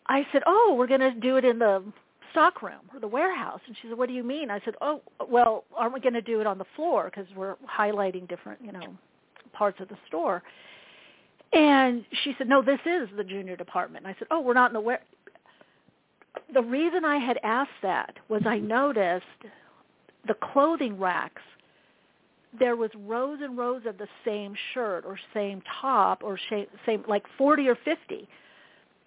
I 0.07 0.25
said, 0.31 0.41
"Oh, 0.45 0.75
we're 0.77 0.87
going 0.87 1.01
to 1.01 1.11
do 1.11 1.37
it 1.37 1.45
in 1.45 1.59
the 1.59 1.83
stockroom 2.35 2.81
or 2.93 2.99
the 2.99 3.07
warehouse." 3.07 3.61
And 3.67 3.75
she 3.81 3.87
said, 3.87 3.97
"What 3.97 4.07
do 4.07 4.13
you 4.13 4.23
mean?" 4.23 4.51
I 4.51 4.59
said, 4.65 4.75
"Oh, 4.81 5.01
well, 5.27 5.63
aren't 5.75 5.93
we 5.93 5.99
going 5.99 6.13
to 6.13 6.21
do 6.21 6.41
it 6.41 6.47
on 6.47 6.57
the 6.57 6.65
floor 6.75 7.05
because 7.05 7.27
we're 7.35 7.55
highlighting 7.65 8.27
different, 8.27 8.59
you 8.61 8.71
know, 8.71 8.97
parts 9.53 9.79
of 9.79 9.87
the 9.87 9.97
store?" 10.07 10.43
And 11.53 12.05
she 12.23 12.35
said, 12.37 12.47
"No, 12.49 12.61
this 12.61 12.79
is 12.85 13.09
the 13.15 13.23
junior 13.23 13.55
department." 13.55 14.05
And 14.05 14.13
I 14.13 14.19
said, 14.19 14.27
"Oh, 14.31 14.41
we're 14.41 14.53
not 14.53 14.69
in 14.69 14.73
the 14.73 14.81
ware 14.81 15.01
the 16.53 16.61
reason 16.61 17.05
I 17.05 17.17
had 17.17 17.39
asked 17.43 17.81
that 17.81 18.15
was 18.29 18.41
I 18.45 18.59
noticed 18.59 19.25
the 20.27 20.33
clothing 20.33 20.99
racks 20.99 21.41
there 22.57 22.75
was 22.75 22.89
rows 22.95 23.39
and 23.41 23.57
rows 23.57 23.81
of 23.85 23.97
the 23.97 24.07
same 24.23 24.55
shirt 24.73 25.03
or 25.05 25.19
same 25.33 25.61
top 25.81 26.23
or 26.23 26.39
same 26.85 27.03
like 27.07 27.23
40 27.37 27.67
or 27.67 27.75
50 27.75 28.27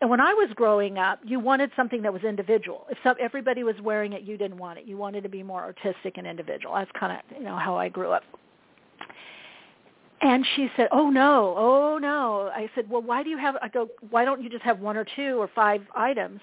and 0.00 0.10
when 0.10 0.20
I 0.20 0.32
was 0.34 0.48
growing 0.54 0.98
up, 0.98 1.20
you 1.24 1.40
wanted 1.40 1.70
something 1.76 2.02
that 2.02 2.12
was 2.12 2.22
individual. 2.22 2.86
If 2.90 2.98
some, 3.02 3.16
everybody 3.20 3.64
was 3.64 3.76
wearing 3.82 4.12
it, 4.12 4.22
you 4.22 4.36
didn't 4.36 4.58
want 4.58 4.78
it. 4.78 4.84
You 4.84 4.96
wanted 4.96 5.22
to 5.22 5.28
be 5.28 5.42
more 5.42 5.62
artistic 5.62 6.18
and 6.18 6.26
individual. 6.26 6.74
That's 6.74 6.90
kind 6.98 7.12
of 7.12 7.36
you 7.36 7.44
know 7.44 7.56
how 7.56 7.76
I 7.76 7.88
grew 7.88 8.12
up. 8.12 8.22
And 10.20 10.44
she 10.56 10.68
said, 10.76 10.88
"Oh 10.92 11.10
no, 11.10 11.54
oh 11.56 11.98
no." 11.98 12.50
I 12.54 12.68
said, 12.74 12.88
"Well, 12.90 13.02
why 13.02 13.22
do 13.22 13.30
you 13.30 13.38
have?" 13.38 13.56
I 13.62 13.68
go, 13.68 13.88
"Why 14.10 14.24
don't 14.24 14.42
you 14.42 14.50
just 14.50 14.64
have 14.64 14.80
one 14.80 14.96
or 14.96 15.06
two 15.16 15.40
or 15.40 15.48
five 15.54 15.82
items?" 15.94 16.40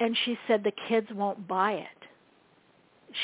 and 0.00 0.16
she 0.24 0.38
said 0.46 0.64
the 0.64 0.72
kids 0.88 1.08
won't 1.12 1.46
buy 1.46 1.72
it. 1.72 1.86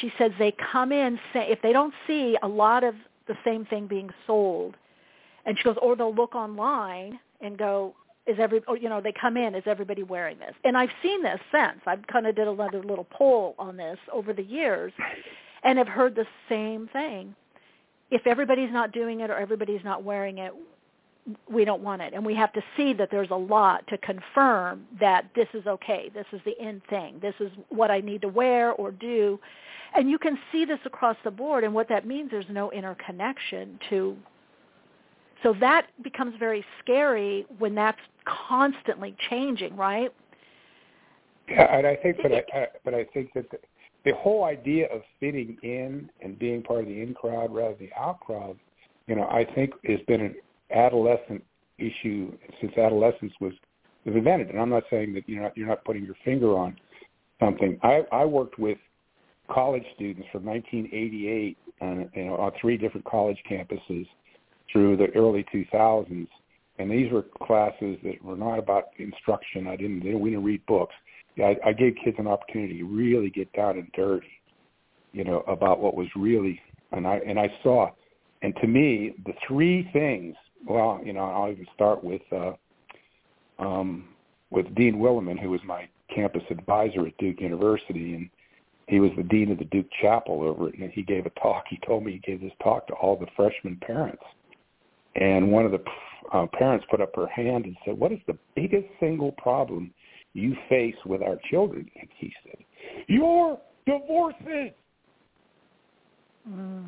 She 0.01 0.13
says 0.19 0.31
they 0.39 0.55
come 0.73 0.93
in 0.93 1.19
say 1.33 1.47
if 1.51 1.61
they 1.63 1.73
don't 1.73 1.93
see 2.07 2.37
a 2.43 2.49
lot 2.49 2.85
of 2.85 2.95
the 3.27 3.35
same 3.45 3.65
thing 3.67 3.87
being 3.87 4.11
sold, 4.27 4.77
and 5.47 5.57
she 5.59 5.65
goes, 5.65 5.77
or 5.83 5.97
they'll 5.97 6.15
look 6.15 6.35
online 6.35 7.19
and 7.41 7.59
go, 7.59 7.95
is 8.31 8.39
every 8.39 8.62
or 8.69 8.77
you 8.77 8.89
know 8.89 9.01
they 9.01 9.12
come 9.12 9.36
in 9.36 9.55
is 9.55 9.62
everybody 9.66 10.02
wearing 10.02 10.39
this 10.39 10.55
and 10.65 10.77
i've 10.77 10.90
seen 11.02 11.23
this 11.23 11.40
since 11.52 11.81
i've 11.86 12.07
kind 12.07 12.27
of 12.27 12.35
did 12.36 12.48
another 12.48 12.82
little 12.82 13.07
poll 13.11 13.55
on 13.59 13.77
this 13.77 13.98
over 14.12 14.32
the 14.32 14.43
years 14.43 14.93
and 15.65 15.78
have 15.78 15.89
heard 15.89 16.15
the 16.15 16.27
same 16.48 16.89
thing 16.93 17.35
if 18.11 18.27
everybody's 18.27 18.73
not 18.73 18.93
doing 18.93 19.20
it 19.20 19.31
or 19.31 19.36
everybody's 19.36 19.85
not 19.85 20.02
wearing 20.02 20.39
it 20.39 20.52
we 21.52 21.65
don't 21.65 21.82
want 21.82 22.02
it. 22.02 22.12
And 22.15 22.24
we 22.24 22.35
have 22.35 22.52
to 22.55 22.62
see 22.77 22.93
that 22.94 23.11
there's 23.11 23.31
a 23.31 23.36
lot 23.36 23.86
to 23.89 23.98
confirm 23.98 24.86
that 24.98 25.27
this 25.35 25.48
is 25.55 25.66
okay. 25.66 26.11
This 26.15 26.27
is 26.32 26.40
the 26.44 26.59
end 26.61 26.82
thing. 26.89 27.19
This 27.20 27.35
is 27.40 27.51
what 27.69 27.90
I 27.90 28.01
need 28.01 28.23
to 28.23 28.28
wear 28.28 28.73
or 28.73 28.90
do. 28.90 29.39
And 29.94 30.09
you 30.09 30.19
can 30.19 30.39
see 30.52 30.65
this 30.65 30.78
across 30.85 31.16
the 31.24 31.31
board. 31.31 31.65
And 31.65 31.74
what 31.74 31.89
that 31.89 32.07
means, 32.07 32.31
there's 32.31 32.47
no 32.48 32.70
interconnection 32.73 33.78
to. 33.90 34.16
So 35.43 35.55
that 35.61 35.87
becomes 36.03 36.35
very 36.39 36.65
scary 36.83 37.47
when 37.59 37.75
that's 37.75 38.01
constantly 38.25 39.17
changing, 39.31 39.77
right? 39.77 40.12
Yeah, 41.49 41.77
and 41.77 41.87
I 41.87 41.97
think, 41.97 42.19
but 42.23 42.33
I, 42.33 42.45
I 42.55 42.67
but 42.85 42.95
I 42.95 43.05
think 43.12 43.33
that 43.35 43.51
the, 43.51 43.59
the 44.05 44.15
whole 44.15 44.45
idea 44.45 44.87
of 44.87 45.03
fitting 45.19 45.57
in 45.62 46.09
and 46.21 46.39
being 46.39 46.62
part 46.62 46.81
of 46.81 46.87
the 46.87 47.01
in 47.01 47.15
crowd 47.15 47.53
rather 47.53 47.75
than 47.75 47.89
the 47.89 48.01
out 48.01 48.21
crowd, 48.21 48.57
you 49.07 49.17
know, 49.17 49.25
I 49.25 49.45
think 49.55 49.73
has 49.85 50.01
been 50.07 50.21
an 50.21 50.35
adolescent 50.73 51.43
issue 51.79 52.33
since 52.61 52.77
adolescence 52.77 53.33
was 53.41 53.53
was 54.05 54.15
invented. 54.15 54.51
And 54.51 54.61
I'm 54.61 54.71
not 54.71 54.85
saying 54.91 55.15
that 55.15 55.29
you're 55.29 55.43
not 55.43 55.57
you're 55.57 55.69
not 55.69 55.85
putting 55.85 56.05
your 56.05 56.17
finger 56.25 56.57
on 56.57 56.77
something. 57.41 57.79
I, 57.83 58.03
I 58.12 58.25
worked 58.25 58.59
with 58.59 58.79
college 59.51 59.85
students 59.97 60.29
from 60.31 60.45
1988 60.45 61.59
on 61.81 62.11
you 62.15 62.25
know 62.27 62.37
on 62.37 62.53
three 62.61 62.77
different 62.77 63.05
college 63.07 63.39
campuses 63.51 64.07
through 64.73 64.97
the 64.97 65.09
early 65.17 65.45
2000s, 65.53 66.29
and 66.79 66.91
these 66.91 67.11
were 67.13 67.25
classes 67.43 67.99
that 68.05 68.23
were 68.23 68.37
not 68.37 68.59
about 68.59 68.85
instruction. 68.99 69.67
I 69.67 69.77
didn't 69.77 70.03
we 70.21 70.31
didn't 70.31 70.45
read 70.45 70.65
books. 70.67 70.95
I, 71.39 71.57
I 71.65 71.73
gave 71.73 71.95
kids 72.03 72.17
an 72.19 72.27
opportunity 72.27 72.79
to 72.79 72.85
really 72.85 73.31
get 73.31 73.53
down 73.53 73.79
and 73.79 73.91
dirty, 73.93 74.27
you 75.13 75.25
know, 75.25 75.41
about 75.47 75.81
what 75.81 75.95
was 75.95 76.09
really 76.17 76.61
and 76.93 77.07
I 77.07 77.21
and 77.27 77.39
I 77.39 77.53
saw, 77.63 77.91
and 78.43 78.55
to 78.57 78.67
me 78.67 79.15
the 79.25 79.35
three 79.47 79.89
things 79.93 80.37
well, 80.67 81.01
you 81.05 81.13
know, 81.13 81.21
I'll 81.21 81.51
even 81.51 81.67
start 81.75 82.03
with 82.05 82.23
uh, 82.33 82.53
um, 83.59 84.09
with 84.51 84.75
Dean 84.75 84.97
Willimon, 84.97 85.39
who 85.39 85.51
was 85.51 85.61
my 85.65 85.89
campus 86.15 86.43
advisor 86.51 87.07
at 87.07 87.17
Duke 87.19 87.41
University, 87.41 88.15
and 88.15 88.31
he 88.89 89.01
was 89.01 89.11
the 89.17 89.23
dean 89.23 89.53
of 89.53 89.59
the 89.59 89.65
Duke 89.67 89.87
Chapel 90.01 90.43
over 90.43 90.69
it. 90.69 90.79
And 90.79 90.91
he 90.91 91.03
gave 91.03 91.27
a 91.27 91.31
talk. 91.41 91.65
He 91.69 91.79
told 91.87 92.05
me 92.05 92.13
he 92.13 92.19
gave 92.19 92.41
this 92.41 92.53
talk 92.63 92.87
to 92.89 92.95
all 92.95 93.17
the 93.17 93.27
freshman 93.37 93.77
parents, 93.77 94.23
and 95.16 95.51
one 95.51 95.65
of 95.65 95.73
the 95.73 95.82
uh, 96.32 96.47
parents 96.53 96.87
put 96.91 97.01
up 97.01 97.15
her 97.16 97.27
hand 97.27 97.65
and 97.65 97.77
said, 97.85 97.99
"What 97.99 98.12
is 98.12 98.20
the 98.27 98.39
biggest 98.55 98.87
single 99.01 99.32
problem 99.32 99.93
you 100.32 100.57
face 100.69 100.95
with 101.05 101.23
our 101.23 101.39
children?" 101.51 101.91
And 101.99 102.09
he 102.16 102.32
said, 102.45 102.59
"Your 103.09 103.59
divorces." 103.87 104.73
Mm. 106.49 106.85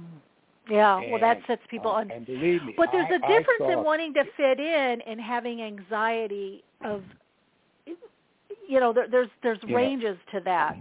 Yeah, 0.70 1.00
and, 1.00 1.10
well, 1.10 1.20
that 1.20 1.40
sets 1.46 1.62
people 1.68 1.90
uh, 1.90 1.94
on. 1.94 2.10
And 2.10 2.24
believe 2.24 2.62
me, 2.62 2.74
but 2.76 2.90
there's 2.92 3.08
I, 3.10 3.16
a 3.16 3.18
difference 3.18 3.58
saw, 3.58 3.72
in 3.72 3.84
wanting 3.84 4.14
to 4.14 4.24
fit 4.36 4.60
in 4.60 5.00
and 5.06 5.20
having 5.20 5.60
anxiety 5.60 6.62
of, 6.84 7.02
you 8.68 8.78
know, 8.78 8.92
there, 8.92 9.08
there's 9.08 9.28
there's 9.42 9.58
ranges 9.68 10.16
to 10.32 10.40
that. 10.44 10.76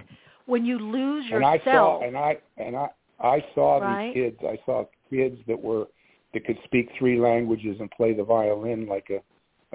When 0.45 0.65
you 0.65 0.77
lose 0.77 1.23
and 1.31 1.41
yourself, 1.41 1.61
I 1.61 1.65
saw, 1.65 2.01
and 2.01 2.17
I 2.17 2.37
and 2.57 2.75
I 2.75 2.89
I 3.19 3.45
saw 3.55 3.79
right? 3.79 4.13
these 4.13 4.23
kids. 4.23 4.37
I 4.43 4.59
saw 4.65 4.85
kids 5.09 5.37
that 5.47 5.59
were 5.59 5.87
that 6.33 6.45
could 6.45 6.57
speak 6.63 6.89
three 6.97 7.19
languages 7.19 7.77
and 7.79 7.89
play 7.91 8.13
the 8.13 8.23
violin 8.23 8.87
like 8.87 9.09
a 9.09 9.21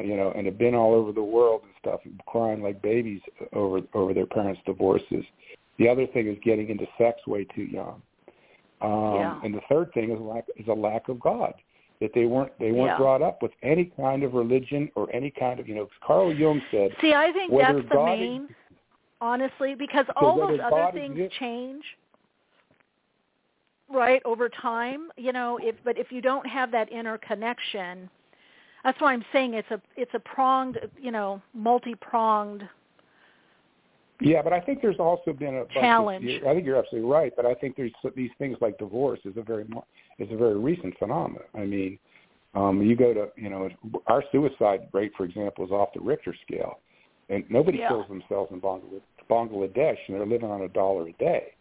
you 0.03 0.17
know, 0.17 0.33
and 0.37 0.47
have 0.47 0.59
been 0.59 0.75
all 0.75 0.95
over 0.95 1.13
the 1.13 1.23
world 1.23 1.63
and 1.65 1.73
stuff, 1.81 2.01
and 2.05 2.21
crying 2.27 2.63
like 2.63 2.83
babies 2.83 3.21
over 3.53 3.81
over 3.95 4.13
their 4.13 4.27
parents' 4.27 4.61
divorces. 4.67 5.25
The 5.79 5.89
other 5.89 6.07
thing 6.07 6.29
is 6.29 6.37
getting 6.45 6.69
into 6.69 6.87
sex 6.99 7.27
way 7.27 7.45
too 7.45 7.63
young. 7.63 8.03
Um, 8.83 9.15
yeah. 9.15 9.41
And 9.43 9.55
the 9.55 9.61
third 9.69 9.93
thing 9.95 10.11
is 10.11 10.21
lack 10.21 10.45
is 10.57 10.69
a 10.69 10.73
lack 10.73 11.09
of 11.09 11.19
God. 11.21 11.55
That 12.01 12.11
they 12.15 12.27
weren't 12.27 12.53
they 12.59 12.73
weren't 12.73 12.91
yeah. 12.91 12.99
brought 12.99 13.23
up 13.23 13.43
with 13.43 13.53
any 13.63 13.91
kind 13.97 14.23
of 14.23 14.35
religion 14.35 14.91
or 14.97 15.11
any 15.15 15.31
kind 15.31 15.59
of 15.59 15.67
you 15.67 15.75
know. 15.75 15.89
Carl 16.07 16.35
Jung 16.35 16.61
said. 16.71 16.91
See, 17.01 17.15
I 17.15 17.33
think 17.33 17.53
that's 17.59 17.79
the 17.79 17.95
God 17.95 18.05
main, 18.05 18.45
is, 18.45 18.51
honestly, 19.23 19.75
because 19.75 20.05
all 20.17 20.37
those 20.37 20.61
other 20.63 20.91
things 20.93 21.19
change, 21.39 21.83
right, 23.93 24.23
over 24.25 24.49
time. 24.49 25.09
You 25.17 25.33
know, 25.33 25.59
if 25.63 25.77
but 25.85 25.99
if 25.99 26.11
you 26.11 26.21
don't 26.21 26.47
have 26.47 26.71
that 26.73 26.91
inner 26.93 27.19
connection, 27.19 28.09
that's 28.85 29.01
why 29.01 29.13
I'm 29.13 29.25
saying 29.33 29.55
it's 29.55 29.71
a 29.71 29.81
it's 29.97 30.13
a 30.15 30.21
pronged, 30.21 30.79
you 31.01 31.11
know, 31.11 31.43
multi 31.55 31.95
pronged 31.97 32.63
Yeah, 34.21 34.43
but 34.43 34.53
I 34.53 34.61
think 34.61 34.81
there's 34.81 34.99
also 34.99 35.33
been 35.33 35.57
a 35.57 35.67
challenge. 35.75 36.41
Of, 36.41 36.47
I 36.47 36.55
think 36.55 36.65
you're 36.65 36.77
absolutely 36.77 37.11
right, 37.11 37.33
but 37.37 37.47
I 37.47 37.55
think 37.55 37.77
there's 37.77 37.93
these 38.15 38.31
things 38.39 38.57
like 38.61 38.79
divorce 38.79 39.21
is 39.25 39.37
a 39.37 39.43
very 39.43 39.67
is 40.19 40.29
a 40.31 40.37
very 40.37 40.59
recent 40.59 40.97
phenomenon. 40.99 41.45
I 41.55 41.65
mean, 41.65 41.99
um, 42.55 42.83
you 42.83 42.97
go 42.97 43.13
to 43.13 43.29
you 43.37 43.51
know 43.51 43.69
our 44.07 44.23
suicide 44.33 44.89
rate, 44.93 45.13
for 45.17 45.25
example, 45.25 45.65
is 45.65 45.71
off 45.71 45.91
the 45.95 46.01
Richter 46.01 46.35
scale, 46.47 46.79
and 47.29 47.45
nobody 47.51 47.79
yeah. 47.79 47.89
kills 47.89 48.09
themselves 48.09 48.53
in 48.53 48.61
Bangladesh, 48.61 49.99
and 50.07 50.17
they're 50.17 50.27
living 50.27 50.51
on 50.51 50.63
a 50.63 50.69
dollar 50.69 51.09
a 51.09 51.13
day. 51.15 51.53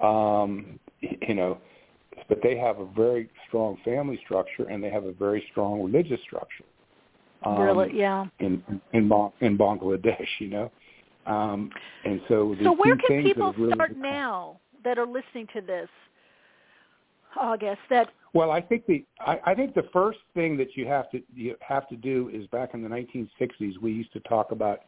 Um, 0.00 0.78
you 1.00 1.34
know, 1.34 1.58
but 2.28 2.38
they 2.42 2.56
have 2.56 2.78
a 2.78 2.86
very 2.86 3.30
strong 3.46 3.78
family 3.84 4.18
structure 4.24 4.64
and 4.68 4.82
they 4.82 4.90
have 4.90 5.04
a 5.04 5.12
very 5.12 5.44
strong 5.50 5.82
religious 5.82 6.20
structure. 6.22 6.64
Um, 7.44 7.60
really, 7.60 7.90
yeah. 7.94 8.26
In 8.40 8.62
in 8.92 9.10
in 9.40 9.58
Bangladesh, 9.58 10.26
you 10.40 10.48
know, 10.48 10.70
um, 11.26 11.70
and 12.04 12.20
so 12.28 12.56
so 12.62 12.72
where 12.72 12.96
can 12.96 13.22
people 13.22 13.52
really 13.56 13.74
start 13.74 13.96
now 13.96 14.58
that 14.82 14.98
are 14.98 15.06
listening 15.06 15.46
to 15.54 15.60
this, 15.60 15.88
August? 17.38 17.80
That 17.90 18.08
well, 18.34 18.50
I 18.50 18.60
think 18.60 18.86
the 18.86 19.04
I, 19.20 19.38
I 19.46 19.54
think 19.54 19.74
the 19.74 19.88
first 19.92 20.18
thing 20.34 20.56
that 20.56 20.76
you 20.76 20.86
have 20.86 21.10
to 21.10 21.22
you 21.34 21.54
have 21.60 21.88
to 21.88 21.96
do 21.96 22.30
is 22.32 22.46
back 22.48 22.74
in 22.74 22.82
the 22.82 22.88
1960s 22.88 23.78
we 23.80 23.92
used 23.92 24.12
to 24.14 24.20
talk 24.20 24.50
about 24.50 24.80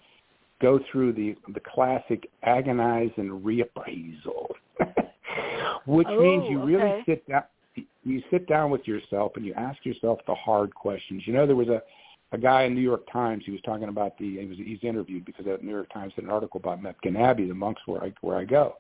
go 0.61 0.81
through 0.91 1.13
the 1.13 1.37
the 1.55 1.61
classic 1.61 2.29
agonize 2.43 3.11
and 3.17 3.45
reappraisal 3.45 4.49
which 5.87 6.09
oh, 6.11 6.21
means 6.21 6.45
you 6.49 6.61
okay. 6.63 6.73
really 6.73 7.03
sit 7.07 7.29
down 7.29 7.43
you 8.05 8.23
sit 8.31 8.47
down 8.49 8.71
with 8.71 8.87
yourself 8.87 9.33
and 9.37 9.45
you 9.45 9.55
ask 9.55 9.85
yourself 9.85 10.19
the 10.27 10.35
hard 10.35 10.75
questions. 10.75 11.23
You 11.27 11.33
know, 11.33 11.47
there 11.47 11.57
was 11.57 11.69
a 11.69 11.83
a 12.33 12.39
guy 12.39 12.63
in 12.63 12.75
New 12.75 12.81
York 12.81 13.03
Times. 13.13 13.43
He 13.45 13.51
was 13.51 13.61
talking 13.63 13.89
about 13.89 14.17
the 14.19 14.39
he 14.39 14.47
was 14.47 14.59
he's 14.59 14.79
interviewed 14.83 15.25
because 15.25 15.45
the 15.45 15.59
New 15.63 15.73
York 15.73 15.93
Times 15.93 16.13
did 16.15 16.25
an 16.25 16.31
article 16.31 16.61
about 16.61 16.83
Mepkin 16.83 17.19
Abbey, 17.19 17.47
the 17.47 17.55
monks 17.55 17.83
where 17.87 18.03
I 18.03 18.13
where 18.21 18.37
I 18.37 18.45
go, 18.45 18.77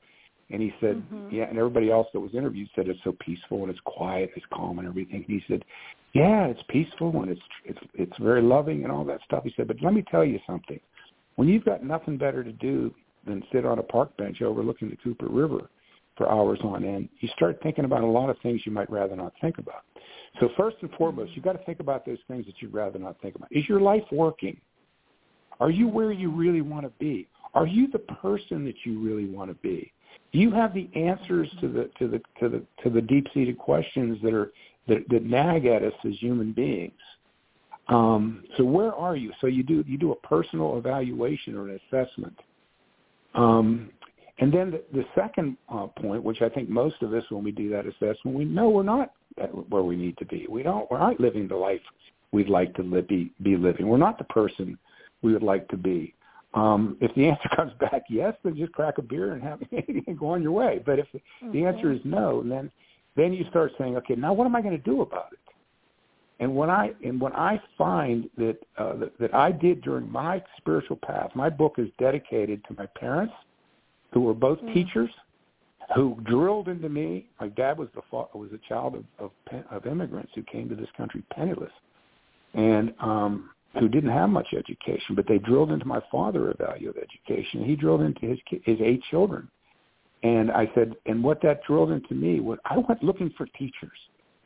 and 0.51 0.62
he 0.62 0.73
said 0.81 0.97
mm-hmm. 0.97 1.35
yeah, 1.35 1.45
and 1.45 1.59
everybody 1.59 1.91
else 1.91 2.07
that 2.12 2.20
was 2.20 2.35
interviewed 2.35 2.69
said 2.74 2.89
it's 2.89 3.01
so 3.05 3.15
peaceful 3.20 3.62
and 3.62 3.70
it's 3.70 3.81
quiet, 3.85 4.31
it's 4.37 4.47
calm 4.53 4.78
and 4.78 4.89
everything. 4.89 5.24
And 5.28 5.41
he 5.41 5.43
said, 5.49 5.65
yeah, 6.12 6.47
it's 6.47 6.62
peaceful 6.69 7.23
and 7.23 7.31
it's 7.31 7.41
it's 7.65 7.81
it's 7.95 8.19
very 8.20 8.43
loving 8.43 8.85
and 8.85 8.93
all 8.93 9.05
that 9.05 9.20
stuff. 9.24 9.45
He 9.45 9.53
said, 9.57 9.69
but 9.69 9.82
let 9.82 9.95
me 9.95 10.05
tell 10.11 10.24
you 10.24 10.39
something. 10.47 10.81
When 11.37 11.49
you've 11.49 11.65
got 11.65 11.82
nothing 11.82 12.19
better 12.19 12.45
to 12.45 12.53
do 12.53 12.95
than 13.27 13.43
sit 13.53 13.66
on 13.66 13.78
a 13.78 13.82
park 13.82 14.16
bench 14.16 14.43
overlooking 14.43 14.91
the 14.91 14.97
Cooper 14.97 15.28
River 15.28 15.69
for 16.20 16.30
hours 16.30 16.59
on 16.62 16.84
end, 16.84 17.09
you 17.20 17.30
start 17.34 17.59
thinking 17.62 17.86
about 17.86 18.02
a 18.02 18.06
lot 18.06 18.28
of 18.28 18.36
things 18.42 18.60
you 18.66 18.72
might 18.72 18.90
rather 18.90 19.16
not 19.16 19.32
think 19.40 19.56
about. 19.56 19.84
So 20.38 20.51
first 20.55 20.76
and 20.82 20.90
foremost, 20.92 21.32
you've 21.34 21.47
got 21.47 21.55
to 21.55 21.64
think 21.64 21.80
about 21.80 22.05
those 22.05 22.18
things 22.28 22.44
that 22.44 22.56
you'd 22.60 22.74
rather 22.74 22.98
not 22.98 23.18
think 23.22 23.36
about. 23.36 23.48
Is 23.51 23.66
your 23.66 23.80
life 23.80 24.05
working? 24.12 24.60
Are 25.60 25.70
you 25.70 25.88
where 25.88 26.12
you 26.12 26.30
really 26.30 26.60
want 26.60 26.84
to 26.84 26.92
be? 26.98 27.26
Are 27.55 27.66
you 27.66 27.88
the 27.90 28.01
person 28.01 28.66
that 28.66 28.74
you 28.84 29.01
really 29.01 29.24
want 29.24 29.51
to 29.51 29.55
be? 29.62 29.92
Do 30.30 30.38
you 30.38 30.51
have 30.51 30.74
the 30.74 30.90
answers 30.94 31.48
to 31.62 31.68
the 31.68 31.90
to 31.98 32.06
the 32.06 32.20
to 32.38 32.48
the 32.51 32.62
to 32.82 32.90
the 32.90 33.01
deep 33.01 33.26
seated 33.32 33.56
questions 33.56 34.18
that 34.22 34.34
are 34.34 34.52
that, 34.88 35.09
that 35.09 35.24
nag 35.24 35.64
at 35.64 35.82
us 35.82 35.94
as 36.06 36.12
human 36.18 36.52
beings? 36.52 36.92
Um, 37.88 38.44
so 38.59 38.64
where 38.64 38.94
are 38.94 39.16
you? 39.16 39.32
So 39.40 39.47
you 39.47 39.62
do 39.62 39.82
you 39.86 39.97
do 39.97 40.12
a 40.12 40.16
personal 40.16 40.76
evaluation 40.76 41.56
or 41.56 41.68
an 41.68 41.80
assessment. 41.88 42.38
Um, 43.34 43.90
and 44.41 44.53
then 44.53 44.71
the, 44.71 44.83
the 44.93 45.05
second 45.15 45.57
uh, 45.69 45.87
point, 45.87 46.25
which 46.25 46.41
I 46.41 46.49
think 46.49 46.69
most 46.69 47.03
of 47.03 47.12
us, 47.12 47.23
when 47.29 47.45
we 47.45 47.53
do 47.53 47.69
that 47.71 47.87
assessment, 47.87 48.37
we 48.37 48.47
know 48.47 48.71
we're 48.71 48.83
not 48.83 49.12
where 49.69 49.83
we 49.83 49.97
need 49.97 50.17
to 50.19 50.25
be. 50.25 50.47
We 50.49 50.62
don't. 50.62 50.91
We 50.91 50.97
aren't 50.97 51.21
living 51.21 51.47
the 51.47 51.57
life 51.57 51.81
we'd 52.33 52.49
like 52.49 52.75
to 52.77 52.83
li- 52.83 53.03
be 53.03 53.33
be 53.43 53.57
living. 53.57 53.87
We're 53.87 53.99
not 53.99 54.19
the 54.19 54.25
person 54.25 54.79
we 55.23 55.35
would 55.35 55.43
like 55.43 55.69
to 55.69 55.77
be. 55.77 56.15
Um, 56.55 56.97
if 57.01 57.15
the 57.15 57.27
answer 57.31 57.49
comes 57.55 57.73
back 57.81 58.05
yes, 58.09 58.35
then 58.43 58.57
just 58.57 58.73
crack 58.73 58.97
a 58.97 59.03
beer 59.03 59.35
and 59.35 59.43
have 59.43 59.61
and 59.73 60.19
go 60.19 60.29
on 60.29 60.43
your 60.43 60.53
way. 60.53 60.83
But 60.85 60.99
if 60.99 61.07
mm-hmm. 61.09 61.53
the 61.53 61.67
answer 61.67 61.93
is 61.93 62.01
no, 62.05 62.43
then 62.43 62.71
then 63.17 63.35
you 63.35 63.45
start 63.51 63.73
saying, 63.79 63.97
okay, 63.99 64.15
now 64.15 64.33
what 64.33 64.47
am 64.47 64.57
I 64.57 64.62
going 64.62 64.77
to 64.77 64.83
do 64.83 65.03
about 65.03 65.33
it? 65.33 65.39
And 66.39 66.57
when 66.57 66.71
I 66.71 66.93
and 67.05 67.21
when 67.21 67.35
I 67.35 67.61
find 67.77 68.31
that, 68.39 68.57
uh, 68.79 68.97
that 68.97 69.19
that 69.19 69.35
I 69.35 69.53
did 69.53 69.83
during 69.83 70.11
my 70.11 70.43
spiritual 70.57 70.97
path, 70.97 71.31
my 71.35 71.51
book 71.51 71.75
is 71.77 71.89
dedicated 71.99 72.65
to 72.69 72.75
my 72.79 72.87
parents 72.99 73.35
who 74.12 74.20
were 74.20 74.35
both 74.35 74.61
mm. 74.61 74.74
teachers, 74.74 75.11
who 75.95 76.16
drilled 76.24 76.69
into 76.69 76.89
me. 76.89 77.27
My 77.41 77.49
dad 77.49 77.78
was 77.78 77.89
the 77.95 78.03
was 78.11 78.51
a 78.53 78.69
child 78.69 78.95
of 78.97 79.05
of, 79.19 79.62
of 79.70 79.87
immigrants 79.87 80.32
who 80.35 80.43
came 80.43 80.69
to 80.69 80.74
this 80.74 80.89
country 80.97 81.23
penniless, 81.32 81.73
and 82.55 82.93
um, 83.01 83.51
who 83.78 83.89
didn't 83.89 84.11
have 84.11 84.31
much 84.31 84.49
education. 84.57 85.15
But 85.15 85.27
they 85.28 85.39
drilled 85.39 85.73
into 85.73 85.87
my 85.87 86.01
father 86.11 86.51
a 86.51 86.57
value 86.57 86.91
of 86.91 86.97
education. 86.97 87.65
He 87.65 87.77
drilled 87.77 88.03
into 88.03 88.27
his 88.27 88.39
his 88.65 88.78
eight 88.81 89.03
children, 89.11 89.49
and 90.23 90.51
I 90.51 90.70
said, 90.74 90.95
and 91.07 91.23
what 91.23 91.41
that 91.43 91.62
drilled 91.65 91.91
into 91.91 92.15
me 92.15 92.41
was 92.41 92.59
I 92.65 92.78
went 92.78 93.03
looking 93.03 93.32
for 93.37 93.47
teachers. 93.59 93.99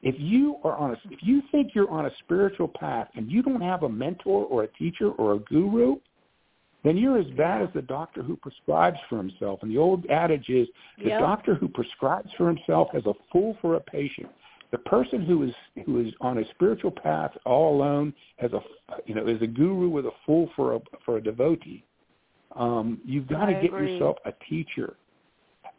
If 0.02 0.16
you 0.18 0.56
are 0.64 0.76
on 0.76 0.90
a, 0.90 0.96
if 1.10 1.20
you 1.22 1.42
think 1.50 1.74
you're 1.74 1.90
on 1.90 2.06
a 2.06 2.10
spiritual 2.20 2.68
path 2.68 3.08
and 3.14 3.30
you 3.30 3.42
don't 3.42 3.62
have 3.62 3.84
a 3.84 3.88
mentor 3.88 4.44
or 4.44 4.64
a 4.64 4.68
teacher 4.68 5.10
or 5.12 5.34
a 5.34 5.38
guru, 5.38 5.96
then 6.84 6.98
you're 6.98 7.18
as 7.18 7.26
bad 7.36 7.62
as 7.62 7.68
the 7.74 7.82
doctor 7.82 8.22
who 8.22 8.36
prescribes 8.36 8.98
for 9.08 9.16
himself. 9.16 9.60
And 9.62 9.70
the 9.70 9.78
old 9.78 10.06
adage 10.06 10.50
is 10.50 10.68
the 10.98 11.08
yep. 11.08 11.20
doctor 11.20 11.54
who 11.54 11.66
prescribes 11.66 12.30
for 12.36 12.46
himself 12.46 12.88
is 12.94 13.06
a 13.06 13.14
fool 13.32 13.56
for 13.60 13.76
a 13.76 13.80
patient. 13.80 14.28
The 14.70 14.78
person 14.78 15.22
who 15.22 15.44
is 15.44 15.54
who 15.86 16.00
is 16.00 16.12
on 16.20 16.38
a 16.38 16.44
spiritual 16.50 16.90
path 16.90 17.30
all 17.46 17.76
alone 17.76 18.12
as 18.38 18.52
a 18.52 18.60
you 19.06 19.14
know 19.14 19.26
is 19.26 19.40
a 19.40 19.46
guru 19.46 19.88
with 19.88 20.04
a 20.04 20.10
fool 20.26 20.50
for 20.54 20.74
a 20.74 20.80
for 21.04 21.16
a 21.16 21.22
devotee. 21.22 21.84
Um, 22.54 23.00
you've 23.04 23.28
got 23.28 23.46
to 23.46 23.52
get 23.52 23.66
agree. 23.66 23.94
yourself 23.94 24.16
a 24.26 24.32
teacher. 24.48 24.94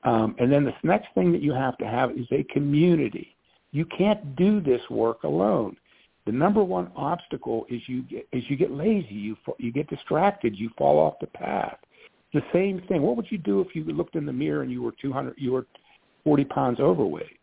Um, 0.04 0.36
and 0.40 0.52
then 0.52 0.66
the 0.66 0.74
next 0.84 1.08
thing 1.14 1.32
that 1.32 1.42
you 1.42 1.54
have 1.54 1.78
to 1.80 1.86
have 1.86 2.12
is 2.12 2.28
a 2.32 2.44
community. 2.52 3.36
You 3.72 3.86
can't 3.86 4.36
do 4.36 4.62
this 4.62 4.82
work 4.90 5.24
alone. 5.24 5.78
The 6.26 6.32
number 6.32 6.64
one 6.64 6.92
obstacle 6.96 7.66
is 7.70 7.82
you 7.88 8.02
get 8.04 8.28
is 8.32 8.44
you 8.50 8.58
get 8.58 8.72
lazy, 8.72 9.14
you 9.14 9.38
you 9.60 9.72
get 9.72 9.88
distracted, 9.88 10.58
you 10.58 10.72
fall 10.78 10.98
off 10.98 11.16
the 11.22 11.28
path. 11.28 11.78
The 12.34 12.42
same 12.52 12.82
thing. 12.88 13.02
What 13.02 13.16
would 13.16 13.32
you 13.32 13.38
do 13.38 13.62
if 13.62 13.76
you 13.76 13.84
looked 13.86 14.16
in 14.16 14.26
the 14.26 14.34
mirror 14.34 14.64
and 14.64 14.72
you 14.72 14.82
were 14.82 14.94
200 15.02 15.36
you 15.38 15.52
were 15.52 15.68
40 16.24 16.46
pounds 16.46 16.80
overweight? 16.80 17.40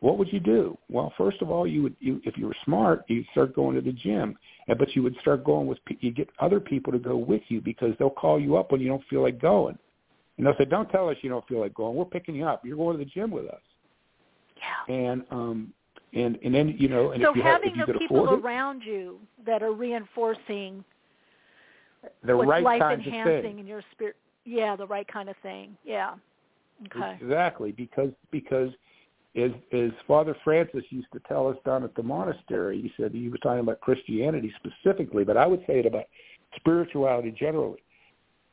What 0.00 0.18
would 0.18 0.32
you 0.32 0.40
do? 0.40 0.76
Well, 0.88 1.12
first 1.16 1.40
of 1.40 1.50
all, 1.50 1.66
you 1.66 1.82
would 1.84 1.96
you 2.00 2.20
if 2.24 2.36
you 2.36 2.46
were 2.46 2.56
smart, 2.64 3.04
you'd 3.06 3.26
start 3.30 3.54
going 3.54 3.76
to 3.76 3.82
the 3.82 3.92
gym, 3.92 4.36
but 4.66 4.94
you 4.96 5.02
would 5.02 5.16
start 5.20 5.44
going 5.44 5.68
with 5.68 5.78
you 6.00 6.10
get 6.10 6.28
other 6.40 6.58
people 6.58 6.92
to 6.92 6.98
go 6.98 7.16
with 7.16 7.42
you 7.48 7.60
because 7.60 7.94
they'll 7.98 8.10
call 8.10 8.40
you 8.40 8.56
up 8.56 8.72
when 8.72 8.80
you 8.80 8.88
don't 8.88 9.04
feel 9.08 9.22
like 9.22 9.40
going. 9.40 9.78
And 10.36 10.46
they'll 10.46 10.56
say, 10.56 10.64
"Don't 10.64 10.88
tell 10.90 11.10
us 11.10 11.16
you 11.22 11.28
don't 11.28 11.46
feel 11.46 11.60
like 11.60 11.74
going. 11.74 11.94
We're 11.94 12.06
picking 12.06 12.34
you 12.34 12.46
up. 12.46 12.64
You're 12.64 12.76
going 12.78 12.98
to 12.98 13.04
the 13.04 13.10
gym 13.10 13.30
with 13.30 13.46
us." 13.46 13.60
Yeah. 14.56 14.94
And 14.94 15.24
um 15.30 15.72
and 16.12 16.38
and 16.42 16.54
then 16.54 16.74
you 16.78 16.88
know 16.88 17.12
and 17.12 17.22
so 17.22 17.30
if 17.30 17.36
you 17.36 17.42
having 17.42 17.74
have, 17.74 17.88
if 17.88 17.94
you 17.94 17.94
the 17.94 17.98
people 17.98 18.30
around 18.30 18.82
you 18.82 19.18
that 19.46 19.62
are 19.62 19.72
reinforcing 19.72 20.84
the 22.24 22.36
what's 22.36 22.48
right 22.48 22.64
life 22.64 22.80
kinds 22.80 23.06
enhancing 23.06 23.58
in 23.58 23.66
your 23.66 23.82
spirit 23.92 24.16
yeah 24.44 24.74
the 24.74 24.86
right 24.86 25.06
kind 25.08 25.28
of 25.28 25.36
thing 25.42 25.76
yeah 25.84 26.14
okay 26.86 27.18
exactly 27.20 27.72
because 27.72 28.10
because 28.30 28.70
as 29.36 29.50
as 29.72 29.90
Father 30.08 30.36
Francis 30.42 30.82
used 30.90 31.06
to 31.12 31.20
tell 31.28 31.46
us 31.48 31.56
down 31.64 31.84
at 31.84 31.94
the 31.94 32.02
monastery, 32.02 32.80
he 32.82 32.92
said 32.96 33.12
he 33.12 33.28
was 33.28 33.38
talking 33.40 33.60
about 33.60 33.80
Christianity 33.80 34.52
specifically, 34.56 35.22
but 35.24 35.36
I 35.36 35.46
would 35.46 35.60
say 35.66 35.78
it 35.78 35.86
about 35.86 36.06
spirituality 36.56 37.30
generally. 37.30 37.82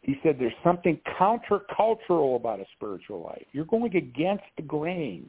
He 0.02 0.20
said 0.22 0.38
there's 0.40 0.54
something 0.64 1.00
countercultural 1.20 2.36
about 2.36 2.60
a 2.60 2.66
spiritual 2.76 3.24
life. 3.24 3.46
You're 3.52 3.66
going 3.66 3.96
against 3.96 4.44
the 4.56 4.62
grain 4.62 5.28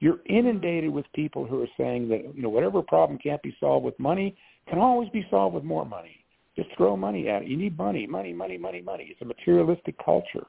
you're 0.00 0.20
inundated 0.26 0.90
with 0.90 1.06
people 1.14 1.46
who 1.46 1.62
are 1.62 1.68
saying 1.76 2.08
that 2.08 2.34
you 2.34 2.42
know 2.42 2.48
whatever 2.48 2.82
problem 2.82 3.18
can't 3.18 3.42
be 3.42 3.54
solved 3.58 3.84
with 3.84 3.98
money 3.98 4.36
can 4.68 4.78
always 4.78 5.08
be 5.10 5.26
solved 5.30 5.54
with 5.54 5.64
more 5.64 5.84
money. 5.84 6.24
Just 6.56 6.68
throw 6.76 6.96
money 6.96 7.28
at 7.28 7.42
it. 7.42 7.48
You 7.48 7.56
need 7.56 7.76
money, 7.78 8.06
money, 8.06 8.32
money, 8.32 8.58
money, 8.58 8.80
money. 8.80 9.08
It's 9.10 9.22
a 9.22 9.24
materialistic 9.24 9.94
culture. 10.04 10.46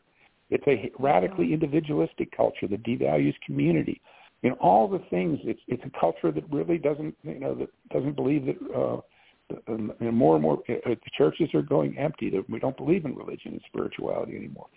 It's 0.49 0.63
a 0.67 0.91
radically 0.99 1.53
individualistic 1.53 2.35
culture 2.35 2.67
that 2.67 2.84
devalues 2.84 3.35
community. 3.45 4.01
You 4.41 4.51
know 4.51 4.57
all 4.59 4.88
the 4.88 4.99
things. 5.09 5.39
It's 5.43 5.59
it's 5.67 5.84
a 5.85 5.99
culture 5.99 6.31
that 6.31 6.43
really 6.51 6.77
doesn't 6.77 7.15
you 7.23 7.39
know 7.39 7.55
that 7.55 7.69
doesn't 7.91 8.15
believe 8.15 8.45
that. 8.45 8.57
uh 8.76 9.01
you 9.67 9.95
know, 9.99 10.11
more 10.11 10.35
and 10.35 10.43
more 10.43 10.59
uh, 10.69 10.73
the 10.85 10.97
churches 11.17 11.49
are 11.55 11.63
going 11.63 11.97
empty. 11.97 12.31
We 12.49 12.59
don't 12.59 12.77
believe 12.77 13.05
in 13.05 13.15
religion 13.15 13.53
and 13.53 13.61
spirituality 13.67 14.35
anymore. 14.35 14.67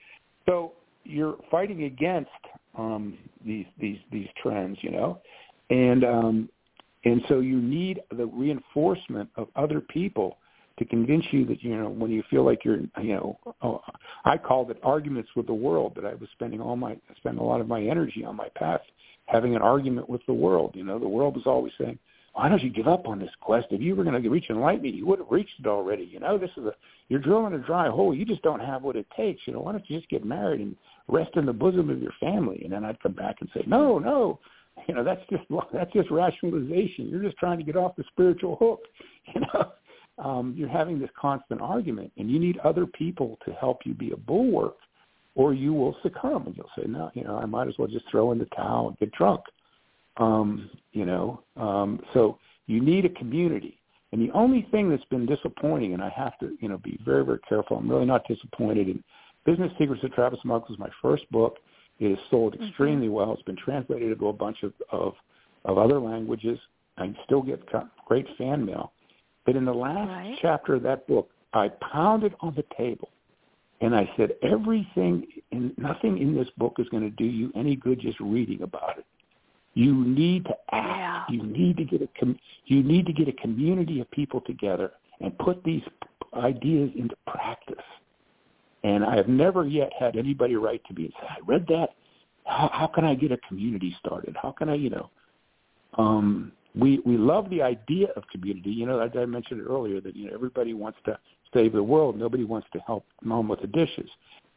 So 0.47 0.73
you're 1.05 1.37
fighting 1.51 1.85
against 1.85 2.31
um, 2.77 3.19
these 3.45 3.66
these 3.81 3.99
these 4.11 4.29
trends, 4.43 4.79
you 4.81 4.91
know, 4.91 5.20
and 5.70 6.05
um, 6.05 6.49
and 7.05 7.23
so 7.29 7.41
you 7.41 7.61
need 7.61 8.01
the 8.16 8.27
reinforcement 8.27 9.29
of 9.37 9.49
other 9.57 9.81
people 9.81 10.39
to 10.79 10.85
convince 10.85 11.24
you 11.31 11.45
that 11.47 11.62
you 11.62 11.77
know 11.77 11.89
when 11.89 12.11
you 12.11 12.23
feel 12.31 12.45
like 12.45 12.65
you're 12.65 12.81
you 13.01 13.15
know 13.15 13.39
oh, 13.62 13.83
I 14.24 14.39
called 14.39 14.70
it 14.70 14.79
arguments 14.83 15.31
with 15.37 15.47
the 15.47 15.55
world 15.55 15.93
that 15.97 16.07
I 16.07 16.15
was 16.15 16.29
spending 16.33 16.61
all 16.61 16.77
my 16.77 16.97
spend 17.16 17.39
a 17.39 17.43
lot 17.43 17.61
of 17.61 17.69
my 17.69 17.83
energy 17.83 18.24
on 18.24 18.37
my 18.37 18.49
path 18.57 18.81
having 19.27 19.55
an 19.55 19.62
argument 19.62 20.09
with 20.09 20.20
the 20.27 20.33
world. 20.33 20.73
You 20.74 20.85
know, 20.85 20.99
the 20.99 21.09
world 21.09 21.37
was 21.37 21.47
always 21.47 21.73
saying, 21.79 21.99
why 22.35 22.49
don't 22.49 22.62
you 22.62 22.70
give 22.70 22.89
up 22.89 23.07
on 23.07 23.19
this 23.19 23.31
quest? 23.41 23.66
If 23.70 23.81
you 23.81 23.95
were 23.95 24.05
going 24.05 24.20
to 24.20 24.29
reach 24.29 24.47
enlightenment, 24.49 24.95
you 24.95 25.07
would 25.07 25.19
have 25.19 25.31
reached 25.31 25.61
it 25.61 25.66
already. 25.66 26.05
You 26.05 26.19
know, 26.20 26.39
this 26.39 26.51
is 26.57 26.65
a 26.65 26.74
you're 27.09 27.20
drilling 27.20 27.53
a 27.53 27.59
dry 27.59 27.89
hole. 27.89 28.15
You 28.15 28.24
just 28.24 28.43
don't 28.43 28.61
have 28.61 28.83
what 28.83 28.97
it 28.97 29.07
takes. 29.16 29.43
You 29.47 29.53
know, 29.53 29.61
why 29.61 29.73
don't 29.73 29.89
you 29.89 29.99
just 29.99 30.09
get 30.09 30.24
married 30.24 30.61
and 30.61 30.74
rest 31.09 31.31
in 31.37 31.47
the 31.47 31.53
bosom 31.53 31.91
of 31.91 32.01
your 32.01 32.12
family? 32.20 32.61
And 32.65 32.73
then 32.73 32.85
I'd 32.85 33.01
come 33.01 33.12
back 33.12 33.37
and 33.41 33.49
say, 33.55 33.62
no, 33.66 33.99
no, 33.99 34.39
you 34.89 34.95
know, 34.95 35.05
that's 35.05 35.23
just 35.31 35.45
that's 35.73 35.93
just 35.93 36.11
rationalization. 36.11 37.09
You're 37.09 37.23
just 37.23 37.37
trying 37.39 37.59
to 37.59 37.65
get 37.65 37.77
off 37.77 37.97
the 37.97 38.05
spiritual 38.12 38.57
hook. 38.57 38.81
You 39.35 39.41
know, 39.41 39.73
um, 40.19 40.53
you're 40.57 40.69
having 40.69 40.99
this 40.99 41.09
constant 41.19 41.61
argument, 41.61 42.11
and 42.19 42.29
you 42.29 42.41
need 42.41 42.59
other 42.59 42.87
people 42.87 43.39
to 43.45 43.53
help 43.53 43.83
you 43.87 43.95
be 43.95 44.11
a 44.11 44.16
bulwark, 44.16 44.74
or 45.37 45.55
you 45.55 45.73
will 45.73 45.97
succumb. 46.03 46.49
And 46.49 46.57
you'll 46.57 46.70
say, 46.77 46.89
no, 46.89 47.12
you 47.15 47.23
know, 47.23 47.37
I 47.37 47.47
might 47.47 47.69
as 47.69 47.74
well 47.79 47.87
just 47.87 48.11
throw 48.11 48.33
in 48.33 48.39
the 48.39 48.47
towel 48.47 48.89
and 48.89 48.99
get 48.99 49.12
drunk. 49.12 49.43
Um, 50.16 50.69
you 50.91 51.05
know, 51.05 51.45
um, 51.57 52.01
so 52.12 52.39
you 52.66 52.81
need 52.81 53.05
a 53.05 53.11
community. 53.11 53.79
And 54.11 54.20
the 54.20 54.33
only 54.33 54.66
thing 54.70 54.91
that's 54.91 55.05
been 55.05 55.24
disappointing, 55.24 55.95
and 55.95 56.03
I 56.03 56.11
have 56.11 56.39
to, 56.41 56.57
you 56.61 56.69
know, 56.69 56.79
be 56.79 56.99
very, 57.05 57.24
very 57.24 57.41
careful. 57.49 57.79
I'm 57.79 57.89
really 57.89 58.05
not 58.05 58.27
disappointed 58.27 58.89
in 58.89 59.03
Business 59.44 59.73
Secrets 59.78 60.02
of 60.05 60.12
Trappist 60.12 60.44
Monk 60.44 60.69
was 60.69 60.78
my 60.78 60.90
first 61.01 61.31
book. 61.31 61.59
It 61.98 62.10
has 62.10 62.19
sold 62.31 62.55
mm-hmm. 62.55 62.64
extremely 62.64 63.06
mm-hmm. 63.06 63.14
well. 63.14 63.32
It's 63.32 63.43
been 63.43 63.56
translated 63.56 64.12
into 64.12 64.28
a 64.28 64.32
bunch 64.32 64.62
of, 64.62 64.73
of, 64.90 65.14
of 65.64 65.78
other 65.78 66.01
languages. 66.01 66.59
I 66.98 67.14
still 67.24 67.43
get 67.43 67.60
great 68.06 68.27
fan 68.39 68.64
mail. 68.64 68.93
But 69.44 69.56
in 69.56 69.64
the 69.64 69.74
last 69.74 70.09
right. 70.09 70.39
chapter 70.40 70.74
of 70.74 70.82
that 70.85 71.06
book, 71.06 71.31
I 71.52 71.69
pounded 71.93 72.35
on 72.40 72.55
the 72.55 72.64
table 72.77 73.10
and 73.81 73.97
I 73.97 74.09
said, 74.16 74.32
everything, 74.43 75.27
in, 75.51 75.74
nothing 75.77 76.19
in 76.19 76.36
this 76.36 76.48
book 76.56 76.77
is 76.78 76.89
going 76.90 77.02
to 77.02 77.10
do 77.10 77.24
you 77.24 77.51
any 77.56 77.74
good 77.74 78.01
just 78.01 78.19
reading 78.20 78.62
about 78.62 78.98
it. 78.98 79.05
You 79.74 79.93
need 80.05 80.44
to 80.44 80.55
act. 80.70 81.31
Yeah. 81.31 81.36
You 81.36 81.43
need 81.43 81.77
to 81.78 81.85
get 81.85 82.02
a 82.02 82.09
com- 82.19 82.39
you 82.66 82.82
need 82.82 83.06
to 83.06 83.12
get 83.12 83.27
a 83.27 83.32
community 83.32 84.01
of 84.01 84.10
people 84.10 84.40
together 84.43 84.93
and 85.20 85.36
put 85.39 85.64
these 85.64 85.82
ideas 86.35 86.90
into 86.97 87.16
practice. 87.27 87.85
And 88.85 89.05
I 89.05 89.17
have 89.17 89.29
never 89.29 89.67
yet 89.67 89.93
had 89.99 90.17
anybody 90.17 90.57
write 90.57 90.83
to 90.87 90.95
me 90.95 91.05
and 91.05 91.13
say, 91.21 91.27
"I 91.29 91.39
read 91.47 91.67
that. 91.69 91.91
How, 92.45 92.69
how 92.73 92.87
can 92.89 93.05
I 93.05 93.15
get 93.15 93.31
a 93.31 93.39
community 93.49 93.95
started? 94.01 94.37
How 94.41 94.53
can 94.53 94.69
I, 94.69 94.75
you 94.75 94.91
know?" 94.91 95.11
Um, 95.99 96.53
we 96.75 97.01
we 97.05 97.17
love 97.17 97.49
the 97.51 97.63
idea 97.63 98.09
of 98.17 98.25
community. 98.29 98.71
You 98.71 98.87
know, 98.87 98.99
I, 98.99 99.19
I 99.19 99.27
mentioned 99.27 99.61
earlier 99.61 100.01
that 100.01 100.17
you 100.17 100.27
know 100.27 100.35
everybody 100.35 100.75
wants 100.75 100.99
to 101.05 101.19
save 101.55 101.73
the 101.73 101.83
world. 101.83 102.19
Nobody 102.19 102.45
wants 102.45 102.67
to 102.73 102.81
help 102.81 103.05
mom 103.23 103.49
with 103.49 103.61
the 103.61 103.67
dishes. 103.67 104.09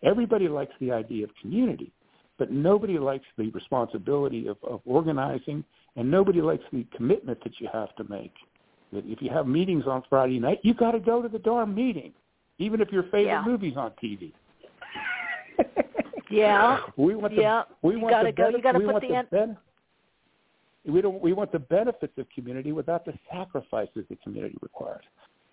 Everybody 0.04 0.48
likes 0.48 0.74
the 0.80 0.92
idea 0.92 1.26
of 1.26 1.32
community 1.42 1.92
but 2.38 2.52
nobody 2.52 2.98
likes 2.98 3.26
the 3.38 3.50
responsibility 3.52 4.48
of, 4.48 4.58
of 4.64 4.82
organizing, 4.86 5.64
and 5.96 6.10
nobody 6.10 6.42
likes 6.42 6.64
the 6.72 6.86
commitment 6.96 7.42
that 7.44 7.60
you 7.60 7.70
have 7.72 7.96
to 7.96 8.04
make. 8.06 8.34
That 8.92 9.06
if 9.06 9.22
you 9.22 9.30
have 9.30 9.48
meetings 9.48 9.86
on 9.88 10.04
Friday 10.10 10.40
night, 10.40 10.60
you 10.64 10.74
got 10.74 10.92
to 10.92 11.00
go 11.00 11.22
to 11.22 11.30
the 11.30 11.40
darn 11.40 11.74
meeting, 11.74 12.14
even 12.57 12.82
if 12.82 12.91
your 12.91 13.03
favorite 13.03 13.26
yeah. 13.26 13.44
movie's 13.45 13.77
on 13.77 13.91
TV. 14.03 14.32
yeah. 16.30 16.80
We 16.98 17.15
want 17.15 17.36
the, 17.36 17.41
yeah. 17.41 17.64
We 17.82 17.95
you 17.95 17.99
want 17.99 18.14
gotta 18.14 18.32
go. 18.32 18.49
You 18.49 18.61
got 18.61 18.73
to 18.73 18.80
put 18.80 19.02
the, 19.02 19.07
the 19.07 19.27
ben- 19.32 19.57
we 20.86 21.02
don't. 21.02 21.22
We 21.22 21.34
want 21.34 21.52
the 21.52 21.60
benefits 21.60 22.14
of 22.18 22.27
community 22.34 22.72
without 22.72 23.06
the 23.06 23.14
sacrifices 23.32 24.06
the 24.10 24.18
community 24.23 24.56
requires. 24.61 25.03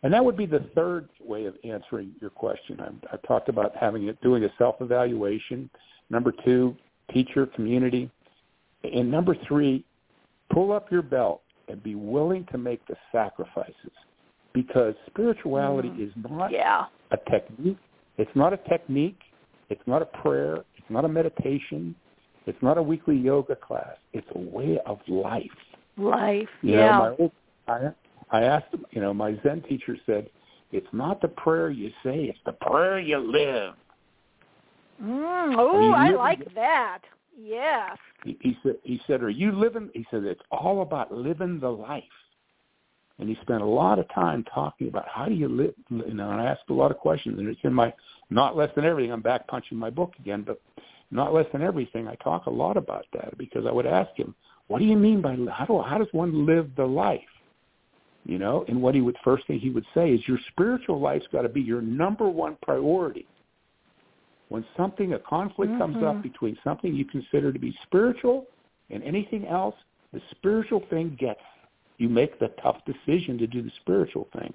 And 0.04 0.12
that 0.12 0.24
would 0.24 0.36
be 0.36 0.46
the 0.46 0.68
third 0.74 1.08
way 1.24 1.44
of 1.44 1.54
answering 1.62 2.12
your 2.20 2.30
question. 2.30 2.80
I, 2.80 3.14
I 3.14 3.16
talked 3.26 3.48
about 3.48 3.76
having 3.76 4.08
it, 4.08 4.20
doing 4.20 4.42
a 4.42 4.48
self-evaluation, 4.58 5.70
Number 6.12 6.32
two, 6.44 6.76
teacher 7.12 7.46
community. 7.46 8.10
And 8.84 9.10
number 9.10 9.34
three, 9.48 9.84
pull 10.52 10.72
up 10.72 10.92
your 10.92 11.02
belt 11.02 11.40
and 11.68 11.82
be 11.82 11.94
willing 11.94 12.46
to 12.52 12.58
make 12.58 12.86
the 12.86 12.96
sacrifices 13.10 13.92
because 14.54 14.94
spirituality 15.06 15.88
mm. 15.88 16.06
is 16.06 16.12
not 16.30 16.50
yeah. 16.50 16.86
a 17.10 17.30
technique. 17.30 17.78
It's 18.18 18.30
not 18.34 18.52
a 18.52 18.58
technique. 18.68 19.18
It's 19.70 19.82
not 19.86 20.02
a 20.02 20.06
prayer. 20.06 20.56
It's 20.76 20.90
not 20.90 21.04
a 21.04 21.08
meditation. 21.08 21.94
It's 22.46 22.62
not 22.62 22.76
a 22.76 22.82
weekly 22.82 23.16
yoga 23.16 23.56
class. 23.56 23.96
It's 24.12 24.26
a 24.34 24.38
way 24.38 24.78
of 24.86 24.98
life. 25.08 25.46
Life, 25.96 26.48
you 26.62 26.72
yeah. 26.74 26.86
Know, 26.86 26.98
my 26.98 27.16
old, 27.18 27.32
I, 27.68 28.38
I 28.38 28.42
asked, 28.44 28.74
you 28.90 29.00
know, 29.00 29.14
my 29.14 29.38
Zen 29.42 29.62
teacher 29.68 29.96
said, 30.06 30.28
it's 30.72 30.86
not 30.92 31.20
the 31.20 31.28
prayer 31.28 31.70
you 31.70 31.90
say, 32.02 32.24
it's 32.24 32.38
the 32.46 32.52
prayer 32.52 32.98
you 32.98 33.18
live. 33.18 33.74
Mm, 35.02 35.54
oh, 35.58 35.92
I 35.92 36.10
like 36.10 36.54
that. 36.54 37.00
Yes. 37.38 37.96
He, 38.24 38.38
he 38.40 38.56
said, 38.62 38.76
he 38.82 39.00
said, 39.06 39.22
are 39.22 39.30
you 39.30 39.52
living? 39.52 39.90
He 39.94 40.06
said, 40.10 40.24
it's 40.24 40.40
all 40.50 40.82
about 40.82 41.12
living 41.12 41.60
the 41.60 41.68
life. 41.68 42.02
And 43.18 43.28
he 43.28 43.36
spent 43.42 43.62
a 43.62 43.66
lot 43.66 43.98
of 43.98 44.12
time 44.12 44.44
talking 44.52 44.88
about 44.88 45.06
how 45.08 45.26
do 45.26 45.34
you 45.34 45.48
live, 45.48 45.74
you 45.90 46.14
know, 46.14 46.30
and 46.30 46.40
I 46.40 46.46
asked 46.46 46.70
a 46.70 46.74
lot 46.74 46.90
of 46.90 46.98
questions, 46.98 47.38
and 47.38 47.48
it's 47.48 47.60
in 47.62 47.72
my, 47.72 47.92
not 48.30 48.56
less 48.56 48.70
than 48.74 48.84
everything, 48.84 49.12
I'm 49.12 49.22
back 49.22 49.46
punching 49.46 49.78
my 49.78 49.90
book 49.90 50.14
again, 50.18 50.42
but 50.46 50.60
not 51.10 51.34
less 51.34 51.46
than 51.52 51.62
everything, 51.62 52.08
I 52.08 52.14
talk 52.16 52.46
a 52.46 52.50
lot 52.50 52.76
about 52.76 53.04
that 53.12 53.36
because 53.38 53.66
I 53.66 53.72
would 53.72 53.86
ask 53.86 54.10
him, 54.16 54.34
what 54.68 54.78
do 54.78 54.86
you 54.86 54.96
mean 54.96 55.20
by, 55.20 55.36
how, 55.52 55.66
do, 55.66 55.82
how 55.82 55.98
does 55.98 56.08
one 56.12 56.46
live 56.46 56.70
the 56.76 56.84
life? 56.84 57.20
You 58.24 58.38
know, 58.38 58.64
and 58.68 58.80
what 58.80 58.94
he 58.94 59.00
would, 59.00 59.16
first 59.22 59.46
thing 59.46 59.58
he 59.58 59.70
would 59.70 59.84
say 59.94 60.10
is 60.12 60.20
your 60.26 60.38
spiritual 60.52 61.00
life's 61.00 61.26
got 61.32 61.42
to 61.42 61.48
be 61.48 61.60
your 61.60 61.82
number 61.82 62.28
one 62.28 62.56
priority 62.62 63.26
when 64.52 64.64
something, 64.76 65.14
a 65.14 65.18
conflict 65.18 65.72
mm-hmm. 65.72 65.80
comes 65.80 65.96
up 65.96 66.14
mm-hmm. 66.14 66.20
between 66.20 66.58
something 66.62 66.94
you 66.94 67.06
consider 67.06 67.52
to 67.52 67.58
be 67.58 67.74
spiritual 67.84 68.46
and 68.90 69.02
anything 69.02 69.46
else, 69.46 69.74
the 70.12 70.20
spiritual 70.30 70.84
thing 70.90 71.16
gets, 71.18 71.40
you 72.02 72.08
make 72.08 72.38
the 72.40 72.48
tough 72.60 72.78
decision 72.84 73.38
to 73.38 73.46
do 73.46 73.62
the 73.62 73.70
spiritual 73.80 74.28
thing. 74.36 74.52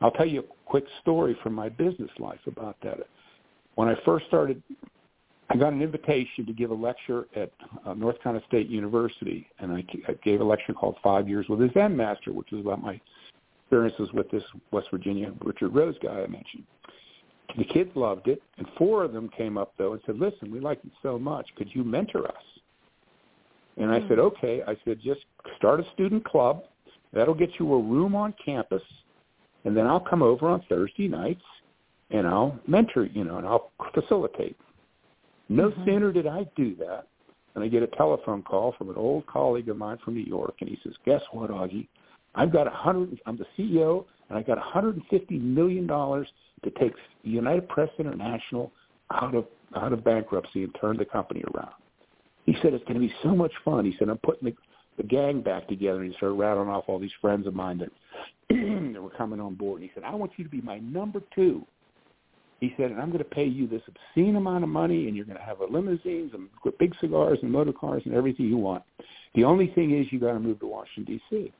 I'll 0.00 0.10
tell 0.10 0.26
you 0.26 0.40
a 0.40 0.44
quick 0.64 0.84
story 1.02 1.36
from 1.42 1.52
my 1.52 1.68
business 1.68 2.10
life 2.18 2.40
about 2.46 2.76
that. 2.82 2.98
When 3.74 3.88
I 3.88 3.94
first 4.06 4.26
started, 4.26 4.62
I 5.50 5.56
got 5.56 5.74
an 5.74 5.82
invitation 5.82 6.46
to 6.46 6.52
give 6.54 6.70
a 6.70 6.74
lecture 6.74 7.26
at 7.36 7.52
uh, 7.84 7.92
North 7.92 8.20
Carolina 8.22 8.42
State 8.48 8.68
University, 8.68 9.46
and 9.58 9.70
I, 9.70 9.84
I 10.08 10.14
gave 10.24 10.40
a 10.40 10.44
lecture 10.44 10.72
called 10.72 10.96
Five 11.02 11.28
Years 11.28 11.46
with 11.50 11.60
a 11.60 11.70
Zen 11.74 11.94
Master, 11.94 12.32
which 12.32 12.50
was 12.50 12.62
about 12.62 12.82
my 12.82 12.98
experiences 13.64 14.08
with 14.14 14.30
this 14.30 14.42
West 14.70 14.88
Virginia 14.90 15.30
Richard 15.44 15.74
Rose 15.74 15.96
guy 16.02 16.22
I 16.22 16.26
mentioned. 16.26 16.64
The 17.58 17.64
kids 17.64 17.90
loved 17.94 18.28
it, 18.28 18.42
and 18.56 18.66
four 18.78 19.04
of 19.04 19.12
them 19.12 19.28
came 19.28 19.58
up 19.58 19.74
though 19.76 19.92
and 19.92 20.00
said, 20.06 20.18
"Listen, 20.18 20.50
we 20.50 20.58
like 20.58 20.78
it 20.84 20.92
so 21.02 21.18
much. 21.18 21.46
Could 21.56 21.68
you 21.74 21.84
mentor 21.84 22.26
us?" 22.26 22.44
And 23.76 23.90
I 23.90 24.06
said, 24.08 24.18
"Okay." 24.18 24.62
I 24.66 24.76
said, 24.84 25.00
"Just 25.00 25.24
start 25.56 25.80
a 25.80 25.84
student 25.92 26.24
club. 26.24 26.64
That'll 27.12 27.34
get 27.34 27.58
you 27.58 27.72
a 27.72 27.78
room 27.78 28.14
on 28.14 28.34
campus, 28.44 28.82
and 29.64 29.76
then 29.76 29.86
I'll 29.86 30.00
come 30.00 30.22
over 30.22 30.48
on 30.48 30.62
Thursday 30.68 31.08
nights, 31.08 31.44
and 32.10 32.26
I'll 32.26 32.58
mentor, 32.66 33.06
you 33.06 33.24
know, 33.24 33.38
and 33.38 33.46
I'll 33.46 33.70
facilitate." 33.94 34.56
No 35.48 35.70
mm-hmm. 35.70 35.84
sooner 35.84 36.12
did 36.12 36.26
I 36.26 36.44
do 36.56 36.74
that 36.76 37.06
than 37.54 37.62
I 37.62 37.68
get 37.68 37.82
a 37.82 37.88
telephone 37.88 38.42
call 38.42 38.72
from 38.72 38.88
an 38.88 38.96
old 38.96 39.26
colleague 39.26 39.68
of 39.68 39.76
mine 39.76 39.98
from 40.04 40.14
New 40.14 40.20
York, 40.20 40.54
and 40.60 40.68
he 40.68 40.78
says, 40.82 40.94
"Guess 41.04 41.22
what, 41.32 41.50
Augie? 41.50 41.88
I've 42.34 42.52
got 42.52 42.66
a 42.66 42.70
hundred. 42.70 43.20
I'm 43.26 43.36
the 43.36 43.46
CEO, 43.56 44.04
and 44.28 44.38
I 44.38 44.42
got 44.42 44.58
150 44.58 45.38
million 45.38 45.86
dollars 45.86 46.28
to 46.64 46.70
take 46.70 46.92
United 47.22 47.68
Press 47.68 47.90
International 47.98 48.72
out 49.10 49.34
of 49.34 49.46
out 49.76 49.92
of 49.92 50.04
bankruptcy 50.04 50.64
and 50.64 50.74
turn 50.80 50.96
the 50.96 51.04
company 51.04 51.42
around. 51.54 51.72
He 52.46 52.56
said 52.62 52.74
it's 52.74 52.84
going 52.84 53.00
to 53.00 53.06
be 53.06 53.14
so 53.22 53.34
much 53.34 53.52
fun. 53.64 53.84
He 53.84 53.94
said 53.98 54.08
I'm 54.08 54.18
putting 54.18 54.48
the, 54.48 54.56
the 54.96 55.04
gang 55.04 55.42
back 55.42 55.68
together. 55.68 56.00
And 56.00 56.10
he 56.10 56.16
started 56.16 56.34
rattling 56.34 56.68
off 56.68 56.84
all 56.88 56.98
these 56.98 57.10
friends 57.20 57.46
of 57.46 57.54
mine 57.54 57.78
that 57.78 57.90
that 58.94 59.02
were 59.02 59.10
coming 59.10 59.40
on 59.40 59.54
board. 59.54 59.80
And 59.80 59.88
he 59.88 59.94
said 59.94 60.04
I 60.04 60.14
want 60.14 60.32
you 60.36 60.44
to 60.44 60.50
be 60.50 60.60
my 60.60 60.78
number 60.78 61.20
two. 61.34 61.66
He 62.62 62.72
said, 62.76 62.92
and 62.92 63.00
I'm 63.00 63.08
going 63.08 63.18
to 63.18 63.24
pay 63.24 63.44
you 63.44 63.66
this 63.66 63.82
obscene 63.88 64.36
amount 64.36 64.62
of 64.62 64.70
money, 64.70 65.08
and 65.08 65.16
you're 65.16 65.24
going 65.24 65.36
to 65.36 65.42
have 65.42 65.58
a 65.58 65.64
limousines 65.64 66.30
and 66.32 66.48
big 66.78 66.94
cigars 67.00 67.40
and 67.42 67.50
motor 67.50 67.72
cars 67.72 68.04
and 68.04 68.14
everything 68.14 68.46
you 68.46 68.56
want. 68.56 68.84
The 69.34 69.42
only 69.42 69.66
thing 69.74 69.98
is 69.98 70.06
you 70.12 70.20
got 70.20 70.34
to 70.34 70.38
move 70.38 70.60
to 70.60 70.68
Washington 70.68 71.18
D.C. 71.18 71.52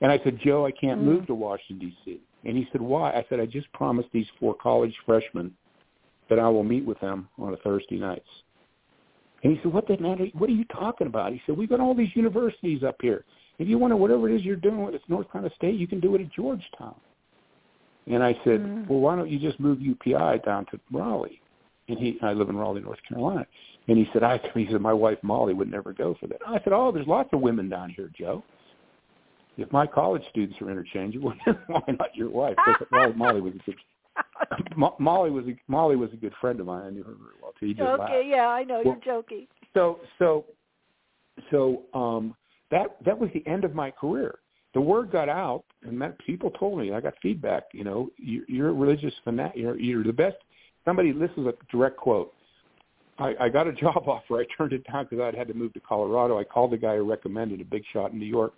And 0.00 0.12
I 0.12 0.20
said, 0.22 0.38
Joe, 0.40 0.66
I 0.66 0.70
can't 0.70 1.00
mm. 1.00 1.04
move 1.06 1.26
to 1.26 1.34
Washington 1.34 1.78
D.C. 1.80 2.20
And 2.44 2.56
he 2.56 2.68
said, 2.70 2.80
why? 2.80 3.10
I 3.10 3.26
said, 3.28 3.40
I 3.40 3.46
just 3.46 3.70
promised 3.72 4.08
these 4.12 4.28
four 4.38 4.54
college 4.54 4.94
freshmen 5.04 5.52
that 6.28 6.38
I 6.38 6.48
will 6.48 6.62
meet 6.62 6.86
with 6.86 7.00
them 7.00 7.28
on 7.36 7.52
a 7.52 7.56
Thursday 7.56 7.98
nights. 7.98 8.28
And 9.42 9.56
he 9.56 9.62
said, 9.62 9.72
what 9.72 9.86
the 9.86 9.96
matter? 9.98 10.26
What 10.34 10.50
are 10.50 10.54
you 10.54 10.64
talking 10.66 11.06
about? 11.06 11.32
He 11.32 11.40
said, 11.46 11.56
we've 11.56 11.68
got 11.68 11.80
all 11.80 11.94
these 11.94 12.14
universities 12.14 12.82
up 12.82 12.96
here. 13.00 13.24
If 13.58 13.68
you 13.68 13.78
want 13.78 13.92
to, 13.92 13.96
whatever 13.96 14.28
it 14.28 14.34
is 14.34 14.42
you're 14.42 14.56
doing 14.56 14.84
with 14.84 15.00
North 15.08 15.30
Carolina 15.30 15.54
State, 15.56 15.76
you 15.76 15.86
can 15.86 16.00
do 16.00 16.14
it 16.14 16.20
at 16.20 16.32
Georgetown. 16.32 16.94
And 18.06 18.22
I 18.22 18.32
said, 18.44 18.60
mm. 18.60 18.88
well, 18.88 19.00
why 19.00 19.16
don't 19.16 19.30
you 19.30 19.38
just 19.38 19.60
move 19.60 19.78
UPI 19.78 20.44
down 20.44 20.66
to 20.66 20.80
Raleigh? 20.92 21.40
And 21.88 21.98
he, 21.98 22.18
I 22.22 22.32
live 22.32 22.48
in 22.48 22.56
Raleigh, 22.56 22.80
North 22.80 22.98
Carolina. 23.08 23.46
And 23.88 23.98
he 23.98 24.06
said, 24.12 24.22
I, 24.22 24.40
he 24.54 24.66
said, 24.70 24.80
my 24.80 24.92
wife 24.92 25.18
Molly 25.22 25.54
would 25.54 25.70
never 25.70 25.92
go 25.92 26.16
for 26.20 26.26
that. 26.28 26.38
I 26.46 26.60
said, 26.64 26.72
oh, 26.72 26.92
there's 26.92 27.06
lots 27.06 27.30
of 27.32 27.40
women 27.40 27.68
down 27.68 27.90
here, 27.90 28.10
Joe 28.16 28.42
if 29.60 29.70
my 29.72 29.86
college 29.86 30.22
students 30.30 30.60
are 30.60 30.70
interchangeable, 30.70 31.34
why 31.66 31.80
not 31.88 32.14
your 32.14 32.30
wife? 32.30 32.56
Well, 32.90 33.12
Molly 33.12 33.40
was 33.40 33.52
a 33.54 33.72
good 34.76 34.92
Molly 34.98 35.30
was 35.30 35.44
a, 35.46 35.56
Molly 35.68 35.96
was 35.96 36.10
a 36.12 36.16
good 36.16 36.32
friend 36.40 36.60
of 36.60 36.66
mine. 36.66 36.86
I 36.86 36.90
knew 36.90 37.02
her 37.02 37.12
very 37.12 37.36
well 37.42 37.52
too. 37.58 37.66
okay, 37.84 38.00
laugh. 38.00 38.24
yeah, 38.26 38.48
I 38.48 38.64
know 38.64 38.82
well, 38.84 38.98
you're 39.04 39.14
joking. 39.16 39.46
So 39.74 40.00
so 40.18 40.44
so 41.50 41.82
um 41.94 42.34
that 42.70 42.96
that 43.04 43.18
was 43.18 43.30
the 43.34 43.46
end 43.46 43.64
of 43.64 43.74
my 43.74 43.90
career. 43.90 44.38
the 44.74 44.80
word 44.80 45.10
got 45.10 45.28
out, 45.28 45.64
and 45.82 46.00
that 46.00 46.18
people 46.18 46.50
told 46.52 46.78
me. 46.78 46.92
I 46.92 47.00
got 47.00 47.14
feedback. 47.20 47.64
You 47.72 47.84
know, 47.84 48.10
you, 48.16 48.44
you're 48.48 48.70
a 48.70 48.72
religious 48.72 49.14
fanatic. 49.24 49.56
You're, 49.56 49.78
you're 49.78 50.04
the 50.04 50.12
best. 50.12 50.36
Somebody, 50.84 51.12
this 51.12 51.30
is 51.36 51.46
a 51.46 51.54
direct 51.70 51.96
quote. 51.96 52.32
I, 53.18 53.34
I 53.40 53.48
got 53.48 53.66
a 53.66 53.72
job 53.84 54.04
offer. 54.06 54.38
I 54.38 54.44
turned 54.56 54.72
it 54.72 54.84
down 54.90 55.06
because 55.08 55.22
I'd 55.22 55.34
had 55.34 55.48
to 55.48 55.54
move 55.54 55.72
to 55.74 55.80
Colorado. 55.80 56.38
I 56.38 56.44
called 56.44 56.72
the 56.72 56.78
guy 56.78 56.96
who 56.96 57.08
recommended 57.08 57.60
a 57.60 57.64
big 57.64 57.82
shot 57.92 58.12
in 58.12 58.18
New 58.18 58.26
York, 58.26 58.54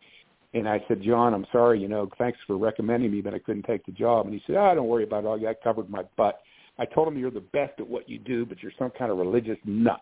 and 0.55 0.69
I 0.69 0.85
said, 0.89 1.03
John, 1.03 1.35
I'm 1.35 1.47
sorry. 1.53 1.81
You 1.81 1.89
know, 1.89 2.09
thanks 2.19 2.39
for 2.47 2.57
recommending 2.59 3.11
me, 3.11 3.21
but 3.21 3.35
I 3.35 3.39
couldn't 3.39 3.65
take 3.65 3.87
the 3.87 3.93
job. 3.93 4.27
And 4.27 4.35
he 4.35 4.43
said, 4.47 4.57
Oh, 4.57 4.75
don't 4.75 4.89
worry 4.89 5.05
about 5.05 5.25
it. 5.25 5.47
I 5.47 5.55
covered 5.55 5.89
my 5.89 6.03
butt. 6.17 6.41
I 6.79 6.85
told 6.87 7.09
him 7.09 7.19
you're 7.19 7.31
the 7.31 7.41
best 7.41 7.79
at 7.79 7.87
what 7.87 8.09
you 8.09 8.19
do, 8.19 8.47
but 8.47 8.63
you're 8.63 8.73
some 8.79 8.91
kind 8.91 9.11
of 9.11 9.19
religious 9.19 9.59
nut 9.65 10.01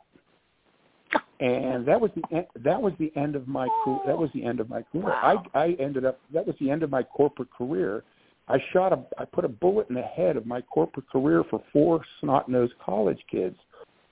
and 1.41 1.87
that 1.87 2.01
was 2.01 2.11
the 2.15 2.47
that 2.57 2.81
was 2.81 2.93
the 2.99 3.13
end 3.17 3.35
of 3.35 3.49
my 3.49 3.67
that 4.07 4.17
was 4.17 4.31
the 4.35 4.45
end 4.45 4.61
of 4.61 4.69
my 4.69 4.83
career. 4.93 5.07
Wow. 5.07 5.43
I 5.55 5.59
I 5.59 5.77
ended 5.81 6.05
up 6.05 6.21
that 6.33 6.47
was 6.47 6.55
the 6.61 6.71
end 6.71 6.83
of 6.83 6.91
my 6.91 7.03
corporate 7.03 7.51
career. 7.51 8.05
I 8.49 8.59
shot 8.73 8.93
a 8.93 9.01
I 9.19 9.25
put 9.25 9.45
a 9.45 9.49
bullet 9.49 9.89
in 9.89 9.95
the 9.95 10.03
head 10.03 10.37
of 10.37 10.47
my 10.47 10.61
corporate 10.61 11.09
career 11.09 11.43
for 11.49 11.63
four 11.73 12.05
snot-nosed 12.21 12.75
college 12.85 13.21
kids. 13.31 13.57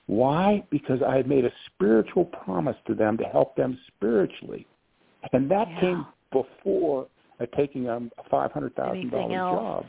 Why? 0.07 0.63
Because 0.71 1.01
I 1.07 1.15
had 1.15 1.27
made 1.27 1.45
a 1.45 1.51
spiritual 1.67 2.25
promise 2.25 2.77
to 2.87 2.95
them 2.95 3.15
to 3.17 3.25
help 3.25 3.55
them 3.55 3.77
spiritually, 3.95 4.65
and 5.33 5.49
that 5.51 5.69
yeah. 5.69 5.79
came 5.81 6.05
before 6.31 7.07
taking 7.55 7.87
a 7.87 7.99
five 8.29 8.51
hundred 8.51 8.75
thousand 8.75 9.11
dollar 9.11 9.29
job. 9.29 9.85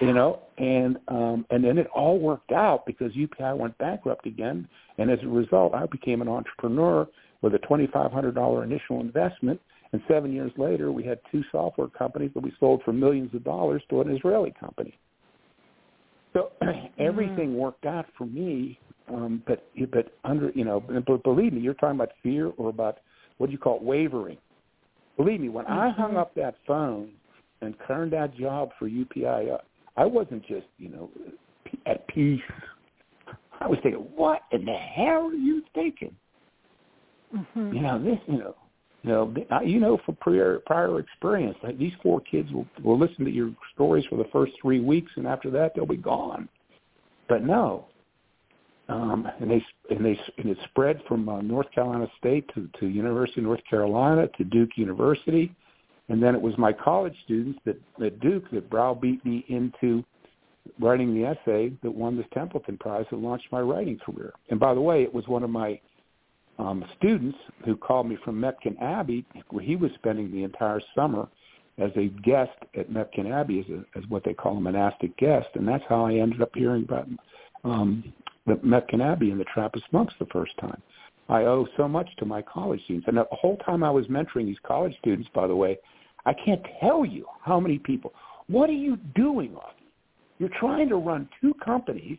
You 0.00 0.12
know 0.12 0.40
and 0.58 0.98
um 1.08 1.46
and 1.50 1.64
then 1.64 1.78
it 1.78 1.86
all 1.94 2.18
worked 2.18 2.52
out 2.52 2.84
because 2.86 3.12
UPI 3.12 3.56
went 3.56 3.76
bankrupt 3.78 4.26
again 4.26 4.68
and 4.98 5.10
as 5.10 5.18
a 5.22 5.28
result 5.28 5.74
I 5.74 5.86
became 5.86 6.22
an 6.22 6.28
entrepreneur 6.28 7.06
with 7.42 7.54
a 7.54 7.58
$2500 7.58 8.64
initial 8.64 9.00
investment 9.00 9.60
and 9.92 10.02
7 10.08 10.32
years 10.32 10.52
later 10.56 10.92
we 10.92 11.04
had 11.04 11.18
two 11.30 11.42
software 11.50 11.88
companies 11.88 12.30
that 12.34 12.42
we 12.42 12.52
sold 12.58 12.82
for 12.84 12.92
millions 12.92 13.34
of 13.34 13.44
dollars 13.44 13.82
to 13.90 14.00
an 14.00 14.14
Israeli 14.14 14.52
company. 14.58 14.98
So 16.32 16.52
everything 16.98 17.50
mm. 17.50 17.56
worked 17.56 17.86
out 17.86 18.06
for 18.16 18.26
me 18.26 18.78
um 19.08 19.42
but 19.46 19.66
but 19.92 20.14
under 20.24 20.50
you 20.54 20.64
know 20.64 20.80
but 20.80 21.22
believe 21.22 21.52
me 21.52 21.60
you're 21.60 21.74
talking 21.74 21.96
about 21.96 22.10
fear 22.22 22.52
or 22.56 22.68
about 22.68 22.98
what 23.38 23.46
do 23.46 23.52
you 23.52 23.58
call 23.58 23.76
it 23.76 23.82
wavering 23.82 24.38
believe 25.16 25.40
me 25.40 25.48
when 25.48 25.64
mm-hmm. 25.64 25.78
I 25.78 25.90
hung 25.90 26.16
up 26.16 26.34
that 26.34 26.56
phone 26.66 27.10
and 27.60 27.74
turned 27.86 28.12
that 28.12 28.36
job 28.36 28.70
for 28.78 28.88
UPI 28.88 29.52
up, 29.52 29.66
I 29.96 30.04
wasn't 30.04 30.46
just, 30.46 30.66
you 30.78 30.88
know, 30.88 31.10
at 31.86 32.06
peace. 32.08 32.40
I 33.60 33.66
was 33.66 33.78
thinking, 33.82 34.06
what 34.14 34.42
in 34.52 34.64
the 34.64 34.74
hell 34.74 35.28
are 35.28 35.34
you 35.34 35.62
thinking? 35.74 36.14
Mm-hmm. 37.34 37.72
You 37.72 37.80
know, 37.80 38.02
this, 38.02 38.18
you 38.26 38.38
know, 38.38 38.54
you 39.02 39.10
know, 39.10 39.34
you 39.64 39.80
know 39.80 39.98
from 40.04 40.16
prior 40.16 40.60
prior 40.66 40.98
experience, 40.98 41.56
like 41.62 41.78
these 41.78 41.92
four 42.02 42.20
kids 42.20 42.50
will 42.52 42.66
will 42.82 42.98
listen 42.98 43.24
to 43.24 43.30
your 43.30 43.52
stories 43.74 44.04
for 44.10 44.16
the 44.16 44.28
first 44.32 44.52
three 44.60 44.80
weeks, 44.80 45.12
and 45.16 45.26
after 45.26 45.50
that 45.50 45.72
they'll 45.74 45.86
be 45.86 45.96
gone. 45.96 46.48
But 47.28 47.44
no, 47.44 47.86
um, 48.88 49.28
and 49.40 49.50
they 49.50 49.64
and 49.90 50.04
they 50.04 50.18
and 50.38 50.50
it 50.50 50.58
spread 50.70 51.00
from 51.08 51.28
uh, 51.28 51.40
North 51.40 51.70
Carolina 51.72 52.06
State 52.18 52.48
to 52.54 52.68
to 52.80 52.86
University 52.86 53.40
of 53.40 53.46
North 53.46 53.62
Carolina 53.68 54.28
to 54.38 54.44
Duke 54.44 54.70
University 54.76 55.54
and 56.08 56.22
then 56.22 56.34
it 56.34 56.40
was 56.40 56.56
my 56.56 56.72
college 56.72 57.14
students 57.24 57.58
that 57.64 57.80
at 58.04 58.20
Duke 58.20 58.44
that 58.52 58.70
browbeat 58.70 59.24
me 59.24 59.44
into 59.48 60.04
writing 60.80 61.14
the 61.14 61.26
essay 61.26 61.72
that 61.82 61.90
won 61.90 62.16
this 62.16 62.26
Templeton 62.32 62.76
Prize 62.78 63.06
that 63.10 63.18
launched 63.18 63.46
my 63.50 63.60
writing 63.60 63.98
career. 63.98 64.32
And 64.50 64.58
by 64.60 64.74
the 64.74 64.80
way, 64.80 65.02
it 65.02 65.12
was 65.12 65.26
one 65.28 65.42
of 65.42 65.50
my 65.50 65.80
um, 66.58 66.84
students 66.98 67.36
who 67.64 67.76
called 67.76 68.08
me 68.08 68.16
from 68.24 68.40
Mepkin 68.40 68.80
Abbey, 68.80 69.24
where 69.50 69.64
he 69.64 69.76
was 69.76 69.90
spending 69.96 70.30
the 70.30 70.42
entire 70.42 70.80
summer 70.94 71.28
as 71.78 71.90
a 71.96 72.06
guest 72.22 72.56
at 72.76 72.90
Mepkin 72.90 73.30
Abbey, 73.30 73.60
as, 73.60 73.66
a, 73.68 73.98
as 73.98 74.08
what 74.08 74.24
they 74.24 74.32
call 74.32 74.56
a 74.56 74.60
monastic 74.60 75.16
guest. 75.18 75.48
And 75.54 75.68
that's 75.68 75.84
how 75.88 76.06
I 76.06 76.14
ended 76.14 76.40
up 76.40 76.50
hearing 76.54 76.84
about 76.84 77.08
um, 77.64 78.12
the 78.46 78.54
Mepkin 78.56 79.00
Abbey 79.00 79.30
and 79.30 79.40
the 79.40 79.44
Trappist 79.44 79.84
monks 79.92 80.14
the 80.18 80.26
first 80.26 80.52
time. 80.60 80.80
I 81.28 81.42
owe 81.42 81.66
so 81.76 81.88
much 81.88 82.08
to 82.18 82.24
my 82.24 82.42
college 82.42 82.82
students. 82.84 83.08
And 83.08 83.16
the 83.16 83.26
whole 83.32 83.56
time 83.58 83.82
I 83.82 83.90
was 83.90 84.06
mentoring 84.06 84.46
these 84.46 84.58
college 84.64 84.96
students, 85.00 85.28
by 85.34 85.46
the 85.46 85.56
way, 85.56 85.78
I 86.24 86.32
can't 86.32 86.62
tell 86.80 87.04
you 87.04 87.26
how 87.42 87.58
many 87.58 87.78
people. 87.78 88.12
What 88.48 88.70
are 88.70 88.74
you 88.74 88.96
doing, 89.14 89.50
Augie? 89.50 89.86
You're 90.38 90.50
trying 90.60 90.88
to 90.90 90.96
run 90.96 91.28
two 91.40 91.54
companies, 91.64 92.18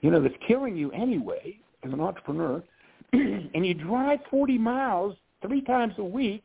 you 0.00 0.10
know, 0.10 0.20
that's 0.20 0.34
killing 0.46 0.76
you 0.76 0.90
anyway 0.92 1.58
as 1.84 1.92
an 1.92 2.00
entrepreneur, 2.00 2.62
and 3.12 3.66
you 3.66 3.74
drive 3.74 4.20
40 4.30 4.58
miles 4.58 5.16
three 5.46 5.60
times 5.60 5.94
a 5.98 6.04
week 6.04 6.44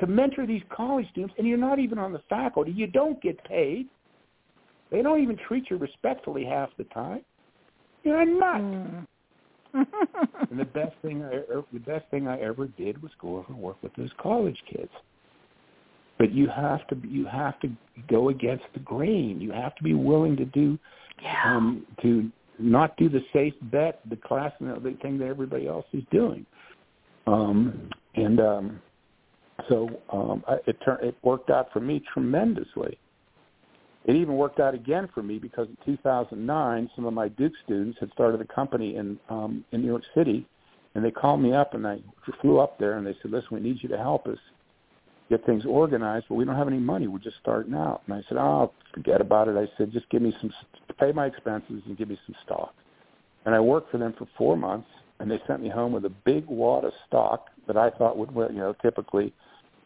to 0.00 0.06
mentor 0.06 0.46
these 0.46 0.62
college 0.74 1.08
students, 1.10 1.34
and 1.38 1.46
you're 1.46 1.58
not 1.58 1.78
even 1.78 1.98
on 1.98 2.12
the 2.12 2.22
faculty. 2.28 2.72
You 2.72 2.86
don't 2.86 3.20
get 3.22 3.42
paid. 3.44 3.88
They 4.90 5.02
don't 5.02 5.22
even 5.22 5.36
treat 5.36 5.70
you 5.70 5.76
respectfully 5.76 6.44
half 6.44 6.70
the 6.78 6.84
time. 6.84 7.20
You're 8.04 8.20
a 8.20 8.26
nut. 8.26 8.60
Mm. 8.60 9.06
and 10.50 10.60
the 10.60 10.64
best 10.64 10.94
thing 11.02 11.24
I 11.24 11.40
the 11.72 11.80
best 11.80 12.08
thing 12.10 12.28
I 12.28 12.40
ever 12.40 12.68
did 12.68 13.02
was 13.02 13.10
go 13.20 13.38
over 13.38 13.46
and 13.48 13.58
work 13.58 13.82
with 13.82 13.92
those 13.96 14.10
college 14.20 14.58
kids. 14.70 14.90
But 16.16 16.32
you 16.32 16.48
have 16.48 16.86
to 16.88 16.96
you 17.08 17.26
have 17.26 17.58
to 17.60 17.68
go 18.08 18.28
against 18.28 18.64
the 18.72 18.80
grain. 18.80 19.40
You 19.40 19.50
have 19.50 19.74
to 19.76 19.82
be 19.82 19.94
willing 19.94 20.36
to 20.36 20.44
do 20.44 20.78
yeah. 21.20 21.56
um, 21.56 21.86
to 22.02 22.30
not 22.60 22.96
do 22.96 23.08
the 23.08 23.20
safe 23.32 23.54
bet, 23.62 24.00
the 24.08 24.16
class 24.16 24.52
and 24.60 24.68
the 24.70 24.96
thing 25.02 25.18
that 25.18 25.26
everybody 25.26 25.66
else 25.66 25.86
is 25.92 26.04
doing. 26.12 26.46
Um, 27.26 27.90
and 28.14 28.38
um, 28.38 28.80
so 29.68 29.88
um, 30.12 30.44
I, 30.46 30.56
it 30.66 30.76
turned 30.84 31.02
it 31.02 31.16
worked 31.22 31.50
out 31.50 31.68
for 31.72 31.80
me 31.80 32.02
tremendously. 32.12 32.98
It 34.04 34.16
even 34.16 34.34
worked 34.36 34.60
out 34.60 34.74
again 34.74 35.08
for 35.14 35.22
me 35.22 35.38
because 35.38 35.66
in 35.68 35.76
2009, 35.84 36.90
some 36.94 37.06
of 37.06 37.14
my 37.14 37.28
Duke 37.28 37.54
students 37.64 37.98
had 37.98 38.10
started 38.12 38.40
a 38.40 38.44
company 38.44 38.96
in 38.96 39.18
um, 39.30 39.64
in 39.72 39.80
New 39.80 39.86
York 39.86 40.02
City, 40.14 40.46
and 40.94 41.04
they 41.04 41.10
called 41.10 41.40
me 41.40 41.54
up 41.54 41.74
and 41.74 41.86
I 41.86 41.98
flew 42.40 42.60
up 42.60 42.78
there 42.78 42.98
and 42.98 43.06
they 43.06 43.16
said, 43.22 43.30
"Listen, 43.30 43.48
we 43.52 43.60
need 43.60 43.82
you 43.82 43.88
to 43.88 43.98
help 43.98 44.26
us." 44.26 44.38
get 45.30 45.44
things 45.46 45.64
organized, 45.66 46.26
but 46.28 46.34
we 46.34 46.44
don't 46.44 46.56
have 46.56 46.68
any 46.68 46.78
money. 46.78 47.06
We're 47.06 47.18
just 47.18 47.38
starting 47.40 47.74
out. 47.74 48.02
And 48.06 48.14
I 48.14 48.22
said, 48.28 48.38
oh, 48.38 48.72
forget 48.92 49.20
about 49.20 49.48
it. 49.48 49.56
I 49.56 49.66
said, 49.76 49.92
just 49.92 50.08
give 50.10 50.22
me 50.22 50.34
some, 50.40 50.52
pay 50.98 51.12
my 51.12 51.26
expenses 51.26 51.82
and 51.86 51.96
give 51.96 52.08
me 52.08 52.18
some 52.26 52.36
stock. 52.44 52.74
And 53.46 53.54
I 53.54 53.60
worked 53.60 53.90
for 53.90 53.98
them 53.98 54.14
for 54.16 54.26
four 54.36 54.56
months, 54.56 54.88
and 55.18 55.30
they 55.30 55.40
sent 55.46 55.62
me 55.62 55.68
home 55.68 55.92
with 55.92 56.04
a 56.04 56.10
big 56.10 56.46
wad 56.46 56.84
of 56.84 56.92
stock 57.06 57.46
that 57.66 57.76
I 57.76 57.90
thought 57.90 58.16
would, 58.18 58.30
you 58.52 58.58
know, 58.58 58.74
typically 58.82 59.32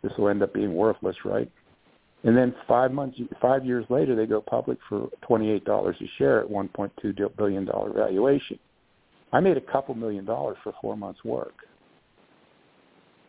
this 0.02 0.12
will 0.18 0.28
end 0.28 0.42
up 0.42 0.54
being 0.54 0.74
worthless, 0.74 1.16
right? 1.24 1.50
And 2.24 2.36
then 2.36 2.54
five 2.66 2.92
months, 2.92 3.18
five 3.40 3.64
years 3.64 3.84
later, 3.88 4.16
they 4.16 4.26
go 4.26 4.40
public 4.40 4.78
for 4.88 5.08
twenty-eight 5.22 5.64
dollars 5.64 5.96
a 6.00 6.10
share 6.18 6.40
at 6.40 6.50
one 6.50 6.68
point 6.68 6.92
two 7.00 7.14
billion 7.36 7.64
dollar 7.64 7.92
valuation. 7.92 8.58
I 9.32 9.40
made 9.40 9.56
a 9.56 9.60
couple 9.60 9.94
million 9.94 10.24
dollars 10.24 10.56
for 10.64 10.72
four 10.80 10.96
months' 10.96 11.24
work. 11.24 11.54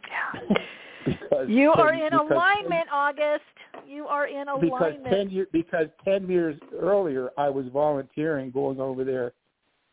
Yeah. 0.08 0.56
because 1.06 1.48
you 1.48 1.72
ten, 1.76 1.86
are 1.86 1.94
in 1.94 2.14
alignment, 2.14 2.88
10, 2.88 2.90
August. 2.92 3.44
You 3.88 4.08
are 4.08 4.28
in 4.28 4.48
alignment. 4.48 5.04
Because 5.04 5.12
ten 5.12 5.30
years 5.30 5.48
because 5.52 5.88
ten 6.04 6.28
years 6.28 6.60
earlier, 6.80 7.30
I 7.38 7.50
was 7.50 7.66
volunteering, 7.72 8.50
going 8.50 8.80
over 8.80 9.04
there 9.04 9.34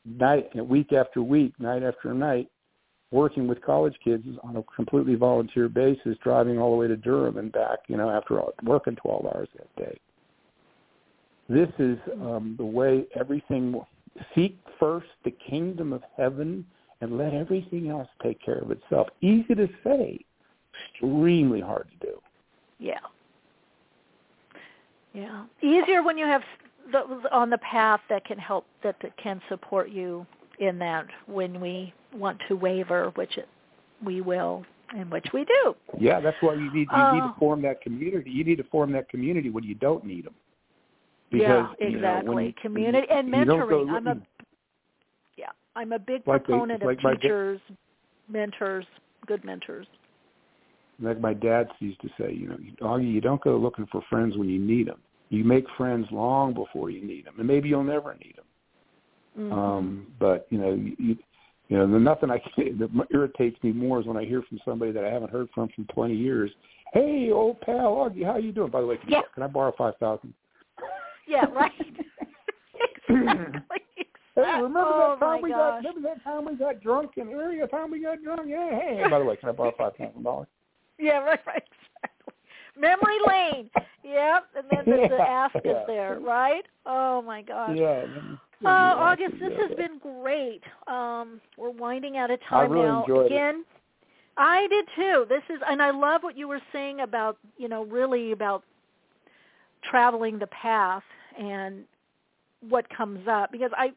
night 0.07 0.55
week 0.67 0.93
after 0.93 1.23
week, 1.23 1.53
night 1.59 1.83
after 1.83 2.15
night, 2.15 2.49
working 3.11 3.47
with 3.47 3.63
college 3.63 3.95
kids 4.03 4.25
on 4.43 4.57
a 4.57 4.63
completely 4.75 5.15
volunteer 5.15 5.69
basis, 5.69 6.17
driving 6.23 6.59
all 6.59 6.73
the 6.73 6.77
way 6.77 6.89
to 6.89 6.97
Durham 6.97 7.39
and 7.39 7.53
back. 7.53 7.79
You 7.89 7.97
know, 7.97 8.11
after 8.11 8.41
working 8.63 8.97
twelve 8.97 9.27
hours 9.27 9.49
that 9.57 9.75
day. 9.77 9.99
This 11.49 11.69
is 11.79 11.99
um, 12.21 12.55
the 12.59 12.65
way 12.65 13.07
everything. 13.15 13.81
Seek 14.35 14.59
first 14.81 15.09
the 15.25 15.31
kingdom 15.31 15.93
of 15.93 16.03
heaven 16.17 16.65
and 17.01 17.19
let 17.19 17.35
everything 17.35 17.91
else 17.91 18.09
take 18.23 18.41
care 18.43 18.59
of 18.59 18.71
itself. 18.71 19.09
Easy 19.21 19.55
to 19.55 19.69
say, 19.85 20.19
extremely 20.95 21.61
hard 21.61 21.89
to 22.01 22.07
do. 22.07 22.21
Yeah. 22.79 22.99
Yeah. 25.13 25.45
Easier 25.63 26.03
when 26.03 26.19
you 26.19 26.27
have 26.27 26.43
those 26.93 27.23
on 27.33 27.51
the 27.51 27.59
path 27.59 28.01
that 28.09 28.25
can 28.25 28.39
help 28.39 28.67
that, 28.83 28.97
that 29.03 29.17
can 29.17 29.41
support 29.49 29.91
you 29.91 30.27
in 30.59 30.79
that 30.79 31.07
when 31.27 31.61
we 31.61 31.93
want 32.19 32.41
to 32.49 32.57
waver, 32.57 33.13
which 33.15 33.37
it, 33.37 33.49
we 34.05 34.21
will 34.21 34.65
and 34.97 35.11
which 35.11 35.27
we 35.33 35.45
do. 35.45 35.75
Yeah, 35.99 36.21
that's 36.21 36.37
why 36.41 36.55
you 36.55 36.73
need 36.73 36.89
you 36.91 36.97
uh, 36.97 37.15
need 37.15 37.21
to 37.21 37.35
form 37.39 37.63
that 37.63 37.81
community. 37.81 38.31
You 38.31 38.45
need 38.45 38.57
to 38.57 38.65
form 38.65 38.93
that 38.93 39.09
community 39.09 39.51
when 39.51 39.65
you 39.65 39.75
don't 39.75 40.05
need 40.05 40.27
them. 40.27 40.35
Because, 41.31 41.67
yeah, 41.81 41.89
exactly. 41.89 42.45
You 42.45 42.51
know, 42.51 42.55
community 42.63 43.07
you, 43.11 43.17
and 43.17 43.33
mentoring. 43.33 43.89
Go, 43.89 43.97
I'm 43.97 44.07
a 44.07 44.17
yeah, 45.37 45.51
I'm 45.75 45.93
a 45.93 45.99
big 45.99 46.27
like 46.27 46.45
proponent 46.45 46.85
like 46.85 46.99
of 47.05 47.21
teachers, 47.21 47.61
mentors, 48.29 48.87
good 49.27 49.45
mentors 49.45 49.87
like 51.01 51.21
my 51.21 51.35
dad 51.35 51.69
used 51.81 52.01
to 52.01 52.09
say, 52.19 52.33
you 52.33 52.49
know, 52.49 52.57
Augie, 52.83 53.13
you 53.13 53.21
don't 53.21 53.43
go 53.43 53.57
looking 53.57 53.87
for 53.93 54.03
friends 54.09 54.37
when 54.37 54.49
you 54.49 54.59
need 54.59 54.89
them. 54.89 55.01
You 55.29 55.45
make 55.45 55.67
friends 55.77 56.07
long 56.11 56.55
before 56.55 56.91
you 56.91 57.05
need 57.05 57.27
them, 57.27 57.35
and 57.39 57.47
maybe 57.47 57.69
you'll 57.69 57.85
never 57.85 58.15
need 58.15 58.35
them. 58.37 58.45
Mm-hmm. 59.39 59.59
Um, 59.59 60.07
but 60.19 60.47
you 60.51 60.59
know, 60.59 60.73
you, 60.99 61.17
You 61.69 61.79
know, 61.79 61.91
the 61.91 61.99
nothing 61.99 62.31
I 62.31 62.39
say 62.57 62.73
that 62.73 63.07
irritates 63.11 63.63
me 63.63 63.73
more 63.73 64.01
is 64.01 64.07
when 64.07 64.17
I 64.17 64.25
hear 64.25 64.43
from 64.49 64.59
somebody 64.65 64.93
that 64.93 65.05
I 65.05 65.11
haven't 65.11 65.31
heard 65.31 65.49
from 65.55 65.69
from 65.75 65.85
20 65.87 66.15
years. 66.15 66.51
Hey, 66.93 67.31
old 67.33 67.61
pal, 67.61 67.95
Augie, 67.97 68.25
how 68.25 68.37
you 68.37 68.53
doing? 68.53 68.71
By 68.71 68.81
the 68.81 68.87
way, 68.87 68.97
can, 68.97 69.11
yeah. 69.11 69.19
you, 69.19 69.25
can 69.35 69.43
I 69.43 69.49
borrow 69.49 69.73
five 69.77 69.95
thousand? 69.99 70.35
Yeah, 71.29 71.47
right. 71.47 71.73
exactly. 73.09 73.81
Hey, 74.37 74.43
remember 74.45 74.81
oh 74.85 75.17
that 75.19 75.27
time 75.27 75.43
we 75.43 75.51
gosh. 75.51 75.83
got? 75.83 75.89
Remember 75.89 76.09
that 76.09 76.23
time 76.23 76.45
we 76.45 76.55
got 76.55 76.81
drunk 76.81 77.11
and 77.17 77.33
earlier 77.33 77.67
time 77.67 77.91
we 77.91 78.01
got 78.01 78.23
drunk? 78.23 78.43
Yeah. 78.47 78.71
Hey, 78.71 79.03
by 79.11 79.19
the 79.19 79.25
way, 79.25 79.35
can 79.35 79.49
I 79.49 79.53
borrow 79.53 79.73
five 79.77 79.97
thousand 79.97 80.23
dollars? 80.23 80.47
Yeah, 81.01 81.19
right, 81.19 81.41
right, 81.45 81.65
exactly. 81.65 82.35
Memory 82.79 83.19
lane. 83.27 83.71
Yep, 84.05 84.47
and 84.57 84.67
then 84.71 84.85
the, 84.85 85.09
the 85.09 85.21
ask 85.21 85.57
yeah. 85.65 85.71
is 85.73 85.77
there, 85.89 86.21
right? 86.21 86.65
Oh 86.87 87.23
my 87.23 87.43
gosh. 87.43 87.77
Yeah. 87.77 88.05
Uh, 88.65 88.69
August, 88.69 89.35
this 89.39 89.53
has 89.61 89.77
been 89.77 89.99
great. 89.99 90.63
Um, 90.87 91.41
we're 91.59 91.71
winding 91.71 92.17
out 92.17 92.31
of 92.31 92.41
time 92.49 92.71
really 92.71 92.87
now. 92.87 93.03
enjoyed 93.03 93.27
it. 93.27 93.35
Again, 93.35 93.65
I 94.37 94.67
did 94.69 94.87
too. 94.97 95.27
This 95.29 95.43
is, 95.51 95.61
and 95.69 95.83
I 95.83 95.91
love 95.91 96.23
what 96.23 96.37
you 96.37 96.49
were 96.49 96.61
saying 96.73 97.01
about, 97.01 97.37
you 97.59 97.69
know, 97.69 97.85
really 97.85 98.33
about 98.33 98.63
traveling 99.85 100.39
the 100.39 100.47
path 100.49 101.03
and 101.39 101.85
what 102.69 102.87
comes 102.89 103.27
up 103.29 103.53
because 103.53 103.71
I, 103.77 103.93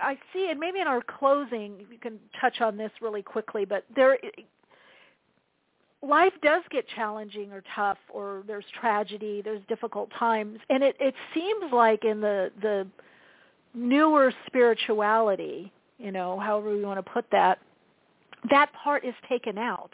I 0.00 0.18
see, 0.32 0.48
and 0.50 0.58
maybe 0.58 0.80
in 0.80 0.86
our 0.86 1.02
closing, 1.02 1.86
you 1.90 1.98
can 1.98 2.18
touch 2.40 2.60
on 2.60 2.76
this 2.76 2.90
really 3.00 3.22
quickly, 3.22 3.64
but 3.64 3.84
there, 3.94 4.18
life 6.02 6.32
does 6.42 6.62
get 6.70 6.86
challenging 6.94 7.52
or 7.52 7.62
tough, 7.74 7.98
or 8.12 8.42
there's 8.46 8.64
tragedy, 8.78 9.42
there's 9.42 9.62
difficult 9.68 10.10
times, 10.18 10.58
and 10.70 10.82
it 10.82 10.96
it 11.00 11.14
seems 11.34 11.72
like 11.72 12.04
in 12.04 12.20
the 12.20 12.50
the 12.60 12.86
newer 13.76 14.32
spirituality, 14.46 15.70
you 15.98 16.10
know, 16.10 16.40
however 16.40 16.70
we 16.74 16.82
want 16.82 17.04
to 17.04 17.12
put 17.12 17.26
that, 17.30 17.58
that 18.50 18.72
part 18.72 19.04
is 19.04 19.14
taken 19.28 19.58
out 19.58 19.90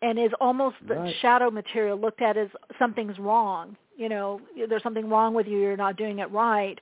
and 0.00 0.18
is 0.18 0.32
almost 0.40 0.76
the 0.88 0.94
Right. 0.94 1.14
shadow 1.20 1.50
material 1.50 1.96
looked 1.96 2.22
at 2.22 2.36
as 2.36 2.48
something's 2.78 3.18
wrong. 3.18 3.76
You 3.96 4.08
know, 4.08 4.40
there's 4.68 4.82
something 4.82 5.08
wrong 5.08 5.34
with 5.34 5.46
you, 5.46 5.58
you're 5.58 5.76
not 5.76 5.96
doing 5.96 6.18
it 6.18 6.30
right, 6.30 6.80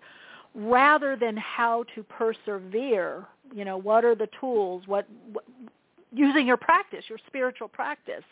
rather 0.54 1.16
than 1.16 1.36
how 1.36 1.84
to 1.94 2.02
persevere. 2.04 3.26
You 3.52 3.64
know, 3.64 3.76
what 3.76 4.04
are 4.04 4.14
the 4.14 4.28
tools? 4.40 4.84
What, 4.86 5.06
what 5.32 5.44
using 6.12 6.46
your 6.46 6.56
practice, 6.56 7.04
your 7.08 7.18
spiritual 7.26 7.68
practice. 7.68 8.24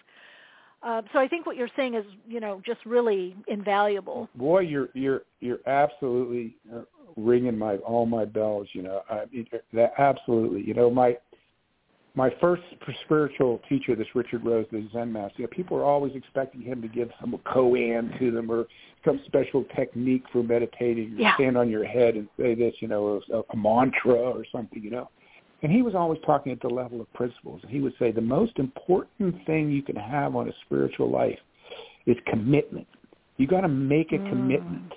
Uh, 0.83 1.03
so 1.13 1.19
I 1.19 1.27
think 1.27 1.45
what 1.45 1.57
you're 1.57 1.71
saying 1.77 1.95
is, 1.95 2.05
you 2.29 2.39
know, 2.39 2.63
just 2.65 2.85
really 2.87 3.35
invaluable. 3.49 4.29
Boy, 4.37 4.61
you're 4.61 4.89
you're 4.95 5.23
you're 5.41 5.59
absolutely 5.67 6.55
uh, 6.73 6.83
ringing 7.17 7.59
my 7.59 7.77
all 7.79 8.07
my 8.07 8.25
bells. 8.25 8.69
You 8.73 8.83
know, 8.83 9.03
I 9.11 9.25
mean, 9.33 9.47
that 9.73 9.93
absolutely. 9.99 10.63
You 10.63 10.75
know, 10.75 10.91
my 10.91 11.17
my 12.15 12.31
first 12.41 12.63
spiritual 13.05 13.61
teacher, 13.69 13.95
this 13.95 14.09
Richard 14.15 14.45
Rose, 14.45 14.67
the 14.73 14.89
Zen 14.93 15.13
master. 15.13 15.35
You 15.39 15.45
know, 15.45 15.51
people 15.51 15.77
are 15.77 15.85
always 15.85 16.13
expecting 16.17 16.63
him 16.63 16.83
to 16.83 16.89
give 16.89 17.11
some 17.21 17.39
koan 17.47 18.19
to 18.19 18.31
them 18.31 18.51
or 18.51 18.67
some 19.05 19.21
special 19.27 19.65
technique 19.77 20.25
for 20.33 20.43
meditating. 20.43 21.15
Yeah. 21.17 21.35
Stand 21.35 21.57
on 21.57 21.71
your 21.71 21.85
head 21.85 22.15
and 22.17 22.29
say 22.39 22.55
this, 22.55 22.75
you 22.81 22.89
know, 22.89 23.21
a, 23.33 23.39
a 23.39 23.57
mantra 23.57 24.15
or 24.15 24.45
something. 24.51 24.83
You 24.83 24.91
know. 24.91 25.11
And 25.63 25.73
he 25.73 25.83
was 25.83 25.95
always 25.95 26.21
talking 26.25 26.53
at 26.53 26.61
the 26.61 26.69
level 26.69 27.01
of 27.01 27.13
principles. 27.15 27.61
And 27.63 27.71
he 27.71 27.81
would 27.81 27.95
say 27.99 28.13
the 28.13 28.21
most 28.21 28.59
important 28.59 29.45
thing 29.45 29.71
you 29.71 29.83
can 29.83 29.97
have 29.97 30.37
on 30.37 30.49
a 30.49 30.53
spiritual 30.65 31.11
life 31.11 31.39
is 32.07 32.17
commitment. 32.27 32.87
You 33.39 33.47
got 33.47 33.63
to 33.63 33.69
make 33.69 34.13
a 34.13 34.19
Mm. 34.19 34.29
commitment. 34.29 34.93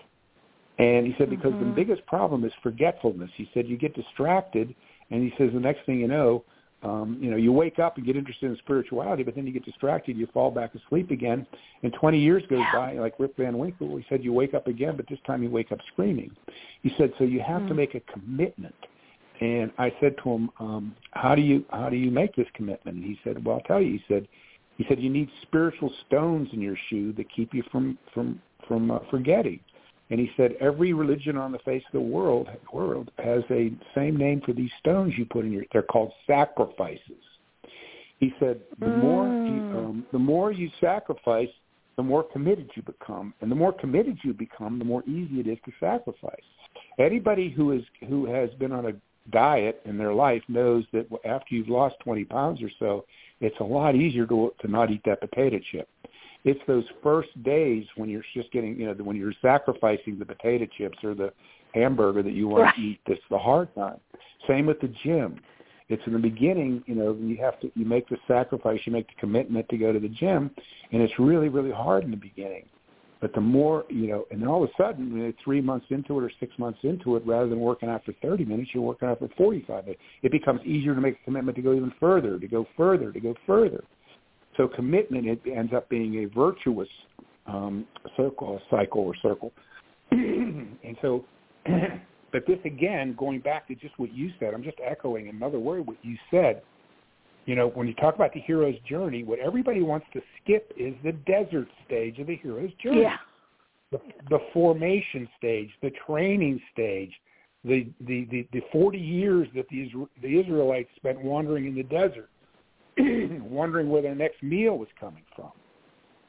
And 0.82 1.06
he 1.06 1.14
said 1.18 1.30
because 1.30 1.54
Mhm. 1.54 1.60
the 1.60 1.66
biggest 1.66 2.06
problem 2.08 2.44
is 2.44 2.54
forgetfulness. 2.56 3.32
He 3.36 3.46
said 3.54 3.68
you 3.68 3.78
get 3.78 3.94
distracted, 3.94 4.74
and 5.12 5.24
he 5.24 5.30
says 5.38 5.54
the 5.54 5.60
next 5.60 5.86
thing 5.86 6.00
you 6.00 6.08
know, 6.08 6.44
um, 6.84 7.20
you 7.22 7.30
know, 7.30 7.38
you 7.38 7.52
wake 7.52 7.78
up 7.78 7.98
and 7.98 8.06
get 8.06 8.16
interested 8.16 8.50
in 8.50 8.56
spirituality, 8.58 9.22
but 9.22 9.36
then 9.36 9.46
you 9.46 9.54
get 9.54 9.64
distracted, 9.64 10.18
you 10.18 10.26
fall 10.28 10.50
back 10.50 10.74
asleep 10.74 11.12
again, 11.12 11.46
and 11.84 11.94
20 11.94 12.18
years 12.18 12.44
goes 12.48 12.60
Yeah. 12.60 12.72
by, 12.72 12.94
like 12.94 13.20
Rip 13.20 13.38
Van 13.38 13.56
Winkle. 13.56 13.96
He 13.98 14.04
said 14.10 14.24
you 14.24 14.34
wake 14.34 14.56
up 14.56 14.68
again, 14.68 14.96
but 14.96 15.06
this 15.06 15.20
time 15.22 15.44
you 15.44 15.52
wake 15.52 15.72
up 15.72 15.80
screaming. 15.84 16.36
He 16.82 16.90
said 16.98 17.14
so 17.20 17.24
you 17.24 17.40
have 17.42 17.68
to 17.68 17.74
Mm. 17.74 17.78
make 17.78 17.94
a 17.94 18.00
commitment. 18.00 18.88
And 19.40 19.72
I 19.78 19.92
said 20.00 20.18
to 20.20 20.30
him, 20.32 20.50
um, 20.60 20.96
"How 21.12 21.36
do 21.36 21.42
you 21.44 21.64
how 21.70 21.90
do 21.90 21.98
you 21.98 22.10
make 22.10 22.36
this 22.36 22.50
commitment?" 22.52 22.98
And 22.98 23.06
he 23.06 23.20
said, 23.24 23.44
"Well, 23.46 23.58
I'll 23.58 23.62
tell 23.64 23.82
you." 23.82 23.92
He 23.92 24.04
said, 24.08 24.28
"He 24.78 24.84
said 24.86 25.00
you 25.00 25.10
need 25.12 25.30
spiritual 25.44 25.90
stones 26.06 26.52
in 26.54 26.62
your 26.62 26.76
shoe 26.76 27.12
that 27.14 27.30
keep 27.30 27.54
you 27.54 27.62
from 27.64 28.00
from 28.14 28.42
from 28.68 28.90
uh, 28.90 29.00
forgetting." 29.12 29.60
And 30.12 30.20
he 30.20 30.30
said, 30.36 30.58
"Every 30.60 30.92
religion 30.92 31.38
on 31.38 31.54
the 31.54 31.60
face 31.60 31.84
of 31.86 31.94
the 31.94 32.02
world 32.02 32.50
world 32.72 33.10
has 33.18 33.44
a 33.50 33.72
same 33.96 34.18
name 34.18 34.42
for 34.42 34.52
these 34.52 34.70
stones 34.80 35.18
you 35.18 35.26
put 35.26 35.46
in 35.46 35.54
your. 35.54 35.64
They're 35.72 35.82
called 35.82 36.12
sacrifices." 36.28 37.24
He 38.20 38.34
said, 38.38 38.62
"The 38.80 38.90
more 38.98 39.26
you, 39.26 39.80
um, 39.80 40.06
the 40.12 40.20
more 40.20 40.52
you 40.52 40.70
sacrifice, 40.82 41.50
the 41.96 42.04
more 42.04 42.24
committed 42.24 42.70
you 42.76 42.84
become, 42.84 43.34
and 43.40 43.50
the 43.50 43.56
more 43.56 43.72
committed 43.72 44.18
you 44.22 44.34
become, 44.34 44.78
the 44.78 44.86
more 44.86 45.04
easy 45.08 45.40
it 45.40 45.48
is 45.48 45.58
to 45.64 45.72
sacrifice." 45.80 46.44
Anybody 47.00 47.50
who 47.50 47.72
is 47.72 47.84
who 48.10 48.26
has 48.26 48.54
been 48.56 48.74
on 48.74 48.88
a 48.88 48.94
diet 49.30 49.82
in 49.86 49.98
their 49.98 50.14
life 50.14 50.44
knows 50.50 50.86
that 50.92 51.08
after 51.24 51.56
you've 51.56 51.70
lost 51.70 51.96
20 52.02 52.26
pounds 52.26 52.62
or 52.62 52.70
so, 52.80 53.06
it's 53.40 53.60
a 53.62 53.64
lot 53.64 53.96
easier 53.96 54.26
to 54.28 54.54
to 54.60 54.68
not 54.68 54.92
eat 54.92 55.04
that 55.06 55.22
potato 55.22 55.58
chip. 55.72 55.88
It's 56.44 56.60
those 56.68 56.86
first 57.04 57.30
days 57.44 57.86
when 57.96 58.10
you're 58.10 58.24
just 58.34 58.52
getting, 58.52 58.80
you 58.80 58.88
know, 58.88 58.94
when 59.04 59.16
you're 59.16 59.34
sacrificing 59.42 60.18
the 60.18 60.26
potato 60.26 60.66
chips 60.78 60.98
or 61.04 61.14
the 61.14 61.32
hamburger 61.74 62.24
that 62.24 62.34
you 62.34 62.48
want 62.48 62.64
Right. 62.64 62.76
to 62.76 62.82
eat 62.82 63.00
that's 63.08 63.22
the 63.30 63.38
hard 63.38 63.74
time. 63.76 64.00
Same 64.48 64.66
with 64.66 64.80
the 64.82 64.90
gym. 65.04 65.40
It's 65.90 66.06
in 66.08 66.14
the 66.14 66.20
beginning, 66.20 66.84
you 66.88 66.96
know, 66.96 67.14
you 67.14 67.38
have 67.38 67.60
to 67.60 67.72
you 67.76 67.86
make 67.86 68.08
the 68.08 68.18
sacrifice, 68.28 68.80
you 68.86 68.94
make 68.94 69.08
the 69.08 69.20
commitment 69.20 69.68
to 69.70 69.78
go 69.78 69.92
to 69.92 70.00
the 70.00 70.08
gym, 70.08 70.50
and 70.92 71.02
it's 71.02 71.20
really 71.20 71.50
really 71.50 71.72
hard 71.72 72.04
in 72.06 72.12
the 72.12 72.18
beginning. 72.18 72.66
But 73.20 73.34
the 73.34 73.42
more, 73.42 73.86
you 73.90 74.08
know, 74.08 74.26
and 74.32 74.42
then 74.42 74.50
all 74.50 74.64
of 74.64 74.70
a 74.70 74.74
sudden, 74.82 75.16
you 75.16 75.24
know, 75.24 75.34
three 75.44 75.62
months 75.62 75.86
into 75.92 76.18
it 76.18 76.24
or 76.24 76.32
six 76.40 76.58
months 76.58 76.80
into 76.82 77.18
it, 77.18 77.26
rather 77.26 77.48
than 77.48 77.60
working 77.60 77.88
out 77.88 78.04
for 78.04 78.14
30 78.14 78.46
minutes, 78.46 78.72
you're 78.74 78.82
working 78.82 79.08
out 79.08 79.20
for 79.20 79.30
45 79.38 79.86
minutes. 79.86 80.02
It 80.24 80.32
becomes 80.32 80.62
easier 80.66 80.96
to 80.96 81.02
make 81.02 81.20
a 81.22 81.24
commitment 81.24 81.56
to 81.58 81.62
go 81.62 81.74
even 81.74 81.94
further, 82.00 82.40
to 82.40 82.48
go 82.48 82.66
further, 82.76 83.12
to 83.12 83.20
go 83.20 83.36
further. 83.46 83.84
So 84.58 84.68
commitment 84.68 85.28
it 85.28 85.42
ends 85.46 85.74
up 85.74 85.90
being 85.90 86.24
a 86.24 86.26
virtuous 86.26 86.90
um, 87.48 87.86
circle, 88.18 88.58
a 88.58 88.76
cycle 88.76 89.02
or 89.02 89.16
circle. 89.22 89.52
and 90.12 90.98
so, 91.02 91.26
but 92.32 92.46
this 92.48 92.60
again, 92.66 93.16
going 93.18 93.40
back 93.40 93.68
to 93.68 93.76
just 93.76 93.98
what 93.98 94.14
you 94.14 94.30
said, 94.40 94.54
I'm 94.54 94.64
just 94.64 94.78
echoing 94.86 95.30
another 95.30 95.60
word 95.60 95.88
what 95.88 95.98
you 96.04 96.18
said. 96.30 96.62
You 97.46 97.56
know, 97.56 97.70
when 97.70 97.88
you 97.88 97.96
talk 97.96 98.16
about 98.16 98.34
the 98.34 98.40
hero's 98.42 98.76
journey, 98.88 99.24
what 99.24 99.40
everybody 99.40 99.82
wants 99.82 100.06
to 100.14 100.22
skip 100.42 100.72
is 100.78 100.94
the 101.04 101.14
desert 101.14 101.68
stage 101.86 102.20
of 102.20 102.28
the 102.28 102.36
hero's 102.36 102.72
journey. 102.84 103.02
Yeah. 103.02 103.18
The, 103.92 104.00
the 104.30 104.40
formation 104.54 105.28
stage, 105.38 105.70
the 105.82 105.92
training 106.08 106.62
stage, 106.72 107.12
the, 107.66 107.88
the, 108.02 108.26
the, 108.32 108.48
the 108.54 108.62
40 108.72 108.98
years 108.98 109.48
that 109.56 109.66
the, 109.70 109.92
the 110.22 110.40
Israelites 110.40 110.90
spent 110.96 111.22
wandering 111.22 111.66
in 111.66 111.76
the 111.76 111.84
desert, 111.84 112.30
wondering 113.40 113.90
where 113.90 114.02
their 114.02 114.16
next 114.16 114.42
meal 114.44 114.78
was 114.78 114.90
coming 115.00 115.24
from. 115.36 115.52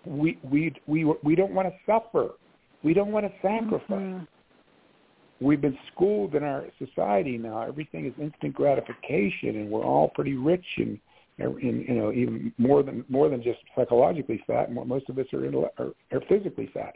We, 0.04 0.38
we, 0.42 0.74
we, 0.86 1.04
we 1.22 1.34
don't 1.34 1.52
want 1.52 1.68
to 1.68 1.74
suffer. 1.86 2.30
We 2.82 2.94
don't 2.94 3.12
want 3.12 3.26
to 3.26 3.32
sacrifice. 3.40 3.88
Mhm. 3.90 4.26
We've 5.40 5.60
been 5.60 5.78
schooled 5.92 6.34
in 6.36 6.44
our 6.44 6.64
society 6.78 7.36
now. 7.36 7.62
Everything 7.62 8.06
is 8.06 8.12
instant 8.20 8.54
gratification, 8.54 9.56
and 9.56 9.70
we're 9.70 9.84
all 9.84 10.08
pretty 10.08 10.34
rich 10.34 10.64
and, 10.76 11.00
and 11.38 11.60
you 11.60 11.94
know 11.94 12.12
even 12.12 12.52
more 12.58 12.82
than 12.84 13.04
more 13.08 13.28
than 13.28 13.42
just 13.42 13.58
psychologically 13.74 14.42
fat. 14.46 14.72
Mo- 14.72 14.84
Most 14.84 15.08
of 15.08 15.18
us 15.18 15.26
are, 15.32 15.40
intell- 15.40 15.70
are, 15.78 15.92
are 16.12 16.20
physically 16.28 16.70
fat. 16.72 16.94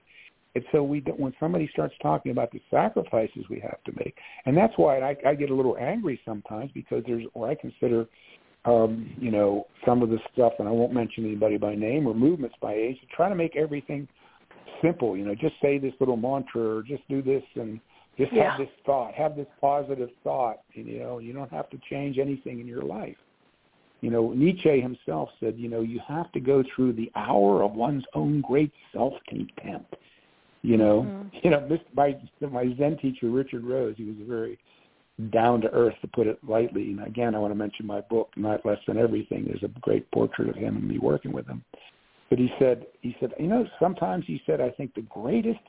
And 0.54 0.64
so 0.72 0.82
we 0.82 1.00
don't, 1.00 1.20
when 1.20 1.34
somebody 1.38 1.68
starts 1.72 1.94
talking 2.00 2.32
about 2.32 2.50
the 2.50 2.62
sacrifices 2.70 3.44
we 3.50 3.60
have 3.60 3.82
to 3.84 3.92
make, 3.96 4.16
and 4.46 4.56
that's 4.56 4.72
why 4.76 5.00
I, 5.00 5.14
I 5.26 5.34
get 5.34 5.50
a 5.50 5.54
little 5.54 5.76
angry 5.76 6.18
sometimes 6.24 6.70
because 6.72 7.02
there's, 7.06 7.24
or 7.34 7.50
I 7.50 7.54
consider, 7.56 8.06
um, 8.66 9.08
you 9.18 9.30
know, 9.30 9.66
some 9.84 10.02
of 10.02 10.10
the 10.10 10.18
stuff, 10.32 10.54
and 10.58 10.68
I 10.68 10.72
won't 10.72 10.92
mention 10.92 11.24
anybody 11.24 11.56
by 11.56 11.74
name 11.74 12.06
or 12.06 12.14
movements 12.14 12.56
by 12.60 12.74
age, 12.74 13.00
to 13.00 13.06
try 13.14 13.28
to 13.28 13.34
make 13.34 13.56
everything 13.56 14.08
simple. 14.82 15.16
You 15.16 15.24
know, 15.24 15.34
just 15.34 15.54
say 15.62 15.78
this 15.78 15.94
little 16.00 16.16
mantra 16.16 16.78
or 16.78 16.82
just 16.82 17.06
do 17.08 17.22
this 17.22 17.44
and 17.54 17.80
just 18.18 18.32
Yeah. 18.32 18.50
have 18.50 18.58
this 18.58 18.70
thought, 18.84 19.14
have 19.14 19.36
this 19.36 19.46
positive 19.60 20.10
thought. 20.24 20.60
And, 20.74 20.86
you 20.86 20.98
know, 20.98 21.18
you 21.18 21.32
don't 21.32 21.50
have 21.50 21.70
to 21.70 21.78
change 21.88 22.18
anything 22.18 22.60
in 22.60 22.66
your 22.66 22.82
life. 22.82 23.16
You 24.00 24.10
know, 24.10 24.32
Nietzsche 24.32 24.80
himself 24.80 25.30
said, 25.40 25.56
you 25.56 25.68
know, 25.68 25.80
you 25.80 26.00
have 26.00 26.30
to 26.32 26.40
go 26.40 26.62
through 26.74 26.94
the 26.94 27.10
hour 27.14 27.62
of 27.62 27.74
one's 27.74 28.04
own 28.14 28.40
great 28.40 28.72
self-contempt. 28.92 29.96
You 30.62 30.76
know, 30.76 31.02
Mhm. 31.02 31.30
you 31.44 31.50
know, 31.50 31.66
this 31.68 31.80
my 31.94 32.16
my 32.40 32.74
Zen 32.74 32.98
teacher 32.98 33.28
Richard 33.30 33.64
Rose. 33.64 33.96
He 33.96 34.04
was 34.04 34.20
a 34.20 34.24
very 34.24 34.58
down 35.30 35.60
to 35.62 35.70
earth, 35.72 35.94
to 36.02 36.08
put 36.08 36.26
it 36.26 36.38
lightly. 36.46 36.90
And 36.90 37.06
again, 37.06 37.34
I 37.34 37.38
want 37.38 37.52
to 37.52 37.58
mention 37.58 37.86
my 37.86 38.00
book, 38.02 38.30
Not 38.36 38.64
Less 38.66 38.78
Than 38.86 38.98
Everything. 38.98 39.44
There's 39.46 39.62
a 39.62 39.80
great 39.80 40.10
portrait 40.10 40.48
of 40.48 40.56
him 40.56 40.76
and 40.76 40.86
me 40.86 40.98
working 40.98 41.32
with 41.32 41.46
him. 41.46 41.64
But 42.28 42.38
he 42.38 42.52
said, 42.58 42.86
he 43.00 43.16
said, 43.20 43.32
you 43.38 43.46
know, 43.46 43.66
sometimes 43.80 44.24
he 44.26 44.42
said, 44.46 44.60
I 44.60 44.70
think 44.70 44.94
the 44.94 45.02
greatest 45.02 45.60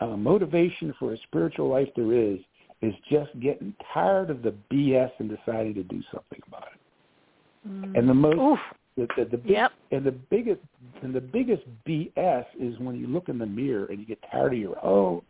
uh, 0.00 0.08
motivation 0.08 0.94
for 0.98 1.12
a 1.12 1.18
spiritual 1.28 1.68
life 1.68 1.88
there 1.96 2.12
is 2.12 2.38
is 2.82 2.94
just 3.10 3.30
getting 3.40 3.74
tired 3.92 4.30
of 4.30 4.42
the 4.42 4.54
BS 4.72 5.10
and 5.18 5.28
deciding 5.28 5.74
to 5.74 5.82
do 5.82 6.00
something 6.12 6.40
about 6.46 6.68
it. 6.74 7.68
Mm. 7.68 7.98
And 7.98 8.08
the 8.08 8.14
most 8.14 8.38
Oof. 8.38 8.58
the, 8.96 9.08
the, 9.16 9.30
the 9.30 9.36
big, 9.36 9.50
Yep. 9.50 9.72
and 9.90 10.04
the 10.04 10.12
biggest 10.12 10.60
and 11.02 11.14
the 11.14 11.20
biggest 11.20 11.62
BS 11.86 12.44
is 12.60 12.78
when 12.78 12.96
you 12.96 13.06
look 13.06 13.28
in 13.28 13.38
the 13.38 13.46
mirror 13.46 13.86
and 13.86 13.98
you 13.98 14.06
get 14.06 14.18
tired 14.30 14.52
of 14.52 14.58
your 14.58 14.84
own. 14.84 15.22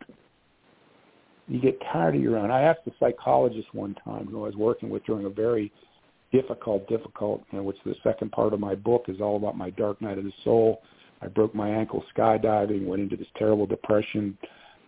You 1.49 1.59
get 1.59 1.81
tired 1.91 2.15
of 2.15 2.21
your 2.21 2.37
own. 2.37 2.51
I 2.51 2.61
asked 2.61 2.81
a 2.85 2.91
psychologist 2.99 3.67
one 3.73 3.95
time 4.05 4.27
who 4.27 4.43
I 4.43 4.47
was 4.47 4.55
working 4.55 4.89
with 4.89 5.03
during 5.05 5.25
a 5.25 5.29
very 5.29 5.71
difficult, 6.31 6.87
difficult, 6.87 7.43
you 7.51 7.57
know, 7.57 7.63
which 7.63 7.77
the 7.83 7.95
second 8.03 8.31
part 8.31 8.53
of 8.53 8.59
my 8.59 8.75
book 8.75 9.05
is 9.07 9.19
all 9.19 9.35
about 9.35 9.57
my 9.57 9.71
dark 9.71 9.99
night 9.99 10.19
of 10.19 10.25
the 10.25 10.33
soul. 10.43 10.83
I 11.21 11.27
broke 11.27 11.55
my 11.55 11.67
ankle 11.67 12.03
skydiving, 12.15 12.85
went 12.85 13.01
into 13.01 13.17
this 13.17 13.27
terrible 13.35 13.65
depression, 13.65 14.37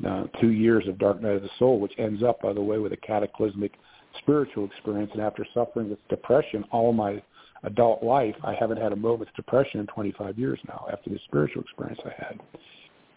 uh, 0.07 0.25
two 0.39 0.51
years 0.51 0.87
of 0.87 0.99
dark 0.99 1.19
night 1.19 1.35
of 1.35 1.41
the 1.41 1.49
soul, 1.57 1.79
which 1.79 1.93
ends 1.97 2.21
up, 2.23 2.41
by 2.41 2.53
the 2.53 2.61
way, 2.61 2.77
with 2.77 2.93
a 2.93 2.97
cataclysmic 2.97 3.73
spiritual 4.19 4.65
experience. 4.65 5.11
And 5.13 5.21
after 5.21 5.45
suffering 5.55 5.89
with 5.89 5.99
depression 6.09 6.63
all 6.71 6.93
my 6.93 7.21
adult 7.63 8.03
life, 8.03 8.35
I 8.43 8.53
haven't 8.53 8.77
had 8.77 8.93
a 8.93 8.95
moment's 8.95 9.33
depression 9.35 9.79
in 9.79 9.87
25 9.87 10.37
years 10.37 10.59
now 10.67 10.85
after 10.91 11.09
the 11.09 11.19
spiritual 11.25 11.63
experience 11.63 11.99
I 12.05 12.23
had. 12.23 12.39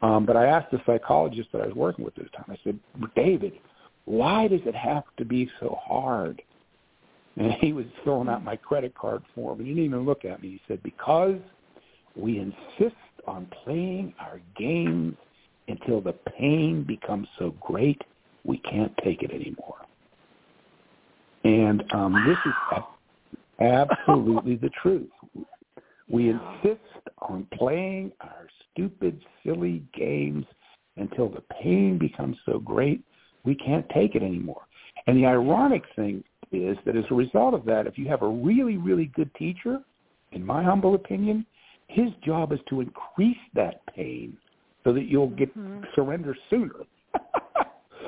Um, 0.04 0.26
but 0.26 0.36
I 0.36 0.44
asked 0.44 0.70
the 0.70 0.82
psychologist 0.84 1.48
that 1.52 1.62
I 1.62 1.66
was 1.66 1.74
working 1.74 2.04
with 2.04 2.14
this 2.14 2.28
time, 2.36 2.44
I 2.50 2.58
said, 2.62 2.78
David, 3.16 3.54
why 4.04 4.48
does 4.48 4.60
it 4.66 4.74
have 4.74 5.04
to 5.16 5.24
be 5.24 5.48
so 5.60 5.78
hard? 5.82 6.42
And 7.36 7.52
he 7.54 7.72
was 7.72 7.86
filling 8.04 8.28
out 8.28 8.44
my 8.44 8.54
credit 8.54 8.94
card 8.94 9.22
form. 9.34 9.60
He 9.60 9.64
didn't 9.64 9.82
even 9.82 10.04
look 10.04 10.26
at 10.26 10.42
me. 10.42 10.50
He 10.50 10.60
said, 10.68 10.82
because 10.82 11.40
we 12.14 12.38
insist 12.38 12.94
on 13.26 13.48
playing 13.64 14.12
our 14.20 14.42
games 14.58 15.16
until 15.68 16.02
the 16.02 16.12
pain 16.12 16.84
becomes 16.86 17.26
so 17.38 17.54
great 17.62 18.02
we 18.44 18.58
can't 18.58 18.92
take 19.02 19.22
it 19.22 19.30
anymore. 19.30 19.86
And 21.44 21.82
um, 21.94 22.12
this 22.26 22.36
is 22.44 22.82
absolutely 23.58 24.56
the 24.56 24.70
truth. 24.82 25.08
We 26.08 26.30
insist 26.30 26.80
on 27.18 27.46
playing 27.54 28.12
our 28.20 28.48
stupid, 28.72 29.20
silly 29.44 29.82
games 29.96 30.44
until 30.96 31.28
the 31.28 31.42
pain 31.62 31.98
becomes 31.98 32.36
so 32.46 32.58
great 32.58 33.02
we 33.44 33.54
can't 33.54 33.88
take 33.90 34.14
it 34.14 34.22
anymore. 34.22 34.62
And 35.06 35.16
the 35.16 35.26
ironic 35.26 35.82
thing 35.94 36.24
is 36.50 36.76
that 36.86 36.96
as 36.96 37.04
a 37.10 37.14
result 37.14 37.54
of 37.54 37.64
that, 37.66 37.86
if 37.86 37.98
you 37.98 38.08
have 38.08 38.22
a 38.22 38.28
really, 38.28 38.76
really 38.76 39.06
good 39.06 39.32
teacher, 39.34 39.80
in 40.32 40.44
my 40.44 40.62
humble 40.62 40.94
opinion, 40.94 41.44
his 41.88 42.08
job 42.24 42.52
is 42.52 42.60
to 42.70 42.80
increase 42.80 43.36
that 43.54 43.84
pain 43.94 44.36
so 44.82 44.92
that 44.92 45.04
you'll 45.04 45.28
get 45.28 45.54
Mhm. 45.56 45.84
surrender 45.94 46.36
sooner. 46.48 46.86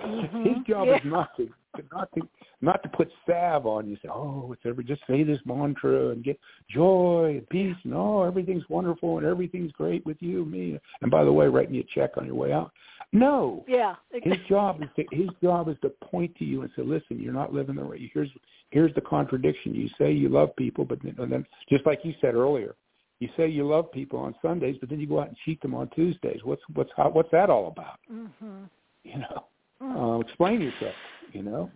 Mhm. 0.07 0.57
His 0.57 0.65
job 0.67 0.87
Yeah. 0.87 0.97
is 0.99 1.05
not 1.05 1.37
to 1.37 1.49
not 1.93 2.11
to 2.15 2.27
not 2.63 2.83
to 2.83 2.89
put 2.89 3.13
salve 3.27 3.67
on 3.67 3.87
you. 3.87 3.97
Say, 3.97 4.09
oh, 4.09 4.51
it's 4.53 4.65
every 4.65 4.83
just 4.83 5.07
say 5.07 5.23
this 5.25 5.45
mantra 5.45 6.09
and 6.09 6.25
get 6.25 6.39
joy 6.69 7.37
and 7.39 7.49
peace. 7.51 7.77
No, 7.85 8.23
everything's 8.23 8.67
wonderful 8.71 9.19
and 9.19 9.27
everything's 9.27 9.73
great 9.73 10.05
with 10.07 10.17
you, 10.23 10.47
me. 10.47 10.79
And 11.03 11.11
by 11.11 11.25
the 11.25 11.33
way, 11.33 11.49
write 11.49 11.71
me 11.71 11.81
a 11.81 11.85
check 11.85 12.17
on 12.17 12.25
your 12.27 12.35
way 12.35 12.53
out. 12.53 12.73
No, 13.13 13.65
Yeah. 13.69 13.97
his 14.11 14.39
job 14.49 14.83
is 14.83 14.89
to 14.97 15.05
his 15.15 15.29
job 15.43 15.69
is 15.69 15.79
to 15.81 15.91
point 15.91 16.35
to 16.37 16.45
you 16.45 16.63
and 16.63 16.73
say, 16.75 16.83
listen, 16.83 17.19
you're 17.21 17.33
not 17.33 17.53
living 17.53 17.77
the 17.77 17.85
right. 17.85 18.11
Here's 18.13 18.31
here's 18.71 18.95
the 18.95 19.03
contradiction. 19.03 19.75
You 19.75 19.89
say 19.99 20.13
you 20.13 20.29
love 20.29 20.57
people, 20.57 20.85
but 20.85 21.01
then, 21.03 21.15
and 21.19 21.31
then 21.31 21.47
just 21.69 21.85
like 21.87 22.05
you 22.05 22.15
said 22.21 22.35
earlier, 22.35 22.75
you 23.21 23.29
say 23.37 23.49
you 23.49 23.67
love 23.67 23.93
people 23.93 24.19
on 24.19 24.35
Sundays, 24.43 24.77
but 24.79 24.89
then 24.89 24.99
you 25.01 25.07
go 25.07 25.21
out 25.21 25.29
and 25.29 25.37
cheat 25.45 25.61
them 25.61 25.75
on 25.75 25.89
Tuesdays. 25.91 26.43
What's 26.45 26.63
what's 26.75 26.91
how, 26.97 27.11
what's 27.11 27.31
that 27.31 27.51
all 27.51 27.69
about? 27.69 27.99
Mhm. 28.11 28.69
You 29.05 29.19
know, 29.19 29.45
Um, 29.81 30.23
explain 30.23 30.61
yourself. 30.61 30.95
You 31.33 31.43
know. 31.43 31.71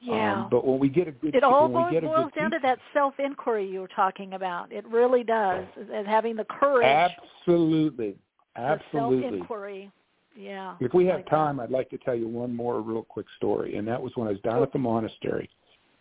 Yeah. 0.00 0.42
Um, 0.42 0.48
but 0.50 0.66
when 0.66 0.78
we 0.78 0.88
get 0.88 1.08
a 1.08 1.12
good, 1.12 1.34
it 1.34 1.42
all 1.42 1.68
boils, 1.68 1.90
get 1.90 2.04
a 2.04 2.06
boils 2.06 2.30
good 2.34 2.40
down 2.40 2.50
to 2.52 2.58
that 2.62 2.78
self-inquiry 2.92 3.68
you 3.68 3.80
were 3.80 3.88
talking 3.88 4.34
about. 4.34 4.70
It 4.70 4.86
really 4.86 5.24
does, 5.24 5.64
and 5.92 6.06
having 6.06 6.36
the 6.36 6.44
courage 6.44 6.84
absolutely, 6.86 8.16
absolutely. 8.56 9.22
self-inquiry. 9.22 9.90
Yeah. 10.36 10.76
If 10.80 10.92
we 10.92 11.06
have 11.06 11.16
like 11.16 11.24
that. 11.24 11.30
time, 11.30 11.60
I'd 11.60 11.70
like 11.70 11.88
to 11.90 11.98
tell 11.98 12.14
you 12.14 12.28
one 12.28 12.54
more 12.54 12.80
real 12.82 13.02
quick 13.02 13.26
story, 13.36 13.76
and 13.76 13.88
that 13.88 14.00
was 14.00 14.12
when 14.16 14.28
I 14.28 14.32
was 14.32 14.40
down 14.42 14.62
at 14.62 14.72
the 14.72 14.78
monastery, 14.78 15.48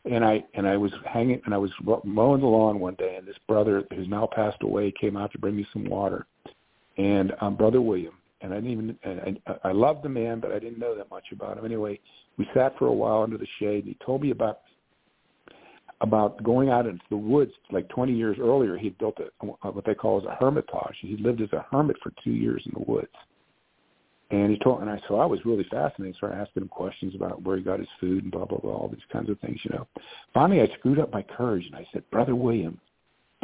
and 0.04 0.26
I 0.26 0.44
and 0.54 0.68
I 0.68 0.78
was 0.78 0.92
hanging 1.06 1.42
and 1.46 1.54
I 1.54 1.58
was 1.58 1.72
mowing 2.04 2.42
the 2.42 2.48
lawn 2.48 2.80
one 2.80 2.96
day, 2.96 3.16
and 3.18 3.26
this 3.28 3.38
brother 3.48 3.84
who's 3.96 4.08
now 4.08 4.28
passed 4.36 4.62
away 4.62 4.94
came 5.00 5.16
out 5.16 5.32
to 5.32 5.40
bring 5.40 5.56
me 5.56 5.66
some 5.72 5.86
water, 5.86 6.28
and 6.98 7.34
um, 7.42 7.56
brother 7.56 7.82
William, 7.82 8.14
and 8.46 8.54
I 8.54 8.58
didn't 8.58 8.72
even 8.72 9.40
I, 9.48 9.70
I 9.70 9.72
loved 9.72 10.04
the 10.04 10.10
man, 10.10 10.40
but 10.40 10.52
I 10.52 10.60
didn't 10.60 10.80
know 10.80 10.96
that 10.96 11.10
much 11.10 11.26
about 11.32 11.58
him. 11.58 11.66
Anyway, 11.66 12.00
we 12.38 12.48
sat 12.54 12.78
for 12.78 12.88
a 12.88 12.94
while 12.94 13.24
under 13.24 13.38
the 13.38 13.48
shade, 13.60 13.86
and 13.86 13.88
he 13.88 13.98
told 14.06 14.22
me 14.22 14.32
about 14.32 14.60
about 16.02 16.42
going 16.44 16.70
out 16.70 16.86
into 16.86 17.04
the 17.10 17.18
woods 17.18 17.54
like 17.72 17.88
20 17.90 18.14
years 18.14 18.38
earlier. 18.40 18.78
He 18.78 18.86
had 18.86 18.98
built 18.98 19.18
a, 19.20 19.46
what 19.72 19.86
they 19.86 19.96
call 19.96 20.20
as 20.20 20.26
a 20.26 20.36
hermitage. 20.36 20.98
He 21.00 21.18
lived 21.18 21.42
as 21.42 21.52
a 21.54 21.66
hermit 21.72 21.96
for 22.04 22.12
two 22.24 22.34
years 22.34 22.62
in 22.66 22.74
the 22.74 22.92
woods. 22.92 23.08
And 24.30 24.52
he 24.52 24.60
told, 24.60 24.82
and 24.82 24.90
I 24.90 25.00
so 25.08 25.20
I 25.20 25.26
was 25.26 25.40
really 25.46 25.66
fascinated. 25.72 26.16
Started 26.18 26.38
asking 26.38 26.64
him 26.64 26.70
questions 26.70 27.16
about 27.16 27.42
where 27.42 27.58
he 27.58 27.64
got 27.64 27.80
his 27.80 27.88
food 28.00 28.24
and 28.24 28.32
blah 28.32 28.46
blah 28.46 28.60
blah, 28.60 28.74
all 28.74 28.90
these 28.90 29.00
kinds 29.12 29.30
of 29.30 29.40
things, 29.40 29.60
you 29.64 29.72
know. 29.72 29.88
Finally, 30.34 30.62
I 30.62 30.68
screwed 30.78 31.00
up 31.00 31.12
my 31.12 31.24
courage 31.24 31.66
and 31.66 31.76
I 31.76 31.88
said, 31.94 32.04
"Brother 32.12 32.36
William, 32.36 32.80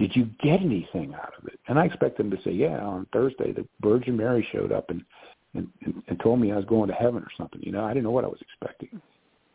did 0.01 0.15
you 0.15 0.25
get 0.43 0.61
anything 0.61 1.13
out 1.13 1.33
of 1.37 1.47
it?" 1.47 1.59
And 1.67 1.79
I 1.79 1.85
expect 1.85 2.17
them 2.17 2.31
to 2.31 2.41
say, 2.41 2.51
"Yeah." 2.51 2.83
On 2.83 3.05
Thursday, 3.13 3.51
the 3.51 3.67
Virgin 3.81 4.17
Mary 4.17 4.45
showed 4.51 4.71
up 4.71 4.89
and 4.89 5.05
and, 5.53 5.67
and 6.07 6.19
told 6.21 6.39
me 6.39 6.51
I 6.51 6.55
was 6.55 6.65
going 6.65 6.87
to 6.87 6.93
heaven 6.93 7.21
or 7.23 7.29
something. 7.37 7.61
You 7.61 7.71
know, 7.71 7.83
I 7.83 7.89
didn't 7.89 8.03
know 8.03 8.11
what 8.11 8.23
I 8.23 8.29
was 8.29 8.41
expecting. 8.41 9.01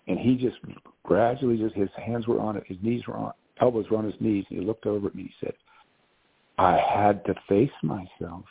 And 0.09 0.19
he 0.19 0.37
just 0.37 0.59
gradually, 1.05 1.57
just 1.57 1.75
his 1.75 1.89
hands 1.97 2.27
were 2.27 2.41
on 2.41 2.57
it, 2.57 2.65
his 2.67 2.77
knees 2.83 3.07
were 3.07 3.17
on, 3.17 3.33
elbows 3.61 3.87
were 3.91 3.97
on 3.97 4.05
his 4.05 4.21
knees, 4.21 4.45
and 4.51 4.59
he 4.61 4.65
looked 4.65 4.87
over 4.87 5.09
at 5.09 5.15
me. 5.15 5.23
and 5.23 5.31
He 5.31 5.47
said, 5.47 5.55
"I 6.59 6.77
had 6.79 7.25
to 7.25 7.35
face 7.49 7.73
myself." 7.83 8.45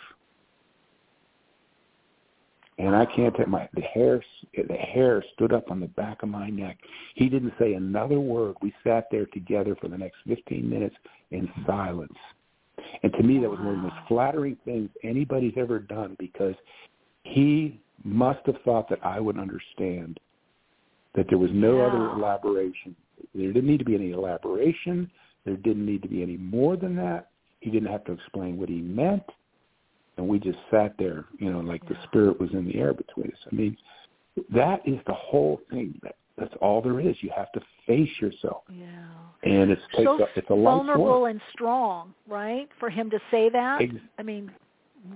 And 2.77 2.95
I 2.95 3.05
can't 3.05 3.35
take 3.35 3.47
my 3.47 3.69
the 3.73 3.81
hair 3.81 4.21
the 4.53 4.73
hair 4.73 5.23
stood 5.33 5.53
up 5.53 5.71
on 5.71 5.79
the 5.79 5.87
back 5.87 6.23
of 6.23 6.29
my 6.29 6.49
neck. 6.49 6.77
He 7.15 7.29
didn't 7.29 7.53
say 7.59 7.73
another 7.73 8.19
word. 8.19 8.55
We 8.61 8.73
sat 8.83 9.07
there 9.11 9.25
together 9.27 9.75
for 9.79 9.87
the 9.87 9.97
next 9.97 10.17
15 10.27 10.69
minutes 10.69 10.95
in 11.31 11.49
silence. 11.65 12.13
And 13.03 13.11
to 13.13 13.23
me, 13.23 13.39
that 13.39 13.49
was 13.49 13.59
one 13.59 13.69
of 13.69 13.75
the 13.75 13.81
most 13.83 13.95
flattering 14.07 14.57
things 14.65 14.89
anybody's 15.03 15.53
ever 15.57 15.79
done 15.79 16.15
because 16.19 16.55
he 17.23 17.79
must 18.03 18.45
have 18.45 18.55
thought 18.63 18.89
that 18.89 18.99
I 19.03 19.19
would 19.19 19.39
understand 19.39 20.19
that 21.15 21.27
there 21.29 21.37
was 21.37 21.51
no 21.53 21.77
Yeah. 21.77 21.87
other 21.87 22.11
elaboration. 22.11 22.95
There 23.33 23.53
didn't 23.53 23.69
need 23.69 23.79
to 23.79 23.85
be 23.85 23.95
any 23.95 24.11
elaboration. 24.11 25.09
There 25.45 25.55
didn't 25.55 25.85
need 25.85 26.01
to 26.01 26.09
be 26.09 26.21
any 26.21 26.37
more 26.37 26.75
than 26.75 26.95
that. 26.97 27.29
He 27.61 27.71
didn't 27.71 27.89
have 27.89 28.03
to 28.05 28.11
explain 28.11 28.57
what 28.57 28.69
he 28.69 28.81
meant 28.81 29.23
and 30.17 30.27
we 30.27 30.39
just 30.39 30.57
sat 30.71 30.95
there, 30.97 31.25
you 31.39 31.51
know, 31.51 31.59
like 31.59 31.87
the 31.87 31.95
spirit 32.05 32.39
was 32.39 32.49
in 32.53 32.65
the 32.65 32.75
air 32.75 32.93
between 32.93 33.27
us. 33.27 33.37
I 33.51 33.55
mean, 33.55 33.77
that 34.53 34.81
is 34.85 34.99
the 35.07 35.13
whole 35.13 35.59
thing. 35.69 35.99
That 36.03 36.15
that's 36.37 36.53
all 36.61 36.81
there 36.81 36.99
is. 36.99 37.15
You 37.21 37.31
have 37.35 37.51
to 37.53 37.61
face 37.87 38.09
yourself, 38.21 38.63
Yeah. 38.69 38.85
and 39.43 39.71
it's 39.71 39.81
takes 39.91 40.03
so 40.03 40.21
a, 40.23 40.27
it's 40.35 40.47
a 40.49 40.55
vulnerable 40.55 41.25
and 41.27 41.39
strong, 41.53 42.13
right? 42.27 42.67
For 42.79 42.89
him 42.89 43.09
to 43.09 43.19
say 43.31 43.49
that. 43.49 43.81
Ex- 43.81 43.93
I 44.19 44.23
mean, 44.23 44.51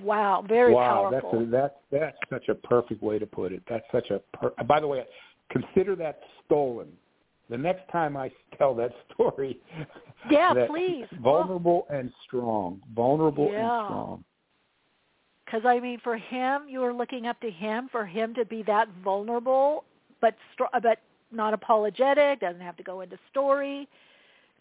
wow, 0.02 0.44
very 0.48 0.74
wow, 0.74 1.10
powerful. 1.10 1.32
that's 1.32 1.48
a, 1.48 1.52
that's 1.52 1.76
that's 1.92 2.18
such 2.30 2.48
a 2.50 2.56
perfect 2.56 3.04
way 3.04 3.20
to 3.20 3.26
put 3.26 3.52
it. 3.52 3.64
That's 3.70 3.86
such 3.92 4.10
a. 4.12 4.20
Per- 4.38 4.64
By 4.66 4.80
the 4.80 4.88
way, 4.88 5.04
consider 5.50 5.96
that 5.98 6.20
stolen. 6.46 6.88
The 7.50 7.58
next 7.58 7.90
time 7.92 8.16
I 8.16 8.32
tell 8.58 8.74
that 8.76 8.92
story, 9.14 9.60
yeah, 10.32 10.54
that 10.54 10.70
please. 10.70 11.06
vulnerable 11.22 11.86
and 11.90 12.12
strong, 12.26 12.80
vulnerable 12.96 13.50
Yeah. 13.52 13.60
and 13.80 13.88
strong. 13.88 14.24
Because 15.50 15.66
I 15.66 15.80
mean, 15.80 16.00
for 16.04 16.16
him, 16.16 16.64
you 16.70 16.80
were 16.80 16.94
looking 16.94 17.26
up 17.26 17.40
to 17.42 17.50
him. 17.50 17.90
For 17.92 18.06
him 18.06 18.36
to 18.36 18.46
be 18.46 18.62
that 18.64 18.88
vulnerable, 19.04 19.84
but 20.22 20.36
str- 20.54 20.66
but 20.84 21.00
not 21.32 21.54
apologetic, 21.54 22.42
doesn't 22.42 22.62
have 22.62 22.78
to 22.78 22.84
go 22.84 23.02
into 23.02 23.18
story. 23.32 23.88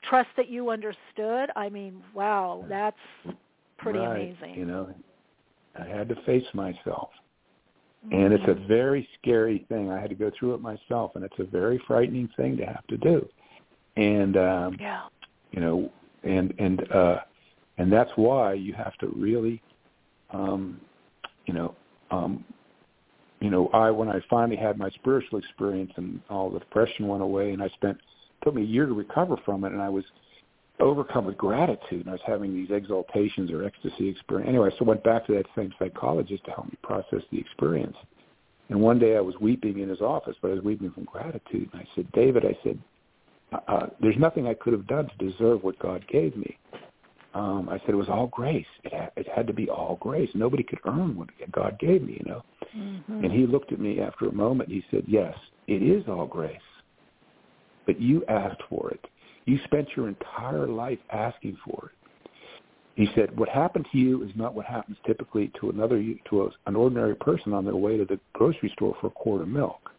Trust 0.03 0.29
that 0.37 0.49
you 0.49 0.71
understood. 0.71 1.51
I 1.57 1.69
mean, 1.69 2.03
wow, 2.15 2.65
that's 2.69 2.97
pretty 3.77 3.99
right. 3.99 4.35
amazing. 4.41 4.55
You 4.55 4.65
know, 4.65 4.95
I 5.79 5.85
had 5.85 6.09
to 6.09 6.17
face 6.25 6.47
myself. 6.55 7.11
And 8.13 8.33
it's 8.33 8.45
a 8.45 8.55
Mm-hmm. 8.55 8.69
very 8.69 9.09
scary 9.21 9.67
thing. 9.69 9.91
I 9.91 10.01
had 10.01 10.09
to 10.09 10.15
go 10.15 10.31
through 10.39 10.55
it 10.55 10.61
myself, 10.61 11.17
and 11.17 11.25
it's 11.25 11.39
a 11.41 11.45
very 11.45 11.83
frightening 11.87 12.29
thing 12.37 12.57
to 12.57 12.65
have 12.65 12.87
to 12.87 12.97
do. 12.97 13.29
And 13.97 14.37
um, 14.37 14.77
yeah, 14.81 15.03
you 15.51 15.61
know, 15.61 15.91
and 16.23 16.55
and 16.59 16.91
uh, 16.93 17.19
and 17.77 17.93
that's 17.93 18.11
why 18.15 18.53
you 18.55 18.73
have 18.73 18.97
to 18.99 19.09
really, 19.17 19.61
um, 20.31 20.81
you 21.47 21.55
know, 21.55 21.75
um, 22.11 22.45
you 23.41 23.51
know, 23.51 23.69
I 23.69 23.91
when 23.91 24.09
I 24.09 24.21
finally 24.29 24.57
had 24.57 24.79
my 24.79 24.91
spiritual 24.91 25.39
experience 25.39 25.93
and 25.97 26.21
all 26.29 26.51
the 26.51 26.59
depression 26.59 27.07
went 27.09 27.23
away, 27.23 27.53
and 27.53 27.63
I 27.63 27.69
spent 27.69 27.99
took 28.43 28.55
me 28.55 28.63
a 28.63 28.67
year 28.67 28.87
to 28.87 28.95
recover 28.95 29.37
from 29.45 29.65
it, 29.65 29.73
and 29.73 29.83
I 29.83 29.89
was 29.89 30.05
overcome 30.81 31.25
with 31.25 31.37
gratitude, 31.37 32.03
and 32.03 32.09
I 32.09 32.13
was 32.13 32.21
having 32.27 32.55
these 32.55 32.71
exaltations 32.71 33.51
or 33.51 33.65
ecstasy 33.65 34.09
experience. 34.09 34.49
Anyway, 34.49 34.71
so 34.79 34.85
I 34.85 34.89
went 34.89 35.05
back 35.05 35.27
to 35.27 35.35
that 35.35 35.47
same 35.57 35.73
psychologist 35.79 36.45
to 36.45 36.53
help 36.53 36.67
me 36.67 36.79
process 36.83 37.23
the 37.31 37.39
experience. 37.39 37.97
And 38.69 38.81
one 38.81 38.99
day 38.99 39.17
I 39.17 39.21
was 39.21 39.35
weeping 39.41 39.79
in 39.81 39.89
his 39.89 40.01
office, 40.01 40.37
but 40.41 40.51
I 40.51 40.55
was 40.55 40.63
weeping 40.63 40.91
from 40.91 41.05
gratitude. 41.05 41.71
And 41.73 41.81
I 41.81 41.89
said, 41.95 42.11
David, 42.13 42.45
I 42.45 42.57
said, 42.63 42.79
uh, 43.53 43.59
uh 43.67 43.87
there's 44.01 44.19
nothing 44.19 44.47
I 44.47 44.55
could 44.55 44.73
have 44.73 44.87
done 44.87 45.09
to 45.09 45.31
deserve 45.31 45.65
what 45.65 45.79
God 45.79 46.05
gave 46.07 46.37
me. 46.37 46.57
Um, 47.39 47.69
I 47.69 47.79
said 47.79 47.91
it 47.91 47.95
was 47.95 48.09
all 48.09 48.27
grace. 48.27 48.67
It 48.83 48.93
had, 48.93 49.13
it 49.17 49.29
had 49.29 49.47
to 49.47 49.53
be 49.53 49.71
all 49.71 49.97
grace. 50.01 50.29
Nobody 50.35 50.65
could 50.65 50.81
earn 50.85 51.17
what 51.17 51.29
God 51.53 51.79
gave 51.79 52.03
me, 52.03 52.15
you 52.15 52.29
know. 52.29 52.43
Mm-hmm. 52.77 53.25
And 53.25 53.33
he 53.33 53.47
looked 53.47 53.71
at 53.71 53.79
me 53.79 54.01
after 54.01 54.27
a 54.27 54.33
moment. 54.33 54.69
He 54.69 54.83
said, 54.91 55.05
"Yes, 55.07 55.37
it 55.69 55.81
is 55.81 56.03
all 56.09 56.27
grace, 56.27 56.59
but 57.87 58.01
you 58.01 58.25
asked 58.27 58.63
for 58.69 58.91
it. 58.91 59.07
You 59.45 59.61
spent 59.67 59.87
your 59.97 60.09
entire 60.09 60.67
life 60.67 60.99
asking 61.13 61.59
for 61.65 61.93
it." 61.93 62.29
He 62.97 63.09
said, 63.15 63.39
"What 63.39 63.49
happened 63.49 63.87
to 63.93 63.99
you 63.99 64.25
is 64.25 64.33
not 64.35 64.55
what 64.55 64.67
happens 64.67 64.99
typically 65.07 65.53
to 65.61 65.71
another 65.71 66.03
to 66.31 66.43
a, 66.43 66.49
an 66.67 66.75
ordinary 66.75 67.15
person 67.15 67.53
on 67.53 67.65
their 67.65 67.77
way 67.77 67.97
to 67.99 68.05
the 68.05 68.19
grocery 68.33 68.73
store 68.75 68.97
for 69.01 69.07
a 69.07 69.11
quart 69.11 69.43
of 69.43 69.49
milk." 69.49 69.93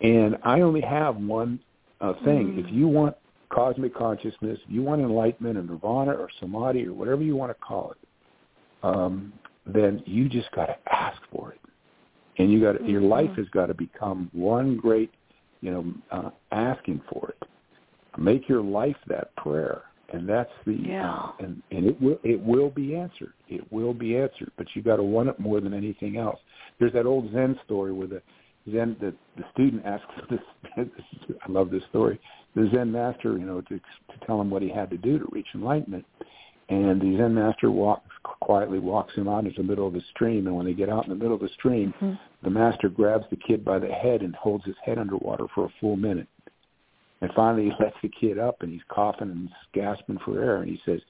And 0.00 0.36
I 0.42 0.62
only 0.62 0.80
have 0.80 1.14
one 1.14 1.60
uh, 2.00 2.14
thing. 2.24 2.48
Mm-hmm. 2.48 2.58
If 2.58 2.72
you 2.72 2.88
want 2.88 3.14
cosmic 3.54 3.94
consciousness, 3.94 4.58
if 4.64 4.70
you 4.70 4.82
want 4.82 5.00
enlightenment 5.00 5.56
or 5.56 5.62
nirvana 5.62 6.12
or 6.12 6.28
samadhi 6.40 6.86
or 6.86 6.92
whatever 6.92 7.22
you 7.22 7.36
want 7.36 7.50
to 7.50 7.64
call 7.64 7.92
it, 7.92 8.08
um, 8.82 9.32
then 9.66 10.02
you 10.06 10.28
just 10.28 10.50
got 10.52 10.66
to 10.66 10.76
ask 10.92 11.20
for 11.32 11.52
it, 11.52 11.60
and 12.38 12.52
you 12.52 12.60
got 12.60 12.74
mm-hmm. 12.74 12.88
your 12.88 13.00
life 13.00 13.30
has 13.36 13.48
got 13.50 13.66
to 13.66 13.74
become 13.74 14.28
one 14.32 14.76
great, 14.76 15.10
you 15.60 15.70
know, 15.70 15.94
uh, 16.10 16.30
asking 16.52 17.00
for 17.10 17.30
it. 17.30 17.48
Make 18.18 18.48
your 18.48 18.62
life 18.62 18.96
that 19.06 19.34
prayer, 19.36 19.82
and 20.12 20.28
that's 20.28 20.50
the 20.66 20.74
yeah. 20.74 21.12
Uh, 21.12 21.32
and 21.40 21.62
and 21.70 21.86
it 21.86 22.00
will 22.00 22.18
it 22.22 22.40
will 22.40 22.70
be 22.70 22.94
answered. 22.94 23.32
It 23.48 23.70
will 23.72 23.94
be 23.94 24.16
answered, 24.16 24.50
but 24.56 24.66
you 24.74 24.82
got 24.82 24.96
to 24.96 25.02
want 25.02 25.28
it 25.28 25.40
more 25.40 25.60
than 25.60 25.72
anything 25.72 26.18
else. 26.18 26.38
There's 26.78 26.92
that 26.92 27.06
old 27.06 27.32
Zen 27.32 27.58
story 27.64 27.92
where 27.92 28.08
the 28.08 28.22
Zen 28.70 28.96
the 29.00 29.14
the 29.36 29.44
student 29.52 29.84
asks 29.84 30.06
this. 30.30 30.40
I 30.76 31.50
love 31.50 31.70
this 31.70 31.82
story 31.90 32.18
the 32.54 32.70
Zen 32.72 32.92
master, 32.92 33.36
you 33.36 33.46
know, 33.46 33.60
to 33.62 33.78
to 33.78 34.26
tell 34.26 34.40
him 34.40 34.50
what 34.50 34.62
he 34.62 34.68
had 34.68 34.90
to 34.90 34.96
do 34.96 35.18
to 35.18 35.26
reach 35.32 35.46
enlightenment. 35.54 36.04
And 36.70 37.00
the 37.00 37.18
Zen 37.18 37.34
master 37.34 37.70
walks 37.70 38.08
quietly 38.22 38.78
walks 38.78 39.14
him 39.14 39.28
out 39.28 39.44
into 39.44 39.62
the 39.62 39.68
middle 39.68 39.86
of 39.86 39.92
the 39.92 40.02
stream. 40.14 40.46
And 40.46 40.56
when 40.56 40.64
they 40.64 40.72
get 40.72 40.88
out 40.88 41.04
in 41.04 41.10
the 41.10 41.16
middle 41.16 41.34
of 41.34 41.40
the 41.40 41.50
stream, 41.58 41.92
mm-hmm. 42.00 42.14
the 42.42 42.50
master 42.50 42.88
grabs 42.88 43.26
the 43.30 43.36
kid 43.36 43.64
by 43.64 43.78
the 43.78 43.88
head 43.88 44.22
and 44.22 44.34
holds 44.34 44.64
his 44.64 44.76
head 44.84 44.98
underwater 44.98 45.46
for 45.54 45.66
a 45.66 45.72
full 45.80 45.96
minute. 45.96 46.28
And 47.20 47.30
finally, 47.34 47.64
he 47.64 47.72
lets 47.84 47.96
the 48.02 48.08
kid 48.08 48.38
up, 48.38 48.62
and 48.62 48.72
he's 48.72 48.82
coughing 48.88 49.30
and 49.30 49.48
gasping 49.74 50.18
for 50.24 50.42
air. 50.42 50.62
And 50.62 50.70
he 50.70 50.80
says, 50.86 51.00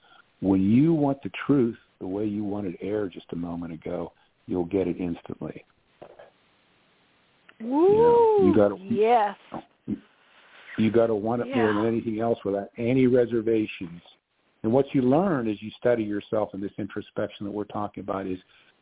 "When 0.40 0.62
you 0.62 0.92
want 0.92 1.22
the 1.22 1.30
truth 1.46 1.76
the 2.00 2.06
way 2.06 2.24
you 2.24 2.42
wanted 2.42 2.76
air 2.80 3.08
just 3.08 3.26
a 3.32 3.36
moment 3.36 3.72
ago, 3.72 4.12
you'll 4.46 4.64
get 4.64 4.88
it 4.88 4.96
instantly." 4.98 5.64
Woo! 7.64 7.88
You, 7.88 7.96
know, 7.96 8.46
you 8.46 8.54
got 8.54 8.68
to 8.68 8.94
yes. 8.94 9.36
You 10.76 10.90
got 10.90 11.06
to 11.06 11.14
want 11.14 11.42
it 11.42 11.48
yeah. 11.48 11.56
more 11.56 11.74
than 11.74 11.86
anything 11.86 12.20
else 12.20 12.38
without 12.44 12.68
any 12.78 13.06
reservations. 13.06 14.02
And 14.64 14.72
what 14.72 14.86
you 14.92 15.02
learn 15.02 15.48
as 15.48 15.60
you 15.62 15.70
study 15.78 16.02
yourself 16.02 16.50
in 16.54 16.60
this 16.60 16.72
introspection 16.78 17.46
that 17.46 17.52
we're 17.52 17.64
talking 17.64 18.02
about 18.02 18.26
is 18.26 18.38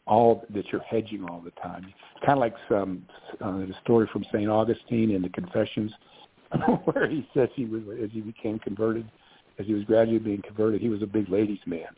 all 0.06 0.44
that 0.50 0.64
you're 0.72 0.82
hedging 0.82 1.24
all 1.28 1.40
the 1.40 1.50
time. 1.62 1.84
It's 1.86 2.24
kind 2.24 2.32
of 2.32 2.38
like 2.38 2.54
some 2.68 3.04
uh, 3.40 3.58
the 3.58 3.74
story 3.82 4.08
from 4.12 4.24
Saint 4.32 4.48
Augustine 4.48 5.10
in 5.10 5.22
the 5.22 5.28
Confessions, 5.28 5.92
where 6.84 7.08
he 7.08 7.28
says 7.34 7.48
he 7.54 7.66
was 7.66 7.82
as 8.02 8.10
he 8.12 8.20
became 8.20 8.58
converted, 8.58 9.10
as 9.58 9.66
he 9.66 9.74
was 9.74 9.84
gradually 9.84 10.18
being 10.18 10.42
converted, 10.42 10.80
he 10.80 10.88
was 10.88 11.02
a 11.02 11.06
big 11.06 11.28
ladies' 11.28 11.58
man, 11.66 11.88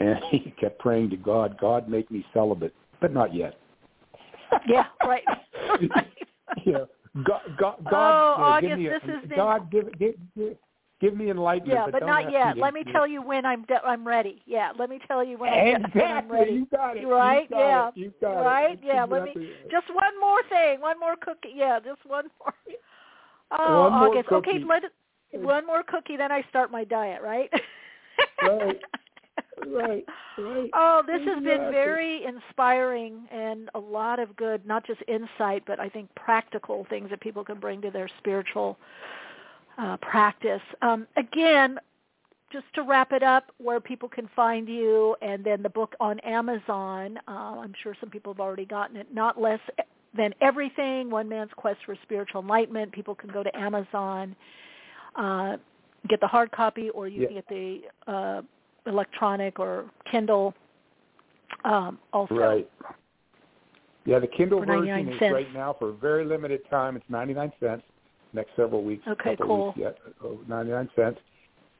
and 0.00 0.18
he 0.30 0.52
kept 0.60 0.78
praying 0.78 1.10
to 1.10 1.16
God, 1.16 1.58
God 1.60 1.88
make 1.88 2.10
me 2.10 2.24
celibate, 2.32 2.74
but 3.00 3.12
not 3.12 3.34
yet. 3.34 3.56
Yeah, 4.68 4.84
right. 5.06 5.22
you 6.64 6.72
know, 6.72 6.88
God, 7.24 7.40
God, 7.58 7.74
oh, 7.80 7.86
uh, 7.86 7.90
God, 7.90 8.40
August, 8.40 8.70
give 8.70 8.78
me 8.78 8.86
a, 8.86 8.90
this 8.90 9.02
is 9.24 9.30
God, 9.34 9.70
give, 9.70 9.98
give, 9.98 10.14
give, 10.36 10.56
give 11.00 11.16
me 11.16 11.30
enlightenment. 11.30 11.78
Yeah, 11.78 11.86
but, 11.86 12.00
but 12.00 12.06
not 12.06 12.30
yet. 12.30 12.56
Let 12.58 12.74
me 12.74 12.84
tell 12.92 13.06
you 13.06 13.22
when 13.22 13.44
I'm 13.44 13.64
de- 13.64 13.84
I'm 13.84 14.06
ready. 14.06 14.42
Yeah, 14.46 14.72
let 14.78 14.88
me 14.88 14.98
tell 15.06 15.22
you 15.24 15.38
when 15.38 15.52
I'm, 15.52 15.82
de- 15.82 15.98
when 15.98 16.10
I'm 16.10 16.30
ready. 16.30 16.52
You 16.52 16.66
got 16.70 16.96
it. 16.96 17.06
Right? 17.06 17.42
You 17.42 17.56
got 17.56 17.58
yeah. 17.58 17.88
It. 17.88 17.92
You 17.96 18.12
got 18.20 18.40
right? 18.40 18.72
It. 18.72 18.80
Yeah. 18.82 19.04
Exactly. 19.04 19.18
Let 19.18 19.36
me 19.36 19.68
just 19.70 19.86
one 19.94 20.20
more 20.20 20.42
thing. 20.48 20.80
One 20.80 20.98
more 20.98 21.16
cookie. 21.20 21.52
Yeah, 21.54 21.78
just 21.84 22.04
one 22.06 22.26
more. 22.40 22.54
Oh, 23.58 23.82
one 23.82 23.92
August. 23.92 24.30
More 24.30 24.38
okay, 24.38 24.64
let 24.66 24.82
one 25.44 25.66
more 25.66 25.82
cookie, 25.82 26.16
then 26.16 26.32
I 26.32 26.42
start 26.48 26.70
my 26.70 26.84
diet. 26.84 27.20
Right? 27.22 27.50
right. 28.42 28.80
Right. 29.66 30.04
Right. 30.38 30.70
Oh, 30.74 31.02
this 31.06 31.20
has 31.26 31.42
been 31.42 31.70
very 31.70 32.24
inspiring 32.24 33.26
and 33.30 33.68
a 33.74 33.78
lot 33.78 34.18
of 34.18 34.34
good, 34.36 34.66
not 34.66 34.86
just 34.86 35.00
insight, 35.06 35.62
but 35.66 35.78
I 35.78 35.88
think 35.88 36.08
practical 36.14 36.86
things 36.88 37.10
that 37.10 37.20
people 37.20 37.44
can 37.44 37.60
bring 37.60 37.82
to 37.82 37.90
their 37.90 38.08
spiritual 38.18 38.78
uh, 39.78 39.98
practice. 39.98 40.62
Um, 40.80 41.06
again, 41.16 41.78
just 42.52 42.64
to 42.74 42.82
wrap 42.82 43.12
it 43.12 43.22
up, 43.22 43.52
where 43.58 43.80
people 43.80 44.08
can 44.08 44.28
find 44.36 44.68
you, 44.68 45.16
and 45.22 45.44
then 45.44 45.62
the 45.62 45.68
book 45.68 45.94
on 46.00 46.18
Amazon. 46.20 47.18
Uh, 47.26 47.60
I'm 47.60 47.74
sure 47.82 47.94
some 48.00 48.10
people 48.10 48.32
have 48.32 48.40
already 48.40 48.66
gotten 48.66 48.96
it. 48.96 49.12
Not 49.12 49.40
less 49.40 49.60
than 50.16 50.34
everything. 50.40 51.10
One 51.10 51.28
man's 51.28 51.50
quest 51.56 51.78
for 51.86 51.96
spiritual 52.02 52.42
enlightenment. 52.42 52.92
People 52.92 53.14
can 53.14 53.30
go 53.30 53.42
to 53.42 53.56
Amazon, 53.56 54.36
uh, 55.16 55.56
get 56.08 56.20
the 56.20 56.26
hard 56.26 56.52
copy, 56.52 56.90
or 56.90 57.08
you 57.08 57.22
yeah. 57.22 57.26
can 57.28 57.36
get 57.36 57.48
the 57.48 57.80
uh, 58.06 58.42
electronic 58.86 59.58
or 59.58 59.86
Kindle. 60.10 60.54
Um, 61.64 61.98
also, 62.12 62.34
right. 62.34 62.70
Yeah, 64.04 64.18
the 64.18 64.26
Kindle 64.26 64.64
version 64.64 65.08
is 65.08 65.18
cents. 65.18 65.32
right 65.32 65.54
now 65.54 65.76
for 65.78 65.90
a 65.90 65.92
very 65.92 66.24
limited 66.24 66.68
time. 66.68 66.96
It's 66.96 67.04
99 67.08 67.52
cents. 67.60 67.82
Next 68.32 68.50
several 68.56 68.82
weeks. 68.82 69.06
Okay, 69.06 69.36
cool. 69.40 69.74
Weeks 69.76 69.78
yet, 69.78 69.98
99 70.48 70.88
cents. 70.96 71.20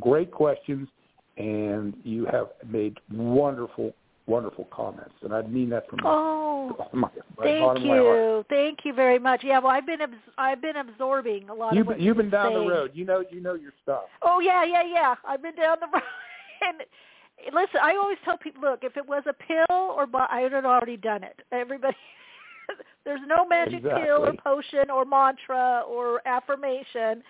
great 0.00 0.32
questions, 0.32 0.88
and 1.36 1.94
you 2.02 2.26
have 2.26 2.48
made 2.68 2.98
wonderful 3.12 3.92
wonderful 4.28 4.68
comments, 4.70 5.14
and 5.22 5.32
I 5.32 5.42
mean 5.42 5.70
that 5.70 5.88
from 5.88 6.00
oh, 6.04 6.76
my, 6.92 7.08
my 7.36 7.42
thank 7.42 7.84
you, 7.84 8.44
thank 8.48 8.78
you 8.84 8.92
very 8.92 9.18
much. 9.18 9.40
Yeah, 9.42 9.58
well, 9.58 9.72
I've 9.72 9.86
been 9.86 10.00
abs- 10.00 10.14
I've 10.36 10.60
been 10.60 10.76
absorbing 10.76 11.48
a 11.48 11.54
lot 11.54 11.74
you've 11.74 11.82
of 11.82 11.86
what 11.88 12.00
you've 12.00 12.16
been 12.16 12.30
down 12.30 12.52
saying. 12.52 12.68
the 12.68 12.72
road. 12.72 12.90
You 12.94 13.04
know, 13.04 13.24
you 13.30 13.40
know 13.40 13.54
your 13.54 13.72
stuff. 13.82 14.04
Oh 14.22 14.40
yeah, 14.40 14.64
yeah, 14.64 14.82
yeah. 14.84 15.14
I've 15.26 15.42
been 15.42 15.56
down 15.56 15.78
the 15.80 15.86
road. 15.86 16.02
and 16.66 17.54
listen, 17.54 17.80
I 17.82 17.96
always 17.96 18.18
tell 18.24 18.36
people, 18.36 18.62
look, 18.62 18.80
if 18.82 18.96
it 18.96 19.06
was 19.06 19.22
a 19.26 19.32
pill 19.32 19.66
or 19.70 20.06
bo- 20.06 20.26
I 20.28 20.40
had 20.40 20.52
already 20.52 20.96
done 20.96 21.24
it. 21.24 21.40
Everybody. 21.52 21.96
There's 23.04 23.20
no 23.26 23.46
magic 23.46 23.78
exactly. 23.78 24.04
pill 24.04 24.26
or 24.26 24.34
potion 24.44 24.90
or 24.90 25.04
mantra 25.06 25.82
or 25.88 26.20
affirmation. 26.26 27.22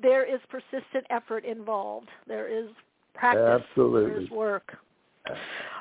There 0.00 0.24
is 0.24 0.40
persistent 0.48 1.06
effort 1.10 1.44
involved. 1.44 2.08
There 2.26 2.48
is 2.48 2.70
practice. 3.14 3.62
Absolutely. 3.68 4.10
There's 4.10 4.30
work. 4.30 4.78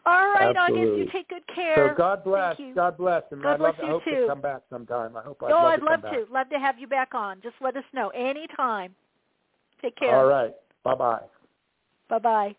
All 0.06 0.28
right, 0.28 0.56
Absolutely. 0.56 0.86
August, 0.86 0.98
you 1.00 1.12
take 1.12 1.30
good 1.30 1.48
care. 1.54 1.90
So 1.90 1.96
God 1.96 2.24
bless. 2.24 2.58
God 2.76 2.98
bless. 2.98 3.24
And 3.32 3.42
God 3.42 3.54
I'd 3.54 3.60
bless 3.60 3.76
to 3.78 3.82
you 3.82 3.88
hope 3.90 4.04
too. 4.04 4.12
to 4.12 4.28
come 4.28 4.42
back 4.42 4.62
sometime. 4.70 5.18
I 5.18 5.22
hope 5.22 5.42
I'd 5.44 5.52
oh, 5.52 5.64
love 5.64 5.74
I'd 5.74 5.80
to 5.80 5.86
love 5.86 6.02
to. 6.02 6.34
Love 6.34 6.50
to 6.50 6.60
have 6.60 6.78
you 6.78 6.88
back 6.88 7.16
on. 7.16 7.42
Just 7.42 7.56
let 7.62 7.76
us 7.76 7.84
know 7.94 8.10
anytime. 8.10 8.96
Take 9.82 9.96
care. 9.98 10.16
All 10.16 10.26
right. 10.26 10.54
Bye-bye. 10.84 11.22
Bye-bye. 12.10 12.56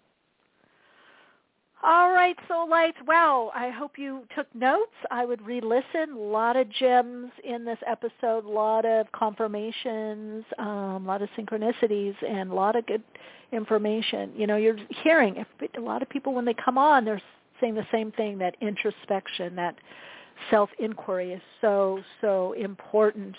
All 1.88 2.10
right, 2.10 2.36
Soul 2.48 2.68
Lights. 2.68 2.96
Wow, 3.06 3.52
I 3.54 3.70
hope 3.70 3.92
you 3.96 4.26
took 4.34 4.52
notes. 4.56 4.90
I 5.12 5.24
would 5.24 5.40
re-listen. 5.46 6.14
A 6.16 6.18
lot 6.18 6.56
of 6.56 6.68
gems 6.68 7.30
in 7.44 7.64
this 7.64 7.78
episode, 7.86 8.44
a 8.44 8.48
lot 8.48 8.84
of 8.84 9.06
confirmations, 9.12 10.44
um, 10.58 10.66
a 10.66 11.06
lot 11.06 11.22
of 11.22 11.28
synchronicities, 11.38 12.16
and 12.28 12.50
a 12.50 12.54
lot 12.54 12.74
of 12.74 12.84
good 12.86 13.04
information. 13.52 14.32
You 14.34 14.48
know, 14.48 14.56
you're 14.56 14.78
hearing 15.04 15.36
a 15.76 15.80
lot 15.80 16.02
of 16.02 16.08
people 16.08 16.34
when 16.34 16.44
they 16.44 16.54
come 16.54 16.76
on, 16.76 17.04
they're 17.04 17.22
saying 17.60 17.76
the 17.76 17.86
same 17.92 18.10
thing, 18.10 18.36
that 18.38 18.56
introspection, 18.60 19.54
that 19.54 19.76
self-inquiry 20.50 21.34
is 21.34 21.42
so, 21.60 22.00
so 22.20 22.52
important. 22.54 23.36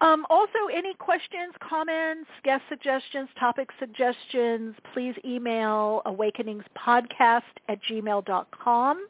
Um, 0.00 0.26
also, 0.28 0.58
any 0.72 0.94
questions, 0.94 1.54
comments, 1.66 2.28
guest 2.44 2.62
suggestions, 2.68 3.28
topic 3.38 3.70
suggestions, 3.78 4.74
please 4.92 5.14
email 5.24 6.02
awakeningspodcast 6.04 7.42
at 7.68 7.78
gmail.com. 7.90 9.06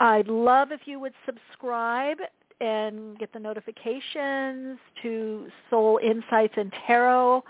I'd 0.00 0.28
love 0.28 0.72
if 0.72 0.80
you 0.86 0.98
would 0.98 1.14
subscribe 1.24 2.18
and 2.60 3.18
get 3.18 3.32
the 3.32 3.38
notifications 3.38 4.78
to 5.02 5.46
Soul 5.70 6.00
Insights 6.02 6.54
and 6.56 6.72
Tarot 6.86 7.44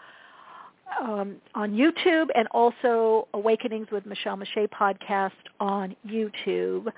um, 1.01 1.37
on 1.55 1.73
YouTube 1.73 2.27
and 2.35 2.47
also 2.49 3.29
Awakenings 3.33 3.89
with 3.91 4.05
Michele 4.05 4.37
Meiche 4.37 4.69
podcast 4.69 5.33
on 5.59 5.97
YouTube. 6.07 6.93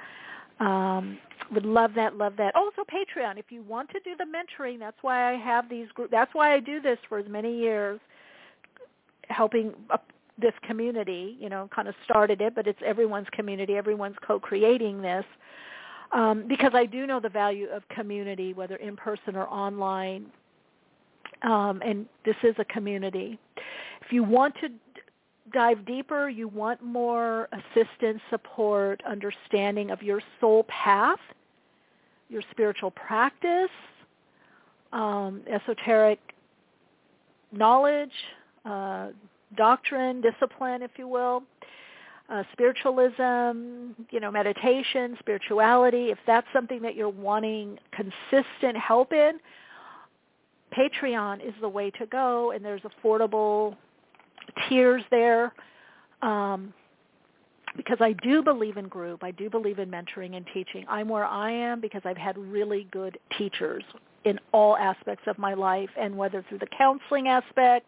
Um, 0.61 1.19
would 1.53 1.67
love 1.67 1.93
that, 1.95 2.17
love 2.17 2.35
that. 2.39 2.55
Also 2.55 2.83
Patreon. 2.83 3.39
If 3.39 3.47
you 3.51 3.63
want 3.63 3.91
to 3.91 4.01
do 4.01 4.17
the 4.17 4.25
mentoring, 4.25 4.79
that's 4.79 4.97
why 5.03 5.33
I 5.33 5.37
have 5.37 5.69
these 5.69 5.89
groups. 5.95 6.11
That's 6.11 6.35
why 6.35 6.55
I 6.55 6.61
do 6.61 6.81
this 6.81 6.99
for 7.09 7.19
as 7.19 7.27
many 7.29 7.57
years, 7.57 8.01
helping 9.29 9.73
this 10.39 10.53
community. 10.67 11.37
You 11.41 11.49
know, 11.49 11.69
kind 11.75 11.89
of 11.89 11.95
started 12.05 12.41
it, 12.41 12.55
but 12.55 12.67
it's 12.67 12.81
everyone's 12.85 13.29
community. 13.33 13.75
Everyone's 13.75 14.17
co-creating 14.27 15.03
this. 15.03 15.25
Um, 16.13 16.47
because 16.47 16.71
I 16.75 16.87
do 16.87 17.07
know 17.07 17.21
the 17.21 17.29
value 17.29 17.69
of 17.69 17.87
community, 17.89 18.53
whether 18.53 18.77
in 18.77 18.97
person 18.97 19.35
or 19.35 19.47
online. 19.49 20.27
Um, 21.43 21.83
and 21.85 22.07
this 22.25 22.37
is 22.43 22.55
a 22.59 22.65
community. 22.65 23.39
If 24.03 24.13
you 24.13 24.23
want 24.23 24.55
to 24.61 24.69
dive 25.53 25.85
deeper, 25.85 26.29
you 26.29 26.49
want 26.49 26.83
more 26.83 27.49
assistance, 27.53 28.21
support, 28.31 29.03
understanding 29.09 29.91
of 29.91 30.03
your 30.03 30.21
soul 30.41 30.65
path, 30.65 31.19
your 32.29 32.43
spiritual 32.51 32.91
practice, 32.91 33.71
um, 34.93 35.43
esoteric 35.51 36.19
knowledge, 37.53 38.11
uh, 38.65 39.09
doctrine, 39.57 40.21
discipline, 40.21 40.83
if 40.83 40.91
you 40.97 41.07
will, 41.07 41.43
uh, 42.29 42.43
spiritualism, 42.53 43.93
you 44.11 44.21
know, 44.21 44.31
meditation, 44.31 45.17
spirituality, 45.21 46.11
if 46.11 46.19
that's 46.27 46.47
something 46.53 46.83
that 46.83 46.97
you're 46.97 47.09
wanting 47.09 47.79
consistent 47.93 48.77
help 48.77 49.13
in, 49.13 49.39
Patreon 50.77 51.47
is 51.47 51.55
the 51.61 51.69
way 51.69 51.91
to 51.93 52.07
go, 52.07 52.51
and 52.51 52.65
there's 52.65 52.83
affordable 52.83 53.77
tiers 54.69 55.03
there. 55.11 55.53
Um, 56.23 56.75
because 57.77 57.99
I 58.01 58.13
do 58.13 58.43
believe 58.43 58.77
in 58.77 58.89
group. 58.89 59.23
I 59.23 59.31
do 59.31 59.51
believe 59.51 59.79
in 59.79 59.91
mentoring 59.91 60.37
and 60.37 60.47
teaching. 60.53 60.85
I'm 60.89 61.09
where 61.09 61.25
I 61.25 61.51
am 61.51 61.81
because 61.81 62.03
I've 62.05 62.17
had 62.17 62.37
really 62.39 62.89
good 62.91 63.19
teachers 63.37 63.85
in 64.25 64.41
all 64.53 64.77
aspects 64.77 65.25
of 65.27 65.39
my 65.39 65.55
life, 65.55 65.91
and 65.99 66.17
whether 66.17 66.45
through 66.49 66.59
the 66.59 66.67
counseling 66.67 67.29
aspect, 67.29 67.87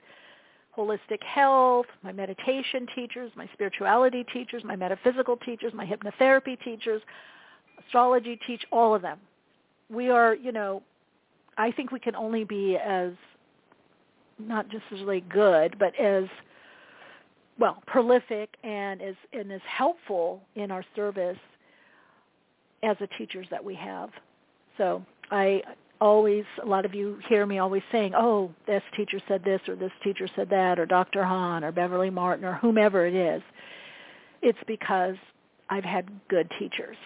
holistic 0.76 1.22
health, 1.24 1.86
my 2.02 2.12
meditation 2.12 2.86
teachers, 2.94 3.32
my 3.34 3.48
spirituality 3.52 4.24
teachers, 4.32 4.62
my 4.64 4.76
metaphysical 4.76 5.36
teachers, 5.36 5.72
my 5.74 5.84
hypnotherapy 5.84 6.60
teachers, 6.62 7.02
astrology 7.84 8.38
teach, 8.46 8.64
all 8.70 8.94
of 8.94 9.02
them. 9.02 9.18
We 9.90 10.10
are, 10.10 10.34
you 10.34 10.52
know, 10.52 10.82
I 11.56 11.72
think 11.72 11.90
we 11.90 11.98
can 11.98 12.14
only 12.14 12.44
be 12.44 12.76
as 12.76 13.12
not 14.38 14.68
just 14.68 14.84
really 14.92 15.22
good, 15.22 15.76
but 15.78 15.98
as 15.98 16.24
well 17.58 17.82
prolific 17.86 18.56
and 18.62 19.02
is 19.02 19.16
and 19.32 19.52
is 19.52 19.60
helpful 19.66 20.42
in 20.54 20.70
our 20.70 20.84
service 20.94 21.38
as 22.82 22.96
the 23.00 23.08
teachers 23.18 23.46
that 23.50 23.62
we 23.62 23.74
have. 23.74 24.10
So 24.76 25.04
I 25.30 25.62
always 26.00 26.44
a 26.62 26.66
lot 26.66 26.84
of 26.84 26.94
you 26.94 27.18
hear 27.28 27.44
me 27.44 27.58
always 27.58 27.82
saying, 27.90 28.14
"Oh, 28.14 28.52
this 28.66 28.82
teacher 28.96 29.20
said 29.28 29.42
this 29.44 29.60
or 29.68 29.74
this 29.74 29.92
teacher 30.02 30.28
said 30.36 30.48
that 30.50 30.78
or 30.78 30.86
Dr. 30.86 31.24
Hahn 31.24 31.64
or 31.64 31.72
Beverly 31.72 32.10
Martin 32.10 32.44
or 32.44 32.54
whomever 32.54 33.06
it 33.06 33.14
is." 33.14 33.42
It's 34.40 34.58
because 34.66 35.16
I've 35.68 35.84
had 35.84 36.08
good 36.28 36.50
teachers 36.58 36.96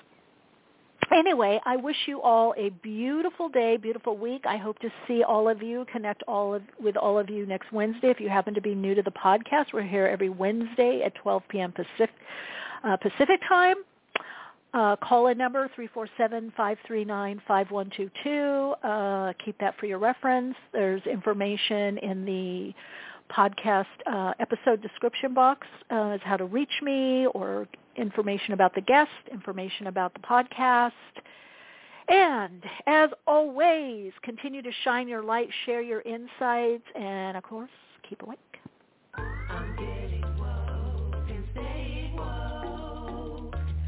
anyway, 1.10 1.60
I 1.64 1.76
wish 1.76 1.96
you 2.06 2.20
all 2.22 2.54
a 2.56 2.70
beautiful 2.70 3.48
day, 3.48 3.76
beautiful 3.76 4.16
week. 4.16 4.44
I 4.46 4.56
hope 4.56 4.78
to 4.80 4.90
see 5.08 5.22
all 5.22 5.48
of 5.48 5.62
you, 5.62 5.86
connect 5.90 6.22
all 6.28 6.54
of 6.54 6.62
with 6.80 6.96
all 6.96 7.18
of 7.18 7.30
you 7.30 7.46
next 7.46 7.72
Wednesday. 7.72 8.10
If 8.10 8.20
you 8.20 8.28
happen 8.28 8.54
to 8.54 8.60
be 8.60 8.74
new 8.74 8.94
to 8.94 9.02
the 9.02 9.10
podcast, 9.10 9.72
we're 9.72 9.82
here 9.82 10.06
every 10.06 10.28
Wednesday 10.28 11.02
at 11.04 11.14
12 11.16 11.42
p.m. 11.48 11.72
Pacific, 11.72 12.14
uh, 12.84 12.96
Pacific 12.98 13.40
time. 13.48 13.76
Uh, 14.74 14.96
call 14.96 15.26
in 15.26 15.36
number 15.36 15.70
347-539-5122. 15.78 18.74
Uh, 18.82 19.32
keep 19.44 19.58
that 19.58 19.78
for 19.78 19.84
your 19.86 19.98
reference. 19.98 20.54
There's 20.72 21.02
information 21.06 21.98
in 21.98 22.24
the 22.24 22.72
podcast 23.30 23.84
uh, 24.10 24.32
episode 24.40 24.80
description 24.80 25.34
box 25.34 25.66
uh, 25.90 26.10
as 26.10 26.20
how 26.24 26.38
to 26.38 26.46
reach 26.46 26.72
me 26.82 27.26
or 27.34 27.68
information 27.96 28.54
about 28.54 28.74
the 28.74 28.80
guest, 28.80 29.10
information 29.30 29.86
about 29.86 30.14
the 30.14 30.20
podcast. 30.20 30.92
And 32.08 32.62
as 32.86 33.10
always, 33.26 34.12
continue 34.22 34.62
to 34.62 34.70
shine 34.84 35.08
your 35.08 35.22
light, 35.22 35.48
share 35.66 35.82
your 35.82 36.00
insights, 36.02 36.84
and 36.94 37.36
of 37.36 37.42
course, 37.42 37.70
keep 38.08 38.22
awake. 38.22 38.38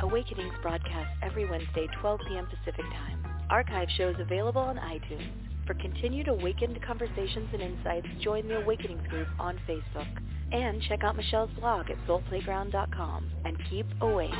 Awakenings 0.00 0.54
broadcast 0.62 1.10
every 1.22 1.48
Wednesday, 1.48 1.88
12 2.00 2.20
p.m. 2.28 2.46
Pacific 2.46 2.84
Time. 2.84 3.24
Archive 3.50 3.88
shows 3.96 4.14
available 4.20 4.60
on 4.60 4.76
iTunes. 4.76 5.32
For 5.66 5.74
continued 5.74 6.28
awakened 6.28 6.78
conversations 6.86 7.48
and 7.52 7.62
insights, 7.62 8.06
join 8.20 8.46
the 8.46 8.56
Awakenings 8.58 9.06
group 9.08 9.28
on 9.38 9.58
Facebook. 9.66 10.06
And 10.54 10.80
check 10.82 11.02
out 11.02 11.16
Michele's 11.16 11.50
blog 11.58 11.90
at 11.90 11.96
soulplayground.com 12.06 13.28
and 13.44 13.56
keep 13.68 13.86
awake. 14.00 14.30